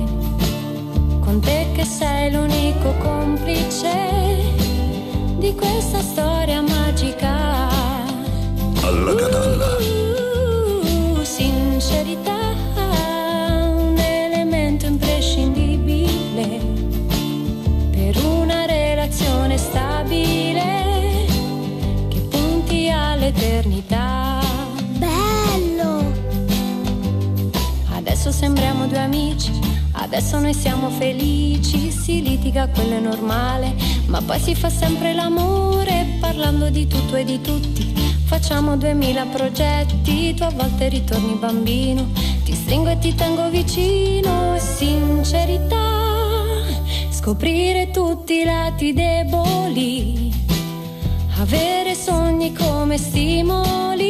con 1.19 1.41
te 1.41 1.67
che 1.73 1.83
sei 1.83 2.31
l'unico 2.31 2.93
complice 2.99 3.91
di 5.37 5.53
questa 5.53 6.01
storia 6.01 6.61
magica. 6.61 7.67
Alla 8.83 9.15
catalla. 9.15 9.67
Uh, 9.79 11.23
sincerità, 11.23 12.53
due 28.95 29.03
amici, 29.03 29.51
adesso 29.91 30.39
noi 30.39 30.53
siamo 30.53 30.89
felici, 30.89 31.91
si 31.91 32.21
litiga, 32.21 32.69
quello 32.69 32.95
è 32.95 32.99
normale, 33.01 33.75
ma 34.05 34.21
poi 34.21 34.39
si 34.39 34.55
fa 34.55 34.69
sempre 34.69 35.13
l'amore 35.13 36.17
parlando 36.21 36.69
di 36.69 36.87
tutto 36.87 37.17
e 37.17 37.25
di 37.25 37.41
tutti. 37.41 37.93
Facciamo 38.23 38.77
duemila 38.77 39.25
progetti, 39.25 40.33
tu 40.33 40.43
a 40.43 40.49
volte 40.49 40.87
ritorni 40.87 41.33
bambino, 41.33 42.07
ti 42.45 42.53
stringo 42.53 42.87
e 42.89 42.97
ti 42.97 43.13
tengo 43.13 43.49
vicino, 43.49 44.55
sincerità, 44.57 45.83
scoprire 47.09 47.91
tutti 47.91 48.39
i 48.39 48.43
lati 48.45 48.93
deboli, 48.93 50.33
avere 51.37 51.95
sogni 51.95 52.53
come 52.53 52.97
stimoli, 52.97 54.04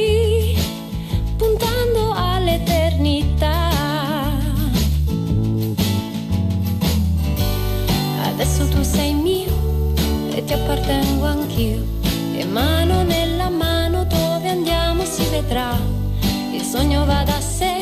appartengo 10.65 11.25
anch'io. 11.25 11.83
E 12.33 12.43
mano 12.43 13.03
nella 13.03 13.49
mano 13.49 14.03
dove 14.03 14.49
andiamo 14.49 15.05
si 15.05 15.23
vedrà. 15.29 15.77
Il 16.51 16.61
sogno 16.61 17.05
va 17.05 17.23
da 17.23 17.39
sé, 17.39 17.77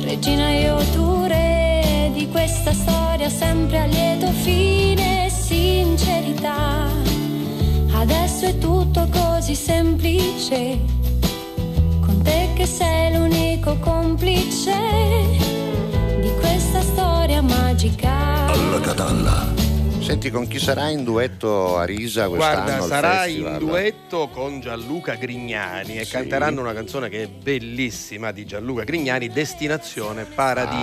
regina 0.00 0.50
io 0.50 0.76
tu 0.92 1.24
re 1.24 2.10
di 2.14 2.26
questa 2.28 2.72
storia 2.72 3.28
sempre 3.28 3.80
a 3.80 3.84
lieto 3.84 4.26
fine, 4.28 5.28
sincerità. 5.28 6.86
Adesso 7.92 8.46
è 8.46 8.58
tutto 8.58 9.06
così 9.10 9.54
semplice, 9.54 10.78
con 12.00 12.22
te 12.22 12.48
che 12.54 12.66
sei 12.66 13.16
l'unico 13.16 13.76
complice 13.80 14.72
di 16.20 16.30
questa 16.40 16.80
storia 16.80 17.42
magica. 17.42 18.46
Alla 18.46 18.80
catalla. 18.80 19.57
Senti 20.08 20.30
con 20.30 20.48
chi 20.48 20.58
sarà 20.58 20.88
in 20.88 21.04
duetto 21.04 21.76
a 21.76 21.84
Risa 21.84 22.28
quest'anno? 22.28 22.64
Guarda, 22.64 22.86
sarà 22.86 23.10
festival? 23.24 23.52
in 23.52 23.58
duetto 23.66 24.28
con 24.32 24.58
Gianluca 24.58 25.16
Grignani 25.16 25.98
e 25.98 26.06
Sì. 26.06 26.12
canteranno 26.12 26.62
una 26.62 26.72
canzone 26.72 27.10
che 27.10 27.24
è 27.24 27.26
bellissima 27.28 28.32
di 28.32 28.46
Gianluca 28.46 28.84
Grignani, 28.84 29.28
Destinazione 29.28 30.24
Paradiso. 30.24 30.78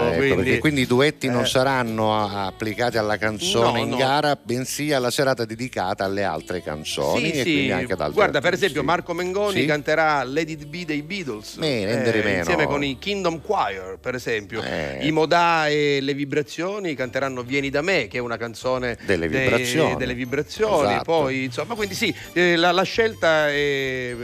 Ah, 0.00 0.06
ecco, 0.12 0.16
quindi, 0.16 0.34
perché 0.44 0.58
quindi 0.60 0.80
i 0.80 0.86
duetti 0.86 1.28
non 1.28 1.42
eh, 1.42 1.46
saranno 1.46 2.16
a- 2.16 2.46
applicati 2.46 2.96
alla 2.96 3.18
canzone 3.18 3.72
No, 3.72 3.84
in 3.84 3.88
no. 3.90 3.96
gara, 3.98 4.38
bensì 4.42 4.94
alla 4.94 5.10
serata 5.10 5.44
dedicata 5.44 6.06
alle 6.06 6.24
altre 6.24 6.62
canzoni 6.62 7.26
Sì, 7.26 7.30
e 7.32 7.34
sì. 7.36 7.42
quindi 7.42 7.72
anche 7.72 7.92
ad 7.92 8.00
altri 8.00 8.14
Guarda, 8.14 8.40
per 8.40 8.54
esempio, 8.54 8.82
Marco 8.82 9.12
Mengoni 9.12 9.66
canterà 9.66 10.24
Lady 10.24 10.56
B 10.56 10.86
dei 10.86 11.02
Beatles 11.02 11.56
Bene, 11.58 11.96
meno. 12.02 12.38
insieme 12.38 12.64
con 12.66 12.82
i 12.82 12.96
Kingdom 12.98 13.42
Choir, 13.42 13.98
per 14.00 14.14
esempio. 14.14 14.62
Eh. 14.62 15.00
I 15.02 15.10
Modà 15.12 15.68
e 15.68 15.98
le 16.00 16.14
Vibrazioni 16.14 16.94
canteranno 16.94 17.42
Vieni 17.42 17.68
da 17.68 17.82
me, 17.82 18.08
che 18.08 18.16
è 18.16 18.20
una 18.20 18.38
canzone 18.38 18.68
Delle 18.78 19.28
de- 19.28 19.40
vibrazioni. 19.40 19.96
delle 19.96 20.14
vibrazioni. 20.14 20.92
Esatto. 20.92 21.04
Poi, 21.04 21.44
insomma, 21.44 21.74
quindi 21.74 21.94
sì, 21.94 22.14
eh, 22.32 22.56
la, 22.56 22.70
la 22.72 22.82
scelta 22.82 23.48
è. 23.48 24.14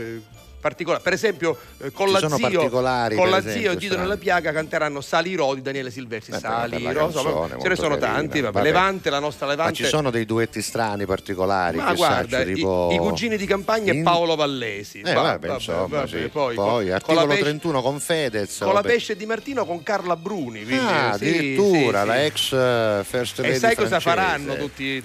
Particolare. 0.67 1.03
Per 1.03 1.13
esempio, 1.13 1.57
eh, 1.79 1.91
con 1.91 2.11
la 2.11 2.19
zio, 2.19 2.37
particolari, 2.37 3.15
con 3.15 3.29
la 3.29 3.41
zio 3.41 3.71
strani. 3.79 4.01
nella 4.01 4.17
piaga 4.17 4.51
canteranno 4.51 5.01
Salirò 5.01 5.53
di 5.53 5.61
Daniele 5.61 5.89
Silvestri. 5.91 6.33
Eh, 6.35 6.39
Salirò, 6.39 7.05
insomma, 7.07 7.47
ce 7.59 7.67
ne 7.67 7.75
sono 7.75 7.97
carina. 7.97 8.17
tanti. 8.17 8.41
vabbè. 8.41 8.53
Vabbè. 8.53 8.65
Levante, 8.65 9.09
la 9.09 9.19
nostra 9.19 9.45
Ma 9.45 9.51
Levante. 9.53 9.73
ci 9.75 9.85
sono 9.85 10.09
dei 10.11 10.25
duetti 10.25 10.61
strani, 10.61 11.05
particolari, 11.05 11.77
Ma 11.77 11.93
guarda, 11.93 12.37
saccio, 12.39 12.49
i- 12.49 12.53
tipo... 12.55 12.89
i, 12.91 12.97
cugini 12.97 13.37
di 13.37 13.45
campagna 13.45 13.91
e 13.91 13.95
In- 13.95 14.03
Paolo 14.03 14.35
Vallesi. 14.35 14.99
Eh, 15.01 15.13
Va- 15.13 15.21
vabbè, 15.21 15.53
insomma, 15.53 16.07
sì. 16.07 16.29
Poi, 16.31 16.55
Poi, 16.55 16.91
articolo 16.91 17.25
pesce- 17.27 17.41
31 17.41 17.81
con 17.81 17.99
Fedez. 17.99 18.57
Con 18.59 18.73
la 18.73 18.81
pesce 18.81 19.15
di 19.15 19.25
Martino 19.25 19.65
con 19.65 19.83
Carla 19.83 20.15
Bruni. 20.15 20.63
quindi, 20.63 20.83
Ah, 20.83 21.15
sì, 21.17 21.25
addirittura 21.27 22.01
sì, 22.01 22.07
la 22.07 22.25
ex 22.25 22.53
eh, 22.53 23.01
first 23.03 23.39
lady 23.39 23.53
E 23.53 23.59
sai 23.59 23.75
cosa 23.75 23.99
faranno 23.99 24.55
tutti? 24.55 25.01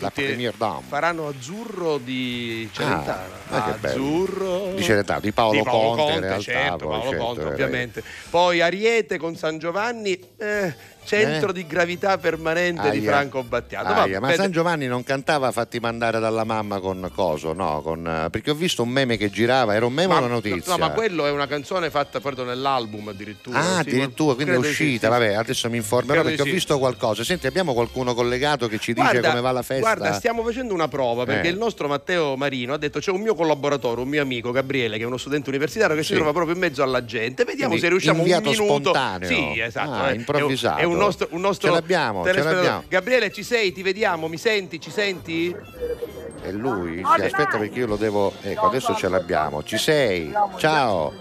Faranno 0.88 1.28
azzurro 1.28 1.98
di 1.98 2.68
Celentano. 2.72 3.40
Ah, 3.50 3.76
ma 3.80 3.88
azzurro 3.88 4.72
Di 4.74 4.82
Celentano, 4.82 5.20
di 5.20 5.32
Paolo 5.32 5.51
Conte, 5.60 6.12
in 6.12 6.20
realtà, 6.20 6.40
certo, 6.40 6.88
Paolo 6.88 7.10
certo, 7.10 7.24
Conte, 7.24 7.44
ovviamente. 7.44 8.02
Poi 8.30 8.60
Ariete 8.60 9.18
con 9.18 9.36
San 9.36 9.58
Giovanni, 9.58 10.18
eh, 10.38 10.74
centro 11.04 11.50
Eh? 11.50 11.52
di 11.52 11.66
gravità 11.66 12.18
permanente 12.18 12.90
di 12.90 12.98
Aia. 12.98 13.10
Franco 13.10 13.42
Battiato. 13.42 13.92
Aia, 13.92 14.20
ma 14.20 14.28
vede- 14.28 14.42
San 14.42 14.50
Giovanni 14.50 14.86
non 14.86 15.02
cantava 15.04 15.50
fatti 15.52 15.78
mandare 15.80 16.18
dalla 16.20 16.44
mamma 16.44 16.78
con 16.80 17.10
coso, 17.14 17.52
no? 17.52 17.80
Con, 17.82 18.06
eh, 18.06 18.30
perché 18.30 18.50
ho 18.50 18.54
visto 18.54 18.82
un 18.82 18.88
meme 18.88 19.16
che 19.16 19.30
girava, 19.30 19.74
era 19.74 19.86
un 19.86 19.92
meme 19.92 20.14
o 20.14 20.18
una 20.18 20.26
notizia? 20.26 20.72
No, 20.72 20.78
ma 20.78 20.90
quello 20.90 21.26
è 21.26 21.30
una 21.30 21.46
canzone 21.46 21.90
fatta 21.90 22.20
proprio 22.20 22.44
nell'album 22.44 23.08
addirittura. 23.08 23.58
Ah, 23.58 23.82
Sì, 23.82 23.88
addirittura, 23.90 24.34
quindi 24.34 24.52
è 24.54 24.56
uscita, 24.56 25.06
sì, 25.06 25.12
vabbè, 25.12 25.32
adesso 25.34 25.68
mi 25.70 25.76
informerò 25.76 26.20
Credo 26.22 26.28
perché 26.28 26.42
di 26.42 26.48
ho 26.48 26.52
sì. 26.52 26.58
visto 26.58 26.78
qualcosa. 26.78 27.24
Senti, 27.24 27.46
abbiamo 27.46 27.74
qualcuno 27.74 28.14
collegato 28.14 28.68
che 28.68 28.78
ci 28.78 28.92
dice 28.92 29.06
Guarda, 29.10 29.28
come 29.30 29.40
va 29.40 29.50
la 29.52 29.62
festa? 29.62 29.82
Guarda, 29.82 30.12
stiamo 30.14 30.42
facendo 30.42 30.72
una 30.74 30.88
prova 30.88 31.24
perché 31.24 31.48
Eh. 31.48 31.50
il 31.50 31.58
nostro 31.58 31.88
Matteo 31.88 32.36
Marino 32.36 32.74
ha 32.74 32.78
detto 32.78 32.98
c'è 33.00 33.10
un 33.10 33.20
mio 33.20 33.34
collaboratore, 33.34 34.00
un 34.00 34.08
mio 34.08 34.22
amico 34.22 34.50
Gabriele, 34.52 34.96
che 34.96 35.02
è 35.02 35.06
uno 35.06 35.16
studente 35.16 35.48
universitario 35.50 35.96
che 35.96 36.02
si 36.02 36.14
trova 36.14 36.32
proprio 36.32 36.54
in 36.54 36.60
mezzo 36.60 36.82
alla 36.82 37.04
gente. 37.04 37.44
Vediamo 37.44 37.70
Quindi 37.76 37.80
se 37.80 37.88
riusciamo 37.88 38.22
un 38.22 38.28
minuto. 38.28 38.52
spontaneo. 38.52 39.28
Sì, 39.28 39.60
esatto. 39.60 39.90
Ah, 39.90 40.10
è- 40.10 40.14
improvvisato. 40.14 40.78
È 40.80 40.84
un, 40.84 40.91
un 40.92 40.98
nostro, 40.98 41.28
un 41.30 41.40
nostro 41.40 41.68
Ce 41.68 41.74
l'abbiamo, 41.74 42.24
ce 42.24 42.42
l'abbiamo. 42.42 42.84
Gabriele, 42.88 43.32
ci 43.32 43.42
sei? 43.42 43.72
Ti 43.72 43.82
vediamo? 43.82 44.28
Mi 44.28 44.38
senti? 44.38 44.80
Ci 44.80 44.90
senti? 44.90 45.54
È 46.42 46.50
lui? 46.50 46.96
Sì, 47.16 47.22
aspetta 47.22 47.58
perché 47.58 47.80
io 47.80 47.86
lo 47.86 47.96
devo... 47.96 48.32
Ecco, 48.42 48.66
adesso 48.66 48.94
ce 48.94 49.08
l'abbiamo. 49.08 49.62
Ci 49.62 49.78
sei? 49.78 50.32
Ciao. 50.56 51.12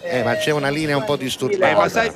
Eh, 0.00 0.22
ma 0.22 0.34
c'è 0.34 0.50
una 0.50 0.68
linea 0.68 0.96
un 0.96 1.04
po' 1.04 1.16
disturbata. 1.16 1.70
Eh, 1.70 1.74
ma 1.74 1.88
sai- 1.88 2.12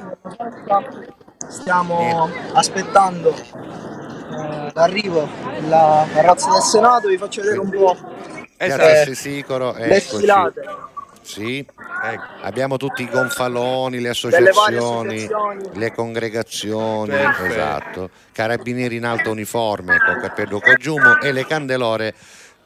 Stiamo 1.48 2.28
aspettando 2.55 3.32
eh, 3.32 4.70
l'arrivo 4.74 5.28
della 5.60 6.06
carrozza 6.12 6.51
del 6.51 6.62
Senato, 6.62 7.06
vi 7.09 7.16
faccio 7.16 7.43
vedere 7.43 7.60
un 7.60 7.70
po' 7.70 7.97
Piazza 8.56 9.02
eh, 9.02 9.14
Sicoro, 9.14 9.73
le 9.74 9.85
eccoci. 9.85 10.16
sfilate 10.16 10.64
Sì, 11.23 11.64
abbiamo 12.43 12.77
tutti 12.77 13.03
i 13.03 13.09
gonfaloni, 13.09 14.01
le 14.01 14.09
associazioni, 14.11 15.24
associazioni. 15.24 15.70
le 15.74 15.93
congregazioni, 15.93 17.15
esatto, 17.49 18.11
carabinieri 18.33 18.97
in 18.97 19.05
alto 19.05 19.31
uniforme 19.31 19.99
con 19.99 20.20
cappello 20.20 20.61
cogiumo 20.61 21.20
e 21.20 21.33
le 21.33 21.47
candelore 21.47 22.15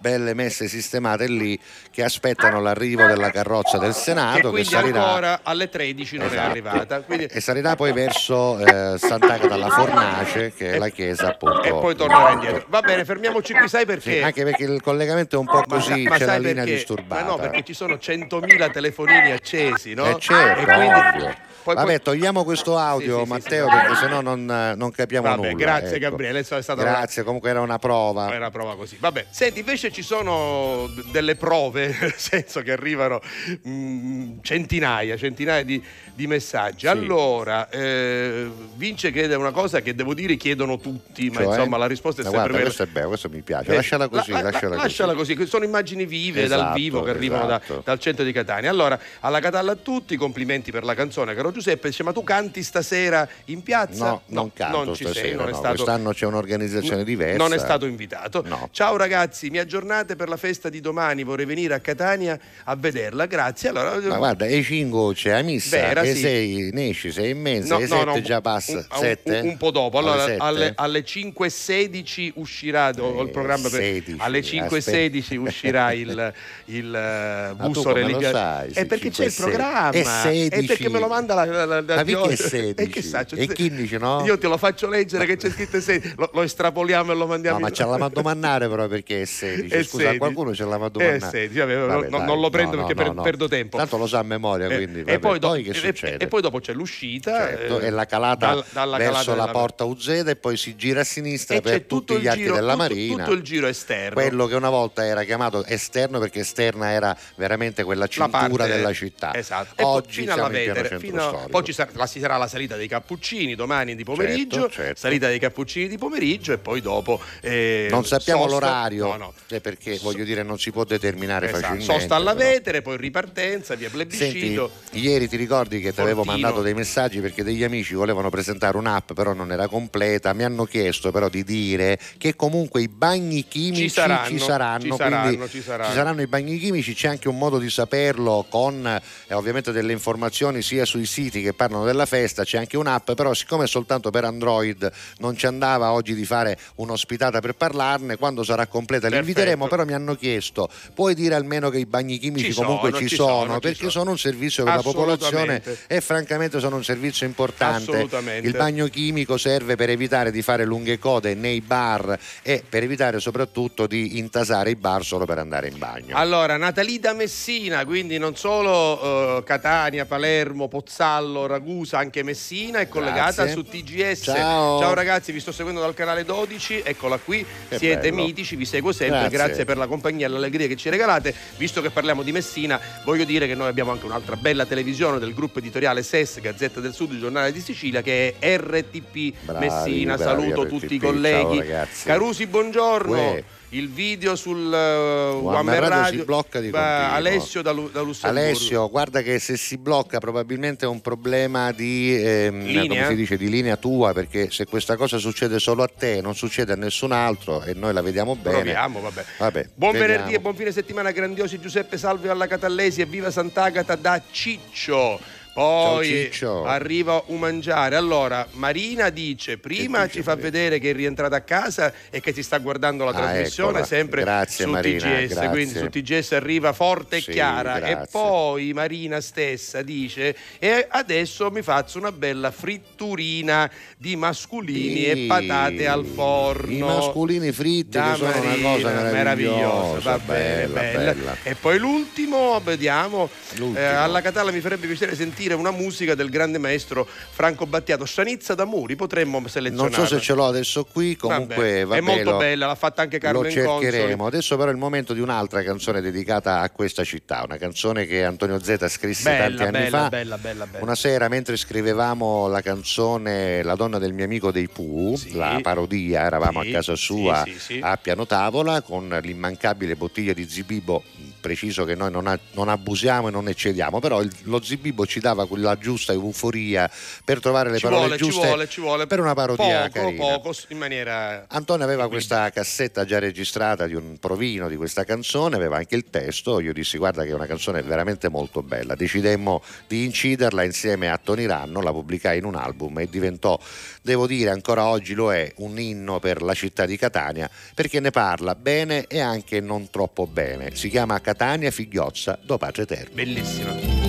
belle 0.00 0.34
messe 0.34 0.66
sistemate 0.66 1.26
lì 1.28 1.58
che 1.90 2.02
aspettano 2.02 2.60
l'arrivo 2.60 3.06
della 3.06 3.30
carrozza 3.30 3.78
del 3.78 3.92
Che 3.92 3.98
Senato 3.98 4.36
che, 4.40 4.48
quindi 4.48 4.64
salirà 4.68 5.04
ancora 5.06 5.40
alle 5.42 5.68
13 5.68 6.16
non 6.16 6.26
è 6.26 6.30
Esatto. 6.30 6.50
arrivata. 6.50 7.00
Quindi- 7.02 7.24
e 7.26 7.40
salirà 7.40 7.76
poi 7.76 7.92
verso 7.92 8.58
eh, 8.58 8.96
Sant'Agata 8.98 9.54
alla 9.54 9.68
Fornace 9.68 10.52
che 10.56 10.72
è 10.72 10.78
la 10.78 10.88
chiesa 10.88 11.28
appunto 11.28 11.62
E 11.62 11.70
poi 11.70 11.94
tornerà 11.94 12.30
indietro. 12.32 12.64
Va 12.68 12.80
bene, 12.80 13.04
fermiamoci 13.04 13.52
qui, 13.52 13.68
sai 13.68 13.84
perché? 13.84 14.12
Sì, 14.12 14.22
anche 14.22 14.42
perché 14.44 14.64
il 14.64 14.80
collegamento 14.80 15.36
è 15.36 15.38
un 15.38 15.46
po' 15.46 15.62
così, 15.68 16.04
Ma 16.04 16.16
c'è 16.16 16.24
la 16.24 16.38
linea 16.38 16.54
perché? 16.64 16.70
disturbata. 16.72 17.22
Ma 17.22 17.28
no, 17.30 17.36
perché 17.36 17.62
ci 17.62 17.74
sono 17.74 17.94
100.000 17.96 18.70
telefonini 18.70 19.30
accesi, 19.32 19.92
no? 19.94 20.06
Eh 20.06 20.18
certo, 20.18 20.60
e 20.62 20.64
quindi 20.64 20.86
ovvio. 20.94 21.34
poi- 21.62 21.74
Vabbè, 21.74 21.86
poi- 21.86 22.02
togliamo 22.02 22.42
questo 22.42 22.78
audio, 22.78 23.18
Sì, 23.18 23.22
sì, 23.24 23.28
Matteo, 23.28 23.68
sì. 23.68 23.76
perché 23.76 23.94
sennò 23.96 24.20
non, 24.22 24.72
non 24.76 24.90
capiamo 24.90 25.28
Vabbè, 25.28 25.50
nulla. 25.52 25.64
grazie 25.64 25.96
ecco. 25.96 25.98
Gabriele, 26.08 26.38
è 26.38 26.42
stata 26.42 26.74
Grazie, 26.74 27.22
comunque 27.22 27.50
era 27.50 27.60
una 27.60 27.78
prova. 27.78 28.28
Era 28.28 28.36
una 28.38 28.50
prova 28.50 28.76
così. 28.76 28.96
Vabbè, 28.98 29.26
senti, 29.28 29.58
invece 29.60 29.89
ci 29.92 30.02
sono 30.02 30.88
delle 31.10 31.36
prove, 31.36 31.96
nel 32.00 32.14
senso 32.16 32.62
che 32.62 32.72
arrivano 32.72 33.20
mm, 33.66 34.38
centinaia, 34.42 35.16
centinaia 35.16 35.62
di, 35.64 35.82
di 36.14 36.26
messaggi. 36.26 36.86
Allora, 36.86 37.68
eh, 37.70 38.48
Vince 38.74 39.10
chiede 39.12 39.34
una 39.34 39.50
cosa 39.50 39.80
che 39.80 39.94
devo 39.94 40.14
dire 40.14 40.36
chiedono 40.36 40.78
tutti, 40.78 41.28
ma 41.30 41.36
Cioè? 41.42 41.46
insomma 41.46 41.76
la 41.76 41.86
risposta 41.86 42.20
è 42.20 42.24
sempre 42.24 42.40
guarda, 42.40 42.56
quella. 42.58 42.74
questo 42.74 42.82
è 42.82 42.86
bello, 42.86 43.08
questo 43.08 43.28
mi 43.28 43.40
piace. 43.42 43.70
Eh, 43.72 43.74
lasciala 43.74 44.08
così, 44.08 44.30
la- 44.30 44.42
la- 44.42 44.50
lasciala, 44.50 44.76
lasciala 44.76 45.14
così. 45.14 45.34
così. 45.34 45.48
sono 45.48 45.64
immagini 45.64 46.06
vive 46.06 46.46
dal 46.46 46.58
Esatto, 46.60 46.74
vivo 46.74 47.02
che 47.02 47.10
arrivano 47.10 47.46
da- 47.46 47.60
esatto. 47.62 47.82
dal 47.84 47.98
centro 47.98 48.24
di 48.24 48.32
Catania. 48.32 48.70
Allora, 48.70 48.98
alla 49.20 49.40
Catalla 49.40 49.72
a 49.72 49.76
tutti, 49.76 50.16
complimenti 50.16 50.70
per 50.70 50.84
la 50.84 50.94
canzone, 50.94 51.34
caro 51.34 51.50
Giuseppe. 51.50 51.88
Dice, 51.88 52.02
ma 52.02 52.12
tu 52.12 52.22
canti 52.22 52.62
stasera 52.62 53.28
in 53.46 53.62
piazza? 53.62 54.04
No, 54.10 54.22
non 54.26 54.52
canto 54.52 54.84
non 54.84 54.94
ci 54.94 55.04
stasera, 55.04 55.26
sei, 55.26 55.34
non 55.36 55.48
è 55.48 55.50
no. 55.50 55.56
stato... 55.56 55.74
Quest'anno 55.74 56.12
c'è 56.12 56.26
un'organizzazione 56.26 57.04
diversa. 57.04 57.36
Non 57.36 57.52
è 57.52 57.58
stato 57.58 57.86
invitato. 57.86 58.42
No. 58.46 58.68
Ciao 58.72 58.96
ragazzi, 58.96 59.50
mi 59.50 59.58
aggiornate 59.80 60.16
per 60.16 60.28
la 60.28 60.36
festa 60.36 60.68
di 60.68 60.80
domani, 60.80 61.24
vorrei 61.24 61.46
venire 61.46 61.74
a 61.74 61.80
Catania 61.80 62.38
a 62.64 62.76
vederla. 62.76 63.26
Grazie. 63.26 63.70
Allora, 63.70 63.96
Ma 64.08 64.16
guarda, 64.18 64.44
e 64.46 64.62
5 64.62 65.14
c'è 65.14 65.30
a 65.30 65.42
missa, 65.42 65.76
Beh, 65.76 65.82
era 65.82 66.02
e 66.02 66.14
sì. 66.14 66.20
6 66.20 66.70
ne 66.72 66.88
esci, 66.90 67.10
6 67.10 67.30
e 67.30 67.34
mezza, 67.34 67.74
No, 67.76 67.80
e 67.80 67.86
no, 67.86 67.96
7 67.98 68.04
no, 68.04 68.20
già 68.20 68.40
passa. 68.40 68.72
un, 68.72 68.86
un- 68.90 68.98
7? 68.98 69.40
un 69.40 69.56
po' 69.56 69.70
dopo. 69.70 69.98
Allora, 69.98 70.24
Alle 70.24 70.36
alle, 70.38 70.72
alle 70.76 71.04
5.16 71.04 72.32
uscirà 72.34 72.92
do- 72.92 73.22
il 73.22 73.30
programma 73.30 73.68
per- 73.68 73.80
16, 73.80 74.14
alle 74.18 74.40
5.16 74.42 75.36
uscirà 75.36 75.92
il, 75.92 76.32
il 76.66 76.94
eh, 76.94 77.54
tu 77.58 77.66
busto 77.70 77.92
religioso. 77.92 78.36
È 78.72 78.84
perché 78.86 79.10
c'è 79.10 79.24
il 79.24 79.32
5 79.32 79.50
programma. 79.50 79.90
E 79.92 80.04
16. 80.04 80.66
perché 80.66 80.88
me 80.90 80.98
lo 80.98 81.08
manda 81.08 81.34
la, 81.34 81.44
la, 81.44 81.64
la, 81.64 81.80
la 81.80 81.80
Ma 81.80 82.04
perché 82.04 82.04
Dio- 82.04 82.36
16? 82.36 82.74
E 82.76 82.88
che 82.88 83.02
sa, 83.02 83.24
cioè, 83.24 83.40
E 83.40 83.52
15 83.52 83.96
no? 83.98 84.22
Io 84.26 84.38
te 84.38 84.46
lo 84.46 84.56
faccio 84.58 84.88
leggere 84.88 85.24
che 85.26 85.36
c'è 85.36 85.50
scritto 85.50 85.80
16, 85.80 86.14
lo, 86.16 86.30
lo 86.32 86.42
estrapoliamo 86.42 87.12
e 87.12 87.14
lo 87.14 87.26
mandiamo 87.26 87.58
No, 87.58 87.64
ma 87.64 87.70
ce 87.70 87.84
la 87.84 87.96
mando 87.98 88.22
mannare 88.22 88.68
però 88.68 88.86
perché 88.86 89.22
è 89.22 89.24
16. 89.24 89.69
È 89.70 89.82
Scusa, 89.82 89.96
16. 89.98 90.18
qualcuno 90.18 90.54
ce 90.54 90.64
la 90.64 90.78
mando 90.78 90.98
È 90.98 91.04
mannare. 91.12 91.30
16, 91.30 91.58
vabbè, 91.58 91.74
Vabbè, 91.86 92.08
no- 92.08 92.18
dai, 92.18 92.26
non 92.26 92.40
lo 92.40 92.50
prendo 92.50 92.76
no, 92.76 92.86
perché 92.86 92.94
no, 93.00 93.06
per- 93.06 93.14
no. 93.16 93.22
perdo 93.22 93.48
tempo. 93.48 93.76
Tanto 93.76 93.96
lo 93.96 94.06
sa 94.06 94.18
a 94.18 94.22
memoria, 94.22 94.66
Eh, 94.68 94.76
quindi 94.76 95.00
e, 95.00 95.04
vabbè, 95.04 95.18
poi 95.18 95.38
dopo, 95.38 95.54
che 95.54 95.70
e- 95.70 95.74
succede? 95.74 96.24
e 96.24 96.28
poi 96.28 96.40
dopo 96.42 96.58
c'è 96.60 96.72
l'uscita 96.72 97.32
Certo, 97.48 97.80
eh, 97.80 97.86
è 97.86 97.90
la 97.90 98.06
calata 98.06 98.46
dal- 98.54 98.64
dalla 98.70 98.96
verso 98.98 99.30
calata 99.32 99.44
la 99.46 99.50
porta 99.52 99.84
Uzeda 99.84 100.30
e 100.30 100.36
poi 100.36 100.56
si 100.56 100.76
gira 100.76 101.00
a 101.00 101.04
sinistra 101.04 101.56
e 101.56 101.60
per 101.60 101.82
tutti 101.82 102.16
gli 102.18 102.26
archi 102.26 102.42
della 102.42 102.58
tutto- 102.72 102.76
Marina. 102.76 103.24
tutto 103.24 103.36
il 103.36 103.42
giro 103.42 103.66
esterno. 103.66 104.14
Quello 104.14 104.46
che 104.46 104.54
una 104.54 104.70
volta 104.70 105.04
era 105.04 105.22
chiamato 105.24 105.64
esterno 105.64 106.18
perché 106.18 106.40
esterna 106.40 106.90
era 106.90 107.16
veramente 107.36 107.84
quella 107.84 108.02
La 108.02 108.06
cintura 108.08 108.38
parte- 108.64 108.66
della 108.76 108.92
città. 108.92 109.34
Esatto. 109.34 109.72
E 109.76 109.82
poi 109.82 109.94
Oggi 109.96 110.20
fino 110.20 110.34
siamo 110.34 110.52
centro 110.52 110.98
fino- 110.98 111.20
storico. 111.28 111.48
poi 111.48 111.64
ci 111.64 111.72
sarà, 111.72 111.90
la, 111.94 112.06
ci 112.06 112.20
sarà 112.20 112.36
la 112.36 112.46
salita 112.48 112.76
dei 112.76 112.88
cappuccini 112.88 113.54
domani 113.54 113.94
di 113.94 114.04
pomeriggio, 114.04 114.60
Certo, 114.62 114.70
certo. 114.74 115.00
salita 115.00 115.26
dei 115.28 115.38
cappuccini 115.38 115.88
di 115.88 115.98
pomeriggio 115.98 116.52
e 116.52 116.58
poi 116.58 116.80
dopo 116.80 117.20
eh, 117.40 117.88
non 117.90 118.04
sappiamo 118.04 118.48
sosta- 118.48 118.66
l'orario, 118.66 119.06
no, 119.06 119.16
no. 119.16 119.34
Eh, 119.60 119.62
perché 119.62 119.98
voglio 120.02 120.24
dire 120.24 120.42
non 120.42 120.58
si 120.58 120.70
può 120.70 120.84
determinare 120.84 121.46
Esatto, 121.46 121.60
facilmente. 121.62 121.92
sosta 121.92 122.14
alla 122.16 122.34
però. 122.34 122.48
Vetere, 122.50 122.82
poi 122.82 122.96
ripartenza, 122.96 123.74
via 123.74 123.88
Senti, 123.90 124.06
plebiscito. 124.08 124.70
ieri 124.92 125.28
ti 125.28 125.36
ricordi 125.36 125.80
che 125.80 125.92
ti 125.92 126.00
avevo 126.00 126.24
mandato 126.24 126.62
dei 126.62 126.74
messaggi 126.74 127.20
perché 127.20 127.42
degli 127.44 127.62
amici 127.62 127.94
volevano 127.94 128.30
presentare 128.30 128.76
un'app, 128.76 129.12
però 129.12 129.32
non 129.32 129.52
era 129.52 129.68
completa. 129.68 130.32
Mi 130.32 130.44
hanno 130.44 130.64
chiesto 130.64 131.10
però 131.10 131.28
di 131.28 131.44
dire 131.44 131.98
che 132.18 132.34
comunque 132.36 132.82
i 132.82 132.88
bagni 132.88 133.46
chimici 133.46 133.82
Ci 133.82 133.88
saranno, 133.90 134.28
ci 134.28 134.38
saranno, 134.38 134.80
ci 134.80 134.88
quindi 134.88 134.98
saranno, 135.00 135.48
ci 135.48 135.62
saranno. 135.62 136.22
i 136.22 136.26
bagni 136.26 136.58
chimici. 136.58 136.94
C'è 136.94 137.08
anche 137.08 137.28
un 137.28 137.36
modo 137.38 137.58
di 137.58 137.70
saperlo 137.70 138.46
con 138.48 138.86
eh, 138.86 139.34
ovviamente 139.34 139.72
delle 139.72 139.92
informazioni 139.92 140.62
sia 140.62 140.84
sui 140.84 141.06
siti 141.06 141.42
che 141.42 141.52
parlano 141.52 141.84
della 141.84 142.06
festa. 142.06 142.44
C'è 142.44 142.58
anche 142.58 142.76
un'app, 142.76 143.12
però 143.12 143.34
siccome 143.34 143.64
è 143.64 143.68
soltanto 143.68 144.10
per 144.10 144.24
Android 144.24 144.90
non 145.18 145.36
ci 145.36 145.46
andava 145.46 145.92
oggi 145.92 146.14
di 146.14 146.24
fare 146.24 146.58
un'ospitata 146.76 147.40
per 147.40 147.54
parlarne. 147.54 148.16
Quando 148.16 148.42
sarà 148.42 148.66
completa 148.66 149.08
Perfetto. 149.08 149.26
Vedremo, 149.50 149.68
però 149.68 149.84
mi 149.84 149.92
hanno 149.92 150.14
chiesto, 150.14 150.68
puoi 150.94 151.14
dire 151.14 151.34
almeno 151.34 151.70
che 151.70 151.78
i 151.78 151.86
bagni 151.86 152.18
chimici 152.18 152.52
Ci 152.52 152.54
comunque 152.54 152.90
sono, 152.90 153.08
ci 153.08 153.14
sono, 153.14 153.28
sono, 153.28 153.54
ci 153.54 153.60
perché 153.60 153.76
sono. 153.78 153.90
sono 153.90 154.10
un 154.10 154.18
servizio 154.18 154.64
per 154.64 154.74
la 154.74 154.82
popolazione 154.82 155.62
e 155.86 156.00
francamente 156.00 156.60
sono 156.60 156.76
un 156.76 156.84
servizio 156.84 157.26
importante. 157.26 157.90
Assolutamente. 157.90 158.46
Il 158.46 158.56
bagno 158.56 158.86
chimico 158.86 159.36
serve 159.36 159.76
per 159.76 159.90
evitare 159.90 160.30
di 160.30 160.42
fare 160.42 160.64
lunghe 160.64 160.98
code 160.98 161.34
nei 161.34 161.60
bar 161.60 162.18
e 162.42 162.62
per 162.66 162.82
evitare 162.82 163.20
soprattutto 163.20 163.86
di 163.86 164.18
intasare 164.18 164.70
i 164.70 164.76
bar 164.76 165.04
solo 165.04 165.24
per 165.24 165.38
andare 165.38 165.68
in 165.68 165.78
bagno. 165.78 166.16
Allora, 166.16 166.56
Natalì 166.56 166.98
da 166.98 167.12
Messina, 167.12 167.84
quindi 167.84 168.18
non 168.18 168.36
solo 168.36 169.38
eh, 169.38 169.42
Catania, 169.44 170.04
Palermo, 170.06 170.68
Pozzallo, 170.68 171.46
Ragusa, 171.46 171.98
anche 171.98 172.22
Messina, 172.22 172.80
è 172.80 172.88
collegata 172.88 173.44
Grazie. 173.44 173.52
su 173.52 173.62
TGS. 173.64 174.22
Ciao. 174.24 174.94
ragazzi, 174.94 175.32
vi 175.32 175.40
sto 175.40 175.52
seguendo 175.52 175.80
dal 175.80 175.94
canale 175.94 176.24
12, 176.24 176.82
eccola 176.84 177.18
qui, 177.18 177.44
Che 177.68 177.78
siete 177.78 178.10
bello. 178.10 178.24
mitici, 178.24 178.56
vi 178.56 178.64
seguo 178.64 178.92
sempre, 178.92 179.20
Grazie. 179.20 179.38
Grazie. 179.46 179.64
per 179.64 179.76
la 179.76 179.86
compagnia 179.86 180.26
e 180.26 180.30
l'allegria 180.30 180.66
che 180.66 180.76
ci 180.76 180.88
regalate. 180.88 181.34
Visto 181.56 181.80
che 181.80 181.90
parliamo 181.90 182.22
di 182.22 182.32
Messina, 182.32 182.80
voglio 183.04 183.24
dire 183.24 183.46
che 183.46 183.54
noi 183.54 183.68
abbiamo 183.68 183.90
anche 183.90 184.06
un'altra 184.06 184.36
bella 184.36 184.66
televisione 184.66 185.18
del 185.18 185.34
gruppo 185.34 185.58
editoriale 185.58 186.02
SES, 186.02 186.40
Gazzetta 186.40 186.80
del 186.80 186.92
Sud, 186.94 187.18
Giornale 187.18 187.52
di 187.52 187.60
Sicilia, 187.60 188.02
che 188.02 188.36
è 188.38 188.56
RTP 188.58 189.34
Bravi, 189.44 189.66
Messina. 189.66 190.16
bravi, 190.16 190.22
Saluto 190.22 190.62
RTP, 190.62 190.68
tutti 190.68 190.94
i 190.94 191.00
ciao, 191.00 191.10
colleghi. 191.10 191.58
ragazzi. 191.58 192.06
Carusi, 192.06 192.46
buongiorno. 192.46 193.12
Uè. 193.32 193.44
Il 193.72 193.88
video 193.88 194.34
sul 194.34 194.66
uh, 194.66 195.46
One 195.46 195.62
Man 195.62 195.88
Radio 195.88 196.18
si 196.18 196.24
blocca 196.24 196.58
di 196.58 196.70
continuo. 196.70 197.12
Alessio 197.12 197.62
da, 197.62 197.70
Lu- 197.70 197.88
da 197.88 198.00
Lussemburgo. 198.00 198.46
Alessio, 198.46 198.90
guarda 198.90 199.22
che 199.22 199.38
se 199.38 199.56
si 199.56 199.78
blocca 199.78 200.18
probabilmente 200.18 200.86
è 200.86 200.88
un 200.88 201.00
problema 201.00 201.70
di, 201.70 202.20
ehm, 202.20 202.64
Linea? 202.64 202.88
come 202.88 203.06
si 203.06 203.14
dice, 203.14 203.36
di 203.36 203.48
linea 203.48 203.76
tua, 203.76 204.12
perché 204.12 204.50
se 204.50 204.66
questa 204.66 204.96
cosa 204.96 205.18
succede 205.18 205.60
solo 205.60 205.84
a 205.84 205.88
te, 205.88 206.20
non 206.20 206.34
succede 206.34 206.72
a 206.72 206.76
nessun 206.76 207.12
altro 207.12 207.62
e 207.62 207.74
noi 207.74 207.92
la 207.92 208.02
vediamo 208.02 208.34
bene. 208.34 208.56
Proviamo, 208.56 209.00
vabbè. 209.00 209.24
Vabbè, 209.38 209.68
Buon 209.74 209.92
vediamo. 209.92 210.12
venerdì 210.14 210.34
e 210.34 210.40
buon 210.40 210.56
fine 210.56 210.72
settimana 210.72 211.12
grandiosi 211.12 211.60
Giuseppe 211.60 211.96
Salve 211.96 212.28
alla 212.28 212.48
Catallesi 212.48 213.02
e 213.02 213.04
viva 213.06 213.30
Sant'Agata 213.30 213.94
da 213.94 214.20
Ciccio. 214.32 215.38
Poi 215.52 216.30
arriva 216.64 217.22
un 217.26 217.38
mangiare. 217.40 217.96
Allora, 217.96 218.46
Marina 218.52 219.10
dice: 219.10 219.58
prima 219.58 220.08
ci 220.08 220.22
fa 220.22 220.36
vedere 220.36 220.78
che 220.78 220.90
è 220.90 220.92
rientrata 220.94 221.36
a 221.36 221.40
casa 221.40 221.92
e 222.08 222.20
che 222.20 222.32
si 222.32 222.42
sta 222.42 222.58
guardando 222.58 223.04
la 223.04 223.10
Ah, 223.10 223.14
trasmissione 223.14 223.70
eccola. 223.70 223.84
sempre 223.84 224.20
Grazie, 224.22 224.64
su 224.64 224.70
Marina, 224.70 224.98
TGS. 224.98 225.28
grazie. 225.32 225.48
Quindi 225.48 225.78
su 225.78 225.88
TGS 225.88 226.32
arriva 226.32 226.72
forte 226.72 227.16
e 227.16 227.20
Sì, 227.20 227.32
chiara. 227.32 227.76
E 227.78 227.80
grazie. 227.80 228.06
poi 228.12 228.72
Marina 228.72 229.20
stessa 229.20 229.82
dice: 229.82 230.36
E 230.60 230.86
adesso 230.88 231.50
mi 231.50 231.62
faccio 231.62 231.98
una 231.98 232.12
bella 232.12 232.50
fritturina 232.52 233.68
di 233.98 234.14
masculini 234.16 235.04
e 235.06 235.14
Sì. 235.14 235.26
patate 235.26 235.86
al 235.88 236.04
forno. 236.04 236.72
I 236.72 236.78
masculini 236.78 237.50
fritti 237.52 237.90
Da 237.98 238.12
che 238.12 238.16
sono 238.18 238.30
una 238.30 238.40
Marina, 238.50 238.68
cosa 238.70 239.00
meravigliosa, 239.10 240.10
va 240.10 240.18
bene, 240.18 240.66
bella, 240.68 240.80
bella. 240.80 241.12
bella. 241.12 241.36
E 241.42 241.54
poi 241.56 241.78
l'ultimo, 241.78 242.60
vediamo, 242.62 243.28
L'ultimo. 243.56 243.78
eh, 243.78 243.84
alla 243.84 244.20
Catalla 244.20 244.52
mi 244.52 244.60
farebbe 244.60 244.86
piacere 244.86 245.14
sentire 245.16 245.38
una 245.48 245.70
musica 245.70 246.14
del 246.14 246.28
grande 246.30 246.58
maestro 246.58 247.06
Franco 247.30 247.66
Battiato, 247.66 248.04
Scianizza 248.04 248.54
d'Amuri, 248.54 248.96
potremmo 248.96 249.38
Non 249.40 249.48
selezionare. 249.48 249.92
so 249.94 250.06
se 250.06 250.20
ce 250.20 250.34
l'ho 250.34 250.46
adesso 250.46 250.84
qui, 250.84 251.16
comunque 251.16 251.84
va 251.84 251.96
è 251.96 252.00
bene, 252.00 252.14
molto 252.16 252.30
lo- 252.32 252.36
bella, 252.36 252.66
l'ha 252.66 252.74
fatta 252.74 253.02
anche 253.02 253.18
Carlo 253.18 253.42
Lo 253.42 253.50
cercheremo. 253.50 254.26
Adesso 254.26 254.56
però 254.56 254.68
è 254.68 254.72
il 254.72 254.78
momento 254.78 255.12
di 255.14 255.20
un'altra 255.20 255.62
canzone 255.62 256.00
dedicata 256.00 256.60
a 256.60 256.70
questa 256.70 257.04
città, 257.04 257.42
una 257.44 257.56
canzone 257.56 258.06
che 258.06 258.24
Antonio 258.24 258.62
Zeta 258.62 258.88
scrisse 258.88 259.30
Bella, 259.30 259.44
tanti 259.46 259.62
anni 259.62 259.72
bella, 259.84 259.98
fa. 259.98 260.08
bella, 260.08 260.38
bella, 260.38 260.66
bella. 260.66 260.84
Una 260.84 260.94
sera 260.94 261.28
mentre 261.28 261.56
scrivevamo 261.56 262.46
la 262.48 262.60
canzone 262.60 263.62
La 263.62 263.74
donna 263.74 263.98
del 263.98 264.12
mio 264.12 264.24
amico 264.24 264.50
dei 264.50 264.68
Pooh, 264.68 265.18
la 265.32 265.58
parodia, 265.62 266.22
eravamo 266.22 266.62
Sì, 266.62 266.68
a 266.68 266.72
casa 266.72 266.94
sua 266.96 267.42
sì, 267.44 267.52
sì, 267.52 267.58
sì. 267.58 267.80
a 267.82 267.96
piano 267.96 268.26
tavola 268.26 268.82
con 268.82 269.18
l'immancabile 269.22 269.96
bottiglia 269.96 270.32
di 270.32 270.48
Zibibo. 270.48 271.02
Preciso 271.40 271.84
che 271.84 271.94
noi 271.94 272.10
non, 272.10 272.26
a- 272.26 272.38
non 272.52 272.68
abusiamo 272.68 273.28
e 273.28 273.30
non 273.30 273.48
eccediamo, 273.48 273.98
però 273.98 274.20
il- 274.20 274.30
lo 274.42 274.60
Zibibo 274.62 275.06
ci 275.06 275.20
dava 275.30 275.46
quella 275.46 275.78
giusta 275.78 276.12
euforia 276.12 276.90
per 277.24 277.40
trovare 277.40 277.70
le 277.70 277.78
Ci 277.78 277.84
parole 277.84 278.00
vuole, 278.02 278.16
ci 278.16 278.24
giuste 278.24 278.46
vuole, 278.46 278.68
ci 278.68 278.80
vuole. 278.80 279.06
per 279.06 279.20
una 279.20 279.34
parodia 279.34 279.88
poco, 279.88 279.90
carina. 279.90 280.38
poco, 280.38 280.54
in 280.68 280.78
maniera... 280.78 281.44
Antonio 281.48 281.84
aveva 281.84 282.08
questa 282.08 282.50
cassetta 282.50 283.04
già 283.04 283.18
registrata 283.18 283.86
di 283.86 283.94
un 283.94 284.18
provino 284.18 284.68
di 284.68 284.76
questa 284.76 285.04
canzone, 285.04 285.56
aveva 285.56 285.76
anche 285.76 285.96
il 285.96 286.04
testo, 286.10 286.60
io 286.60 286.72
dissi 286.72 286.98
guarda 286.98 287.22
che 287.24 287.30
è 287.30 287.34
una 287.34 287.46
canzone 287.46 287.82
veramente 287.82 288.28
molto 288.28 288.62
bella, 288.62 288.94
decidemmo 288.94 289.62
di 289.86 290.04
inciderla 290.04 290.64
insieme 290.64 291.08
a 291.10 291.18
Tony 291.22 291.46
Ranno, 291.46 291.80
la 291.80 291.92
pubblicai 291.92 292.38
in 292.38 292.44
un 292.44 292.56
album 292.56 292.98
e 292.98 293.08
diventò, 293.08 293.58
devo 294.02 294.26
dire 294.26 294.50
ancora 294.50 294.84
oggi 294.86 295.14
lo 295.14 295.32
è, 295.32 295.52
un 295.56 295.78
inno 295.78 296.18
per 296.18 296.42
la 296.42 296.54
città 296.54 296.86
di 296.86 296.96
Catania 296.96 297.48
perché 297.74 298.00
ne 298.00 298.10
parla 298.10 298.54
bene 298.54 299.06
e 299.06 299.20
anche 299.20 299.60
non 299.60 299.90
troppo 299.90 300.26
bene, 300.26 300.74
si 300.74 300.88
chiama 300.88 301.20
Catania 301.20 301.70
Figliozza 301.70 302.38
do 302.42 302.58
Pace 302.58 302.82
Eterno. 302.82 303.14
Bellissima. 303.14 303.99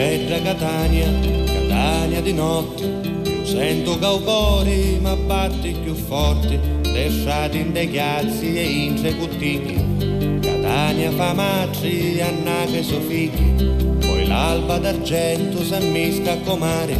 Bella 0.00 0.40
Catania, 0.40 1.12
Catania 1.44 2.22
di 2.22 2.32
notte, 2.32 2.84
io 3.22 3.44
sento 3.44 3.98
caucori 3.98 4.98
ma 4.98 5.14
batti 5.14 5.76
più 5.82 5.94
forti, 5.94 6.58
lasciati 6.84 7.58
in 7.58 7.72
dei 7.72 7.90
chiazzi 7.90 8.56
e 8.56 8.62
in 8.62 8.94
tre 8.94 9.14
cutticchi, 9.14 10.38
Catania 10.40 11.10
fa 11.10 11.34
matri, 11.34 12.18
annaghe 12.18 12.82
so 12.82 12.98
figli, 13.00 13.62
poi 13.98 14.26
l'alba 14.26 14.78
d'argento 14.78 15.62
s'ammisca 15.62 16.32
a 16.32 16.38
comare, 16.46 16.96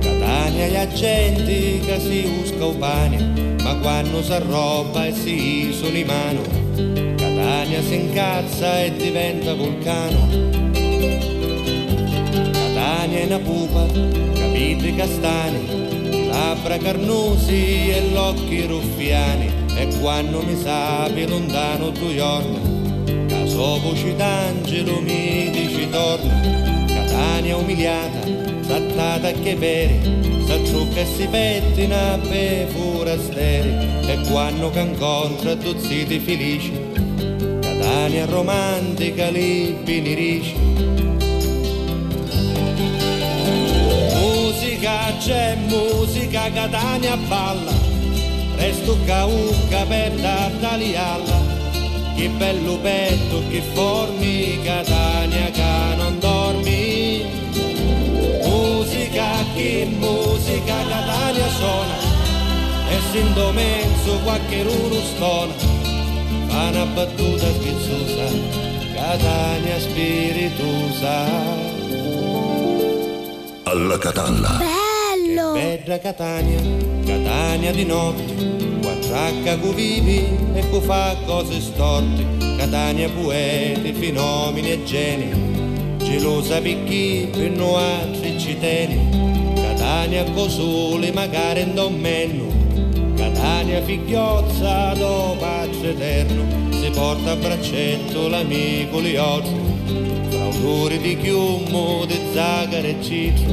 Catania 0.00 0.66
gli 0.66 0.76
agenti 0.76 1.78
che 1.84 2.00
si 2.00 2.28
usca 2.42 2.64
o 2.64 2.72
pane, 2.72 3.54
ma 3.62 3.76
quando 3.76 4.20
s'arroba 4.20 5.06
e 5.06 5.12
si 5.12 5.68
isola 5.68 5.96
in 5.96 6.06
mano, 6.06 6.40
Catania 7.14 7.80
si 7.82 7.94
incazza 7.94 8.82
e 8.82 8.96
diventa 8.96 9.54
vulcano. 9.54 10.71
Catania 13.02 13.18
è 13.18 13.24
una 13.24 13.38
pupa, 13.40 13.84
capitri 14.32 14.94
castani, 14.94 16.28
labbra 16.28 16.76
carnosi 16.76 17.90
e 17.90 18.10
l'occhi 18.12 18.64
ruffiani, 18.64 19.50
e 19.76 19.88
quando 19.98 20.40
mi 20.42 20.56
sapi 20.56 21.26
lontano 21.26 21.90
tu 21.90 22.14
giorno, 22.14 22.60
caso 23.26 23.80
voci 23.80 24.14
d'angelo 24.14 25.00
mi 25.00 25.50
dici 25.50 25.88
torna, 25.90 26.40
Catania 26.86 27.56
umiliata, 27.56 28.20
sattata 28.60 29.32
che 29.32 29.56
bere, 29.56 29.98
s'accciucca 30.46 31.00
e 31.00 31.06
si 31.16 31.26
pettina 31.26 32.20
per 32.22 32.68
forasteri, 32.68 33.70
e 34.06 34.18
quando 34.30 34.70
c'incontra 34.70 35.56
tu 35.56 35.76
ziti 35.76 36.20
felici, 36.20 36.72
Catania 37.62 38.26
romantica, 38.26 39.28
lì 39.28 39.76
finirisci. 39.82 40.70
Musica 44.82 45.14
c'è 45.16 45.54
musica, 45.68 46.50
Catania 46.50 47.16
balla, 47.16 47.70
resto 48.56 48.98
caucca 49.04 49.84
per 49.86 50.10
tagliarla. 50.58 51.40
Che 52.16 52.28
bello 52.30 52.78
petto, 52.78 53.44
che 53.48 53.62
formi, 53.74 54.58
Catania 54.64 55.52
che 55.52 55.94
non 55.96 56.18
dormi. 56.18 57.24
Musica, 58.44 59.44
che 59.54 59.86
musica, 59.88 60.74
Catania 60.88 61.48
suona, 61.58 61.96
e 62.90 62.98
sin 63.12 63.32
mezzo 63.54 64.18
qualche 64.24 64.62
uno 64.62 65.00
stona. 65.14 65.54
Fa 66.48 66.70
una 66.70 66.86
battuta 66.86 67.46
schizzosa, 67.52 68.26
Catania 68.96 69.78
spiritosa. 69.78 71.81
Alla 73.72 73.96
Catalla. 73.96 74.58
Bello! 74.58 75.52
Bella 75.54 75.98
Catania, 75.98 76.60
Catania 77.06 77.72
di 77.72 77.86
notte, 77.86 78.22
qua 78.82 78.92
tracca 79.00 79.56
cu 79.56 79.72
vivi 79.72 80.26
e 80.52 80.68
cu 80.68 80.78
fa 80.80 81.16
cose 81.24 81.58
storte, 81.58 82.22
Catania 82.58 83.08
poeti, 83.08 83.94
fenomeni 83.94 84.72
e 84.72 84.84
geni, 84.84 85.96
gelosa 85.96 86.60
picchi 86.60 87.30
per 87.32 87.48
noi 87.52 87.82
altri 87.82 88.38
ci 88.38 88.58
tieni, 88.58 89.08
Catania 89.54 90.24
co 90.34 90.50
sole 90.50 91.10
magari 91.10 91.62
in 91.62 91.74
domenno, 91.74 92.48
Catania 93.16 93.80
figliozza 93.80 94.92
do 94.98 95.34
pace 95.38 95.92
eterno, 95.92 96.71
si 96.82 96.90
porta 96.90 97.30
a 97.30 97.36
braccetto 97.36 98.26
l'amico 98.26 98.98
Liotto, 98.98 99.54
fra 100.30 100.46
odori 100.48 100.98
di 100.98 101.16
chiumo, 101.16 102.04
di 102.06 102.18
zagara 102.32 102.88
e 102.88 102.96
ciccio, 103.00 103.46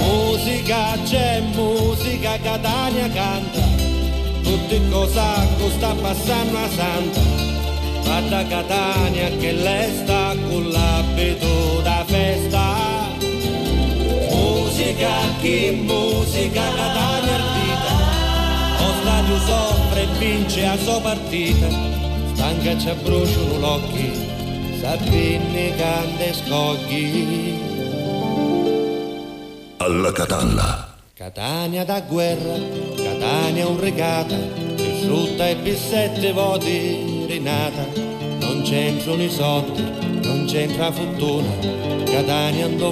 Musica 0.00 0.96
c'è 1.04 1.42
musica, 1.54 2.38
Catania 2.42 3.10
canta, 3.10 3.60
tutte 4.42 4.80
cosa 4.88 5.46
sta 5.76 5.94
passando 6.00 6.56
a 6.56 6.68
santa, 6.70 7.20
fatta 8.00 8.46
Catania 8.46 9.28
che 9.38 9.52
lei 9.52 9.90
sta 10.02 10.34
con 10.48 10.66
l'abito 10.70 11.80
da 11.82 12.04
festa. 12.06 13.18
Musica, 14.30 15.10
che 15.42 15.78
musica, 15.78 16.62
Catania 16.74 17.34
ardita, 17.34 18.09
quando 19.10 19.38
soffre 19.38 20.02
e 20.02 20.06
vince 20.18 20.62
la 20.62 20.76
sua 20.76 21.00
partita, 21.00 21.66
stanca 22.32 22.78
ci 22.78 22.92
bruciano 23.02 23.58
l'occhi, 23.58 24.12
sapinne 24.80 25.74
cante 25.74 26.32
scogli. 26.32 27.58
Alla 29.78 30.12
Catalla. 30.12 30.94
Catania 31.12 31.84
da 31.84 32.00
guerra, 32.00 32.54
Catania 32.96 33.66
un 33.66 33.80
regata, 33.80 34.36
distrutta 34.76 35.48
e 35.48 35.56
per 35.56 35.76
sette 35.76 36.32
voti 36.32 37.26
rinata. 37.26 37.84
Non 38.38 38.62
c'entrano 38.62 39.22
i 39.22 39.28
soldi, 39.28 39.82
non 40.22 40.44
c'entra 40.46 40.92
fortuna, 40.92 41.50
Catania 42.04 42.66
andò 42.66 42.90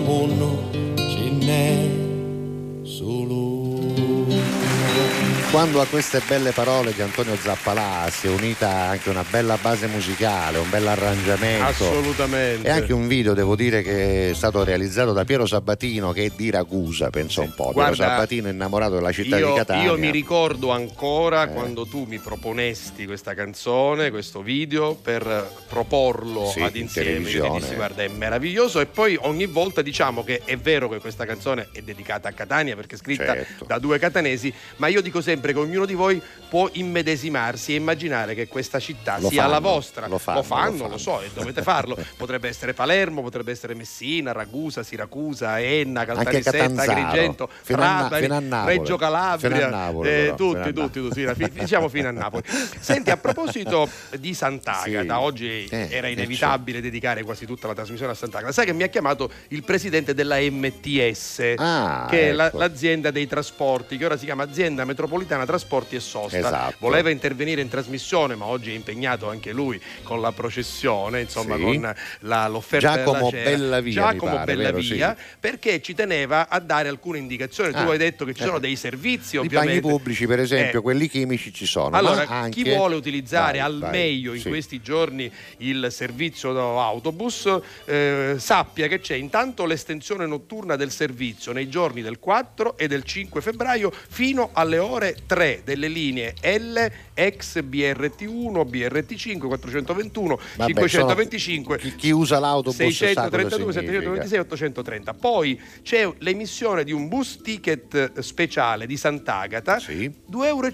Quando 5.51 5.81
a 5.81 5.87
queste 5.87 6.20
belle 6.29 6.53
parole 6.53 6.93
di 6.93 7.01
Antonio 7.01 7.35
Zappalà 7.35 8.07
si 8.11 8.27
è 8.27 8.31
unita 8.31 8.69
anche 8.69 9.09
una 9.09 9.25
bella 9.29 9.57
base 9.57 9.87
musicale, 9.87 10.59
un 10.59 10.69
bel 10.69 10.87
arrangiamento 10.87 11.65
Assolutamente. 11.65 12.69
e 12.69 12.70
anche 12.70 12.93
un 12.93 13.09
video, 13.09 13.33
devo 13.33 13.57
dire, 13.57 13.81
che 13.81 14.31
è 14.31 14.35
stato 14.35 14.62
realizzato 14.62 15.15
da 15.15 15.25
Piero 15.25 15.47
Sabatino 15.47 16.12
che 16.12 16.27
è 16.27 16.31
di 16.37 16.51
Ragusa, 16.51 17.09
penso 17.09 17.41
un 17.41 17.55
po'. 17.55 17.70
Guarda, 17.73 17.95
Piero 17.97 18.11
Sabatino 18.11 18.49
è 18.49 18.51
innamorato 18.53 18.97
della 18.97 19.11
città 19.11 19.39
io, 19.39 19.49
di 19.49 19.55
Catania. 19.55 19.85
io 19.85 19.97
mi 19.99 20.11
ricordo 20.11 20.70
ancora 20.70 21.45
Eh. 21.45 21.53
quando 21.55 21.87
tu 21.87 22.05
mi 22.07 22.19
proponesti 22.19 23.07
questa 23.07 23.33
canzone, 23.33 24.11
questo 24.11 24.43
video 24.43 24.97
per 24.97 25.51
proporlo 25.66 26.47
Sì, 26.51 26.61
ad 26.61 26.77
in 26.77 26.83
insieme. 26.83 27.27
Io 27.31 27.55
dissi, 27.59 27.75
guarda, 27.75 28.03
è 28.03 28.09
meraviglioso. 28.09 28.81
E 28.81 28.87
poi 28.87 29.16
ogni 29.23 29.47
volta 29.47 29.81
diciamo 29.81 30.23
che 30.25 30.43
è 30.45 30.59
vero 30.59 30.91
che 30.91 30.99
questa 30.99 31.25
canzone 31.25 31.69
è 31.73 31.81
dedicata 31.81 32.29
a 32.29 32.33
Catania 32.33 32.77
perché 32.77 32.97
è 32.97 32.99
scritta 32.99 33.33
Certo. 33.33 33.65
da 33.65 33.79
due 33.79 33.99
catanesi, 33.99 34.53
ma 34.77 34.89
io 34.89 35.01
dico 35.01 35.23
sempre 35.23 35.37
che 35.40 35.59
ognuno 35.59 35.86
di 35.86 35.94
voi 35.94 36.20
può 36.48 36.69
immedesimarsi 36.73 37.73
e 37.73 37.77
immaginare 37.77 38.35
che 38.35 38.48
questa 38.48 38.78
città 38.78 39.19
Lo 39.19 39.28
sia 39.28 39.47
la 39.47 39.55
fanno, 39.55 39.69
vostra. 39.69 40.06
lo 40.06 40.19
fanno, 40.19 40.39
lo 40.39 40.43
fanno. 40.44 40.89
lo 40.89 40.98
so, 40.98 41.20
e 41.20 41.31
dovete 41.35 41.62
farlo. 41.62 41.97
potrebbe 42.16 42.48
essere 42.48 42.73
Palermo, 42.74 43.23
potrebbe 43.23 43.52
essere 43.52 43.74
Messina, 43.74 44.32
Ragusa, 44.32 44.82
Siracusa, 44.82 45.60
Enna, 45.60 46.05
Caltanissetta. 46.05 46.82
Agrigento, 46.82 47.48
Trapani. 47.65 48.27
Reggio 48.66 48.97
Calabria, 48.97 49.69
Napoli, 49.69 50.09
eh, 50.09 50.35
tutti, 50.36 50.73
tutti, 50.73 51.01
tutti, 51.01 51.27
fi- 51.35 51.51
diciamo 51.52 51.89
fino 51.89 52.09
a 52.09 52.12
Napoli. 52.12 52.43
Senti, 52.81 53.10
a 53.10 53.16
proposito 53.16 53.89
di 54.19 54.32
Sant'Agata, 54.35 55.02
Sì. 55.16 55.23
oggi 55.23 55.66
Eh, 55.70 55.89
era 55.90 56.06
eh, 56.06 56.12
inevitabile 56.12 56.81
dedicare 56.81 57.23
quasi 57.23 57.44
tutta 57.47 57.66
la 57.66 57.74
trasmissione 57.74 58.12
a 58.12 58.15
Sant'Agata. 58.15 58.52
Sai 58.52 58.65
che 58.66 58.73
mi 58.73 58.82
ha 58.82 58.89
chiamato 58.89 59.31
il 59.48 59.62
presidente 59.65 60.15
della 60.15 60.36
MTS, 60.40 61.55
Ah, 61.56 62.06
che 62.09 62.31
è 62.31 62.32
la- 62.32 62.47
ecco. 62.48 62.59
l'azienda 62.59 63.10
dei 63.10 63.27
trasporti, 63.27 63.97
che 63.98 64.05
ora 64.05 64.16
si 64.16 64.24
chiama 64.24 64.44
Azienda 64.44 64.85
Metropolitana 64.85 65.27
Trasporti 65.46 65.96
e 65.96 66.00
Sosta. 66.00 66.36
Esatto. 66.38 66.76
Voleva 66.78 67.10
intervenire 67.10 67.60
in 67.60 67.68
trasmissione, 67.68 68.34
ma 68.34 68.46
oggi 68.46 68.70
è 68.72 68.74
impegnato 68.74 69.28
anche 69.28 69.52
lui 69.52 69.80
con 70.02 70.20
la 70.20 70.32
processione, 70.32 71.20
insomma, 71.22 71.56
Sì. 71.56 71.62
con 71.62 71.94
la- 72.20 72.48
l'offerta 72.48 72.94
Giacomo 72.96 73.30
della 73.30 73.30
cena. 73.30 73.50
Bellavia, 73.56 73.92
Giacomo 73.92 74.32
pare, 74.34 74.55
vero? 74.56 74.72
Bellavia, 74.72 75.16
Sì. 75.18 75.24
perché 75.40 75.82
ci 75.82 75.94
teneva 75.94 76.48
a 76.48 76.59
dare 76.60 76.88
alcune 76.88 77.18
indicazioni. 77.18 77.72
Tu 77.72 77.78
Ah, 77.78 77.90
hai 77.90 77.98
detto 77.98 78.24
che 78.24 78.34
ci 78.34 78.42
sono 78.42 78.56
eh. 78.56 78.60
dei 78.60 78.76
servizi, 78.76 79.36
I 79.36 79.40
bagni 79.40 79.46
ovviamente. 79.56 79.80
pubblici, 79.88 80.26
per 80.26 80.40
esempio, 80.40 80.78
Eh, 80.78 80.82
quelli 80.82 81.09
chimici 81.09 81.52
ci 81.52 81.66
sono. 81.66 81.96
allora, 81.96 82.26
anche... 82.26 82.62
chi 82.62 82.70
vuole 82.70 82.94
utilizzare 82.96 83.59
Vai, 83.59 83.66
al 83.66 83.78
vai, 83.78 83.90
meglio 83.90 84.34
in 84.34 84.40
sì. 84.40 84.48
questi 84.48 84.80
giorni 84.80 85.30
il 85.59 85.88
servizio 85.90 86.56
autobus, 86.80 87.48
eh, 87.84 88.34
sappia 88.38 88.86
che 88.88 89.00
c'è 89.00 89.14
intanto 89.14 89.64
l'estensione 89.64 90.26
notturna 90.26 90.76
del 90.76 90.90
servizio 90.90 91.52
nei 91.52 91.68
giorni 91.68 92.02
del 92.02 92.18
4 92.18 92.76
e 92.76 92.86
del 92.88 93.02
5 93.02 93.40
febbraio 93.40 93.92
fino 94.09 94.50
alle 94.52 94.78
ore 94.78 95.16
3 95.27 95.62
delle 95.65 95.89
linee 95.89 96.35
L, 96.43 96.77
ex 97.15 97.61
BRT1, 97.62 98.65
BRT5, 98.69 99.39
421, 99.47 100.39
Vabbè, 100.57 100.73
525. 100.73 101.78
sono- 101.78 101.90
chi, 101.90 101.97
chi 101.97 102.11
usa 102.11 102.39
l'autobus 102.39 102.77
sa 102.77 102.82
cosa 102.85 102.90
632, 103.07 103.73
significa. 103.73 104.01
726, 104.27 104.39
830. 104.39 105.15
Poi 105.15 105.61
c'è 105.82 106.11
l'emissione 106.19 106.85
di 106.85 106.93
un 106.93 107.09
bus 107.09 107.40
ticket 107.43 108.19
speciale 108.20 108.86
di 108.86 108.97
Sant'Agata, 108.97 109.78
2,50 109.78 110.47
euro 110.47 110.66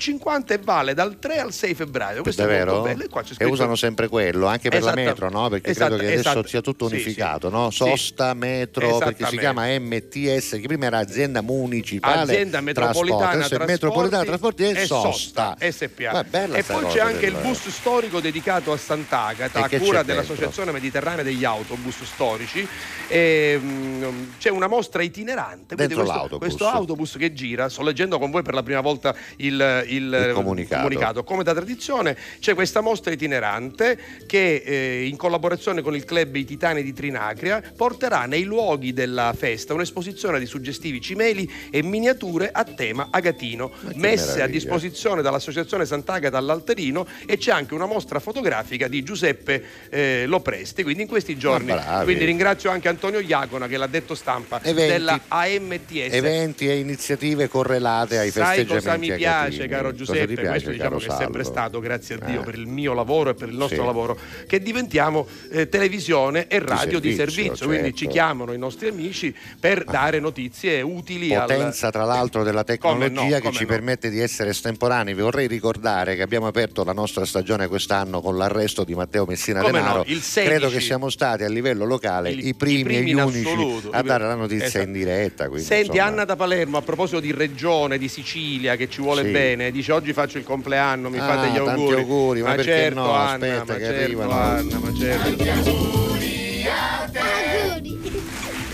e 0.48 0.58
vale 0.62 0.94
dal 0.94 1.18
3 1.18 1.38
al 1.38 1.52
6 1.52 1.74
febbraio. 1.74 2.22
Questo 2.22 2.42
è 2.42 2.46
Davvero? 2.46 2.72
molto 2.72 2.88
bello. 2.88 3.02
E 3.04 3.08
qua 3.08 3.22
c'è 3.22 3.32
E 3.32 3.34
scritto- 3.34 3.52
usano 3.52 3.76
sempre 3.76 4.08
quello, 4.08 4.46
anche 4.46 4.68
per 4.70 4.82
la 4.82 4.90
Esatta- 4.92 5.00
metro, 5.08 5.30
no? 5.30 5.48
Perché 5.48 5.70
esatta- 5.70 5.86
credo 5.88 6.02
che 6.02 6.12
adesso 6.12 6.28
esatta- 6.30 6.48
sia 6.48 6.60
tutto 6.60 6.88
sì, 6.88 6.94
unificato, 6.94 7.48
sì. 7.48 7.54
no? 7.54 7.70
Sì. 7.70 7.76
Sosta, 7.76 8.34
metro, 8.34 8.98
perché 8.98 9.26
si 9.26 9.38
chiama 9.38 9.66
MTS, 9.78 10.50
che 10.60 10.66
prima 10.66 10.86
era 10.86 10.98
azienda 10.98 11.40
municipale. 11.42 12.20
Azienda 12.22 12.60
metropolitana 12.60 13.28
adesso 13.30 13.54
è 13.54 13.56
trasporti, 13.56 13.72
metropolitana 13.72 14.22
trasporti 14.38 14.64
e, 14.64 14.82
e 14.82 14.86
sosta. 14.86 15.56
SPA. 15.58 16.24
E 16.30 16.62
poi 16.62 16.86
c'è 16.86 17.00
anche 17.00 17.26
il 17.26 17.36
bus 17.40 17.68
storico 17.68 18.20
dedicato 18.20 18.72
a 18.72 18.76
Sant'Agata, 18.76 19.64
a 19.64 19.68
cura 19.68 20.02
dell'Associazione 20.02 20.72
Mediterranea 20.72 21.22
degli 21.22 21.44
Autobus 21.44 22.02
Storici. 22.02 22.66
E, 23.08 23.58
mm, 23.60 24.24
c'è 24.38 24.50
una 24.50 24.66
mostra 24.66 25.02
itinerante. 25.02 25.74
Dentro 25.74 25.98
questo, 25.98 26.14
l'autobus. 26.14 26.38
questo 26.38 26.66
autobus 26.66 27.16
che 27.16 27.32
gira, 27.32 27.68
sto 27.68 27.82
leggendo 27.82 28.18
con 28.18 28.30
voi 28.30 28.42
per 28.42 28.54
la 28.54 28.62
prima 28.62 28.80
volta 28.80 29.14
il, 29.36 29.84
il, 29.88 30.30
comunicato. 30.34 31.24
Come 31.24 31.42
da 31.42 31.54
tradizione, 31.54 32.16
c'è 32.40 32.54
questa 32.54 32.80
mostra 32.80 33.12
itinerante 33.12 33.98
che 34.26 34.62
eh, 34.64 35.06
in 35.06 35.16
collaborazione 35.16 35.82
con 35.82 35.94
il 35.94 36.04
club 36.04 36.34
I 36.34 36.44
Titani 36.44 36.82
di 36.82 36.92
Trinacria 36.92 37.62
porterà 37.76 38.26
nei 38.26 38.44
luoghi 38.44 38.92
della 38.92 39.32
festa 39.36 39.74
un'esposizione 39.74 40.38
di 40.38 40.46
suggestivi 40.46 41.00
cimeli 41.00 41.50
e 41.70 41.82
miniature 41.82 42.50
a 42.50 42.64
tema 42.64 43.08
agatino 43.10 43.72
messe 43.94 44.23
a 44.32 44.34
meraviglia. 44.34 44.58
disposizione 44.58 45.22
dall'Associazione 45.22 45.84
Sant'Agata 45.86 46.36
all'Alterino 46.38 47.06
e 47.26 47.36
c'è 47.36 47.52
anche 47.52 47.74
una 47.74 47.86
mostra 47.86 48.18
fotografica 48.20 48.88
di 48.88 49.02
Giuseppe 49.02 49.62
eh, 49.90 50.24
Lopresti. 50.26 50.82
Quindi 50.82 51.02
in 51.02 51.08
questi 51.08 51.36
giorni, 51.36 51.74
quindi 52.04 52.24
ringrazio 52.24 52.70
anche 52.70 52.88
Antonio 52.88 53.18
Iacona 53.20 53.66
che 53.66 53.76
l'ha 53.76 53.86
detto 53.86 54.14
stampa 54.14 54.60
Eventi. 54.62 54.92
della 54.92 55.20
AMTS. 55.28 56.12
Eventi 56.12 56.68
e 56.68 56.78
iniziative 56.78 57.48
correlate 57.48 58.18
ai 58.18 58.30
Sai 58.30 58.56
festeggiamenti 58.58 58.84
cosa 58.86 58.96
mi 58.96 59.14
piace, 59.14 59.68
caro 59.68 59.92
Giuseppe? 59.94 60.26
piace, 60.34 60.48
Questo 60.50 60.70
diciamo 60.70 60.88
caro 60.90 61.00
che 61.00 61.06
è 61.12 61.16
sempre 61.16 61.44
stato, 61.44 61.80
grazie 61.80 62.16
a 62.16 62.18
Dio, 62.24 62.40
Eh. 62.40 62.44
per 62.44 62.54
il 62.54 62.66
mio 62.66 62.92
lavoro 62.94 63.30
e 63.30 63.34
per 63.34 63.48
il 63.48 63.56
nostro 63.56 63.80
Sì. 63.80 63.84
lavoro, 63.86 64.18
che 64.46 64.60
diventiamo 64.60 65.26
eh, 65.50 65.68
televisione 65.68 66.46
e 66.48 66.58
radio 66.58 66.98
di 67.00 67.14
servizio, 67.14 67.44
servizio. 67.44 67.66
Quindi 67.66 67.88
certo. 67.88 67.98
ci 67.98 68.06
chiamano 68.08 68.52
i 68.52 68.58
nostri 68.58 68.88
amici 68.88 69.34
per 69.58 69.84
dare 69.84 70.20
notizie 70.20 70.80
utili 70.82 71.28
Potenza 71.28 71.90
tra 71.90 72.04
l'altro 72.04 72.42
della 72.42 72.64
tecnologia 72.64 73.38
no, 73.38 73.40
che 73.42 73.52
ci 73.52 73.62
no. 73.62 73.68
permette 73.68 74.10
di 74.10 74.13
essere 74.20 74.50
estemporanei. 74.50 75.14
Vi 75.14 75.20
vorrei 75.22 75.46
ricordare 75.46 76.16
che 76.16 76.22
abbiamo 76.22 76.46
aperto 76.46 76.84
la 76.84 76.92
nostra 76.92 77.24
stagione 77.24 77.66
quest'anno 77.68 78.20
con 78.20 78.36
l'arresto 78.36 78.84
di 78.84 78.94
Matteo 78.94 79.24
Messina 79.26 79.60
Come 79.60 79.72
Denaro. 79.78 79.96
no, 79.98 80.04
il 80.06 80.20
16. 80.20 80.48
Credo 80.50 80.68
che 80.70 80.80
siamo 80.80 81.08
stati 81.10 81.42
a 81.44 81.48
livello 81.48 81.84
locale 81.84 82.30
Il- 82.30 82.46
i 82.46 82.54
primi, 82.54 82.80
i 82.80 82.82
primi 82.84 83.10
e 83.10 83.14
gli 83.14 83.20
unici 83.20 83.46
assoluto. 83.46 83.90
a 83.90 84.02
dare 84.02 84.24
la 84.26 84.34
notizia 84.34 84.66
Esatto. 84.66 84.84
in 84.84 84.92
diretta. 84.92 85.48
quindi, 85.48 85.64
Senti 85.66 85.86
insomma, 85.90 86.04
Anna 86.06 86.24
da 86.24 86.36
Palermo 86.36 86.76
a 86.78 86.82
proposito 86.82 87.20
di 87.20 87.32
regione, 87.32 87.98
di 87.98 88.08
Sicilia 88.08 88.76
che 88.76 88.88
ci 88.88 89.00
vuole 89.00 89.24
Sì. 89.24 89.30
bene, 89.30 89.70
dice 89.70 89.92
oggi 89.92 90.12
faccio 90.12 90.38
il 90.38 90.44
compleanno, 90.44 91.08
mi 91.10 91.18
Ah, 91.18 91.26
fate 91.26 91.48
gli 91.50 91.54
tanti 91.56 91.70
auguri. 91.70 91.96
auguri, 92.00 92.42
ma 92.42 92.54
perché 92.54 92.70
certo 92.70 93.00
no? 93.00 93.12
Anna, 93.12 93.32
Aspetta 93.32 93.64
ma 93.72 93.74
che 93.78 93.84
certo 93.84 94.02
arrivano. 94.04 94.30
Anna, 94.32 94.78
ma 94.78 94.92
certo. 94.98 96.02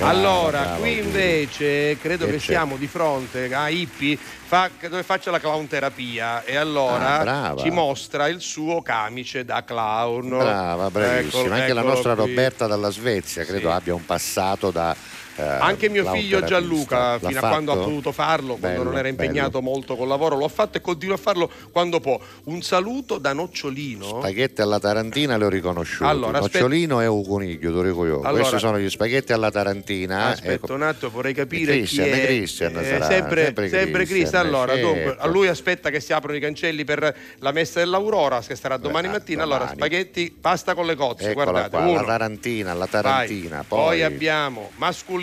Allora, 0.03 0.61
bravo, 0.63 0.81
qui 0.81 0.99
invece 0.99 1.99
credo 2.01 2.25
Che 2.27 2.33
che 2.33 2.39
siamo 2.39 2.77
di 2.77 2.87
fronte 2.87 3.53
a 3.53 3.69
Ippi 3.69 4.17
fa- 4.17 4.71
dove 4.89 5.03
faccia 5.03 5.31
la 5.31 5.39
clown 5.39 5.69
terapia 5.69 6.43
e 6.45 6.57
allora 6.57 7.19
Ah, 7.19 7.23
brava. 7.23 7.63
ci 7.63 7.71
mostra 7.71 8.27
il 8.29 8.41
suo 8.41 8.81
camice 8.83 9.45
da 9.45 9.63
clown. 9.65 10.29
Brava, 10.29 10.91
bravissima. 10.91 11.43
Eccolo- 11.43 11.55
Anche 11.55 11.73
la 11.73 11.81
eccolo 11.81 11.95
nostra 11.95 12.15
qui. 12.15 12.27
Roberta 12.27 12.67
dalla 12.67 12.91
Svezia 12.91 13.45
credo 13.45 13.69
Sì. 13.69 13.75
abbia 13.75 13.95
un 13.95 14.05
passato 14.07 14.71
da. 14.71 14.97
Eh, 15.41 15.59
Anche 15.61 15.89
mio 15.89 16.11
figlio 16.13 16.43
Gianluca, 16.45 17.19
fino 17.19 17.39
a 17.41 17.49
quando 17.49 17.73
ha 17.73 17.77
potuto 17.77 18.13
farlo, 18.13 18.57
quando 18.57 18.79
Bello, 18.79 18.83
non 18.91 18.99
era 18.99 19.09
impegnato 19.09 19.61
molto 19.63 19.97
col 19.97 20.09
lavoro, 20.09 20.37
lo 20.37 20.45
ha 20.45 20.49
fatto 20.49 20.79
e 20.79 20.81
continua 20.81 21.15
a 21.15 21.19
farlo 21.19 21.51
quando 21.73 22.01
può. 22.01 22.19
Un 22.45 22.63
saluto 22.63 23.19
da 23.19 23.33
Nocciolino. 23.33 24.05
Spaghetti 24.21 24.61
alla 24.61 24.79
tarantina 24.79 25.37
li 25.37 25.45
ho 25.45 25.49
riconosciuti. 25.49 26.05
Allora, 26.09 26.39
Nocciolino 26.41 27.01
e 27.01 27.07
un 27.07 27.27
coniglio, 27.27 27.75
te 27.81 27.89
dico 27.89 28.07
io. 28.07 28.21
Allora- 28.21 28.33
Questi 28.43 28.59
sono 28.59 28.79
gli 28.79 28.89
spaghetti 28.91 29.33
alla 29.33 29.51
tarantina. 29.51 30.27
Aspetta 30.29 30.53
ecco. 30.67 30.75
un 30.75 30.83
attimo, 30.83 31.11
vorrei 31.11 31.35
capire 31.35 31.73
Christian, 31.73 32.07
chi 32.07 32.11
è. 32.13 32.25
Christian 32.27 32.77
Eh, 32.79 32.85
sarà, 32.85 33.05
sempre, 33.07 33.45
sempre 33.45 33.69
sempre 33.69 34.05
Christian, 34.05 34.19
Christian. 34.19 34.47
Allora, 34.47 34.73
certo. 34.75 34.87
dunque, 34.93 35.17
a 35.19 35.27
lui 35.27 35.49
aspetta 35.49 35.91
che 35.91 36.01
si 36.01 36.13
aprono 36.13 36.37
i 36.37 36.41
cancelli 36.41 36.85
per 36.85 37.15
la 37.39 37.53
messa 37.53 37.79
dell'Aurora, 37.81 38.41
che 38.41 38.57
sarà 38.57 38.77
domani 38.77 39.07
Eh, 39.07 39.11
mattina. 39.11 39.43
domani. 39.45 39.61
Allora, 39.63 39.75
spaghetti, 39.77 40.37
pasta 40.41 40.75
con 40.75 40.87
le 40.87 40.95
cozze, 40.95 41.31
Eccola 41.31 41.45
guardate. 41.51 41.71
qua, 41.71 41.81
uno. 41.81 41.93
la 42.01 42.05
tarantina, 42.05 42.73
la 42.73 42.89
Vai. 42.91 43.03
tarantina. 43.03 43.65
Poi 43.67 43.79
Poi, 43.81 44.03
abbiamo 44.03 44.71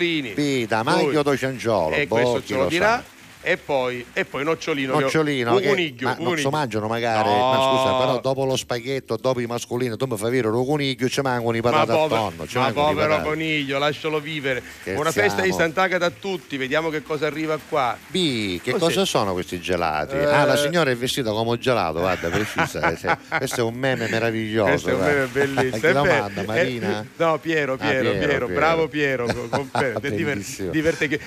masculini. 0.08 0.30
Pita. 0.30 0.82
Maglio 0.82 1.22
do 1.22 1.36
Ciangiolo. 1.36 1.94
E 1.94 2.06
boh, 2.06 2.16
questo 2.16 2.44
ce 2.44 2.54
lo 2.54 2.66
dirà. 2.66 2.96
sa. 2.96 3.16
E 3.40 3.56
poi, 3.56 4.04
e 4.12 4.24
poi 4.24 4.44
nocciolino. 4.44 4.96
che- 4.96 5.02
Nocciolino, 5.04 5.56
che- 5.56 5.68
coniglio, 5.68 6.08
ma 6.08 6.16
un 6.18 6.24
non 6.24 6.36
si 6.36 6.48
mangiano 6.48 6.86
magari, 6.88 7.28
No. 7.28 7.52
ma 7.52 7.56
scusa, 7.56 7.98
però 7.98 8.20
dopo 8.20 8.44
lo 8.44 8.56
spaghetto, 8.56 9.16
dopo 9.16 9.40
i 9.40 9.46
mascolini, 9.46 9.96
mi 10.08 10.16
fai 10.16 10.30
vedere 10.30 10.48
un 10.48 10.66
coniglio, 10.66 11.08
ci 11.08 11.20
mangiano 11.20 11.56
i 11.56 11.60
Ma, 11.60 11.70
patate 11.70 11.92
pover- 11.92 12.12
attorno, 12.12 12.46
ci 12.46 12.58
ma 12.58 12.72
povero 12.72 13.20
coniglio, 13.22 13.78
lascialo 13.78 14.20
vivere. 14.20 14.62
Che 14.82 14.94
Buona 14.94 15.12
festa 15.12 15.42
di. 15.42 15.52
Sant'Agata 15.52 16.06
a 16.06 16.10
tutti, 16.10 16.56
vediamo 16.56 16.88
che 16.90 17.02
cosa 17.02 17.26
arriva 17.26 17.58
qua. 17.68 17.96
B, 18.08 18.60
che 18.60 18.72
Così. 18.72 18.84
cosa 18.84 19.04
sono 19.04 19.32
questi 19.32 19.60
gelati? 19.60 20.16
Eh. 20.16 20.24
Ah, 20.24 20.44
la 20.44 20.56
signora 20.56 20.90
è 20.90 20.96
vestita 20.96 21.30
come 21.30 21.50
un 21.50 21.58
gelato, 21.58 22.00
guarda, 22.00 22.28
precisa. 22.28 22.90
eh. 22.92 23.16
Questo 23.38 23.60
è 23.60 23.62
un 23.64 23.74
meme 23.74 24.08
meraviglioso. 24.08 24.70
Questo 24.70 24.88
è 24.90 24.94
un 24.94 25.00
meme 25.00 25.26
bellissimo. 25.26 25.78
Chi 25.78 25.86
È 25.86 25.92
lo 25.92 26.02
vero. 26.02 26.22
manda, 26.22 26.42
Marina? 26.44 27.00
Eh, 27.00 27.06
no, 27.16 27.38
Piero, 27.38 27.72
Ah, 27.74 27.76
Piero, 27.76 28.00
Piero, 28.00 28.10
Piero, 28.18 28.26
Piero. 28.26 28.46
bravo 28.48 28.88
Piero. 28.88 29.26
con- 29.26 29.48
con- 29.48 29.68
per- 29.70 30.00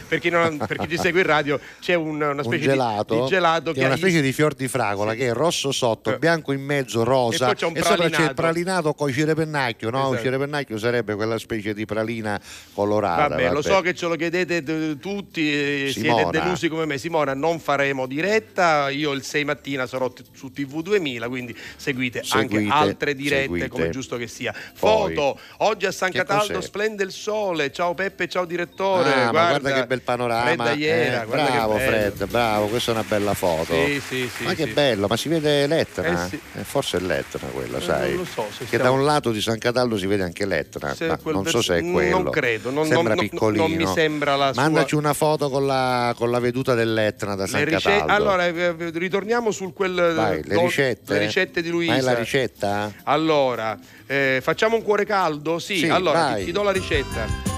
per, 0.08 0.20
chi 0.20 0.30
non- 0.30 0.58
per 0.58 0.78
chi 0.78 0.88
ci 0.90 0.98
segue 0.98 1.22
in 1.22 1.26
radio 1.28 1.60
c'è 1.80 1.94
un- 2.02 2.16
una 2.16 2.32
un 2.32 2.44
specie 2.44 2.58
di- 2.60 2.68
gelato, 2.68 3.22
di, 3.24 3.28
gelato 3.30 3.72
che 3.74 3.82
è 3.82 3.86
una 3.86 3.96
gli- 3.96 3.98
specie 3.98 4.22
di 4.22 4.32
fior 4.34 4.54
di 4.54 4.68
fragola 4.68 5.14
che 5.14 5.28
è 5.28 5.34
rosso 5.34 5.72
sotto, 5.72 6.18
bianco 6.18 6.52
in 6.52 6.62
mezzo, 6.62 7.04
rosa 7.04 7.52
E 7.52 7.56
c'è 7.56 7.66
un 7.66 7.76
sopra 7.82 8.10
c'è 8.10 8.24
il 8.24 8.34
pralinato. 8.34 8.94
con 8.94 9.10
il 9.10 9.16
cirepennacchio 9.16 9.90
no? 9.90 9.98
Esatto. 10.00 10.14
il 10.16 10.20
cirepennacchio 10.22 10.78
sarebbe 10.78 11.16
quella 11.16 11.38
specie 11.38 11.74
di 11.74 11.86
pralina 11.86 12.40
colorata 12.74 13.28
Vabbè, 13.30 13.48
lo 13.50 13.54
vabbè. 13.62 13.68
so 13.76 13.82
che 13.82 13.94
ce 13.94 14.08
lo 14.08 14.16
chiedete 14.16 14.64
tutti, 15.00 15.52
eh, 15.52 15.90
siete 15.92 16.08
Simona. 16.10 16.30
delusi 16.32 16.68
come 16.68 16.86
me. 16.86 16.98
Simona, 16.98 17.34
non 17.34 17.60
faremo 17.60 18.06
diretta. 18.08 18.90
Io 18.90 19.12
il 19.12 19.24
6 19.24 19.44
mattina 19.46 19.86
sarò 19.88 20.10
t- 20.12 20.24
su 20.34 20.52
TV 20.52 20.82
2000, 20.82 21.28
quindi 21.28 21.56
seguite, 21.76 22.20
anche 22.30 22.56
Seguite, 22.56 22.74
altre 22.74 23.14
dirette 23.16 23.42
seguite. 23.44 23.68
come 23.70 23.86
è 23.88 23.90
giusto 23.90 24.18
che 24.18 24.28
sia. 24.28 24.54
Poi. 24.80 25.14
Foto, 25.16 25.40
oggi 25.58 25.86
a 25.86 25.92
San 25.92 26.12
Cataldo 26.12 26.54
cos'è? 26.54 26.62
splende 26.66 27.04
il 27.04 27.12
sole. 27.12 27.72
Ciao 27.72 27.94
Peppe, 27.94 28.28
ciao 28.28 28.46
direttore. 28.46 29.10
Ah, 29.12 29.30
guarda, 29.30 29.60
guarda 29.60 29.74
che 29.82 29.86
bel 29.88 30.02
panorama 30.02 30.64
Aiera, 30.64 31.18
eh, 31.24 31.26
che 31.26 31.32
bravo. 31.32 31.78
Fred 31.92 32.26
bravo 32.28 32.66
questa 32.68 32.92
è 32.92 32.94
una 32.94 33.04
bella 33.08 33.34
foto 33.34 33.74
Sì, 33.74 34.02
sì, 34.06 34.30
sì, 34.36 34.44
ma 34.44 34.54
che 34.54 34.68
bello 34.68 35.08
ma 35.08 35.16
si 35.18 35.30
vede 35.30 35.68
l'Etna 35.68 36.28
Eh. 36.30 36.40
Eh, 36.60 36.64
forse 36.64 36.98
è 36.98 37.00
l'Etna 37.02 37.48
quella 37.50 37.78
Eh, 37.78 37.82
sai 37.82 38.16
non 38.16 38.26
so 38.26 38.48
che 38.58 38.66
siamo- 38.68 38.84
da 38.84 38.92
un 38.92 39.04
lato 39.06 39.32
di 39.32 39.42
San 39.42 39.58
Cataldo 39.58 39.98
si 39.98 40.06
vede 40.08 40.24
anche 40.24 40.46
l'Etna 40.46 40.94
Se 40.96 41.08
ma 41.08 41.18
non 41.26 41.46
so 41.46 41.62
se 41.62 41.78
è 41.78 41.82
non 41.82 41.92
quello 41.94 42.30
credo, 42.30 42.70
non- 42.72 42.86
sembra 42.86 43.14
non- 43.16 43.28
piccolino 43.30 43.68
non 43.68 43.76
mi 43.78 43.86
sembra 43.88 44.36
la 44.36 44.54
sua- 44.54 44.62
mandaci 44.64 44.96
una 44.96 45.14
foto 45.14 45.50
con 45.50 45.66
la, 45.66 46.14
con 46.18 46.30
la 46.32 46.40
veduta 46.40 46.74
dell'Etna 46.74 47.36
da 47.36 47.48
San 47.48 47.64
rice- 47.66 47.80
Cataldo 47.90 48.12
Allora, 48.14 48.48
eh, 48.48 48.56
eh, 48.58 48.76
ritorniamo 48.94 49.52
sul 49.52 49.74
quel 49.74 50.14
Vai, 50.16 50.42
le 50.44 50.60
ricette 50.62 51.14
le 51.14 51.20
ricette 51.20 51.62
di 51.62 51.70
Luisa. 51.70 51.92
ma 51.92 51.98
è 51.98 52.02
la 52.02 52.14
ricetta? 52.14 52.92
Allora, 53.04 53.78
eh, 54.06 54.40
facciamo 54.42 54.76
un 54.76 54.84
cuore 54.84 55.06
caldo? 55.06 55.60
Sì, 55.60 55.88
allora 55.88 56.34
ti, 56.36 56.46
ti 56.46 56.52
do 56.52 56.64
la 56.64 56.72
ricetta. 56.72 57.50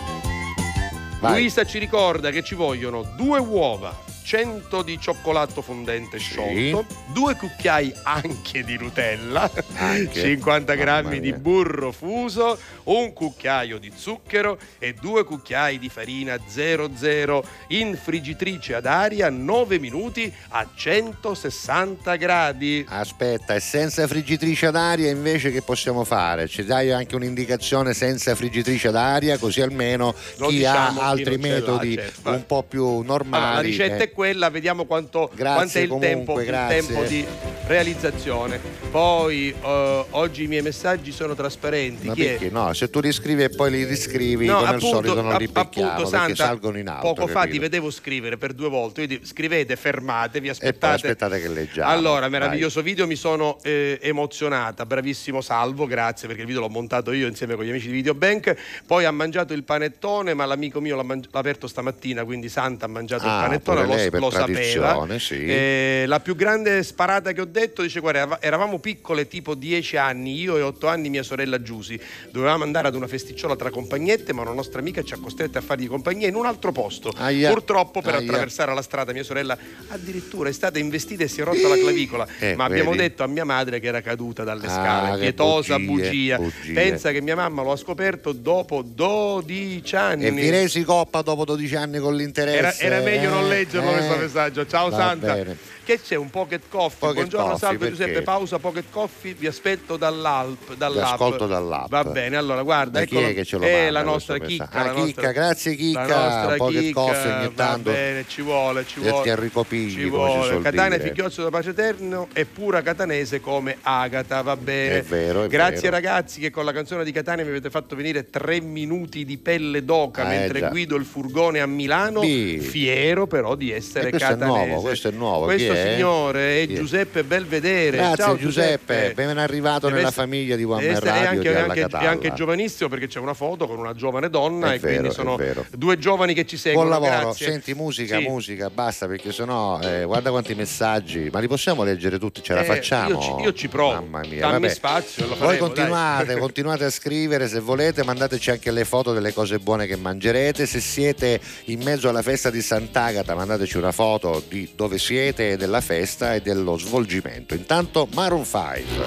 Vai. 1.19 1.39
Luisa 1.39 1.63
ci 1.65 1.79
ricorda 1.79 2.31
che 2.31 2.43
ci 2.43 2.53
vogliono 2.53 3.03
due 3.15 3.39
uova, 3.39 3.97
100 4.23 4.81
di 4.83 4.99
cioccolato 4.99 5.61
fondente 5.61 6.17
sciolto, 6.17 6.85
due 7.07 7.35
cucchiai 7.35 7.93
anche 8.03 8.63
di 8.63 8.77
Nutella, 8.77 9.51
Anche? 9.75 10.21
50 10.21 10.73
Mamma 10.73 10.83
grammi 10.83 11.19
di 11.19 11.33
burro 11.33 11.91
fuso, 11.91 12.57
un 12.83 13.13
cucchiaio 13.13 13.77
di 13.77 13.91
zucchero 13.95 14.57
e 14.79 14.93
due 14.93 15.23
cucchiai 15.23 15.77
di 15.77 15.89
farina 15.89 16.39
00 16.45 17.45
in 17.67 17.97
friggitrice 18.01 18.75
ad 18.75 18.85
aria 18.85 19.29
9 19.29 19.79
minuti 19.79 20.31
a 20.49 20.67
160 20.73 22.15
gradi. 22.15 22.85
Aspetta, 22.87 23.55
e 23.55 23.59
senza 23.59 24.07
friggitrice 24.07 24.67
ad 24.67 24.75
aria 24.75 25.09
invece 25.09 25.51
che 25.51 25.61
possiamo 25.61 26.03
fare? 26.03 26.47
Ci 26.47 26.63
dai 26.63 26.91
anche 26.91 27.15
un'indicazione 27.15 27.93
senza 27.93 28.35
friggitrice 28.35 28.87
ad 28.87 28.95
aria 28.95 29.37
così 29.37 29.61
almeno 29.61 30.13
Lo 30.37 30.47
chi 30.47 30.57
diciamo, 30.57 31.01
ha 31.01 31.13
chi 31.13 31.21
altri 31.21 31.37
non 31.37 31.41
ce 31.43 31.47
l'ha, 31.47 31.53
metodi 31.55 31.93
certo. 31.95 32.21
Vai. 32.23 32.35
un 32.35 32.45
po' 32.45 32.63
più 32.63 33.01
normali. 33.01 33.43
Allora, 33.43 33.55
la 33.55 33.61
ricetta 33.61 33.95
eh, 33.95 34.03
è 34.03 34.11
quella, 34.13 34.49
vediamo 34.49 34.85
quanto, 34.85 35.29
Grazie 35.33 35.53
quanto 35.55 35.77
è 35.77 35.81
il, 35.81 35.87
comunque, 35.89 36.45
tempo, 36.45 36.79
il 36.79 36.85
tempo 36.85 37.03
di 37.03 37.25
realizzazione. 37.65 38.59
Poi 38.91 39.49
eh, 39.49 40.05
oggi 40.11 40.43
i 40.43 40.47
miei 40.47 40.61
messaggi 40.61 41.11
sono 41.11 41.33
trasparenti. 41.35 42.07
ma 42.07 42.13
è? 42.13 42.15
perché 42.15 42.49
no? 42.49 42.71
Se 42.73 42.89
tu 42.89 42.99
li 42.99 43.11
scrivi 43.11 43.43
e 43.43 43.49
poi 43.49 43.71
li 43.71 43.83
riscrivi 43.83 44.45
No, 44.45 44.57
come 44.57 44.67
appunto, 44.67 44.85
al 44.85 44.91
solito 44.93 45.21
non 45.21 45.35
li 45.37 45.47
becchiamo 45.47 45.89
appunto, 45.89 46.09
perché 46.09 46.17
Santa, 46.17 46.45
salgono 46.45 46.77
in 46.77 46.87
alto. 46.87 47.13
Poco 47.13 47.27
fa 47.27 47.45
ti 47.45 47.57
vedevo 47.59 47.89
scrivere 47.89 48.37
per 48.37 48.53
due 48.53 48.69
volte, 48.69 49.05
quindi 49.07 49.25
scrivete, 49.25 49.75
fermatevi, 49.75 50.49
aspettate. 50.49 50.95
aspettate 50.95 51.41
che 51.41 51.47
leggiamo. 51.49 51.89
Allora, 51.89 52.21
Vai. 52.21 52.29
meraviglioso 52.29 52.81
video, 52.81 53.07
mi 53.07 53.15
sono 53.15 53.57
eh, 53.63 53.97
emozionata, 54.01 54.85
bravissimo 54.85 55.41
Salvo, 55.41 55.87
grazie 55.87 56.27
perché 56.27 56.41
il 56.43 56.47
video 56.47 56.61
l'ho 56.61 56.69
montato 56.69 57.11
io 57.11 57.27
insieme 57.27 57.55
con 57.55 57.65
gli 57.65 57.69
amici 57.69 57.87
di 57.87 57.93
Videobank. 57.93 58.55
Poi 58.85 59.05
ha 59.05 59.11
mangiato 59.11 59.53
il 59.53 59.63
panettone, 59.63 60.33
ma 60.33 60.45
l'amico 60.45 60.79
mio 60.79 60.95
l'ha, 60.95 61.03
mangi- 61.03 61.29
l'ha 61.31 61.39
aperto 61.39 61.67
stamattina, 61.67 62.23
quindi 62.23 62.49
Santa 62.49 62.85
ha 62.85 62.89
mangiato 62.89 63.25
Ah, 63.25 63.37
il 63.37 63.43
panettone, 63.45 63.85
lo, 63.85 64.02
lei 64.03 64.09
per 64.11 64.19
lo 64.21 64.29
sapeva. 64.29 65.19
sì. 65.19 65.45
Eh, 65.45 66.03
la 66.07 66.19
più 66.19 66.35
grande 66.35 66.83
sparata 66.83 67.31
che 67.31 67.41
ho 67.41 67.45
detto, 67.45 67.81
dice 67.81 67.99
guarda, 67.99 68.19
erava- 68.19 68.41
eravamo 68.41 68.79
piccole, 68.79 69.27
tipo 69.27 69.55
10 69.55 69.97
anni, 69.97 70.39
io 70.39 70.57
e 70.57 70.61
8 70.61 70.87
anni 70.87 71.09
mia 71.09 71.23
sorella 71.23 71.61
Giusy. 71.61 71.99
Dovevamo 72.31 72.63
andare 72.63 72.87
ad 72.87 72.95
una 72.95 73.07
festicciola 73.07 73.55
tra 73.55 73.69
compagnette, 73.69 74.33
ma 74.33 74.41
una 74.41 74.53
nostra 74.53 74.79
amica 74.79 75.01
ci 75.03 75.13
ha 75.13 75.17
costretti 75.17 75.57
a 75.57 75.61
fargli 75.61 75.87
compagnia 75.87 76.27
in 76.27 76.35
un 76.35 76.45
altro 76.45 76.71
posto. 76.71 77.11
Aia. 77.15 77.49
Purtroppo 77.51 78.01
per 78.01 78.15
Aia. 78.15 78.23
attraversare 78.23 78.73
la 78.73 78.81
strada 78.81 79.11
mia 79.13 79.23
sorella 79.23 79.57
addirittura 79.89 80.49
è 80.49 80.53
stata 80.53 80.79
investita 80.79 81.23
e 81.23 81.27
si 81.27 81.41
è 81.41 81.43
rotta 81.43 81.67
la 81.67 81.77
clavicola. 81.77 82.27
Eh, 82.39 82.55
ma 82.55 82.65
abbiamo 82.65 82.91
vedi? 82.91 83.03
detto 83.03 83.23
a 83.23 83.27
mia 83.27 83.45
madre 83.45 83.79
che 83.79 83.87
era 83.87 84.01
caduta 84.01 84.43
dalle 84.43 84.65
Ah, 84.67 84.69
scale. 84.69 85.19
Pietosa 85.19 85.77
bugie, 85.79 86.09
bugia. 86.09 86.37
bugie. 86.37 86.73
Pensa 86.73 87.11
che 87.11 87.21
mia 87.21 87.35
mamma 87.35 87.61
lo 87.63 87.71
ha 87.71 87.75
scoperto 87.77 88.31
dopo 88.31 88.81
12 88.83 89.95
anni. 89.95 90.25
E 90.25 90.31
vi 90.31 90.49
resi 90.49 90.83
coppa 90.83 91.21
dopo 91.21 91.45
12 91.45 91.75
anni 91.75 91.99
con 91.99 92.13
Era, 92.13 92.21
l'interesse? 92.23 92.83
era 92.83 92.99
meglio 92.99 93.29
non 93.29 93.45
eh? 93.45 93.47
leggerlo? 93.49 93.91
Questo 93.93 94.15
messaggio. 94.17 94.65
Ciao 94.65 94.89
Va 94.89 94.97
Santa. 94.97 95.33
bene. 95.33 95.57
Che 95.85 95.99
c'è 95.99 96.15
un 96.15 96.29
pocket 96.29 96.61
coffee? 96.69 96.97
Pocket 96.99 97.15
Buongiorno, 97.15 97.45
coffee, 97.51 97.59
salve 97.59 97.77
perché? 97.77 97.95
Giuseppe. 97.95 98.21
Pausa, 98.21 98.57
pocket 98.59 98.85
coffee. 98.89 99.33
Vi 99.33 99.47
aspetto 99.47 99.97
dall'Alp. 99.97 100.75
dall'app. 100.75 101.13
ascolto 101.13 101.45
dall'app. 101.45 101.89
Va 101.89 102.03
bene, 102.05 102.37
allora 102.37 102.63
guarda. 102.63 102.99
Da 102.99 103.05
chi 103.05 103.17
è 103.17 103.33
che 103.33 103.43
ce 103.43 103.57
lo 103.57 103.65
è 103.65 103.89
la 103.89 104.01
questo 104.03 104.33
nostra 104.33 104.47
chicca. 104.47 104.69
Ah, 104.71 104.83
la 104.85 104.93
chicca, 104.93 105.03
nostra- 105.03 105.31
grazie, 105.33 105.75
chicca. 105.75 106.05
La 106.05 106.23
nostra 106.39 106.55
Pocket 106.55 106.81
chicca, 106.81 106.99
coffee 107.01 107.31
ogni 107.33 107.45
va 107.47 107.51
tanto. 107.65 107.91
bene, 107.91 108.25
ci 108.29 108.41
vuole, 108.41 108.85
ci 108.85 108.99
vuole. 109.01 109.23
ti 109.23 109.29
arricopigli, 109.29 109.91
Ci 109.91 110.05
vuole. 110.09 110.61
Catania 110.61 110.99
figliozzo 110.99 111.43
da 111.43 111.49
Pace 111.49 111.69
Eterno 111.71 112.27
e 112.33 112.45
pura 112.45 112.81
catanese 112.81 113.41
come 113.41 113.77
Agata, 113.81 114.41
va 114.41 114.55
bene. 114.55 114.99
È 114.99 115.03
vero, 115.03 115.43
è 115.43 115.47
Grazie 115.47 115.81
vero. 115.89 115.91
ragazzi 115.95 116.39
che 116.39 116.49
con 116.49 116.63
la 116.63 116.71
canzone 116.71 117.03
di 117.03 117.11
Catania 117.11 117.43
mi 117.43 117.49
avete 117.49 117.69
fatto 117.69 117.95
venire 117.97 118.29
tre 118.29 118.61
minuti 118.61 119.25
di 119.25 119.37
pelle 119.37 119.83
d'oca 119.83 120.23
Ah, 120.23 120.29
mentre 120.29 120.59
già. 120.59 120.69
guido 120.69 120.95
il 120.95 121.03
furgone 121.03 121.59
a 121.59 121.65
Milano. 121.65 122.21
Sì. 122.21 122.59
Fiero 122.59 123.27
però 123.27 123.55
di 123.55 123.69
essere 123.71 124.07
E 124.07 124.11
questo 124.11 124.31
è 124.31 124.35
nuovo, 124.37 124.79
questo 124.81 125.07
è 125.09 125.11
nuovo. 125.11 125.47
Chi 125.47 125.72
Questo 125.73 125.87
è? 125.89 125.93
signore 125.93 126.39
è 126.63 126.67
è? 126.67 126.73
Giuseppe 126.73 127.23
Belvedere. 127.23 127.97
Grazie 127.97 128.23
Ciao 128.23 128.37
Giuseppe, 128.37 129.11
ben 129.15 129.37
arrivato 129.37 129.89
nella 129.89 130.11
famiglia 130.11 130.55
di 130.55 130.63
One 130.63 130.81
deve 130.81 130.93
Man 130.93 131.01
Radio 131.03 131.29
anche, 131.29 131.57
anche- 131.83 131.95
anche 132.07 132.33
giovanissimo 132.33 132.89
perché 132.89 133.07
c'è 133.07 133.19
una 133.19 133.33
foto 133.33 133.67
con 133.67 133.77
una 133.77 133.93
giovane 133.93 134.29
donna 134.29 134.71
È 134.71 134.75
e 134.75 134.79
vero, 134.79 134.97
quindi 134.99 135.13
sono 135.13 135.39
due 135.71 135.97
giovani 135.97 136.33
che 136.33 136.45
ci 136.45 136.55
Buon 136.55 136.59
seguono. 136.85 136.89
lavoro, 136.89 137.11
Grazie. 137.29 137.45
senti 137.51 137.73
musica, 137.73 138.17
Sì. 138.17 138.23
musica, 138.27 138.69
basta 138.69 139.07
perché 139.07 139.31
sennò 139.31 139.79
eh, 139.81 140.03
guarda 140.05 140.29
quanti 140.29 140.55
messaggi, 140.55 141.29
ma 141.31 141.39
li 141.39 141.47
possiamo 141.47 141.83
leggere 141.83 142.19
tutti, 142.19 142.41
ce 142.43 142.53
la 142.53 142.61
Eh, 142.61 142.65
facciamo? 142.65 143.09
io 143.09 143.19
ci- 143.21 143.43
io 143.43 143.53
ci 143.53 143.67
provo. 143.67 143.93
Mamma 143.93 144.21
mia, 144.27 144.39
Dammi 144.41 144.53
vabbè. 144.61 144.69
spazio, 144.69 145.23
lo 145.27 145.35
Voi 145.35 145.37
faremo, 145.57 145.65
continuate, 145.67 146.37
continuate 146.37 146.83
a 146.85 146.89
scrivere 146.89 147.47
se 147.47 147.59
volete, 147.59 148.03
mandateci 148.03 148.51
anche 148.51 148.71
le 148.71 148.85
foto 148.85 149.13
delle 149.13 149.33
cose 149.33 149.59
buone 149.59 149.87
che 149.87 149.95
mangerete, 149.95 150.65
se 150.65 150.79
siete 150.79 151.39
in 151.65 151.81
mezzo 151.81 152.09
alla 152.09 152.21
festa 152.21 152.49
di 152.49 152.61
Sant'Agata 152.61 153.35
mandateci 153.35 153.77
una 153.77 153.91
foto 153.91 154.43
di 154.47 154.69
dove 154.75 154.97
siete, 154.97 155.57
della 155.63 155.79
festa 155.79 156.35
e 156.35 156.41
dello 156.41 156.77
svolgimento. 156.77 157.53
Intanto 157.53 158.07
Maroon 158.11 158.43
5. 158.43 159.05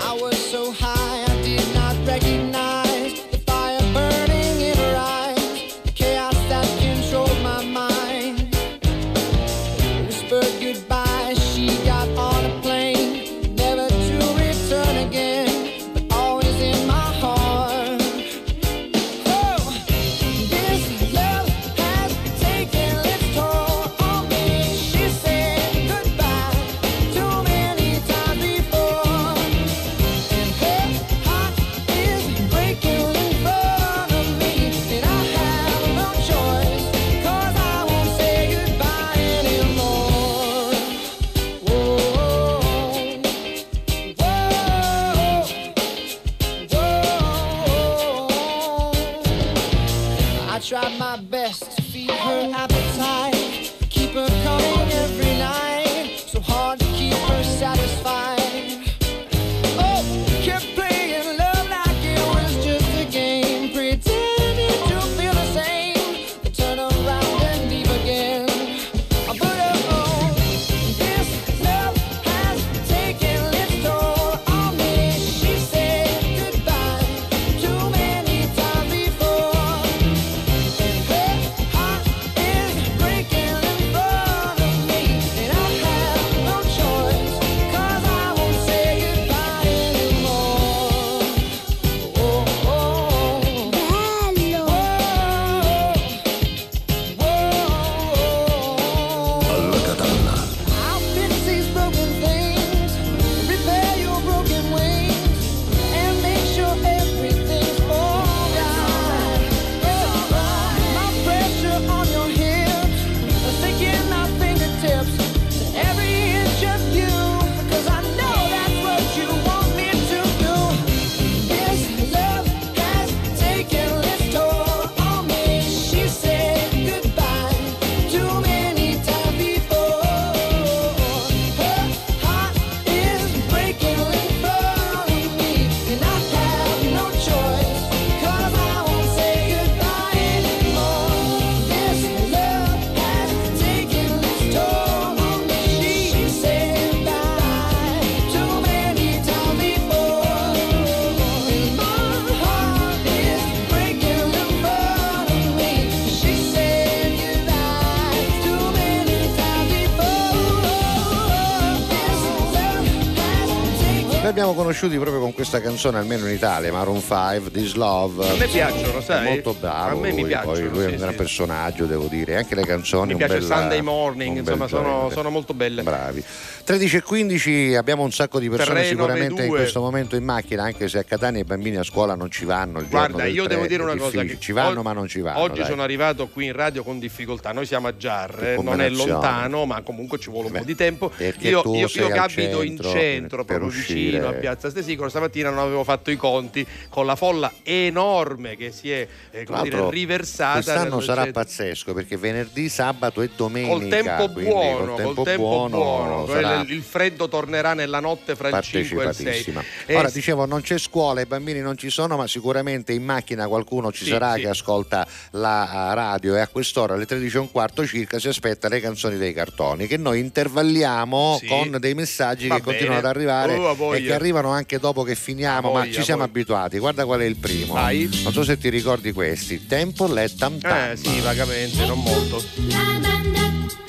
Conosciuti 164.57 164.97
proprio 164.97 165.21
con 165.21 165.33
questa 165.33 165.61
canzone, 165.61 165.99
almeno 165.99 166.27
in 166.27 166.35
Italia, 166.35 166.73
Maroon 166.73 167.01
5, 167.01 167.51
This 167.53 167.75
Love. 167.75 168.29
A 168.29 168.35
me 168.35 168.47
piacciono, 168.49 169.01
sai? 169.01 169.27
È 169.27 169.29
molto 169.31 169.55
bravo. 169.55 169.99
A 169.99 170.01
me 170.01 170.11
mi 170.11 170.23
lui, 170.23 170.29
piacciono, 170.29 170.53
poi 170.53 170.63
lui 170.69 170.79
è 170.79 170.87
sì, 170.87 170.93
un 170.93 170.97
gran 170.97 171.11
sì. 171.11 171.17
personaggio, 171.17 171.87
devo 171.87 172.07
dire. 172.07 172.37
Anche 172.37 172.55
le 172.57 172.65
canzoni. 172.65 173.13
Mi 173.13 173.19
piace 173.19 173.39
bel- 173.39 173.45
Sunday 173.45 173.81
Morning, 173.83 174.39
insomma, 174.39 174.67
sono, 174.67 175.11
sono 175.13 175.31
molto 175.31 175.55
belle. 175.55 175.83
Bravi. 175.83 176.25
13 176.67 176.97
e 176.97 177.03
15 177.03 177.75
abbiamo 177.77 178.03
un 178.03 178.11
sacco 178.11 178.41
di 178.41 178.49
persone 178.49 178.81
Terreno 178.81 179.03
sicuramente 179.03 179.45
in 179.45 179.53
V2. 179.53 179.55
questo 179.55 179.81
momento 179.81 180.17
in 180.17 180.25
macchina, 180.25 180.65
anche 180.65 180.89
se 180.89 180.99
a 180.99 181.05
Catania 181.05 181.41
i 181.41 181.45
bambini 181.45 181.77
a 181.77 181.85
scuola 181.85 182.17
non 182.17 182.29
ci 182.29 182.45
vanno. 182.45 182.81
Il 182.81 182.89
giorno 182.89 183.07
Guarda, 183.07 183.23
del 183.23 183.35
io 183.35 183.47
devo 183.47 183.61
tre, 183.61 183.69
dire 183.69 183.83
una 183.85 183.95
cosa: 183.97 184.25
ci 184.37 184.51
vanno, 184.51 184.79
og- 184.81 184.85
ma 184.85 184.93
non 184.93 185.07
ci 185.07 185.21
vanno. 185.21 185.39
Oggi 185.39 185.61
dai. 185.61 185.69
sono 185.69 185.83
arrivato 185.83 186.27
qui 186.27 186.47
in 186.47 186.53
radio 186.55 186.83
con 186.83 186.99
difficoltà. 186.99 187.53
Noi 187.53 187.67
siamo 187.67 187.87
a 187.87 187.97
Giarre, 187.97 188.61
non 188.61 188.81
è 188.81 188.89
lontano, 188.89 189.65
ma 189.65 189.81
comunque 189.83 190.19
ci 190.19 190.29
vuole 190.29 190.49
un 190.49 190.55
po' 190.55 190.65
di 190.65 190.75
tempo. 190.75 191.13
Io, 191.19 191.63
io, 191.73 191.89
io 191.89 192.07
al 192.07 192.19
abito 192.19 192.63
in 192.63 192.71
centro, 192.71 192.91
centro, 192.91 193.45
per 193.45 193.59
proprio 193.59 193.69
uscire. 193.69 194.01
vicino 194.01 194.27
a 194.27 194.33
Piazza 194.33 194.69
Stesicolo, 194.69 195.09
stamattina 195.09 195.51
non 195.51 195.61
avevo 195.61 195.85
fatto 195.85 196.11
i 196.11 196.17
conti 196.17 196.67
con 196.89 197.07
la 197.07 197.15
folla 197.15 197.53
enorme 197.63 198.57
che 198.57 198.73
si 198.73 198.91
è 198.91 199.07
eh, 199.31 199.47
dire, 199.63 199.89
riversata. 199.89 200.55
Quest'anno 200.55 200.99
sarà 200.99 201.23
centro. 201.23 201.43
pazzesco 201.43 201.95
perché 201.95 202.17
venerdì, 202.17 202.69
sabato 202.69 203.23
e 203.23 203.31
domenica. 203.37 203.73
Col 203.73 203.87
tempo 203.87 204.29
buono, 204.31 204.95
col 204.95 204.97
tempo 204.97 205.15
col 205.15 205.25
tempo 205.25 205.43
buono, 205.43 205.77
buono. 205.77 206.27
sarà 206.27 206.55
Il, 206.63 206.71
il 206.73 206.83
freddo 206.83 207.29
tornerà 207.29 207.75
nella 207.75 208.01
notte 208.01 208.35
fra 208.37 208.49
il 208.49 208.61
5 208.63 208.79
e 208.79 208.81
il 208.81 208.87
6. 208.87 208.97
partecipatissima. 208.97 209.65
E 209.87 209.97
Ora 209.97 210.11
dicevo, 210.11 210.47
non 210.47 210.61
c'è 210.63 210.79
scuola, 210.79 211.21
i 211.21 211.27
bambini 211.27 211.61
non 211.61 211.77
ci 211.77 211.91
sono, 211.91 212.17
ma 212.17 212.27
sicuramente 212.27 212.93
in 212.93 213.05
macchina 213.05 213.47
qualcuno 213.49 213.93
ci 213.93 214.05
Sì, 214.05 214.11
sarà 214.11 214.35
sì. 214.35 214.41
che 214.43 214.49
ascolta 214.49 215.07
la 215.33 215.91
eh, 215.91 215.95
radio 215.95 216.37
e 216.37 216.41
a 216.41 216.49
quest'ora 216.49 216.95
alle 216.95 217.07
13 217.07 217.37
e 217.37 217.39
un 217.41 217.51
quarto 217.51 217.87
circa 217.87 218.19
si 218.19 218.29
aspetta 218.29 218.69
le 218.69 218.81
canzoni 218.81 219.17
dei 219.17 219.33
cartoni 219.33 219.87
che 219.87 219.97
noi 219.97 220.21
intervalliamo 220.21 221.39
Sì. 221.41 221.47
con 221.47 221.77
dei 221.79 221.95
messaggi 221.95 222.47
Va 222.49 222.57
che 222.57 222.63
continuano 222.63 222.99
ad 222.99 223.03
bene. 223.03 223.15
arrivare 223.31 223.57
Oh, 223.57 223.71
e 223.71 223.75
voglia. 223.75 224.07
che 224.07 224.13
arrivano 224.15 224.51
anche 224.51 224.79
dopo 224.79 225.03
che 225.03 225.15
finiamo, 225.15 225.69
A 225.69 225.73
ma 225.73 225.79
voglia, 225.81 225.93
ci 225.93 226.03
siamo 226.03 226.21
voglia. 226.21 226.33
abituati. 226.33 226.79
Guarda 226.79 227.05
qual 227.05 227.21
è 227.21 227.25
il 227.25 227.37
primo. 227.37 227.75
Vai. 227.75 228.09
Non 228.23 228.33
so 228.33 228.43
se 228.45 228.59
ti 228.59 228.69
ricordi 228.69 229.13
questi. 229.13 229.67
Tempo 229.67 230.07
le 230.13 230.31
tam 230.37 230.59
tam. 230.59 230.91
Eh 230.93 230.97
sì, 230.97 231.21
vagamente, 231.21 231.85
non 231.87 231.99
molto. 232.01 232.43
La 232.69 232.99
banda 233.01 233.41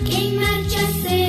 che 0.04 0.32
marcia 0.34 0.80
se 1.02 1.27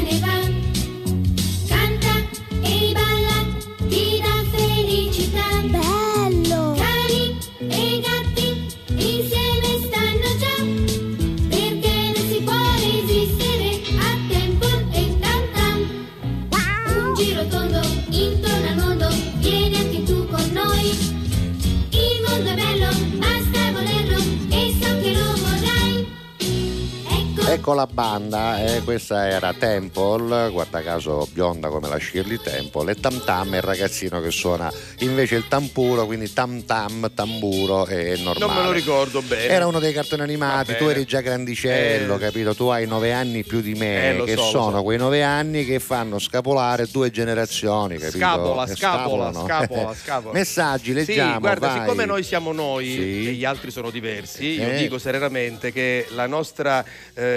Ecco 27.51 27.73
la 27.73 27.87
banda, 27.87 28.63
eh, 28.63 28.83
questa 28.83 29.27
era 29.27 29.55
Temple, 29.55 30.51
guarda 30.51 30.83
caso 30.83 31.27
bionda 31.33 31.69
come 31.69 31.89
la 31.89 31.99
Shirley 31.99 32.39
Temple, 32.43 32.93
e 32.93 32.95
Tam 33.01 33.25
Tam 33.25 33.55
è 33.55 33.57
il 33.57 33.63
ragazzino 33.63 34.21
che 34.21 34.31
suona 34.31 34.71
invece 34.99 35.37
il 35.37 35.49
tamburo, 35.49 36.05
quindi 36.05 36.31
Tam 36.31 36.65
Tam, 36.67 37.11
tamburo 37.15 37.87
è 37.87 38.17
normale. 38.19 38.39
Non 38.39 38.55
me 38.55 38.63
lo 38.65 38.71
ricordo 38.71 39.23
bene. 39.23 39.47
Era 39.47 39.67
uno 39.67 39.79
dei 39.79 39.95
cartoni 39.95 40.21
animati, 40.23 40.77
tu 40.77 40.85
eri 40.85 41.07
già 41.07 41.21
grandicello, 41.23 42.17
Eh. 42.17 42.19
capito? 42.19 42.55
Tu 42.55 42.65
hai 42.67 42.87
nove 42.87 43.13
anni 43.15 43.43
più 43.45 43.63
di 43.63 43.73
me, 43.75 44.19
Eh, 44.19 44.25
che 44.25 44.37
so, 44.37 44.43
sono 44.43 44.77
so. 44.77 44.83
quei 44.83 44.99
nove 44.99 45.23
anni 45.23 45.65
che 45.65 45.79
fanno 45.81 46.19
scapolare 46.19 46.87
due 46.93 47.11
generazioni, 47.11 47.97
capito? 47.97 48.19
Scapola, 48.19 48.65
Eh, 48.65 48.77
scapola, 48.77 49.33
scapola, 49.33 49.95
scapola. 50.05 50.33
Messaggi, 50.35 50.93
leggiamo. 50.93 51.33
Sì, 51.33 51.39
guarda, 51.39 51.67
vai. 51.69 51.81
siccome 51.81 52.05
noi 52.05 52.23
siamo 52.25 52.53
noi 52.53 52.85
Sì. 52.93 53.29
e 53.29 53.33
gli 53.33 53.45
altri 53.47 53.71
sono 53.71 53.89
diversi, 53.89 54.61
io 54.61 54.69
Eh. 54.69 54.77
dico 54.77 54.99
serenamente 54.99 55.73
che 55.73 56.07
la 56.11 56.27
nostra 56.27 56.85
eh, 57.15 57.37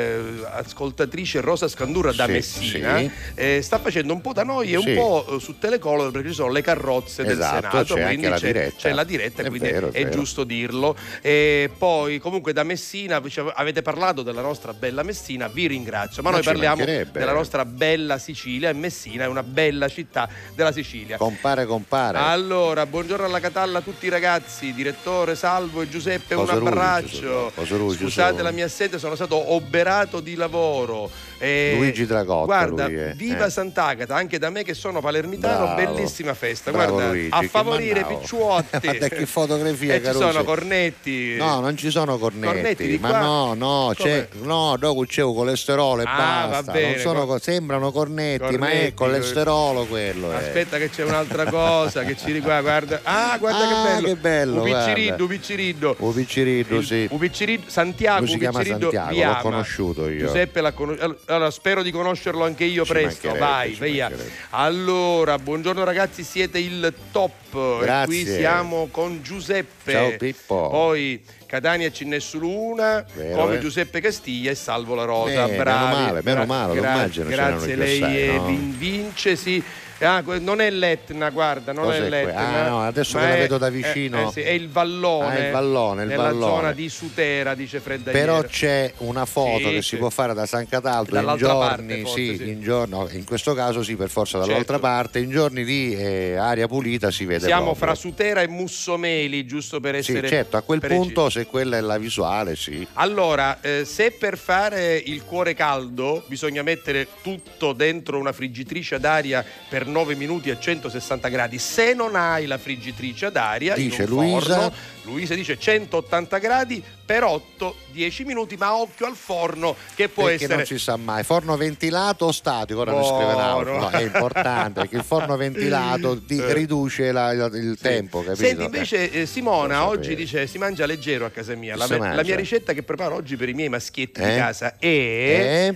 ascoltatrice 0.54 1.42
Rosa 1.42 1.68
Scandurra 1.68 2.12
da 2.12 2.26
Sì, 2.26 2.32
Messina 2.32 2.98
sì. 2.98 3.12
eh, 3.36 3.62
sta 3.62 3.80
facendo 3.80 4.14
un 4.14 4.22
po' 4.22 4.34
da 4.34 4.44
noi 4.44 4.72
e 4.74 4.78
un 4.78 4.84
Sì. 4.84 4.94
po' 4.94 5.26
eh, 5.36 5.40
su 5.40 5.58
Telecolor 5.58 6.12
perché 6.12 6.30
ci 6.30 6.34
sono 6.34 6.52
le 6.52 6.62
carrozze 6.62 7.24
del 7.24 7.38
Esatto, 7.38 7.56
Senato, 7.70 7.94
c'è 7.96 8.06
quindi 8.06 8.28
la 8.28 8.38
c'è, 8.38 8.46
diretta. 8.48 8.76
c'è 8.78 8.94
la 8.94 9.04
diretta, 9.04 9.42
È 9.44 9.48
quindi 9.48 9.70
vero, 9.70 9.88
è 9.92 10.06
è, 10.06 10.10
giusto 10.10 10.44
dirlo. 10.44 10.96
E 11.22 11.70
poi 11.78 12.20
comunque 12.20 12.54
da 12.54 12.64
Messina 12.64 13.22
avete 13.54 13.82
parlato 13.82 14.22
della 14.24 14.42
nostra 14.42 14.74
bella 14.74 15.04
Messina, 15.04 15.48
vi 15.48 15.68
ringrazio, 15.68 16.22
ma, 16.22 16.30
Ma 16.30 16.36
noi 16.38 16.46
parliamo 16.46 16.84
della 17.12 17.34
nostra 17.34 17.66
bella 17.66 18.18
Sicilia 18.18 18.70
e 18.70 18.74
Messina 18.74 19.24
è 19.26 19.28
una 19.28 19.44
bella 19.44 19.88
città 19.88 20.28
della 20.56 20.72
Sicilia. 20.72 21.18
Compare, 21.18 21.66
compare. 21.66 22.18
Allora, 22.18 22.86
buongiorno 22.86 23.26
alla 23.26 23.40
Catalla 23.40 23.80
a 23.80 23.82
tutti 23.82 24.06
i 24.06 24.10
ragazzi, 24.10 24.74
direttore 24.74 25.36
Salvo 25.36 25.82
e 25.82 25.90
Giuseppe, 25.90 26.34
un 26.36 26.46
Coserugi, 26.46 26.68
abbraccio. 26.68 27.52
Scusate 27.96 28.42
la 28.42 28.52
mia 28.52 28.68
sete, 28.68 28.98
sono 28.98 29.16
stato 29.16 29.54
oberato 29.54 29.90
di 30.22 30.36
lavoro. 30.36 31.10
Eh, 31.42 31.74
Luigi 31.76 32.06
Dragotta, 32.06 32.46
Guarda, 32.46 32.88
lui 32.88 33.14
viva 33.16 33.46
eh. 33.48 33.50
Sant'Agata, 33.50 34.14
anche 34.16 34.38
da 34.38 34.50
me 34.52 34.64
che 34.64 34.76
sono 34.76 35.02
palermitano, 35.02 35.74
Bravo. 35.74 35.94
bellissima 35.94 36.34
festa. 36.36 36.70
Bravo 36.72 36.94
Guarda, 36.94 37.10
Luigi, 37.12 37.30
a 37.32 37.42
favorire 37.50 38.06
picciotti. 38.06 38.78
Guarda 38.80 39.08
che 39.10 39.26
fotografia, 39.26 39.96
E 39.96 40.04
ci 40.04 40.12
sono 40.12 40.44
cornetti. 40.44 41.36
No, 41.38 41.60
non 41.60 41.76
ci 41.78 41.90
sono 41.90 42.18
cornetti, 42.20 42.46
Cornetti 42.54 42.88
di 42.88 42.98
ma 43.00 43.10
qua? 43.10 43.20
no, 43.20 43.54
no, 43.56 43.94
c'è, 43.96 44.28
no, 44.44 44.76
dopo 44.78 45.04
c'è 45.06 45.24
un 45.24 45.34
colesterolo 45.36 46.02
e 46.02 46.06
Ah, 46.08 46.48
basta. 46.48 46.62
va 46.62 46.72
bene, 46.74 47.00
sono 47.00 47.26
cor- 47.26 47.38
co- 47.38 47.44
sembrano 47.44 47.92
cornetti, 47.92 48.44
ma 48.58 48.70
è 48.70 48.94
Cornetti, 48.94 48.94
colesterolo 48.94 49.86
quello. 49.86 50.32
eh. 50.32 50.36
Aspetta 50.36 50.78
che 50.78 50.90
c'è 50.90 51.04
un'altra 51.04 51.46
cosa 51.50 52.04
che 52.04 52.16
ci 52.16 52.32
riguarda. 52.32 52.62
Guarda. 52.62 53.00
Ah, 53.04 53.38
guarda 53.40 53.60
Ah, 53.60 53.68
che 53.68 53.74
bello. 53.90 54.08
che 54.08 54.16
bello, 54.16 54.62
Un 54.62 54.68
guarda. 54.70 54.94
picciriddo, 54.94 55.24
un 55.24 55.30
picciriddo. 55.30 55.96
Un 55.98 56.14
picciriddo, 56.14 56.82
sì. 56.84 57.08
Un 57.10 57.18
picciriddo, 57.18 57.64
Santiago, 57.70 58.20
Lui 58.20 58.30
si 58.30 58.38
chiama 58.38 58.64
Santiago, 58.64 59.08
l'ho 59.08 59.14
Viama. 59.16 59.42
conosciuto 59.42 60.08
io. 60.08 60.28
Giuseppe 60.28 60.62
l'ha 60.62 60.72
conosciuto. 60.72 61.16
Allora, 61.32 61.50
spero 61.50 61.82
di 61.82 61.92
conoscerlo 61.92 62.44
anche 62.44 62.66
io 62.66 62.84
Ci 62.84 62.92
presto. 62.92 63.34
Vai, 63.36 63.72
via. 63.80 64.12
Allora, 64.50 65.38
buongiorno 65.40 65.84
ragazzi, 65.86 66.24
siete 66.24 66.60
il 66.60 66.94
top. 67.12 67.30
E 67.56 67.78
Grazie. 67.86 68.06
qui 68.24 68.26
siamo 68.34 68.90
con 68.92 69.22
Giuseppe. 69.24 69.92
Ciao, 69.94 70.18
Pippo. 70.18 70.68
Poi 70.70 71.24
Catania 71.46 71.90
ce 71.90 72.04
n'è 72.04 72.20
solo 72.20 72.50
una, 72.50 73.06
come 73.34 73.56
eh? 73.56 73.60
Giuseppe 73.60 74.02
Castiglia 74.02 74.52
e 74.52 74.56
Salvo 74.56 74.94
la 74.94 75.06
Rosa. 75.06 75.48
Eh, 75.48 75.56
Bravi. 75.56 75.62
meno 75.62 75.96
male, 75.96 76.22
meno 76.22 76.46
male, 76.46 76.74
gra- 77.10 77.10
Grazie, 77.24 77.76
lei 77.76 78.36
no? 78.36 78.46
vin- 78.48 78.78
vince, 78.78 79.36
sì. 79.38 79.64
Ah, 80.02 80.24
non 80.40 80.62
è 80.62 80.70
l'Etna, 80.72 81.30
guarda, 81.30 81.72
non 81.74 81.86
Cos'è 81.86 82.06
è 82.06 82.10
l'Etna. 82.10 82.64
ah, 82.66 82.68
no, 82.70 82.82
adesso 82.82 83.18
che 83.20 83.24
la 83.26 83.36
è- 83.36 83.38
vedo 83.40 83.58
da 83.58 83.68
eh, 83.68 83.72
vicino. 83.72 84.28
eh, 84.28 84.32
sì, 84.32 84.42
è 84.42 84.50
il 84.50 84.68
vallone. 84.70 85.36
Ah, 85.36 85.46
il 85.46 85.52
vallone, 85.52 86.02
il 86.04 86.08
nella 86.10 86.24
vallone. 86.24 86.52
zona 86.56 86.72
di 86.74 86.90
Sutera, 86.90 87.54
dice 87.54 87.80
Fredda 87.80 88.12
Però 88.12 88.42
c'è 88.44 88.92
una 88.98 89.26
foto 89.26 89.58
Sì, 89.68 89.74
che 89.76 89.82
sì. 89.82 89.90
si 89.90 89.98
può 89.98 90.10
fare 90.10 90.34
da 90.34 90.46
San 90.46 90.68
Cataldo 90.68 91.18
in 91.20 91.36
giorni, 91.38 91.60
parte, 91.60 91.98
forse, 92.02 92.16
sì, 92.16 92.36
sì. 92.38 92.50
in 92.50 92.62
giorni- 92.62 92.94
no, 92.94 93.08
in 93.12 93.26
questo 93.26 93.54
caso 93.54 93.84
sì, 93.84 93.96
per 93.96 94.10
forza 94.10 94.38
dall'altra 94.40 94.76
Certo. 94.76 94.80
parte, 94.80 95.20
in 95.20 95.30
giorni 95.30 95.64
di 95.64 95.96
eh, 95.96 96.36
aria 96.36 96.68
pulita 96.68 97.12
si 97.12 97.26
vede 97.26 97.46
Siamo 97.46 97.66
proprio. 97.66 97.86
fra 97.86 97.96
Sutera 97.96 98.42
e 98.42 98.48
Mussomeli, 98.48 99.46
giusto 99.46 99.80
per 99.80 100.02
Sì, 100.04 100.12
essere 100.14 100.28
certo, 100.28 100.58
a 100.58 100.62
quel 100.62 100.80
precisi. 100.80 101.00
punto 101.02 101.30
se 101.30 101.46
quella 101.46 101.78
è 101.78 101.82
la 101.82 101.98
visuale, 101.98 102.56
sì. 102.56 102.86
Allora, 102.94 103.60
eh, 103.62 103.86
se 103.86 104.12
per 104.12 104.38
fare 104.38 104.96
il 105.06 105.24
cuore 105.24 105.54
caldo 105.54 106.24
bisogna 106.28 106.64
mettere 106.64 107.08
tutto 107.22 107.74
dentro 107.74 108.18
una 108.18 108.32
friggitrice 108.32 108.96
ad 108.96 109.06
aria 109.06 109.46
per 109.70 109.88
9 109.92 110.16
minuti 110.16 110.50
a 110.50 110.58
160 110.58 111.28
gradi, 111.28 111.60
se 111.60 111.94
non 111.94 112.16
hai 112.16 112.46
la 112.48 112.58
friggitrice 112.58 113.28
ad 113.28 113.36
aria, 113.36 113.76
Dice 113.76 114.06
Luisa. 114.08 114.56
forno, 114.56 114.74
Luisa 115.04 115.36
dice 115.36 115.58
180 115.60 116.38
gradi 116.40 116.84
per 117.06 117.24
8-10 117.24 118.26
minuti, 118.26 118.56
ma 118.56 118.76
occhio 118.76 119.06
al 119.06 119.16
forno 119.16 119.76
che 119.96 120.08
può 120.10 120.24
perché 120.26 120.44
essere 120.46 120.56
non 120.58 120.66
si 120.66 120.80
sa 120.80 120.96
mai, 120.96 121.24
forno 121.24 121.58
ventilato 121.58 122.26
o 122.26 122.32
statico, 122.32 122.80
ora 122.80 122.92
Buono. 122.92 123.18
scriveranno, 123.18 123.80
no, 123.80 123.90
è 123.90 124.02
importante 124.04 124.80
perché 124.82 124.96
il 124.96 125.04
forno 125.04 125.36
ventilato 125.36 126.16
di- 126.26 126.40
Eh. 126.40 126.54
riduce 126.54 127.12
la- 127.12 127.32
il 127.32 127.78
tempo, 127.82 128.20
capito? 128.24 128.46
Senti, 128.46 128.64
invece 128.64 129.12
eh, 129.12 129.26
Simona 129.26 129.86
oggi 129.88 130.16
dice 130.16 130.48
si 130.48 130.58
mangia 130.58 130.86
leggero 130.86 131.26
a 131.26 131.30
casa 131.30 131.54
mia. 131.56 131.76
La, 131.76 131.88
me- 131.90 132.16
la 132.16 132.24
mia 132.24 132.36
ricetta 132.36 132.72
che 132.74 132.84
preparo 132.84 133.16
oggi 133.16 133.36
per 133.36 133.50
i 133.50 133.54
miei 133.54 133.70
maschietti 133.70 134.22
di 134.22 134.30
Eh? 134.32 134.36
casa 134.38 134.76
è 134.80 134.86
Eh? 134.88 135.76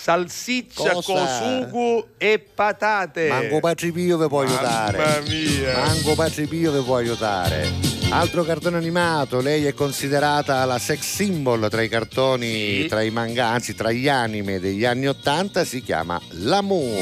Salsiccia 0.00 0.92
Cosa? 0.92 1.12
con 1.12 1.26
sugo 1.26 2.08
e 2.18 2.38
patate. 2.38 3.28
Manco 3.28 3.58
Patri 3.58 3.90
Pio 3.90 4.16
vi 4.16 4.28
può 4.28 4.42
aiutare. 4.42 4.96
Mamma 4.98 5.20
mia. 5.28 5.76
Manco 5.86 6.14
Patri 6.14 6.46
Pio 6.46 6.70
vi 6.70 6.82
può 6.82 6.96
aiutare. 6.96 7.68
Altro 8.10 8.44
cartone 8.44 8.76
animato, 8.76 9.40
lei 9.40 9.64
è 9.66 9.74
considerata 9.74 10.64
la 10.64 10.78
sex 10.78 11.00
symbol 11.00 11.68
tra 11.68 11.82
i 11.82 11.88
cartoni, 11.88 12.82
Sì. 12.82 12.86
tra 12.88 13.02
i 13.02 13.10
manga, 13.10 13.48
anzi 13.48 13.74
tra 13.74 13.90
gli 13.90 14.08
anime 14.08 14.60
degli 14.60 14.84
anni 14.84 15.08
Ottanta, 15.08 15.64
si 15.64 15.82
chiama 15.82 16.18
L'amour. 16.30 16.96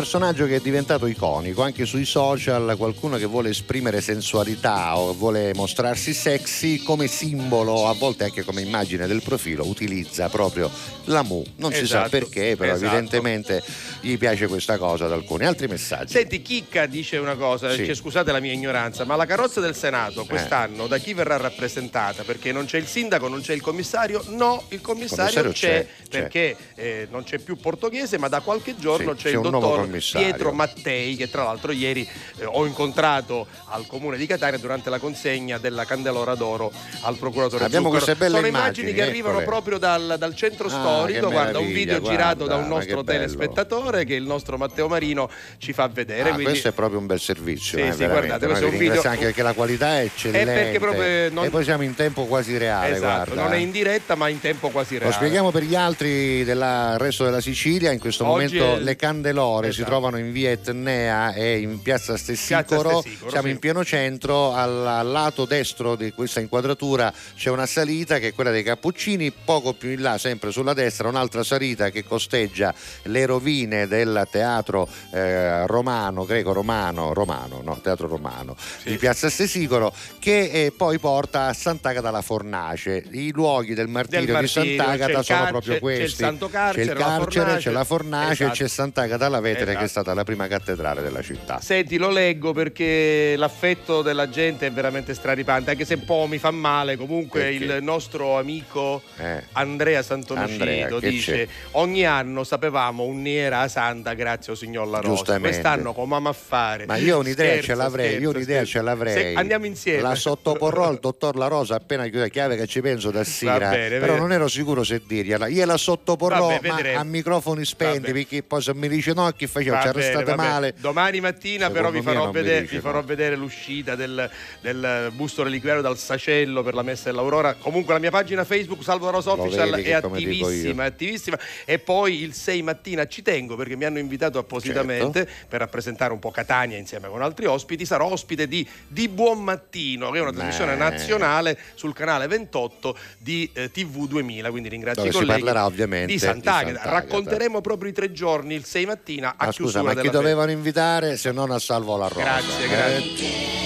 Personaggio 0.00 0.46
che 0.46 0.56
è 0.56 0.60
diventato 0.60 1.04
iconico 1.04 1.60
anche 1.62 1.84
sui 1.84 2.06
social, 2.06 2.74
qualcuno 2.78 3.18
che 3.18 3.26
vuole 3.26 3.50
esprimere 3.50 4.00
sensualità 4.00 4.96
o 4.96 5.12
vuole 5.12 5.52
mostrarsi 5.52 6.14
sexy 6.14 6.82
come 6.82 7.06
simbolo, 7.06 7.86
a 7.86 7.92
volte 7.92 8.24
anche 8.24 8.42
come 8.42 8.62
immagine 8.62 9.06
del 9.06 9.20
profilo, 9.22 9.66
utilizza 9.66 10.30
proprio 10.30 10.70
l'amour. 11.04 11.44
Non 11.56 11.70
si 11.72 11.80
sa 11.86 12.06
Esatto, 12.06 12.08
perché, 12.08 12.56
però 12.56 12.72
esatto. 12.72 12.86
evidentemente 12.86 13.62
gli 14.00 14.16
piace 14.16 14.46
questa 14.46 14.78
cosa 14.78 15.04
ad 15.04 15.12
alcuni. 15.12 15.44
Altri 15.44 15.66
messaggi. 15.68 16.12
Senti, 16.12 16.40
Chicca 16.40 16.86
dice 16.86 17.18
una 17.18 17.34
cosa, 17.34 17.70
Sì. 17.74 17.94
scusate 17.94 18.32
la 18.32 18.40
mia 18.40 18.52
ignoranza, 18.54 19.04
ma 19.04 19.16
la 19.16 19.26
carrozza 19.26 19.60
del 19.60 19.76
Senato 19.76 20.24
quest'anno 20.24 20.86
da 20.86 20.96
chi 20.96 21.12
verrà 21.12 21.36
rappresentata? 21.36 22.22
Perché 22.22 22.52
non 22.52 22.64
c'è 22.64 22.78
il 22.78 22.86
sindaco, 22.86 23.28
non 23.28 23.42
c'è 23.42 23.52
il 23.52 23.60
commissario? 23.60 24.24
No, 24.28 24.64
il 24.68 24.80
commissario, 24.80 25.42
Commissario 25.42 25.52
c'è, 25.52 25.86
c'è, 25.86 26.08
c'è. 26.08 26.20
perché 26.20 26.56
eh, 26.74 27.06
non 27.10 27.22
c'è 27.24 27.36
più 27.38 27.56
portoghese, 27.58 28.16
ma 28.16 28.28
da 28.28 28.40
qualche 28.40 28.74
giorno 28.78 29.10
Sì, 29.10 29.16
c'è, 29.24 29.30
c'è 29.32 29.36
il 29.36 29.42
dottor 29.42 29.88
commissario. 29.90 30.28
Pietro 30.28 30.52
Mattei, 30.52 31.16
che 31.16 31.28
tra 31.30 31.42
l'altro 31.44 31.72
ieri 31.72 32.08
eh, 32.38 32.44
ho 32.44 32.64
incontrato 32.66 33.46
al 33.66 33.86
comune 33.86 34.16
di 34.16 34.26
Catania 34.26 34.58
durante 34.58 34.90
la 34.90 34.98
consegna 34.98 35.58
della 35.58 35.84
Candelora 35.84 36.34
d'oro 36.34 36.72
al 37.02 37.16
procuratore 37.16 37.64
Abbiamo 37.64 37.88
Zuccaro. 37.88 38.04
queste 38.04 38.18
belle 38.22 38.36
Sono 38.36 38.46
immagini, 38.46 38.88
immagini 38.90 38.92
che 38.94 39.02
arrivano 39.02 39.40
eccole. 39.40 39.46
proprio 39.46 39.78
dal, 39.78 40.16
dal 40.18 40.34
centro 40.34 40.66
Ah, 40.68 40.70
storico, 40.70 41.30
guarda 41.30 41.58
un 41.58 41.66
video 41.72 42.00
girato 42.00 42.46
da 42.46 42.54
guarda, 42.54 42.62
un 42.62 42.68
nostro 42.68 42.98
che 43.02 43.12
telespettatore 43.12 44.04
che 44.04 44.14
il 44.14 44.24
nostro 44.24 44.56
Matteo 44.56 44.88
Marino 44.88 45.28
ci 45.58 45.72
fa 45.72 45.88
vedere. 45.88 46.20
Ah, 46.30 46.32
quindi- 46.32 46.44
questo 46.44 46.68
è 46.68 46.72
proprio 46.72 46.98
un 46.98 47.06
bel 47.06 47.20
servizio, 47.20 47.78
Sì, 47.78 47.84
eh, 47.84 47.92
sì, 47.92 48.04
guardate, 48.06 48.46
questo 48.46 48.66
è 48.66 48.68
un 48.70 48.78
video- 48.78 49.02
anche 49.04 49.24
perché 49.26 49.42
la 49.42 49.52
qualità 49.52 49.98
è 50.00 50.04
eccellente. 50.04 50.52
perché 50.52 50.78
proprio 50.78 51.30
non- 51.30 51.44
E 51.44 51.50
poi 51.50 51.64
siamo 51.64 51.82
in 51.82 51.94
tempo 51.94 52.24
quasi 52.26 52.56
reale, 52.56 52.94
Esatto, 52.96 53.32
guarda. 53.34 53.42
non 53.42 53.52
è 53.52 53.56
in 53.58 53.70
diretta 53.70 54.14
ma 54.14 54.28
in 54.28 54.40
tempo 54.40 54.68
quasi 54.68 54.94
Lo 54.94 55.00
reale. 55.00 55.14
spieghiamo 55.14 55.50
per 55.50 55.62
gli 55.62 55.74
altri 55.74 56.44
del 56.44 56.94
resto 56.98 57.24
della 57.24 57.40
Sicilia, 57.40 57.90
in 57.92 57.98
questo 57.98 58.24
Oggi 58.26 58.56
momento 58.56 58.76
è- 58.76 58.80
le 58.82 58.96
Candelore 58.96 59.72
si 59.72 59.79
Esatto. 59.80 59.90
trovano 59.90 60.18
in 60.18 60.32
via 60.32 60.50
Etnea 60.50 61.32
e 61.34 61.58
in 61.58 61.80
piazza 61.82 62.16
Stessicoro, 62.16 63.02
siamo 63.28 63.46
sì. 63.46 63.50
in 63.50 63.58
pieno 63.58 63.84
centro, 63.84 64.52
al, 64.52 65.08
lato 65.10 65.44
destro 65.44 65.96
di 65.96 66.12
questa 66.12 66.40
inquadratura 66.40 67.12
c'è 67.36 67.50
una 67.50 67.66
salita 67.66 68.18
che 68.18 68.28
è 68.28 68.34
quella 68.34 68.50
dei 68.50 68.62
Cappuccini, 68.62 69.30
poco 69.32 69.72
più 69.72 69.90
in 69.90 70.02
là, 70.02 70.18
sempre 70.18 70.50
sulla 70.52 70.74
destra, 70.74 71.08
un'altra 71.08 71.42
salita 71.42 71.90
che 71.90 72.04
costeggia 72.04 72.72
le 73.04 73.26
rovine 73.26 73.86
del 73.86 74.26
teatro 74.30 74.88
eh, 75.12 75.66
romano, 75.66 76.24
greco-romano, 76.24 77.12
romano, 77.12 77.60
no, 77.62 77.78
teatro 77.80 78.06
romano 78.08 78.56
di 78.84 78.96
piazza 78.96 79.28
Stessicoro 79.30 79.92
che 80.18 80.50
eh, 80.50 80.72
poi 80.76 80.98
porta 80.98 81.46
a 81.46 81.52
Sant'Agata 81.52 82.10
la 82.10 82.22
Fornace. 82.22 83.04
I 83.10 83.32
luoghi 83.32 83.74
del 83.74 83.88
martirio, 83.88 84.26
Del 84.26 84.26
di 84.26 84.32
martirio, 84.42 84.62
c'è 84.62 84.76
Sant'Agata 84.76 85.22
sono 85.22 85.38
car- 85.38 85.50
proprio 85.50 85.60
c'è- 85.60 85.68
c'è 85.68 85.74
il 85.74 85.80
questi. 85.80 86.22
Santo 86.22 86.48
Carcere, 86.48 86.84
c'è 86.86 86.92
il 86.92 86.98
la 86.98 87.04
carcere, 87.04 87.44
Fornace. 87.44 87.60
c'è 87.60 87.70
la 87.70 87.84
Fornace 87.84 88.32
Esatto. 88.32 88.50
e 88.50 88.56
c'è 88.56 88.68
Sant'Agata 88.68 89.28
la 89.28 89.40
Vetere 89.40 89.59
che 89.64 89.70
Esatto. 89.70 89.84
è 89.84 89.88
stata 89.88 90.14
la 90.14 90.24
prima 90.24 90.46
cattedrale 90.48 91.02
della 91.02 91.22
città. 91.22 91.60
Senti, 91.60 91.96
lo 91.96 92.10
leggo 92.10 92.52
perché 92.52 93.34
l'affetto 93.36 94.02
della 94.02 94.28
gente 94.28 94.66
è 94.66 94.72
veramente 94.72 95.14
straripante, 95.14 95.70
anche 95.70 95.84
se 95.84 95.94
un 95.94 96.04
po' 96.04 96.26
mi 96.28 96.38
fa 96.38 96.50
male. 96.50 96.96
Comunque 96.96 97.40
Perché? 97.40 97.64
il 97.64 97.82
nostro 97.82 98.38
amico 98.38 99.02
Eh. 99.18 99.42
Andrea 99.52 100.02
che 100.02 101.08
dice: 101.08 101.32
c'è? 101.32 101.48
Ogni 101.72 102.04
anno 102.04 102.44
sapevamo 102.44 103.04
un'era 103.04 103.66
Santa 103.68 104.14
grazie 104.14 104.52
al 104.52 104.58
signor 104.58 104.88
La 104.88 105.00
Rosa. 105.00 105.38
Quest'anno 105.38 105.92
come 105.92 106.16
a 106.16 106.32
fare? 106.32 106.86
Ma 106.86 106.96
io 106.96 107.18
un'idea 107.18 107.46
Scherzo, 107.52 107.66
ce 107.66 107.74
l'avrei, 107.74 108.06
io 108.12 108.14
scherzo, 108.16 108.36
un'idea 108.36 108.54
scherzo. 108.56 108.70
ce 108.72 108.82
l'avrei. 108.82 109.12
Se- 109.14 109.32
andiamo 109.34 109.66
insieme. 109.66 110.02
La 110.02 110.14
sottoporrò 110.14 110.86
al 110.88 110.98
dottor 110.98 111.36
La 111.36 111.46
Rosa 111.46 111.76
appena 111.76 112.06
chiude 112.08 112.30
chiave 112.30 112.56
che 112.56 112.66
ci 112.66 112.80
penso 112.80 113.10
da 113.10 113.24
sera. 113.24 113.70
bene, 113.70 113.98
però 113.98 114.16
non 114.16 114.32
ero 114.32 114.48
sicuro 114.48 114.82
se 114.84 115.02
dirgliela. 115.06 115.46
Io 115.46 115.64
la 115.64 115.76
sottoporrò 115.76 116.48
Vabbè, 116.48 116.68
ma 116.92 116.98
a 117.00 117.04
microfoni 117.04 117.64
spenti 117.64 117.98
Vabbè. 118.00 118.12
perché 118.12 118.42
poi 118.42 118.62
se 118.62 118.74
mi 118.74 118.88
dice 118.88 119.12
no 119.12 119.26
chi 119.50 119.68
faceva? 119.68 119.76
Va 119.76 119.82
Ci 119.82 119.88
arrestate 119.88 120.34
male. 120.36 120.74
Domani 120.78 121.20
mattina 121.20 121.66
Secondo 121.66 121.72
però 121.72 121.90
vi 121.90 122.02
farò, 122.02 122.30
vedere, 122.30 122.60
dice 122.62 122.76
vi 122.76 122.80
farò 122.80 123.00
no. 123.00 123.06
vedere 123.06 123.36
l'uscita 123.36 123.94
del, 123.94 124.30
del 124.60 125.10
busto 125.14 125.42
reliquiario 125.42 125.82
dal 125.82 125.98
Sacello 125.98 126.62
per 126.62 126.74
la 126.74 126.82
messa 126.82 127.04
dell'Aurora. 127.10 127.54
Comunque 127.54 127.92
la 127.92 128.00
mia 128.00 128.10
pagina 128.10 128.44
Facebook 128.44 128.82
Salvo 128.82 129.10
Rosa 129.10 129.32
Official 129.32 129.72
è 129.72 129.82
che 129.82 129.94
attivissima, 129.94 130.84
attivissima. 130.84 131.38
E 131.64 131.78
poi 131.78 132.22
il 132.22 132.32
6 132.32 132.62
mattina 132.62 133.06
ci 133.06 133.22
tengo 133.22 133.56
perché 133.56 133.76
mi 133.76 133.84
hanno 133.84 133.98
invitato 133.98 134.38
appositamente 134.38 135.20
Certo. 135.20 135.46
per 135.48 135.60
rappresentare 135.60 136.12
un 136.12 136.18
po' 136.18 136.30
Catania 136.30 136.76
insieme 136.76 137.08
con 137.08 137.22
altri 137.22 137.46
ospiti. 137.46 137.84
Sarò 137.84 138.06
ospite 138.06 138.46
di 138.46 138.66
Di 138.86 139.08
Buon 139.08 139.42
Mattino, 139.42 140.10
che 140.10 140.18
è 140.18 140.20
una 140.20 140.32
trasmissione 140.32 140.76
nazionale 140.76 141.58
sul 141.74 141.92
canale 141.92 142.26
28 142.26 142.96
di 143.18 143.50
eh, 143.52 143.70
TV 143.70 144.06
2000. 144.06 144.50
Quindi 144.50 144.68
ringrazio 144.68 145.02
Dove 145.02 145.14
i 145.14 145.18
si 145.18 145.24
colleghi 145.24 145.44
parlerà 145.44 145.66
ovviamente 145.66 146.06
di 146.06 146.12
di 146.12 146.18
Sant'Agata. 146.18 146.66
Sant'Agata. 146.66 146.90
Racconteremo 146.90 147.60
proprio 147.60 147.90
i 147.90 147.92
tre 147.92 148.12
giorni, 148.12 148.54
il 148.54 148.64
6 148.64 148.86
mattina 148.86 149.34
a 149.42 149.46
ah, 149.46 149.52
scusa, 149.52 149.82
ma 149.82 149.94
chi 149.94 150.02
festa. 150.02 150.10
dovevano 150.10 150.50
invitare 150.50 151.16
se 151.16 151.32
non 151.32 151.50
a 151.50 151.58
Salvo 151.58 151.96
la 151.96 152.08
Rosa? 152.08 152.20
Grazie, 152.20 152.64
eh? 152.64 152.68
grazie. 152.68 153.58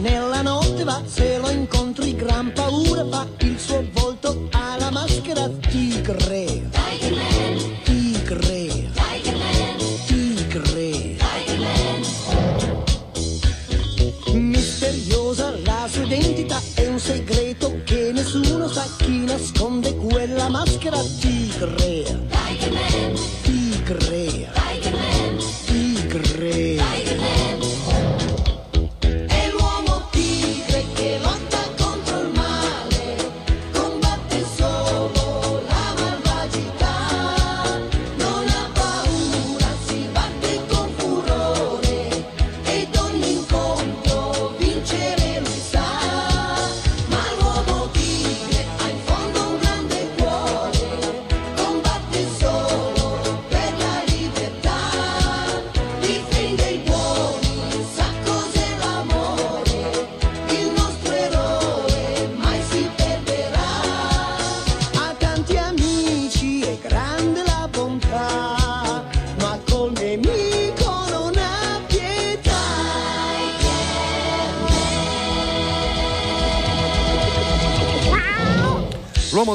nella 0.00 0.42
notte 0.42 0.84
va, 0.84 1.02
se 1.04 1.38
lo 1.38 1.50
incontri 1.50 2.14
gran 2.14 2.52
paura 2.52 3.04
fa, 3.06 3.26
il 3.38 3.58
suo 3.58 3.84
volto 3.92 4.48
alla 4.52 4.90
maschera 4.90 5.48
tigre. 5.48 6.37
Identità 16.48 16.62
è 16.74 16.86
un 16.86 16.98
segreto 16.98 17.80
che 17.84 18.10
nessuno 18.12 18.68
sa 18.68 18.86
chi 18.96 19.24
nasconde 19.24 19.94
quella 19.96 20.48
maschera. 20.48 20.98
Tigre. 21.20 22.27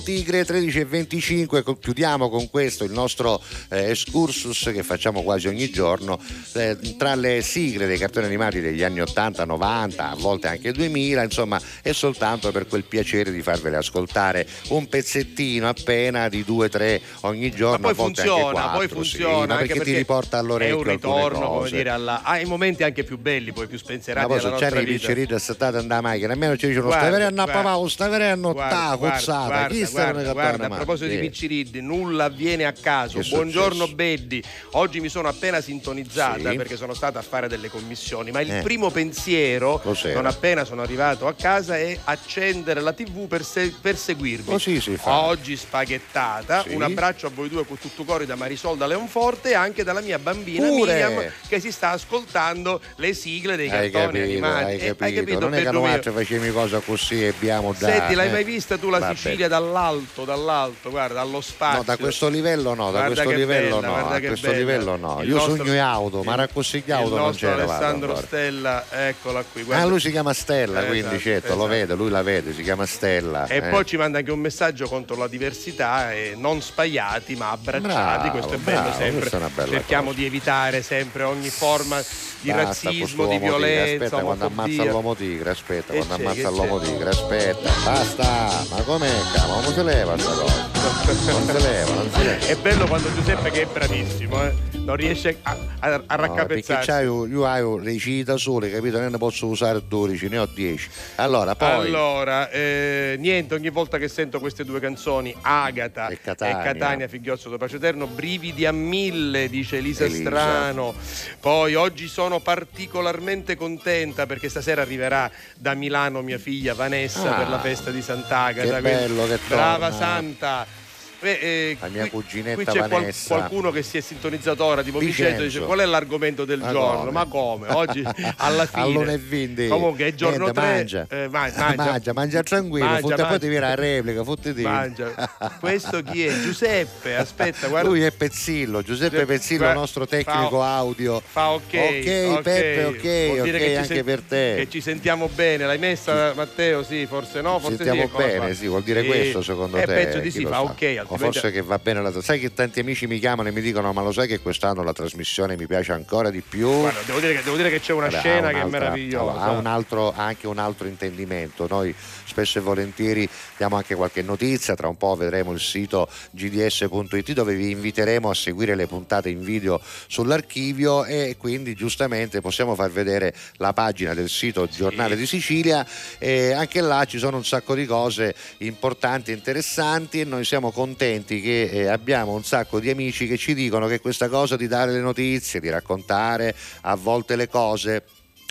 Tigre 0.04 0.46
13 0.46 0.80
e 0.80 0.86
25, 0.86 1.64
co- 1.64 1.76
chiudiamo 1.76 2.30
con 2.30 2.50
questo 2.50 2.84
il 2.84 2.92
nostro 2.92 3.42
eh, 3.70 3.90
excursus 3.90 4.70
che 4.74 4.84
facciamo 4.84 5.24
quasi 5.24 5.48
ogni 5.48 5.70
giorno 5.70 6.20
eh, 6.54 6.78
tra 6.98 7.16
le 7.16 7.42
sigle 7.42 7.88
dei 7.88 7.98
cartoni 7.98 8.26
animati 8.26 8.60
degli 8.62 8.84
anni 8.84 9.02
80, 9.02 9.46
90, 9.46 10.10
a 10.10 10.16
volte 10.16 10.48
anche 10.48 10.72
2000, 10.72 11.24
insomma 11.24 11.60
è 11.82 11.92
soltanto 11.92 12.52
per 12.52 12.68
quel 12.68 12.84
piacere 12.84 13.32
di 13.32 13.42
farvele 13.42 13.78
ascoltare 13.78 14.48
un 14.70 14.88
pezzettino 14.88 15.68
appena 15.68 16.30
di 16.30 16.44
due, 16.44 16.70
tre 16.70 17.02
ogni 17.22 17.52
giorno, 17.52 17.88
Ma 17.88 17.94
poi 17.94 17.96
volte 17.96 18.22
funziona, 18.22 18.44
anche 18.44 18.52
quattro, 18.52 18.78
poi 18.78 18.88
sì, 18.88 18.94
funziona 18.94 19.46
ma 19.46 19.54
anche 19.56 19.68
perché, 19.74 19.84
ti 19.84 19.96
riporta 19.96 20.38
all'orecchio 20.38 20.76
è 20.76 20.78
un 20.78 20.84
ritorno, 20.84 21.50
come 21.50 21.70
dire, 21.70 21.90
alla, 21.90 22.22
ai 22.24 22.46
momenti 22.46 22.84
anche 22.84 23.04
più 23.04 23.18
belli, 23.18 23.52
poi 23.54 23.68
più 23.68 23.78
Ma 23.78 23.84
spensierati 23.84 24.28
poi 24.28 24.40
della 24.40 24.58
se 24.58 24.70
c'è 24.70 24.82
i 24.82 24.86
vita. 24.86 24.98
picceriti 24.98 25.34
assettati 25.34 25.78
andare 25.78 26.02
macchina, 26.02 26.34
almeno 26.34 26.58
ci 26.58 26.68
dicono 26.68 26.92
stai 26.92 27.12
venendo 27.12 27.42
a 27.42 27.46
papà, 27.46 27.90
stai 27.90 28.10
venendo 28.10 28.50
a 28.50 28.54
Guarda, 28.54 28.76
ta, 28.76 28.98
cozzata, 28.98 29.68
chi 29.68 29.86
guarda, 29.94 30.32
guarda, 30.34 30.65
a 30.65 30.70
proposito 30.70 31.07
di 31.07 31.15
Sì. 31.15 31.20
Picciriddi, 31.22 31.82
nulla 31.82 32.26
avviene 32.26 32.65
a 32.65 32.74
caso. 32.74 33.20
Che 33.20 33.30
Buongiorno 33.30 33.74
successo? 33.86 33.95
Beddi. 33.95 34.44
Oggi 34.72 34.99
mi 34.99 35.10
sono 35.10 35.28
appena 35.28 35.61
sintonizzata 35.61 36.49
Sì. 36.52 36.56
perché 36.57 36.76
sono 36.76 36.94
stata 36.94 37.20
a 37.20 37.22
fare 37.22 37.48
delle 37.48 37.70
commissioni, 37.70 38.32
ma 38.32 38.41
il 38.41 38.52
Eh. 38.52 38.61
primo 38.61 38.90
pensiero, 38.90 39.80
Cos'era? 39.80 40.15
non 40.15 40.26
appena 40.26 40.64
sono 40.65 40.82
arrivato 40.82 41.28
a 41.28 41.34
casa, 41.34 41.78
è 41.78 41.98
accendere 42.03 42.82
la 42.82 42.94
TV 42.94 43.28
per, 43.28 43.44
se- 43.44 43.74
per 43.80 43.98
seguirvi. 43.98 44.45
Così 44.52 44.80
si 44.82 44.98
fa. 44.98 45.22
Oggi 45.22 45.56
spaghettata. 45.56 46.64
Sì. 46.64 46.74
Un 46.74 46.82
abbraccio 46.84 47.28
a 47.28 47.30
voi 47.30 47.49
due 47.49 47.65
con 47.65 47.78
tutto 47.78 48.03
cuore 48.03 48.26
da 48.26 48.36
Marisol 48.36 48.78
da 48.78 48.88
Leonforte 48.88 49.52
e 49.52 49.53
anche 49.53 49.84
dalla 49.84 50.02
mia 50.02 50.20
bambina 50.20 50.68
Pure. 50.68 50.94
Miriam 50.94 51.32
che 51.48 51.60
si 51.60 51.72
sta 51.72 51.91
ascoltando 51.91 52.82
le 52.98 53.14
sigle 53.14 53.56
dei 53.56 53.70
Hai 53.70 53.91
cartoni 53.91 54.20
capito, 54.20 54.24
animati. 54.45 54.64
hai 54.64 54.80
Eh, 54.80 54.95
capito, 54.95 55.40
non 55.40 55.53
è 55.53 55.64
che 55.64 55.72
noi 55.72 55.90
facciamo 55.90 56.52
cosa 56.52 56.80
così 56.80 57.24
e 57.24 57.28
abbiamo 57.28 57.74
da 57.78 57.88
Senti, 57.88 58.14
l'hai 58.15 58.28
eh. 58.28 58.32
mai 58.32 58.44
vista 58.44 58.78
tu 58.78 58.90
la 58.90 58.99
Vabbè. 58.99 59.15
Sicilia 59.15 59.48
dall'alto, 59.48 59.83
dall'alto, 60.26 60.90
guarda, 60.90 61.22
allo 61.22 61.42
spazio? 61.42 61.78
No, 61.80 61.84
da 61.84 61.98
questo 61.98 62.30
livello 62.30 62.74
no, 62.74 62.86
da 62.92 63.00
Guarda 63.00 63.24
questo 63.24 63.32
livello 63.32 63.76
bella, 63.80 63.88
no, 63.88 63.94
guarda 63.94 64.16
a 64.16 64.20
che 64.20 64.28
questo 64.28 64.48
bella. 64.48 64.58
livello 64.60 64.96
no. 64.96 65.20
Il 65.22 65.28
Io 65.30 65.36
nostro- 65.36 65.56
sogno 65.58 65.74
in 65.74 65.80
auto, 65.80 66.24
ma 66.24 66.48
così 66.52 66.84
in 66.86 66.94
auto 66.94 67.16
non 67.18 67.34
c'era 67.36 67.54
Alessandro 67.64 68.16
Stella, 68.16 68.86
eccola 68.90 69.44
qui. 69.52 69.64
guarda. 69.64 69.84
Ah, 69.84 69.88
lui 69.88 70.00
si 70.00 70.12
chiama 70.12 70.34
Stella, 70.34 70.82
Eh, 70.84 70.88
quindi 70.88 71.08
esatto, 71.16 71.20
certo, 71.22 71.48
lo 71.50 71.54
esatto. 71.54 71.68
vede, 71.68 71.96
lui 71.96 72.10
la 72.10 72.22
vede, 72.22 72.54
si 72.54 72.64
chiama 72.64 72.86
Stella. 72.86 73.48
E 73.48 73.58
eh. 73.58 73.62
poi 73.64 73.86
ci 73.86 73.98
manda 73.98 74.20
anche 74.20 74.32
un 74.32 74.40
messaggio 74.40 74.88
contro 74.88 75.16
la 75.16 75.28
diversità, 75.28 76.14
e 76.14 76.34
non 76.38 76.62
spagliati 76.62 77.36
ma 77.36 77.52
abbracciati, 77.52 78.30
Bravo, 78.30 78.30
questo 78.30 78.54
è 78.54 78.58
bello 78.58 78.82
bravo, 78.82 78.98
sempre. 78.98 79.38
una 79.38 79.50
bella 79.54 79.72
Cerchiamo 79.72 80.04
cosa. 80.08 80.18
di 80.20 80.26
evitare 80.26 80.82
sempre 80.82 81.24
ogni 81.24 81.50
forma 81.50 82.02
di 82.42 82.52
Basta 82.52 82.64
razzismo, 82.90 83.26
di 83.26 83.36
uomo 83.38 83.40
tigre, 83.40 83.48
violenza, 83.48 84.04
Aspetta 84.06 84.22
quando 84.24 84.46
ammazza 84.46 84.84
l'uomo 84.84 85.16
tigre, 85.16 85.50
aspetta 85.52 85.94
quando 85.94 86.14
ammazza 86.16 86.50
l'uomo 86.50 86.80
tigre, 86.80 87.10
aspetta, 87.10 87.72
basta, 87.86 88.66
ma 88.70 88.82
com'è, 88.84 89.12
cavolo, 89.34 89.73
si 89.74 89.84
leva 89.84 90.18
sta 90.18 90.32
cosa? 90.32 90.70
Non 91.04 91.45
si 91.48 91.62
leva, 91.64 91.94
non 91.94 92.10
si 92.12 92.24
leva. 92.24 92.45
È 92.45 92.56
bello 92.58 92.86
quando 92.86 93.12
Giuseppe 93.14 93.50
che 93.50 93.62
è 93.64 93.66
bravissimo, 93.66 94.44
eh, 94.44 94.54
non 94.84 94.96
riesce 94.96 95.38
a, 95.44 95.56
a, 95.80 95.94
a 95.94 96.16
No, 96.16 96.22
raccapezzarsi. 96.22 96.90
c'hai, 96.90 97.06
io 97.06 97.42
ho 97.48 97.78
le 97.78 97.98
cita 97.98 98.38
sole, 98.38 98.70
capito? 98.70 99.00
Non 99.00 99.12
ne 99.12 99.18
posso 99.18 99.48
usare 99.48 99.82
12, 99.88 100.28
ne 100.28 100.38
ho 100.40 100.46
10. 100.46 100.90
Allora, 101.16 101.56
poi 101.56 101.70
Allora, 101.88 102.50
eh, 102.50 103.16
niente, 103.20 103.54
ogni 103.54 103.70
volta 103.70 103.98
che 103.98 104.08
sento 104.08 104.40
queste 104.40 104.64
due 104.66 104.80
canzoni, 104.80 105.34
Agata 105.42 106.08
E 106.10 106.20
Catania. 106.22 107.08
Figliozzo 107.08 107.50
del 107.50 107.58
Pace 107.58 107.78
Eterno, 107.78 108.08
brividi 108.08 108.66
a 108.66 108.72
mille, 108.72 109.50
dice 109.50 109.78
Elisa, 109.78 110.04
Elisa. 110.06 110.22
Strano. 110.30 110.94
Poi 111.40 111.76
oggi 111.76 112.08
sono 112.08 112.40
particolarmente 112.40 113.56
contenta 113.56 114.26
perché 114.26 114.50
stasera 114.50 114.82
arriverà 114.82 115.30
da 115.56 115.74
Milano 115.74 116.22
mia 116.22 116.38
figlia 116.38 116.74
Vanessa 116.74 117.34
Ah, 117.36 117.38
per 117.40 117.50
la 117.50 117.60
festa 117.60 117.90
di 117.92 118.02
Sant'Agata. 118.02 118.76
che 118.76 118.82
bello 118.82 119.26
che 119.28 119.40
Brava 119.48 119.90
torna. 119.90 120.06
Santa. 120.06 120.82
Beh, 121.24 121.40
eh, 121.40 121.78
La 121.80 121.88
mia 121.88 122.02
qui- 122.02 122.10
cuginetta 122.22 122.56
qui 122.56 122.66
c'è 122.66 122.86
Vanessa. 122.88 123.36
qualcuno 123.36 123.72
che 123.72 123.82
si 123.82 123.98
è 123.98 124.02
sintonizzato 124.02 124.62
ora, 124.66 124.84
tipo 124.84 125.00
Vincenzo. 125.00 125.24
Vincenzo, 125.30 125.44
dice 125.58 125.66
qual 125.66 125.80
è 125.80 125.86
l'argomento 125.86 126.44
del 126.44 126.60
Ma 126.60 126.70
giorno? 126.72 126.98
come? 127.00 127.12
Ma 127.12 127.26
come? 127.26 127.68
Oggi 127.70 128.04
alla 128.38 128.66
fine. 128.66 128.82
A 128.82 128.86
lunedì, 128.88 129.28
quindi. 129.28 129.68
Comunque 129.70 130.06
è 130.08 130.14
giorno 130.14 130.50
Niente, 130.50 130.60
3. 130.60 130.70
mangia. 130.70 131.08
eh, 131.10 131.28
ma- 131.30 131.50
mangia. 131.56 131.74
mangia, 131.84 132.14
mangia 132.14 132.44
tranquillo, 132.44 132.86
Mangia, 132.86 133.00
fotte- 133.02 133.16
mangia. 133.16 133.28
poi 133.30 133.40
ti 133.40 133.48
viene 133.48 133.68
la 133.68 133.76
replica, 133.76 134.24
fottiti. 134.26 134.62
Mangia. 134.64 135.14
Questo 135.62 136.02
chi 136.04 136.26
è? 136.26 136.40
Giuseppe, 136.41 137.16
aspetta, 137.16 137.68
guarda. 137.70 137.88
Lui 137.88 138.02
è 138.04 138.12
Pezzillo, 138.12 138.82
Giuseppe 138.82 139.12
Giuseppe, 139.12 139.26
Pezzillo, 139.34 139.60
guarda, 139.62 139.80
nostro 139.80 140.06
tecnico 140.06 140.60
fa- 140.60 140.76
audio. 140.76 141.22
Fa 141.26 141.52
ok. 141.52 141.62
Ok, 141.64 142.41
Peppe, 142.41 142.84
ok, 142.84 143.36
Vuol 143.36 143.40
ok, 143.50 143.78
anche 143.78 143.86
sen- 143.86 144.04
per 144.04 144.22
te. 144.22 144.54
Che 144.58 144.68
ci 144.70 144.82
sentiamo 144.82 145.30
bene. 145.34 145.66
L'hai 145.66 145.78
messa, 145.78 146.34
Matteo? 146.36 146.84
Sì, 146.84 147.06
forse 147.06 147.40
no. 147.40 147.60
Forse 147.60 147.78
Sentiamo 147.78 148.10
sì, 148.10 148.18
bene, 148.18 148.54
sì, 148.54 148.68
vuol 148.68 148.84
dire 148.84 149.04
questo 149.06 149.41
secondo 149.41 149.78
eh, 149.78 149.86
te? 149.86 149.94
penso 149.94 150.18
di 150.20 150.30
Chi 150.30 150.40
sì, 150.40 150.45
fa 150.45 150.62
ok. 150.64 151.04
O 151.14 151.18
forse 151.18 151.52
che 151.52 151.61
va 151.61 151.77
bene 151.77 152.02
la 152.02 152.11
Sai 152.22 152.40
che 152.40 152.53
tanti 152.53 152.80
amici 152.80 153.07
mi 153.07 153.19
chiamano 153.19 153.49
e 153.49 153.52
mi 153.52 153.61
dicono: 153.61 153.94
Ma 153.94 154.02
lo 154.02 154.11
sai 154.11 154.27
che 154.27 154.40
quest'anno 154.40 154.84
la 154.84 154.94
trasmissione 154.94 155.56
mi 155.56 155.68
piace 155.68 155.91
ancora 155.91 156.30
di 156.30 156.41
più? 156.41 156.69
Guarda, 156.69 157.02
devo 157.06 157.19
dire, 157.19 157.35
che, 157.35 157.44
devo 157.44 157.56
dire 157.56 157.69
che 157.69 157.80
c'è 157.80 157.94
una 157.94 158.07
Vabbè, 158.07 158.19
scena 158.19 158.48
ha 158.48 158.52
che 158.52 158.57
è 158.57 158.64
un'altra- 158.64 158.80
meravigliosa. 158.80 159.40
Ha 159.41 159.52
un 159.52 159.65
altro, 159.65 160.14
ha 160.15 160.23
anche 160.23 160.48
un 160.48 160.57
altro 160.57 160.88
intendimento. 160.88 161.68
Noi 161.69 161.94
spesso 162.26 162.57
e 162.57 162.61
volentieri 162.61 163.30
diamo 163.57 163.76
anche 163.76 163.94
qualche 163.95 164.22
notizia, 164.23 164.73
tra 164.76 164.88
un 164.88 164.98
po' 164.98 165.15
vedremo 165.15 165.52
il 165.52 165.60
sito 165.60 166.10
gds.it 166.31 167.34
dove 167.34 167.53
vi 167.53 167.72
inviteremo 167.72 168.30
a 168.30 168.34
seguire 168.34 168.76
le 168.76 168.88
puntate 168.88 169.30
in 169.30 169.44
video 169.44 169.80
sull'archivio 170.07 171.06
e 171.06 171.35
quindi 171.38 171.76
giustamente 171.76 172.41
possiamo 172.41 172.76
far 172.76 172.90
vedere 172.90 173.34
la 173.57 173.73
pagina 173.73 174.14
del 174.14 174.30
sito 174.30 174.68
Giornale 174.68 175.15
di 175.15 175.27
Sicilia 175.27 175.85
e 176.18 176.53
anche 176.53 176.81
là 176.81 177.06
ci 177.06 177.19
sono 177.19 177.38
un 177.38 177.45
sacco 177.45 177.76
di 177.76 177.85
cose 177.85 178.34
importanti 178.60 179.31
e 179.31 179.35
interessanti 179.35 180.22
e 180.22 180.23
noi 180.23 180.44
siamo 180.45 180.72
contenti 180.72 181.02
che 181.42 181.64
eh, 181.64 181.88
abbiamo 181.88 182.32
un 182.34 182.44
sacco 182.44 182.80
di 182.80 182.90
amici 182.90 183.28
che 183.28 183.38
ci 183.38 183.54
dicono 183.54 183.88
che 183.88 184.00
questa 184.00 184.30
cosa 184.30 184.56
di 184.56 184.68
dare 184.68 184.92
le 184.92 185.02
notizie, 185.02 185.60
di 185.60 185.70
raccontare 185.70 186.56
a 186.82 186.96
volte 186.96 187.36
le 187.36 187.50
cose 187.50 188.04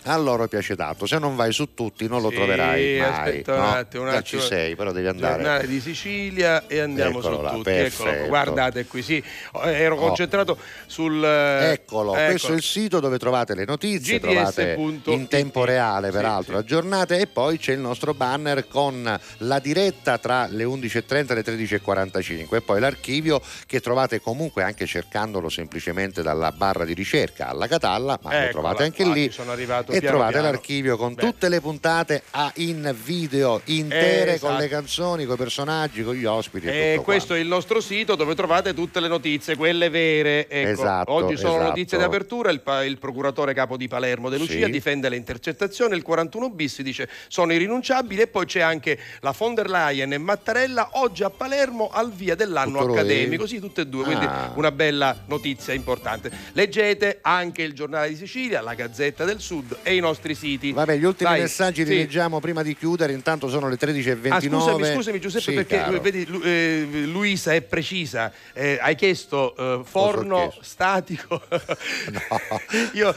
a 0.05 0.17
loro 0.17 0.47
piace 0.47 0.75
tanto, 0.75 1.05
se 1.05 1.17
non 1.17 1.35
vai 1.35 1.51
su 1.53 1.73
tutti 1.73 2.07
non 2.07 2.21
lo 2.21 2.29
Sì, 2.29 2.35
troverai 2.35 2.97
mai. 2.97 3.09
aspetta 3.09 3.53
un 3.53 3.59
no? 3.59 3.71
attimo, 3.73 4.03
un 4.03 4.09
Già 4.11 4.17
attimo. 4.17 4.41
ci 4.41 4.47
sei, 4.47 4.75
però 4.75 4.91
devi 4.91 5.07
andare. 5.07 5.33
Giornale 5.43 5.67
di 5.67 5.79
Sicilia 5.79 6.67
e 6.67 6.79
andiamo 6.79 7.19
Eccolo 7.19 7.35
su 7.37 7.41
là, 7.41 7.49
tutti. 7.51 7.69
Eccolo, 7.69 8.27
guardate 8.27 8.85
qui, 8.85 9.01
sì. 9.01 9.23
Oh, 9.53 9.63
Ero 9.65 9.95
Oh. 9.95 9.99
concentrato 9.99 10.57
sul. 10.87 11.23
eh, 11.23 11.71
Eccolo, 11.71 12.15
ecco. 12.15 12.29
questo 12.31 12.51
è 12.51 12.55
il 12.55 12.61
sito 12.63 12.99
dove 12.99 13.17
trovate 13.17 13.55
le 13.55 13.65
notizie, 13.65 14.17
GDS 14.17 14.21
trovate 14.21 14.75
in 15.05 15.27
tempo 15.27 15.63
reale 15.65 16.07
Sì, 16.07 16.13
peraltro 16.13 16.57
aggiornate 16.57 17.19
e 17.19 17.27
poi 17.27 17.57
c'è 17.57 17.71
il 17.73 17.79
nostro 17.79 18.13
banner 18.13 18.67
con 18.67 19.19
la 19.37 19.59
diretta 19.59 20.17
tra 20.17 20.47
le 20.49 20.63
11.30 20.65 21.31
e 21.31 21.33
le 21.35 21.43
13.45 21.43 22.55
e 22.55 22.61
poi 22.61 22.79
l'archivio 22.79 23.41
che 23.65 23.79
trovate 23.79 24.19
comunque 24.19 24.63
anche 24.63 24.85
cercandolo 24.85 25.49
semplicemente 25.49 26.21
dalla 26.21 26.51
barra 26.51 26.83
di 26.85 26.93
ricerca 26.93 27.47
alla 27.47 27.67
Catalla, 27.67 28.19
ma 28.21 28.29
lo 28.31 28.35
Eccola 28.37 28.49
trovate 28.51 28.83
anche 28.83 29.05
lì. 29.05 29.31
sono 29.31 29.51
arrivato 29.51 29.91
e 29.95 29.99
piano 29.99 30.15
trovate 30.17 30.33
piano. 30.33 30.51
l'archivio 30.51 30.97
con 30.97 31.15
tutte 31.15 31.49
le 31.49 31.61
puntate 31.61 32.23
a 32.31 32.51
in 32.57 32.95
video 33.03 33.61
intere 33.65 34.39
con 34.39 34.49
Esatto. 34.51 34.57
le 34.61 34.67
canzoni, 34.67 35.25
con 35.25 35.35
i 35.35 35.37
personaggi, 35.37 36.03
con 36.03 36.15
gli 36.15 36.25
ospiti 36.25 36.67
e 36.67 36.71
E 36.71 36.91
tutto 36.95 37.03
questo 37.03 37.33
è 37.33 37.39
il 37.39 37.47
nostro 37.47 37.79
sito 37.81 38.15
dove 38.15 38.35
trovate 38.35 38.73
tutte 38.73 38.99
le 38.99 39.07
notizie, 39.07 39.55
quelle 39.55 39.89
vere. 39.89 40.47
Ecco, 40.47 40.69
Esatto, 40.81 41.11
oggi 41.11 41.37
sono 41.37 41.53
esatto. 41.55 41.67
notizie 41.69 41.97
di 41.97 42.03
apertura. 42.03 42.49
Il, 42.51 42.61
il 42.85 42.97
procuratore 42.97 43.53
capo 43.53 43.77
di 43.77 43.87
Palermo 43.87 44.29
De 44.29 44.37
Lucia 44.37 44.65
Sì. 44.65 44.71
difende 44.71 45.09
le 45.09 45.15
intercettazioni. 45.15 45.95
Il 45.95 46.01
41 46.03 46.49
bis 46.49 46.81
dice 46.81 47.09
sono 47.27 47.53
irrinunciabili. 47.53 48.21
E 48.21 48.27
poi 48.27 48.45
c'è 48.45 48.61
anche 48.61 48.97
la 49.21 49.33
von 49.37 49.53
der 49.53 49.69
Leyen 49.69 50.13
e 50.13 50.17
Mattarella 50.17 50.89
oggi 50.93 51.23
a 51.23 51.29
Palermo 51.29 51.89
al 51.91 52.11
via 52.11 52.35
dell'anno 52.35 52.79
Tutto 52.79 52.91
accademico. 52.93 53.45
Sì, 53.47 53.59
tutte 53.59 53.81
e 53.81 53.87
due. 53.87 54.03
Quindi 54.03 54.25
Ah. 54.25 54.51
una 54.55 54.71
bella 54.71 55.23
notizia 55.27 55.73
importante. 55.73 56.31
Leggete 56.53 57.19
anche 57.21 57.61
il 57.61 57.73
giornale 57.73 58.09
di 58.09 58.15
Sicilia, 58.15 58.61
la 58.61 58.73
Gazzetta 58.73 59.23
del 59.25 59.39
Sud 59.39 59.77
e 59.83 59.95
i 59.95 59.99
nostri 59.99 60.33
siti. 60.35 60.71
Vabbè, 60.71 60.95
gli 60.97 61.03
ultimi 61.03 61.29
Dai, 61.29 61.41
messaggi 61.41 61.83
li 61.83 61.91
sì. 61.91 61.97
leggiamo 61.97 62.39
prima 62.39 62.63
di 62.63 62.75
chiudere, 62.75 63.13
intanto 63.13 63.49
sono 63.49 63.67
le 63.69 63.77
13.29. 63.77 64.31
Ah, 64.31 64.39
scusami, 64.41 64.85
scusami 64.95 65.19
Giuseppe, 65.19 65.43
Sì, 65.43 65.53
perché 65.53 65.77
caro. 65.77 65.99
vedi, 65.99 66.25
Lu- 66.25 66.41
eh, 66.43 66.87
Luisa 67.05 67.53
è 67.53 67.61
precisa. 67.61 68.31
Eh, 68.53 68.79
hai 68.81 68.95
chiesto 68.95 69.55
eh, 69.55 69.81
forno 69.83 70.37
chiesto? 70.37 70.59
statico. 70.63 71.41
Io 72.93 73.13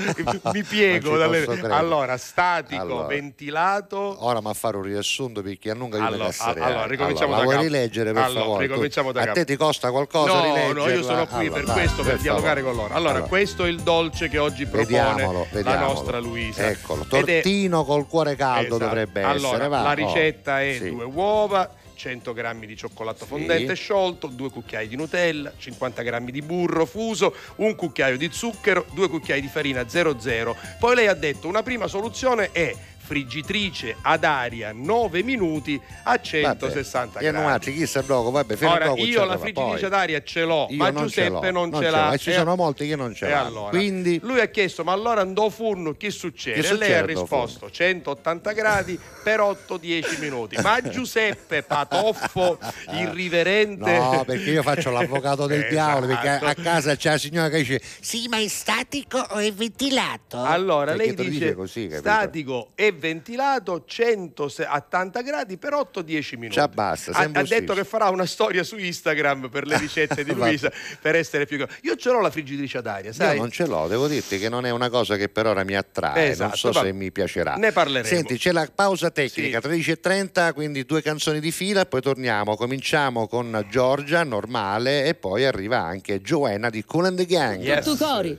mi 0.53 0.63
piego. 0.63 1.17
Dalle-. 1.17 1.45
Allora, 1.71 2.17
statico, 2.17 2.81
Allora. 2.83 3.07
ventilato. 3.07 4.17
Ora 4.25 4.41
ma 4.41 4.51
a 4.51 4.55
fare 4.55 4.77
un 4.77 4.83
riassunto 4.83 5.43
perché 5.43 5.71
a 5.71 5.75
lungo 5.75 5.97
io 5.97 6.05
Allora, 6.05 6.31
allora, 6.45 6.87
ricominciamo 6.87 7.35
allora, 7.35 7.47
da 7.47 7.53
la 7.53 7.59
vuoi 7.59 7.69
rileggere 7.69 8.13
per 8.13 8.23
Allora, 8.23 8.41
favore? 8.41 8.67
Ricominciamo 8.67 9.13
da 9.13 9.21
a 9.21 9.25
capo. 9.25 9.35
te 9.39 9.45
ti 9.45 9.57
costa 9.57 9.91
qualcosa 9.91 10.33
No, 10.35 10.43
rileggerla? 10.43 10.85
no, 10.85 10.91
io 10.91 11.03
sono 11.03 11.27
qui 11.27 11.47
Allora, 11.47 11.55
per 11.55 11.65
dai, 11.65 11.75
questo, 11.75 12.03
per, 12.03 12.13
per 12.13 12.21
dialogare 12.21 12.63
con 12.63 12.75
loro. 12.75 12.95
Allora, 12.95 13.21
questo 13.23 13.65
è 13.65 13.69
il 13.69 13.81
dolce 13.81 14.29
che 14.29 14.39
oggi 14.39 14.65
propone 14.67 14.85
Vediamolo, 14.85 15.39
la 15.41 15.47
vediamolo. 15.53 15.93
nostra 15.93 16.19
Luisa. 16.19 16.56
Eccolo, 16.57 17.03
Ed 17.11 17.29
è- 17.29 17.41
tortino 17.43 17.85
col 17.85 18.07
cuore 18.07 18.37
caldo 18.37 18.77
Esatto. 18.77 18.85
dovrebbe 18.85 19.23
allora, 19.23 19.49
essere. 19.55 19.69
va, 19.69 19.83
La 19.83 19.91
oh. 19.91 19.95
ricetta 19.95 20.63
è 20.63 20.77
Sì. 20.81 20.91
due 20.91 21.05
uova, 21.05 21.75
100 21.95 22.33
g 22.35 22.67
di 22.67 22.77
cioccolato 22.77 23.25
fondente 23.25 23.75
sciolto, 23.75 24.27
due 24.27 24.51
cucchiai 24.51 24.87
di 24.87 24.97
Nutella, 24.97 25.53
50 25.57 26.03
g 26.03 26.31
di 26.31 26.43
burro 26.43 26.85
fuso, 26.85 27.35
un 27.57 27.75
cucchiaio 27.75 28.19
di 28.19 28.29
zucchero, 28.31 28.85
due 28.93 29.09
cucchiai 29.09 29.41
di 29.41 29.49
farina 29.49 29.89
00. 29.89 30.55
Poi 30.79 30.95
lei 30.95 31.07
ha 31.07 31.15
detto 31.15 31.49
una 31.49 31.63
prima 31.63 31.87
soluzione 31.87 32.51
è 32.53 32.75
friggitrice 33.07 33.97
ad 34.03 34.25
aria 34.25 34.73
9 34.75 35.23
minuti 35.23 35.81
a 36.05 36.21
160 36.21 37.21
E 37.21 37.31
non 37.31 37.45
gradi. 37.47 37.73
chi 37.73 37.87
sa 37.87 38.03
dopo, 38.03 38.31
vabbè, 38.33 38.57
fino 38.57 38.73
Ora 38.73 38.93
io 38.97 39.25
la 39.25 39.39
friggitrice 39.39 39.81
poi. 39.81 39.89
d'aria 39.91 40.23
ce 40.25 40.45
l'ho, 40.45 40.67
ma 40.73 40.91
non 40.91 41.09
ce 41.09 41.25
Giuseppe 41.29 41.51
non, 41.53 41.69
non 41.69 41.81
ce 41.83 41.91
l'ha. 41.91 42.13
e 42.13 42.19
ci 42.19 42.31
E- 42.31 42.35
sono 42.35 42.57
molti 42.57 42.87
che 42.89 42.97
non 42.97 43.15
ce 43.15 43.29
l'hanno. 43.29 43.47
allora, 43.47 43.69
Quindi- 43.71 44.19
lui 44.23 44.41
ha 44.41 44.47
chiesto, 44.49 44.83
ma 44.85 44.93
allora 44.93 45.21
andò 45.21 45.49
furno, 45.49 45.93
che 45.97 46.11
succede? 46.11 46.61
Che 46.61 46.67
e 46.67 46.73
lei 46.77 46.93
ha 46.95 46.99
succede, 47.01 47.21
risposto 47.21 47.71
180 47.71 48.53
gradi 48.53 48.99
per 49.23 49.41
8-10 49.41 50.19
minuti. 50.19 50.57
Ma 50.61 50.81
Giuseppe 50.91 51.63
Patoffo, 51.63 52.59
irriverente. 52.91 53.97
No, 53.97 54.25
perché 54.27 54.51
io 54.51 54.63
faccio 54.63 54.91
l'avvocato 54.91 55.47
del 55.47 55.67
diavolo, 55.71 56.07
perché 56.07 56.29
a- 56.29 56.35
Esatto. 56.37 56.63
casa 56.63 56.97
c'è 56.97 57.11
la 57.11 57.19
signora 57.19 57.49
che 57.49 57.59
dice 57.59 57.81
sì, 58.01 58.27
ma 58.29 58.39
è 58.39 58.49
statico 58.49 59.19
o 59.19 59.37
è 59.37 59.53
ventilato? 59.53 60.43
Allora, 60.43 60.93
Perché 60.95 61.07
lei 61.07 61.15
dice, 61.15 61.31
dice 61.31 61.55
così, 61.55 61.83
capito? 61.89 61.99
statico 62.01 62.69
e 62.75 62.93
ventilato 62.97 63.85
180 63.87 65.23
gradi 65.23 65.57
per 65.57 65.73
8-10 65.73 66.35
minuti. 66.35 66.53
Ci 66.53 66.61
abbassa, 66.61 67.13
ha, 67.13 67.29
ha 67.33 67.43
detto 67.43 67.75
che 67.75 67.85
farà 67.85 68.09
una 68.09 68.27
storia 68.27 68.63
su 68.63 68.77
Instagram 68.77 69.49
per 69.49 69.67
le 69.67 69.79
ricette 69.79 70.25
di. 70.25 70.33
Luisa 70.37 70.71
per 71.01 71.15
essere 71.15 71.47
più 71.47 71.65
io 71.83 71.97
ce 71.97 72.11
l'ho 72.11 72.21
la 72.21 72.31
friggitrice 72.31 72.79
ad 72.79 72.87
aria, 72.87 73.09
Io 73.11 73.15
sai? 73.15 73.39
non 73.39 73.51
ce 73.51 73.67
l'ho, 73.67 73.87
devo 73.89 74.07
dirti 74.07 74.39
che 74.39 74.49
non 74.49 74.67
è 74.67 74.71
una 74.71 74.89
cosa 74.91 75.17
che 75.17 75.29
per 75.29 75.47
ora 75.47 75.65
mi 75.65 75.75
attrae, 75.75 76.29
Esatto, 76.29 76.49
non 76.49 76.57
so 76.57 76.71
va- 76.73 76.83
se 76.83 76.93
mi 76.93 77.11
piacerà. 77.11 77.55
Ne 77.55 77.73
parleremo. 77.73 78.07
Senti, 78.07 78.37
c'è 78.37 78.53
la 78.53 78.69
pausa 78.73 79.11
tecnica, 79.11 79.59
13.30, 79.59 80.53
quindi 80.53 80.85
due 80.85 81.03
canzoni 81.03 81.41
di 81.41 81.53
fila, 81.53 81.87
poi 81.87 82.01
torniamo. 82.01 82.57
Cominciamo 82.57 83.27
con 83.29 83.67
Giorgia, 83.71 84.25
normale, 84.25 85.05
e 85.05 85.15
poi 85.15 85.45
arriva 85.45 85.79
anche 85.79 86.21
Joanna 86.21 86.71
di 86.71 86.85
Cool 86.85 87.07
and 87.07 87.17
the 87.17 87.27
Gang. 87.27 87.79
Tu 87.81 87.97
cori. 87.97 88.39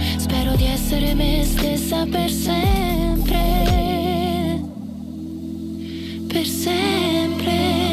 spero 0.51 0.55
di 0.55 0.65
essere 0.65 1.13
me 1.13 1.43
stessa 1.45 2.05
per 2.05 2.29
sempre. 2.29 3.39
Per 6.27 6.45
sempre. 6.45 7.90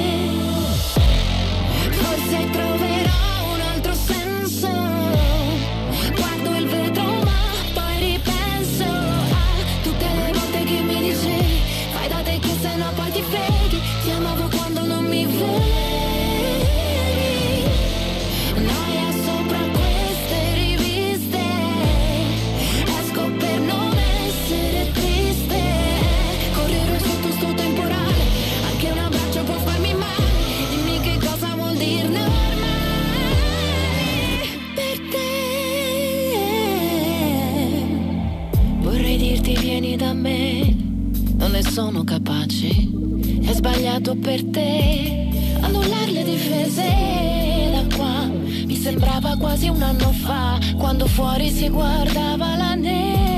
Sono 41.79 42.03
capace. 42.03 42.67
È 43.41 43.53
sbagliato 43.53 44.17
per 44.17 44.43
te 44.47 45.29
annullare 45.61 46.11
le 46.11 46.25
difese 46.25 47.71
da 47.71 47.97
qua. 47.97 48.27
Mi 48.27 48.75
sembrava 48.75 49.37
quasi 49.37 49.69
un 49.69 49.81
anno 49.81 50.11
fa, 50.11 50.59
quando 50.77 51.07
fuori 51.07 51.51
si 51.51 51.69
guardava 51.69 52.57
la 52.57 52.75
neve. 52.75 53.38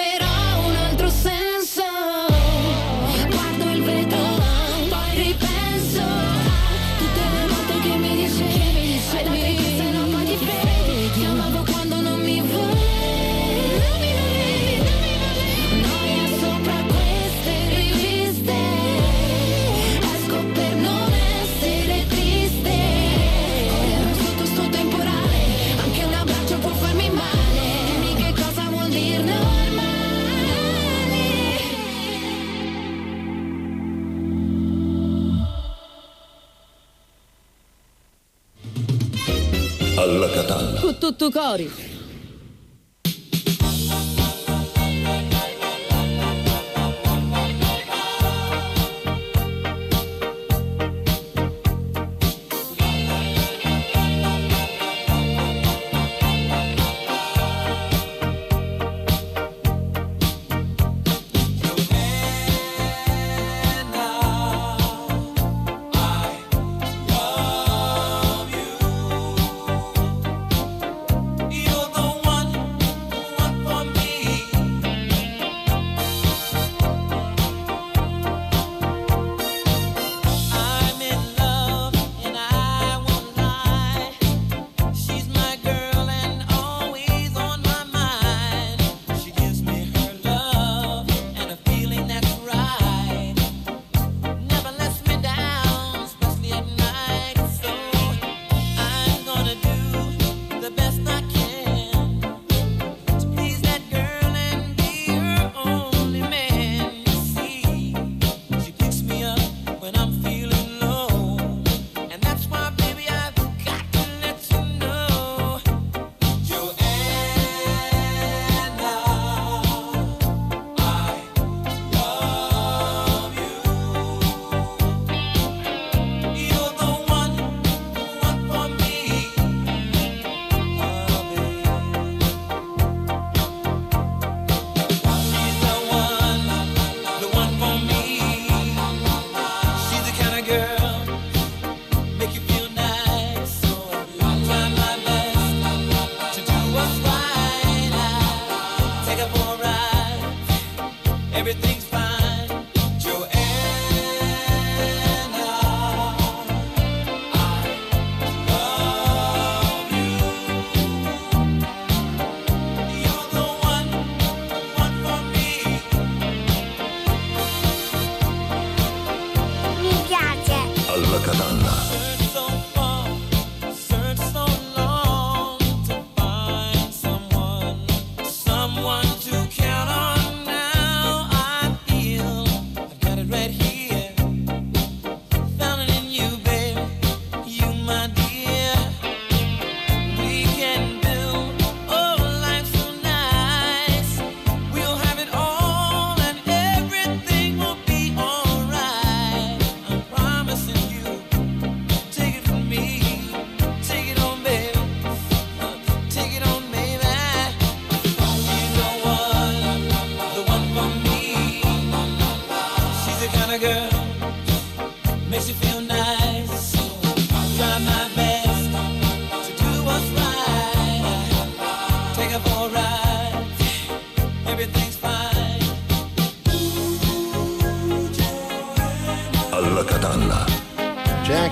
Alla 40.01 40.27
Catalla. 40.31 40.79
Con 40.79 40.97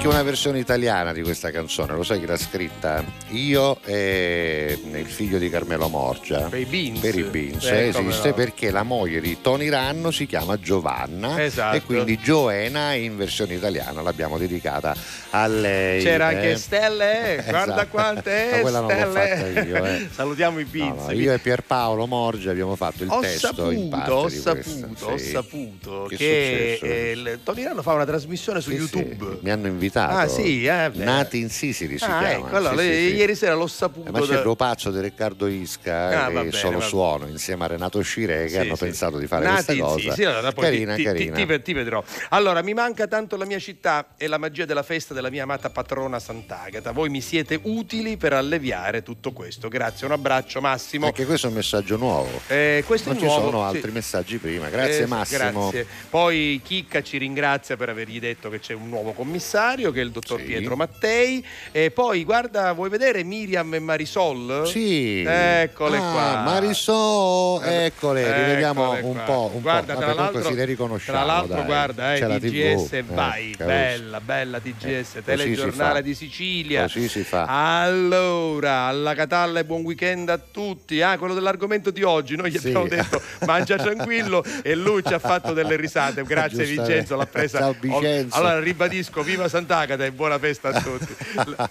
una 0.09 0.23
versione 0.23 0.59
italiana 0.59 1.13
di 1.13 1.21
questa 1.21 1.51
canzone, 1.51 1.93
lo 1.93 2.03
sai 2.03 2.19
chi 2.19 2.25
l'ha 2.25 2.37
scritta? 2.37 3.03
Io 3.29 3.77
e 3.83 4.77
il 4.93 5.05
figlio 5.05 5.37
di 5.37 5.49
Carmelo 5.49 5.87
Morgia. 5.87 6.41
Per 6.49 6.59
i 6.59 6.65
Beans. 6.65 6.99
Per 6.99 7.15
i 7.17 7.23
Beans, 7.23 7.65
Eh, 7.65 7.91
come 7.93 8.09
esiste 8.09 8.29
no. 8.29 8.33
perché 8.33 8.71
la 8.71 8.83
moglie 8.83 9.21
di 9.21 9.37
Tony 9.41 9.69
Ranno 9.69 10.11
si 10.11 10.25
chiama 10.25 10.59
Giovanna 10.59 11.41
Esatto. 11.43 11.75
e 11.77 11.81
quindi 11.83 12.17
Joena 12.17 12.93
in 12.93 13.17
versione 13.17 13.53
italiana 13.55 14.01
l'abbiamo 14.01 14.37
dedicata 14.37 14.95
a 15.31 15.47
lei. 15.47 16.01
C'era 16.03 16.31
eh. 16.31 16.35
anche 16.35 16.55
Stelle, 16.57 17.37
eh, 17.37 17.43
guarda 17.49 17.73
Esatto. 17.73 17.87
quante 17.89 18.61
non 18.63 18.71
l'ho 18.71 18.89
stelle. 18.89 19.05
fatta 19.53 19.61
io, 19.61 19.85
eh. 19.85 20.07
Salutiamo 20.11 20.59
i 20.59 20.63
Beans. 20.65 21.05
no, 21.05 21.11
io 21.11 21.33
e 21.33 21.39
Pierpaolo 21.39 22.05
Morgia 22.07 22.51
abbiamo 22.51 22.75
fatto 22.75 23.03
il 23.03 23.09
ho 23.09 23.19
testo 23.19 23.69
in 23.71 23.89
parte 23.89 24.05
saputo, 24.09 24.15
ho 24.15 24.29
saputo, 24.29 25.05
ho 25.05 25.17
sì. 25.17 25.29
saputo 25.29 26.05
Che 26.09 26.15
che, 26.17 26.79
eh, 26.81 27.11
il- 27.11 27.39
Tony 27.43 27.63
Rano 27.63 27.81
fa 27.81 27.93
una 27.93 28.05
trasmissione 28.05 28.61
su 28.61 28.71
Sì, 28.71 28.75
sì, 28.77 28.81
YouTube. 28.97 29.37
mi 29.41 29.51
hanno 29.51 29.67
invitato. 29.67 30.15
Ah, 30.15 30.27
sì, 30.27 30.65
eh. 30.65 30.89
Nati 30.93 31.39
in 31.39 31.49
Sicily 31.49 31.97
si 31.97 32.03
Ah, 32.05 32.31
ecco, 32.31 32.55
allora, 32.55 32.77
Sì, 32.77 32.83
sì, 32.83 32.89
le- 32.89 32.95
sì. 33.09 33.15
ieri 33.15 33.35
sera 33.35 33.53
l'ho 33.53 33.67
saputo. 33.67 34.07
Eh, 34.09 34.11
Ma 34.11 34.19
c'è 34.21 34.33
il 34.33 34.39
Ropaccio 34.39 34.91
di 34.91 34.99
Riccardo 35.01 35.47
Isca 35.47 36.25
Ah, 36.25 36.29
va 36.29 36.39
e 36.41 36.43
bene, 36.45 36.51
Solo 36.51 36.79
Suono 36.79 37.27
insieme 37.27 37.65
a 37.65 37.67
Renato 37.67 38.01
Scire 38.01 38.43
che 38.43 38.49
Sì, 38.49 38.57
hanno 38.57 38.75
sì. 38.75 38.83
pensato 38.85 39.17
di 39.17 39.27
fare 39.27 39.45
Nati, 39.45 39.65
questa 39.65 39.83
cosa. 39.83 39.99
sì, 39.99 40.11
sì, 40.11 40.23
allora, 40.25 40.51
carina, 40.53 40.95
ti- 40.95 41.03
carina. 41.03 41.35
ti- 41.35 41.45
ti- 41.45 41.61
ti 41.61 41.73
vedrò. 41.73 42.03
Allora, 42.29 42.61
mi 42.61 42.73
manca 42.73 43.07
tanto 43.07 43.35
la 43.37 43.45
mia 43.45 43.59
città 43.59 44.07
e 44.17 44.27
la 44.27 44.37
magia 44.37 44.65
della 44.65 44.83
festa 44.83 45.13
della 45.19 45.29
mia 45.29 45.43
amata 45.43 45.69
patrona 45.69 46.17
Sant'Agata. 46.17 46.91
Voi 46.91 47.09
mi 47.09 47.19
siete 47.19 47.59
utili 47.63 48.15
per 48.15 48.31
alleviare 48.33 49.03
tutto 49.03 49.33
questo. 49.33 49.67
Grazie, 49.67 50.05
un 50.05 50.13
abbraccio 50.13 50.61
Massimo. 50.61 51.07
Anche 51.07 51.25
questo 51.25 51.47
è 51.47 51.49
un 51.49 51.55
messaggio 51.57 51.97
nuovo. 51.97 52.39
Eh, 52.47 52.83
questo 52.87 53.09
non 53.09 53.17
ci 53.19 53.25
nuovo, 53.25 53.49
sono 53.49 53.69
sì. 53.69 53.75
altri 53.75 53.91
messaggi 53.91 54.37
prima. 54.37 54.69
Grazie 54.69 55.03
Eh, 55.03 55.05
Massimo. 55.07 55.69
grazie. 55.69 55.85
Poi 56.09 56.61
Chicca 56.63 57.03
ci 57.03 57.17
ringrazia 57.17 57.75
per 57.75 57.89
avergli 57.89 58.19
detto 58.19 58.49
che 58.49 58.59
c'è 58.59 58.73
un 58.73 58.87
nuovo 58.87 59.11
commissario, 59.11 59.91
che 59.91 59.99
è 59.99 60.03
il 60.03 60.11
dottor 60.11 60.39
Sì. 60.39 60.45
Pietro 60.45 60.75
Mattei. 60.77 61.45
E 61.71 61.91
poi, 61.91 62.23
guarda, 62.23 62.71
vuoi 62.71 62.89
vedere 62.89 63.23
Miriam 63.23 63.73
e 63.73 63.79
Marisol? 63.79 64.63
Sì. 64.67 65.21
Eccole 65.27 65.97
Ah, 65.97 66.11
qua. 66.11 66.41
Marisol, 66.43 67.63
eccole, 67.65 68.23
rivediamo 68.45 68.93
Eccole 68.95 69.01
un 69.17 69.21
po'. 69.25 69.51
Un 69.53 69.61
guarda, 69.61 69.93
po'. 69.93 69.99
tra 69.99 70.07
Vabbè, 70.07 70.15
comunque 70.17 70.33
l'altro, 70.39 70.49
si 70.51 70.55
le 70.57 70.65
riconosciamo. 70.65 71.17
tra 71.17 71.27
l'altro, 71.27 71.55
dai. 71.57 71.65
guarda, 71.65 72.13
eh, 72.15 72.19
C'è 72.19 72.27
la 72.27 72.39
TGS, 72.39 72.93
eh, 72.93 73.03
vai, 73.03 73.51
capisci? 73.51 73.63
bella, 73.65 74.21
bella 74.21 74.59
TGS, 74.59 75.08
Si 75.11 75.23
telegiornale 75.23 76.03
di 76.03 76.13
Sicilia. 76.13 76.83
Così 76.83 77.07
si 77.07 77.23
fa. 77.23 77.45
Allora, 77.81 78.81
alla 78.81 79.15
Catalla 79.15 79.59
e 79.59 79.65
buon 79.65 79.81
weekend 79.81 80.29
a 80.29 80.37
tutti. 80.37 81.01
Ah, 81.01 81.17
quello 81.17 81.33
dell'argomento 81.33 81.89
di 81.89 82.03
oggi, 82.03 82.35
noi 82.35 82.51
gli 82.51 82.57
Sì. 82.59 82.67
abbiamo 82.67 82.87
detto 82.87 83.19
mangia 83.45 83.77
tranquillo 83.77 84.43
e 84.61 84.75
lui 84.75 85.01
ci 85.03 85.11
ha 85.13 85.17
fatto 85.17 85.53
delle 85.53 85.75
risate. 85.77 86.21
Grazie. 86.29 86.63
Vincenzo, 86.65 87.15
l'ha 87.15 87.25
presa. 87.25 87.57
Ciao, 87.57 87.75
Vincenzo. 87.79 88.35
Allora 88.35 88.59
ribadisco, 88.59 89.23
viva 89.23 89.47
Sant'Agata 89.49 90.05
e 90.05 90.11
buona 90.11 90.37
festa 90.37 90.69
a 90.69 90.79
tutti. 90.79 91.15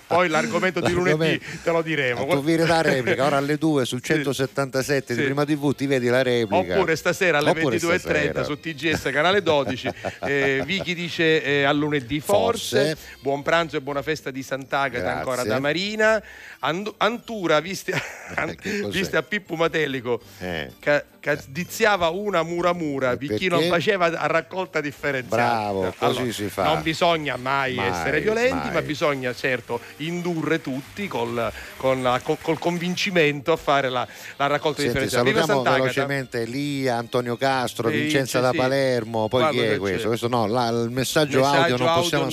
Poi 0.09 0.28
l'argomento 0.28 0.81
di 0.81 0.93
lunedì 0.93 1.40
te 1.62 1.70
lo 1.70 1.82
diremo. 1.82 2.27
tu 2.27 2.43
vedi 2.43 2.66
la 2.66 2.82
replica 2.82 3.24
ora 3.24 3.36
alle 3.36 3.56
2 3.56 3.85
sul 3.85 4.02
177 4.02 5.15
di 5.15 5.20
Sì. 5.20 5.24
Prima 5.27 5.44
TV 5.44 5.74
ti 5.74 5.86
vedi 5.86 6.09
la 6.09 6.23
replica 6.23 6.74
Oppure 6.74 6.97
stasera 6.97 7.39
alle 7.39 7.51
Oppure 7.51 7.77
22.30 7.77 7.98
stasera. 7.98 8.43
su 8.44 8.59
TGS 8.59 9.10
canale 9.12 9.43
12. 9.43 9.90
Eh, 10.24 10.62
Vicky 10.66 10.94
dice 10.94 11.43
eh, 11.43 11.62
a 11.62 11.73
lunedì 11.73 12.19
forse. 12.20 12.97
Forse. 12.97 12.97
Buon 13.28 13.42
pranzo 13.42 13.76
e 13.76 13.82
buona 13.82 14.00
festa 14.00 14.30
di 14.30 14.42
Sant'Agata 14.42 15.18
ancora 15.18 15.44
da 15.44 15.60
Marina. 15.60 16.22
And- 16.60 16.90
Antura, 16.96 17.60
viste, 17.60 17.92
cos'è? 18.34 18.88
viste 18.88 19.18
a 19.18 19.22
Pippo 19.22 19.55
Matelico, 19.55 20.18
Eh. 20.38 20.72
ca- 20.80 21.05
cazziziava 21.20 22.09
una 22.09 22.42
mura 22.42 22.72
mura 22.72 23.14
per 23.18 23.34
chi 23.34 23.48
non 23.48 23.62
faceva 23.68 24.06
a 24.06 24.26
raccolta 24.28 24.80
differenziata. 24.80 25.36
Bravo, 25.36 25.94
così 25.98 26.18
Allora, 26.20 26.32
si 26.32 26.48
fa. 26.48 26.62
Non 26.64 26.82
bisogna 26.82 27.36
mai, 27.36 27.74
Mai, 27.74 27.88
essere 27.90 28.20
violenti, 28.22 28.55
mai. 28.55 28.72
ma 28.72 28.80
bisogna 28.82 29.34
certo 29.34 29.78
indurre 29.98 30.62
tutti 30.62 31.06
col, 31.06 31.52
con 31.76 32.18
col- 32.24 32.38
col 32.40 32.59
convincimento 32.59 33.52
a 33.52 33.56
fare 33.56 33.90
la, 33.90 34.09
la 34.36 34.46
raccolta 34.46 34.80
Senti, 34.80 34.98
differenziata. 35.00 35.44
Salutiamo 35.44 35.62
velocemente 35.62 36.44
Lia, 36.44 36.96
Antonio 36.96 37.36
Castro, 37.36 37.90
Vincenza 37.90 38.38
sì, 38.38 38.44
da. 38.44 38.62
Palermo, 38.62 39.28
poi 39.28 39.40
Guarda 39.42 39.60
chi 39.60 39.66
è 39.66 39.76
questo? 39.76 40.09
Questo 40.09 40.28
no, 40.28 40.46
la- 40.46 40.68
il 40.68 40.88
messaggio, 40.90 41.40
Messaggio 41.40 41.56
audio 41.62 41.76
non 41.76 41.86
audio 41.88 42.00
possiamo 42.02 42.24
non 42.24 42.32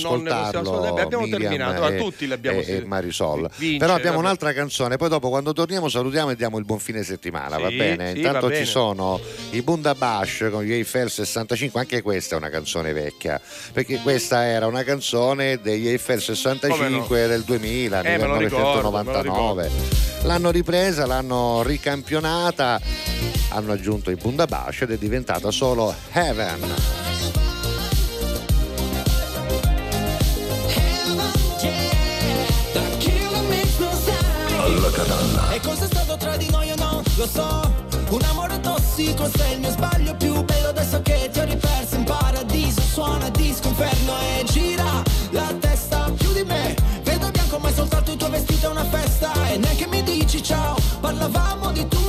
ascoltare. 0.86 1.02
Abbiamo 1.06 1.24
Miriam 1.24 1.40
terminato. 1.40 1.84
A 1.84 1.90
e- 1.92 1.96
tutti 1.98 2.26
li 2.26 2.32
abbiamo 2.32 2.60
e, 2.60 2.64
e. 2.76 2.84
Marisol. 2.84 3.50
Vince, 3.56 3.78
Però 3.78 3.92
abbiamo 3.94 4.16
vabbè. 4.16 4.24
un'altra 4.26 4.52
canzone, 4.52 4.96
poi 4.96 5.08
dopo 5.08 5.28
quando 5.28 5.52
torniamo 5.52 5.88
salutiamo 5.88 6.30
e 6.30 6.36
diamo 6.36 6.58
il 6.58 6.64
buon 6.64 6.78
fine 6.78 7.02
settimana, 7.02 7.58
va 7.58 7.68
Sì, 7.68 7.76
bene? 7.76 8.10
sì, 8.12 8.16
Intanto 8.18 8.40
va 8.40 8.48
bene. 8.48 8.64
ci 8.64 8.70
sono 8.70 9.20
i 9.50 9.62
Bundabash 9.62 10.48
con 10.50 10.62
gli 10.62 10.72
Eiffel 10.72 11.10
65, 11.10 11.80
anche 11.80 12.02
questa 12.02 12.34
è 12.34 12.38
una 12.38 12.50
canzone 12.50 12.92
vecchia, 12.92 13.40
perché 13.72 13.98
questa 14.00 14.44
era 14.46 14.66
una 14.66 14.82
canzone 14.84 15.60
degli 15.60 15.88
Eiffel 15.88 16.20
65 16.20 17.26
del 17.26 17.42
2000, 17.42 18.00
Eh, 18.02 18.18
me 18.18 18.26
lo 18.26 18.36
ricordo, 18.36 18.90
me 18.90 19.02
lo 19.02 19.10
1999. 19.12 19.70
L'hanno 20.22 20.50
ripresa, 20.50 21.06
l'hanno 21.06 21.62
ricampionata, 21.62 22.80
hanno 23.50 23.72
aggiunto 23.72 24.10
i 24.10 24.16
Bundabash 24.16 24.82
ed 24.82 24.90
è 24.92 24.96
diventata 24.98 25.50
solo 25.50 25.94
Heaven. 26.12 26.74
Alla 34.86 34.94
catalla. 34.94 35.50
E 35.50 35.60
cosa 35.60 35.84
è 35.84 35.86
stato 35.88 36.16
tra 36.16 36.36
di 36.36 36.48
noi 36.48 36.70
o 36.70 36.76
no? 36.76 37.02
Lo 37.16 37.26
so, 37.26 37.74
un 38.10 38.22
amore 38.30 38.60
tossico 38.60 39.28
sei 39.36 39.54
il 39.54 39.58
mio 39.58 39.70
sbaglio 39.70 40.14
più 40.14 40.44
bello 40.44 40.68
adesso 40.68 41.02
che 41.02 41.28
ti 41.32 41.40
ho 41.40 41.44
riperso 41.44 41.96
in 41.96 42.04
paradiso 42.04 42.80
Suona 42.82 43.28
disco 43.30 43.66
inferno 43.66 44.14
e 44.20 44.44
gira 44.44 45.02
la 45.30 45.52
testa 45.58 46.08
più 46.16 46.32
di 46.32 46.44
me 46.44 46.76
Vedo 47.02 47.30
bianco 47.32 47.58
ma 47.58 47.68
è 47.68 47.72
soltanto 47.72 48.12
il 48.12 48.16
tuo 48.16 48.30
vestito 48.30 48.68
è 48.68 48.70
una 48.70 48.84
festa 48.84 49.32
E 49.48 49.56
neanche 49.56 49.88
mi 49.88 50.04
dici 50.04 50.40
ciao 50.40 50.76
Parlavamo 51.00 51.72
di 51.72 51.88
tutto, 51.88 52.05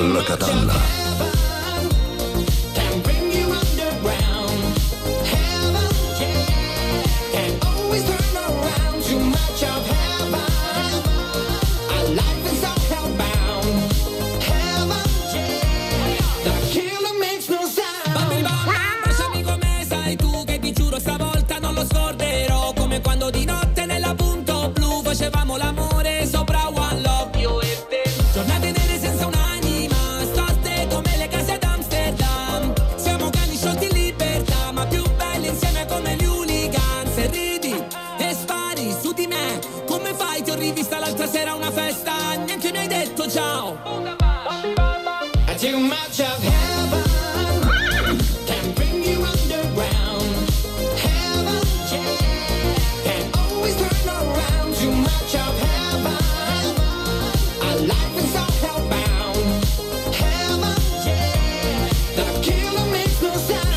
proiettile 0.00 0.06
Alla 0.06 0.22
catalla. 0.22 1.29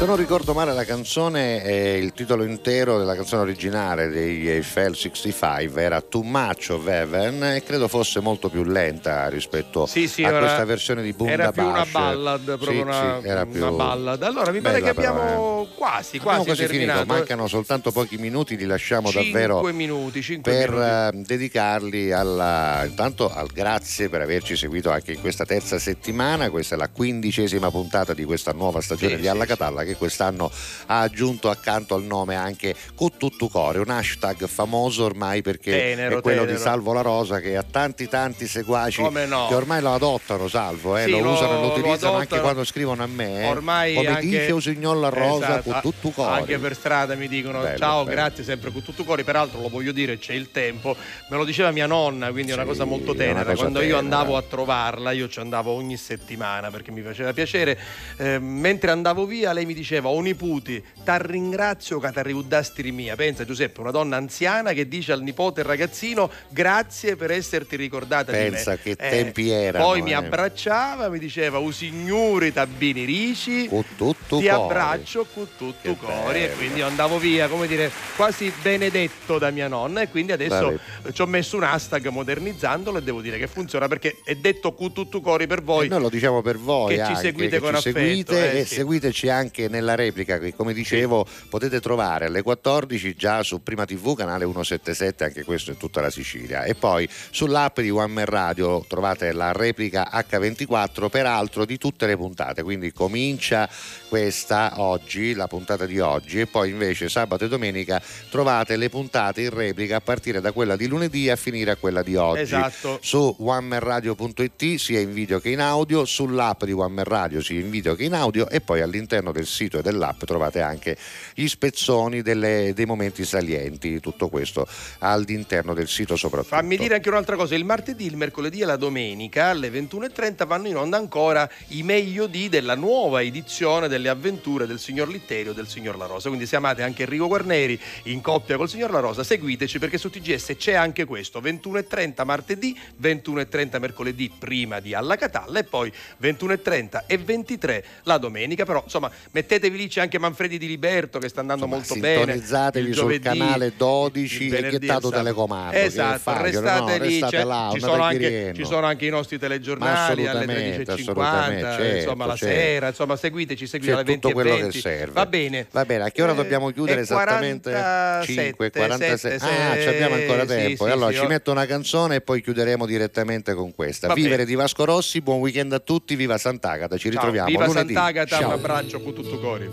Se 0.03 0.09
non 0.09 0.17
ricordo 0.17 0.53
male 0.53 0.73
la 0.73 0.83
canzone, 0.83 1.63
eh, 1.63 1.97
il 1.97 2.11
titolo 2.11 2.43
intero 2.43 2.97
della 2.97 3.15
canzone 3.15 3.43
originale 3.43 4.09
degli 4.09 4.49
Eiffel 4.49 4.97
65 4.97 5.81
era 5.81 6.01
Too 6.01 6.23
Much 6.23 6.71
of 6.71 6.85
Heaven 6.85 7.41
e 7.41 7.63
credo 7.63 7.87
fosse 7.87 8.19
molto 8.19 8.49
più 8.49 8.65
lenta 8.65 9.29
rispetto 9.29 9.85
Sì, 9.85 10.09
sì, 10.09 10.25
a 10.25 10.27
era- 10.27 10.39
questa 10.39 10.65
versione 10.65 11.03
di 11.03 11.13
Bunda 11.13 11.31
Era 11.31 11.51
più 11.53 11.65
una 11.65 11.85
ballad, 11.89 12.43
proprio 12.43 12.71
Sì, 12.71 12.79
una, 12.79 13.21
era 13.23 13.43
una 13.43 13.45
più 13.45 13.75
ballad. 13.77 14.23
Allora 14.23 14.51
mi 14.51 14.59
pare 14.59 14.81
che 14.81 14.93
però, 14.93 15.09
abbiamo 15.13 15.67
quasi, 15.73 16.17
Abbiamo 16.17 16.43
quasi 16.43 16.45
quasi 16.47 16.67
finito, 16.67 17.03
mancano 17.05 17.47
soltanto 17.47 17.91
pochi 17.93 18.17
minuti, 18.17 18.57
li 18.57 18.65
lasciamo 18.65 19.07
Cinque 19.07 19.31
davvero 19.31 19.61
minuti, 19.71 20.21
per 20.41 20.69
minuti. 20.69 21.17
eh, 21.17 21.21
dedicarli 21.23 22.11
alla, 22.11 22.83
intanto 22.85 23.33
al 23.33 23.47
grazie 23.47 24.09
per 24.09 24.19
averci 24.19 24.57
seguito 24.57 24.91
anche 24.91 25.13
in 25.13 25.21
questa 25.21 25.45
terza 25.45 25.79
settimana, 25.79 26.49
questa 26.49 26.75
è 26.75 26.77
la 26.77 26.89
quindicesima 26.89 27.71
puntata 27.71 28.13
di 28.13 28.25
questa 28.25 28.51
nuova 28.51 28.81
stagione 28.81 29.15
di 29.15 29.29
Alla 29.29 29.45
Catalla 29.45 29.85
che 29.85 29.91
quest'anno 29.95 30.51
ha 30.87 30.99
aggiunto 31.01 31.49
accanto 31.49 31.95
al 31.95 32.03
nome 32.03 32.35
anche 32.35 32.75
Cuttutucore, 32.95 33.79
un 33.79 33.89
hashtag 33.89 34.47
famoso 34.47 35.03
ormai 35.05 35.41
perché 35.41 35.71
Tenero, 35.71 36.17
è 36.19 36.21
quello 36.21 36.39
tenero. 36.41 36.57
di 36.57 36.61
Salvo 36.63 36.93
La 36.93 37.01
Rosa 37.01 37.39
che 37.39 37.55
ha 37.57 37.63
tanti 37.63 38.07
tanti 38.07 38.47
seguaci 38.47 39.01
no? 39.27 39.47
che 39.47 39.55
ormai 39.55 39.81
lo 39.81 39.93
adottano 39.93 40.47
Salvo, 40.47 40.97
eh, 40.97 41.03
Sì, 41.05 41.11
lo, 41.11 41.19
lo- 41.19 41.31
usano 41.31 41.51
e 41.51 41.53
lo 41.55 41.61
lo 41.61 41.67
utilizzano 41.67 42.13
anche 42.13 42.35
adottano. 42.35 42.41
quando 42.41 42.63
scrivono 42.63 43.03
a 43.03 43.07
me, 43.07 43.41
eh. 43.43 43.47
Ormai 43.47 43.93
come 43.95 44.07
anche, 44.07 44.21
dice 44.21 44.51
Usignol 44.51 44.99
La 44.99 45.09
Rosa 45.09 45.59
Esatto, 45.59 45.71
Cuttutucore. 45.71 46.31
anche 46.39 46.57
per 46.59 46.75
strada 46.75 47.15
mi 47.15 47.27
dicono 47.27 47.61
Bello, 47.61 47.77
ciao, 47.77 48.03
bello. 48.03 48.15
grazie 48.15 48.43
sempre 48.43 48.71
con 48.71 48.81
tutto 48.83 49.03
cuore. 49.03 49.23
Peraltro 49.23 49.61
lo 49.61 49.69
voglio 49.69 49.91
dire, 49.91 50.17
c'è 50.17 50.33
il 50.33 50.51
tempo. 50.51 50.95
Me 51.29 51.37
lo 51.37 51.43
diceva 51.45 51.71
mia 51.71 51.85
nonna, 51.87 52.31
quindi 52.31 52.51
è 52.51 52.53
una 52.53 52.63
Sì, 52.63 52.69
cosa 52.69 52.83
molto 52.85 53.13
tenera. 53.15 53.43
cosa 53.43 53.55
Quando 53.55 53.79
io 53.79 53.95
tenera. 53.95 53.99
andavo 53.99 54.37
a 54.37 54.41
trovarla, 54.41 55.11
io 55.11 55.27
ci 55.29 55.39
andavo 55.39 55.71
ogni 55.71 55.97
settimana 55.97 56.69
perché 56.71 56.91
mi 56.91 57.01
faceva 57.01 57.31
piacere. 57.33 57.77
Eh, 58.17 58.39
mentre 58.39 58.91
andavo 58.91 59.25
via, 59.25 59.53
lei 59.53 59.65
mi 59.65 59.73
diceva: 59.73 59.82
O 60.03 60.21
niputi, 60.21 60.83
t'arringrazio 61.03 61.99
che 61.99 62.11
ti 62.11 62.19
arrivudasti 62.19 62.91
mia. 62.91 63.15
Pensa, 63.15 63.45
Giuseppe, 63.45 63.81
una 63.81 63.91
donna 63.91 64.17
anziana 64.17 64.73
che 64.73 64.87
dice 64.87 65.11
al 65.11 65.21
nipote 65.21 65.61
e 65.61 65.63
ragazzino: 65.63 66.29
Grazie 66.49 67.15
per 67.15 67.31
esserti 67.31 67.75
ricordata 67.75 68.31
Pensa 68.31 68.77
che 68.77 68.95
tempi 68.95 69.49
erano, 69.49 69.85
Poi 69.85 70.01
mi 70.01 70.11
eh. 70.11 70.15
abbracciava, 70.15 71.09
mi 71.09 71.19
diceva: 71.19 71.59
O 71.59 71.71
signori 71.71 72.51
tabbini 72.53 73.05
ricci. 73.05 73.67
Cuttutucore. 73.67 74.41
Ti 74.41 74.49
abbraccio 74.49 75.25
con 75.33 75.47
tutto 75.57 75.95
cori 75.95 76.43
e 76.43 76.47
bello. 76.47 76.57
quindi 76.57 76.79
io 76.79 76.87
andavo 76.87 77.17
via, 77.17 77.47
come 77.47 77.67
dire, 77.67 77.91
quasi 78.15 78.51
benedetto 78.61 79.37
da 79.37 79.49
mia 79.51 79.67
nonna 79.67 80.01
e 80.01 80.09
quindi 80.09 80.31
adesso 80.31 80.79
ci 81.11 81.21
ho 81.21 81.25
messo 81.25 81.57
un 81.57 81.63
hashtag 81.63 82.07
modernizzandolo 82.07 82.97
e 82.97 83.03
devo 83.03 83.21
dire 83.21 83.37
che 83.37 83.47
funziona 83.47 83.87
perché 83.87 84.17
è 84.23 84.35
detto 84.35 84.73
con 84.73 84.93
tutto 84.93 85.21
cori 85.21 85.47
per 85.47 85.61
voi. 85.61 85.85
E 85.85 85.89
noi 85.89 86.01
lo 86.01 86.09
diciamo 86.09 86.41
per 86.41 86.57
voi 86.57 86.89
che 86.89 86.95
ci 86.95 87.01
anche, 87.01 87.21
seguite 87.21 87.49
che 87.49 87.59
con 87.59 87.69
ci 87.71 87.89
affetto, 87.89 87.99
seguite 87.99 88.51
eh, 88.51 88.59
e 88.59 88.65
sì. 88.65 88.75
seguiteci 88.75 89.29
anche 89.29 89.62
nella 89.67 89.95
replica 89.95 90.39
che 90.39 90.55
come 90.55 90.73
dicevo 90.73 91.25
potete 91.49 91.79
trovare 91.79 92.25
alle 92.25 92.41
14 92.41 93.15
già 93.15 93.43
su 93.43 93.61
Prima 93.61 93.85
TV 93.85 94.15
canale 94.15 94.45
177 94.45 95.23
anche 95.23 95.43
questo 95.43 95.71
in 95.71 95.77
tutta 95.77 96.01
la 96.01 96.09
Sicilia. 96.09 96.63
E 96.63 96.75
poi 96.75 97.07
sull'app 97.09 97.79
di 97.79 97.89
One 97.89 98.13
Man 98.13 98.25
Radio 98.25 98.85
trovate 98.87 99.31
la 99.31 99.51
replica 99.51 100.09
H24 100.11 101.09
peraltro 101.09 101.65
di 101.65 101.77
tutte 101.77 102.05
le 102.05 102.17
puntate. 102.17 102.63
Quindi 102.63 102.91
comincia 102.91 103.69
questa 104.09 104.73
oggi 104.77 105.33
la 105.33 105.47
puntata 105.47 105.85
di 105.85 105.99
oggi 105.99 106.39
e 106.39 106.47
poi 106.47 106.69
invece 106.69 107.09
sabato 107.09 107.45
e 107.45 107.47
domenica 107.47 108.01
trovate 108.29 108.75
le 108.75 108.89
puntate 108.89 109.41
in 109.41 109.49
replica 109.49 109.97
a 109.97 110.01
partire 110.01 110.41
da 110.41 110.51
quella 110.51 110.75
di 110.75 110.87
lunedì 110.87 111.29
a 111.29 111.35
finire 111.35 111.71
a 111.71 111.75
quella 111.75 112.03
di 112.03 112.15
oggi. 112.15 112.41
Esatto. 112.41 112.99
su 113.01 113.35
onemanradio.it 113.39 114.75
sia 114.75 114.99
in 114.99 115.13
video 115.13 115.39
che 115.39 115.49
in 115.49 115.61
audio, 115.61 116.05
sull'app 116.05 116.63
di 116.63 116.71
One 116.71 116.93
Man 116.93 117.05
Radio 117.05 117.41
sia 117.41 117.59
in 117.59 117.69
video 117.69 117.95
che 117.95 118.03
in 118.03 118.13
audio 118.13 118.49
e 118.49 118.61
poi 118.61 118.81
all'interno 118.81 119.31
del 119.31 119.45
sito 119.53 119.77
e 119.77 119.81
dell'app 119.81 120.23
trovate 120.23 120.61
anche 120.61 120.97
gli 121.33 121.47
spezzoni 121.47 122.21
delle- 122.21 122.73
dei 122.73 122.85
momenti 122.85 123.23
salienti, 123.23 123.99
tutto 123.99 124.27
questo 124.27 124.67
all'interno 124.99 125.73
del 125.73 125.87
sito 125.87 126.15
soprattutto. 126.15 126.55
Fammi 126.55 126.75
dire 126.75 126.95
anche 126.95 127.09
un'altra 127.09 127.35
cosa, 127.35 127.55
il 127.55 127.63
martedì, 127.63 128.05
il 128.05 128.17
mercoledì 128.17 128.61
e 128.61 128.65
la 128.65 128.75
domenica 128.75 129.47
alle 129.47 129.69
21.30 129.69 130.45
vanno 130.45 130.67
in 130.67 130.75
onda 130.75 130.97
ancora 130.97 131.49
i 131.69 131.83
meglio 131.83 132.27
di 132.27 132.49
della 132.49 132.75
nuova 132.75 133.21
edizione 133.21 133.87
delle 133.87 134.09
avventure 134.09 134.65
del 134.65 134.79
signor 134.79 135.07
Litterio 135.07 135.51
e 135.51 135.55
del 135.55 135.67
signor 135.67 135.97
La 135.97 136.05
Rosa. 136.05 136.27
Quindi 136.29 136.47
se 136.47 136.55
amate 136.55 136.81
anche 136.81 137.03
Enrico 137.03 137.27
Guarneri 137.27 137.79
in 138.03 138.21
coppia 138.21 138.57
col 138.57 138.69
signor 138.69 138.91
La 138.91 138.99
Rosa, 138.99 139.23
seguiteci 139.23 139.79
perché 139.79 139.97
su 139.97 140.09
TGS 140.09 140.55
c'è 140.57 140.73
anche 140.73 141.05
questo, 141.05 141.39
21.30 141.39 142.25
martedì, 142.25 142.77
21.30 143.01 143.79
mercoledì 143.79 144.31
prima 144.37 144.79
di 144.79 144.93
Alla 144.93 145.15
Catalla 145.15 145.59
e 145.59 145.63
poi 145.63 145.91
21.30 146.21 147.03
e 147.05 147.17
23 147.17 147.85
la 148.03 148.17
domenica. 148.17 148.65
Però 148.65 148.81
insomma 148.83 149.11
mettetevi 149.43 149.77
lì, 149.77 149.87
c'è 149.87 150.01
anche 150.01 150.17
Manfredi 150.17 150.57
di 150.57 150.67
Liberto 150.67 151.19
che 151.19 151.27
sta 151.27 151.41
andando 151.41 151.67
molto 151.67 151.95
bene. 151.95 152.33
Sintonizzatevi 152.33 152.93
sul 152.93 153.19
canale 153.19 153.73
12 153.75 154.43
il 154.43 154.47
e 154.47 154.55
venerdì 154.55 154.79
ghettato 154.79 154.93
e 154.93 154.95
il 154.95 155.01
sabato. 155.01 155.23
telecomando. 155.23 155.77
Esatto, 155.77 156.41
restate 156.41 156.97
no? 156.97 157.03
lì, 157.03 157.19
restate 157.19 157.43
là, 157.43 157.69
ci, 157.73 157.79
sono 157.79 158.03
anche, 158.03 158.53
ci 158.55 158.65
sono 158.65 158.85
anche 158.87 159.05
i 159.05 159.09
nostri 159.09 159.37
telegiornali 159.37 160.27
alle 160.27 160.39
assolutamente, 160.43 160.93
13.50, 160.93 160.99
assolutamente, 160.99 161.97
insomma 161.99 162.25
la 162.25 162.35
certo, 162.35 162.55
sera, 162.55 162.87
insomma 162.87 163.15
seguiteci, 163.15 163.67
seguite 163.67 163.93
alle 163.93 164.03
20 164.03 164.21
tutto 164.21 164.33
quello 164.33 164.55
20. 164.55 164.71
che 164.71 164.79
serve. 164.79 165.13
Va 165.13 165.25
bene. 165.25 165.67
Va 165.71 165.85
bene, 165.85 166.03
a 166.03 166.11
che 166.11 166.21
ora 166.21 166.31
Eh, 166.31 166.35
dobbiamo 166.35 166.69
chiudere 166.71 166.99
è 166.99 167.03
esattamente? 167.03 167.71
47, 167.71 168.33
5, 168.33 168.71
46. 168.71 169.17
sette, 169.17 169.45
ah, 169.45 169.81
ci 169.81 169.87
abbiamo 169.87 170.15
ancora 170.15 170.45
tempo. 170.45 170.85
sì, 170.85 170.91
allora 170.91 171.11
sì, 171.11 171.17
ci 171.17 171.23
oh. 171.23 171.27
metto 171.27 171.51
una 171.51 171.65
canzone 171.65 172.15
e 172.15 172.21
poi 172.21 172.41
chiuderemo 172.41 172.85
direttamente 172.85 173.53
con 173.53 173.73
questa. 173.73 174.07
Va 174.07 174.13
Vivere 174.13 174.35
bene. 174.37 174.45
di 174.49 174.55
Vasco 174.55 174.85
Rossi, 174.85 175.21
buon 175.21 175.39
weekend 175.39 175.73
a 175.73 175.79
tutti, 175.79 176.15
viva 176.15 176.37
Sant'Agata, 176.37 176.95
ci 176.97 177.03
Ciao, 177.03 177.11
ritroviamo 177.11 177.47
Viva 177.47 177.65
lunedì. 177.65 177.93
Sant'Agata, 177.93 178.37
Ciao. 178.37 178.47
un 178.47 178.53
abbraccio 178.53 179.01
con 179.01 179.13
tutto 179.33 179.39
cori. 179.39 179.69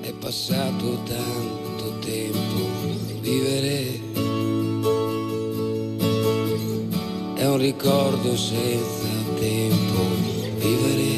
È 0.00 0.12
passato 0.18 1.02
tanto 1.04 1.98
tempo, 2.00 3.20
vivere 3.20 4.00
è 7.34 7.46
un 7.46 7.58
ricordo 7.58 8.36
senza 8.36 9.06
tempo, 9.38 10.02
vivere 10.56 11.16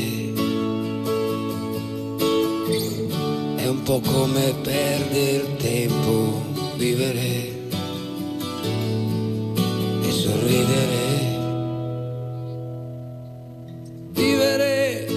è 3.56 3.68
un 3.68 3.82
po' 3.82 4.00
come 4.00 4.54
perdere 4.62 5.56
tempo, 5.56 6.42
vivere 6.76 7.58
e 10.02 10.10
sorridere. 10.10 10.98
Vivere 14.12 15.09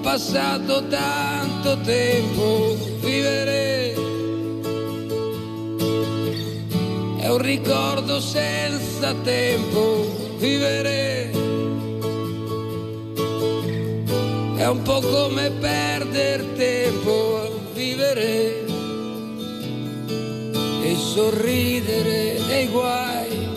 passato 0.00 0.86
tanto 0.86 1.78
tempo, 1.80 2.76
vivere 3.00 3.92
è 7.18 7.28
un 7.28 7.38
ricordo 7.38 8.18
senza 8.18 9.14
tempo, 9.22 10.36
vivere 10.38 11.30
è 14.56 14.66
un 14.66 14.82
po' 14.82 15.00
come 15.00 15.50
perdere 15.50 16.54
tempo, 16.54 17.48
vivere 17.74 18.64
e 20.82 20.96
sorridere 20.96 22.40
dei 22.46 22.66
guai, 22.68 23.48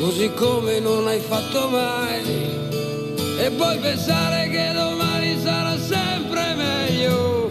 così 0.00 0.30
come 0.34 0.78
non 0.78 1.08
hai 1.08 1.20
fatto 1.20 1.68
mai 1.68 2.75
e 3.38 3.50
poi 3.50 3.78
pensare 3.78 4.48
che 4.48 4.72
domani 4.72 5.38
sarà 5.40 5.78
sempre 5.78 6.54
meglio. 6.54 7.50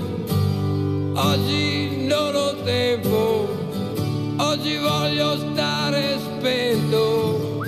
Oggi 1.13 2.05
non 2.07 2.35
ho 2.35 2.55
tempo, 2.63 3.47
oggi 4.37 4.77
voglio 4.77 5.37
stare 5.37 6.19
spento. 6.19 7.63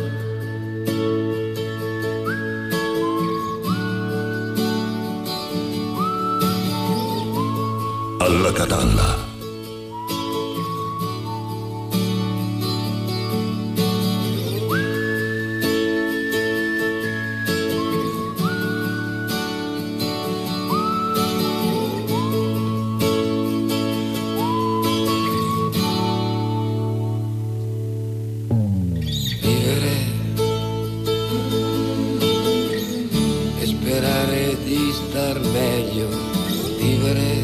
Alla 8.19 8.51
Catalla. 8.51 9.26
Meglio, 35.97 36.07
vivere 36.77 37.43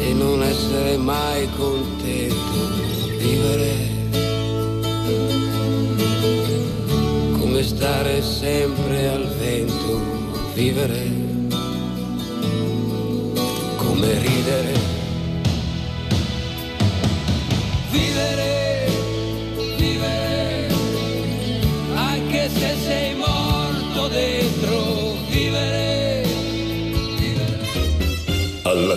e 0.00 0.12
non 0.12 0.42
essere 0.42 0.96
mai 0.96 1.48
contento, 1.56 2.58
vivere. 3.18 3.88
Come 7.38 7.62
stare 7.62 8.22
sempre 8.22 9.08
al 9.08 9.26
vento, 9.38 10.00
vivere 10.54 11.19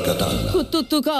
vivere. 0.03 0.11
Alla 0.11 0.15
Catalla. 0.15 0.51
Con 0.51 0.69
tutto 0.69 1.01
cori. 1.01 1.14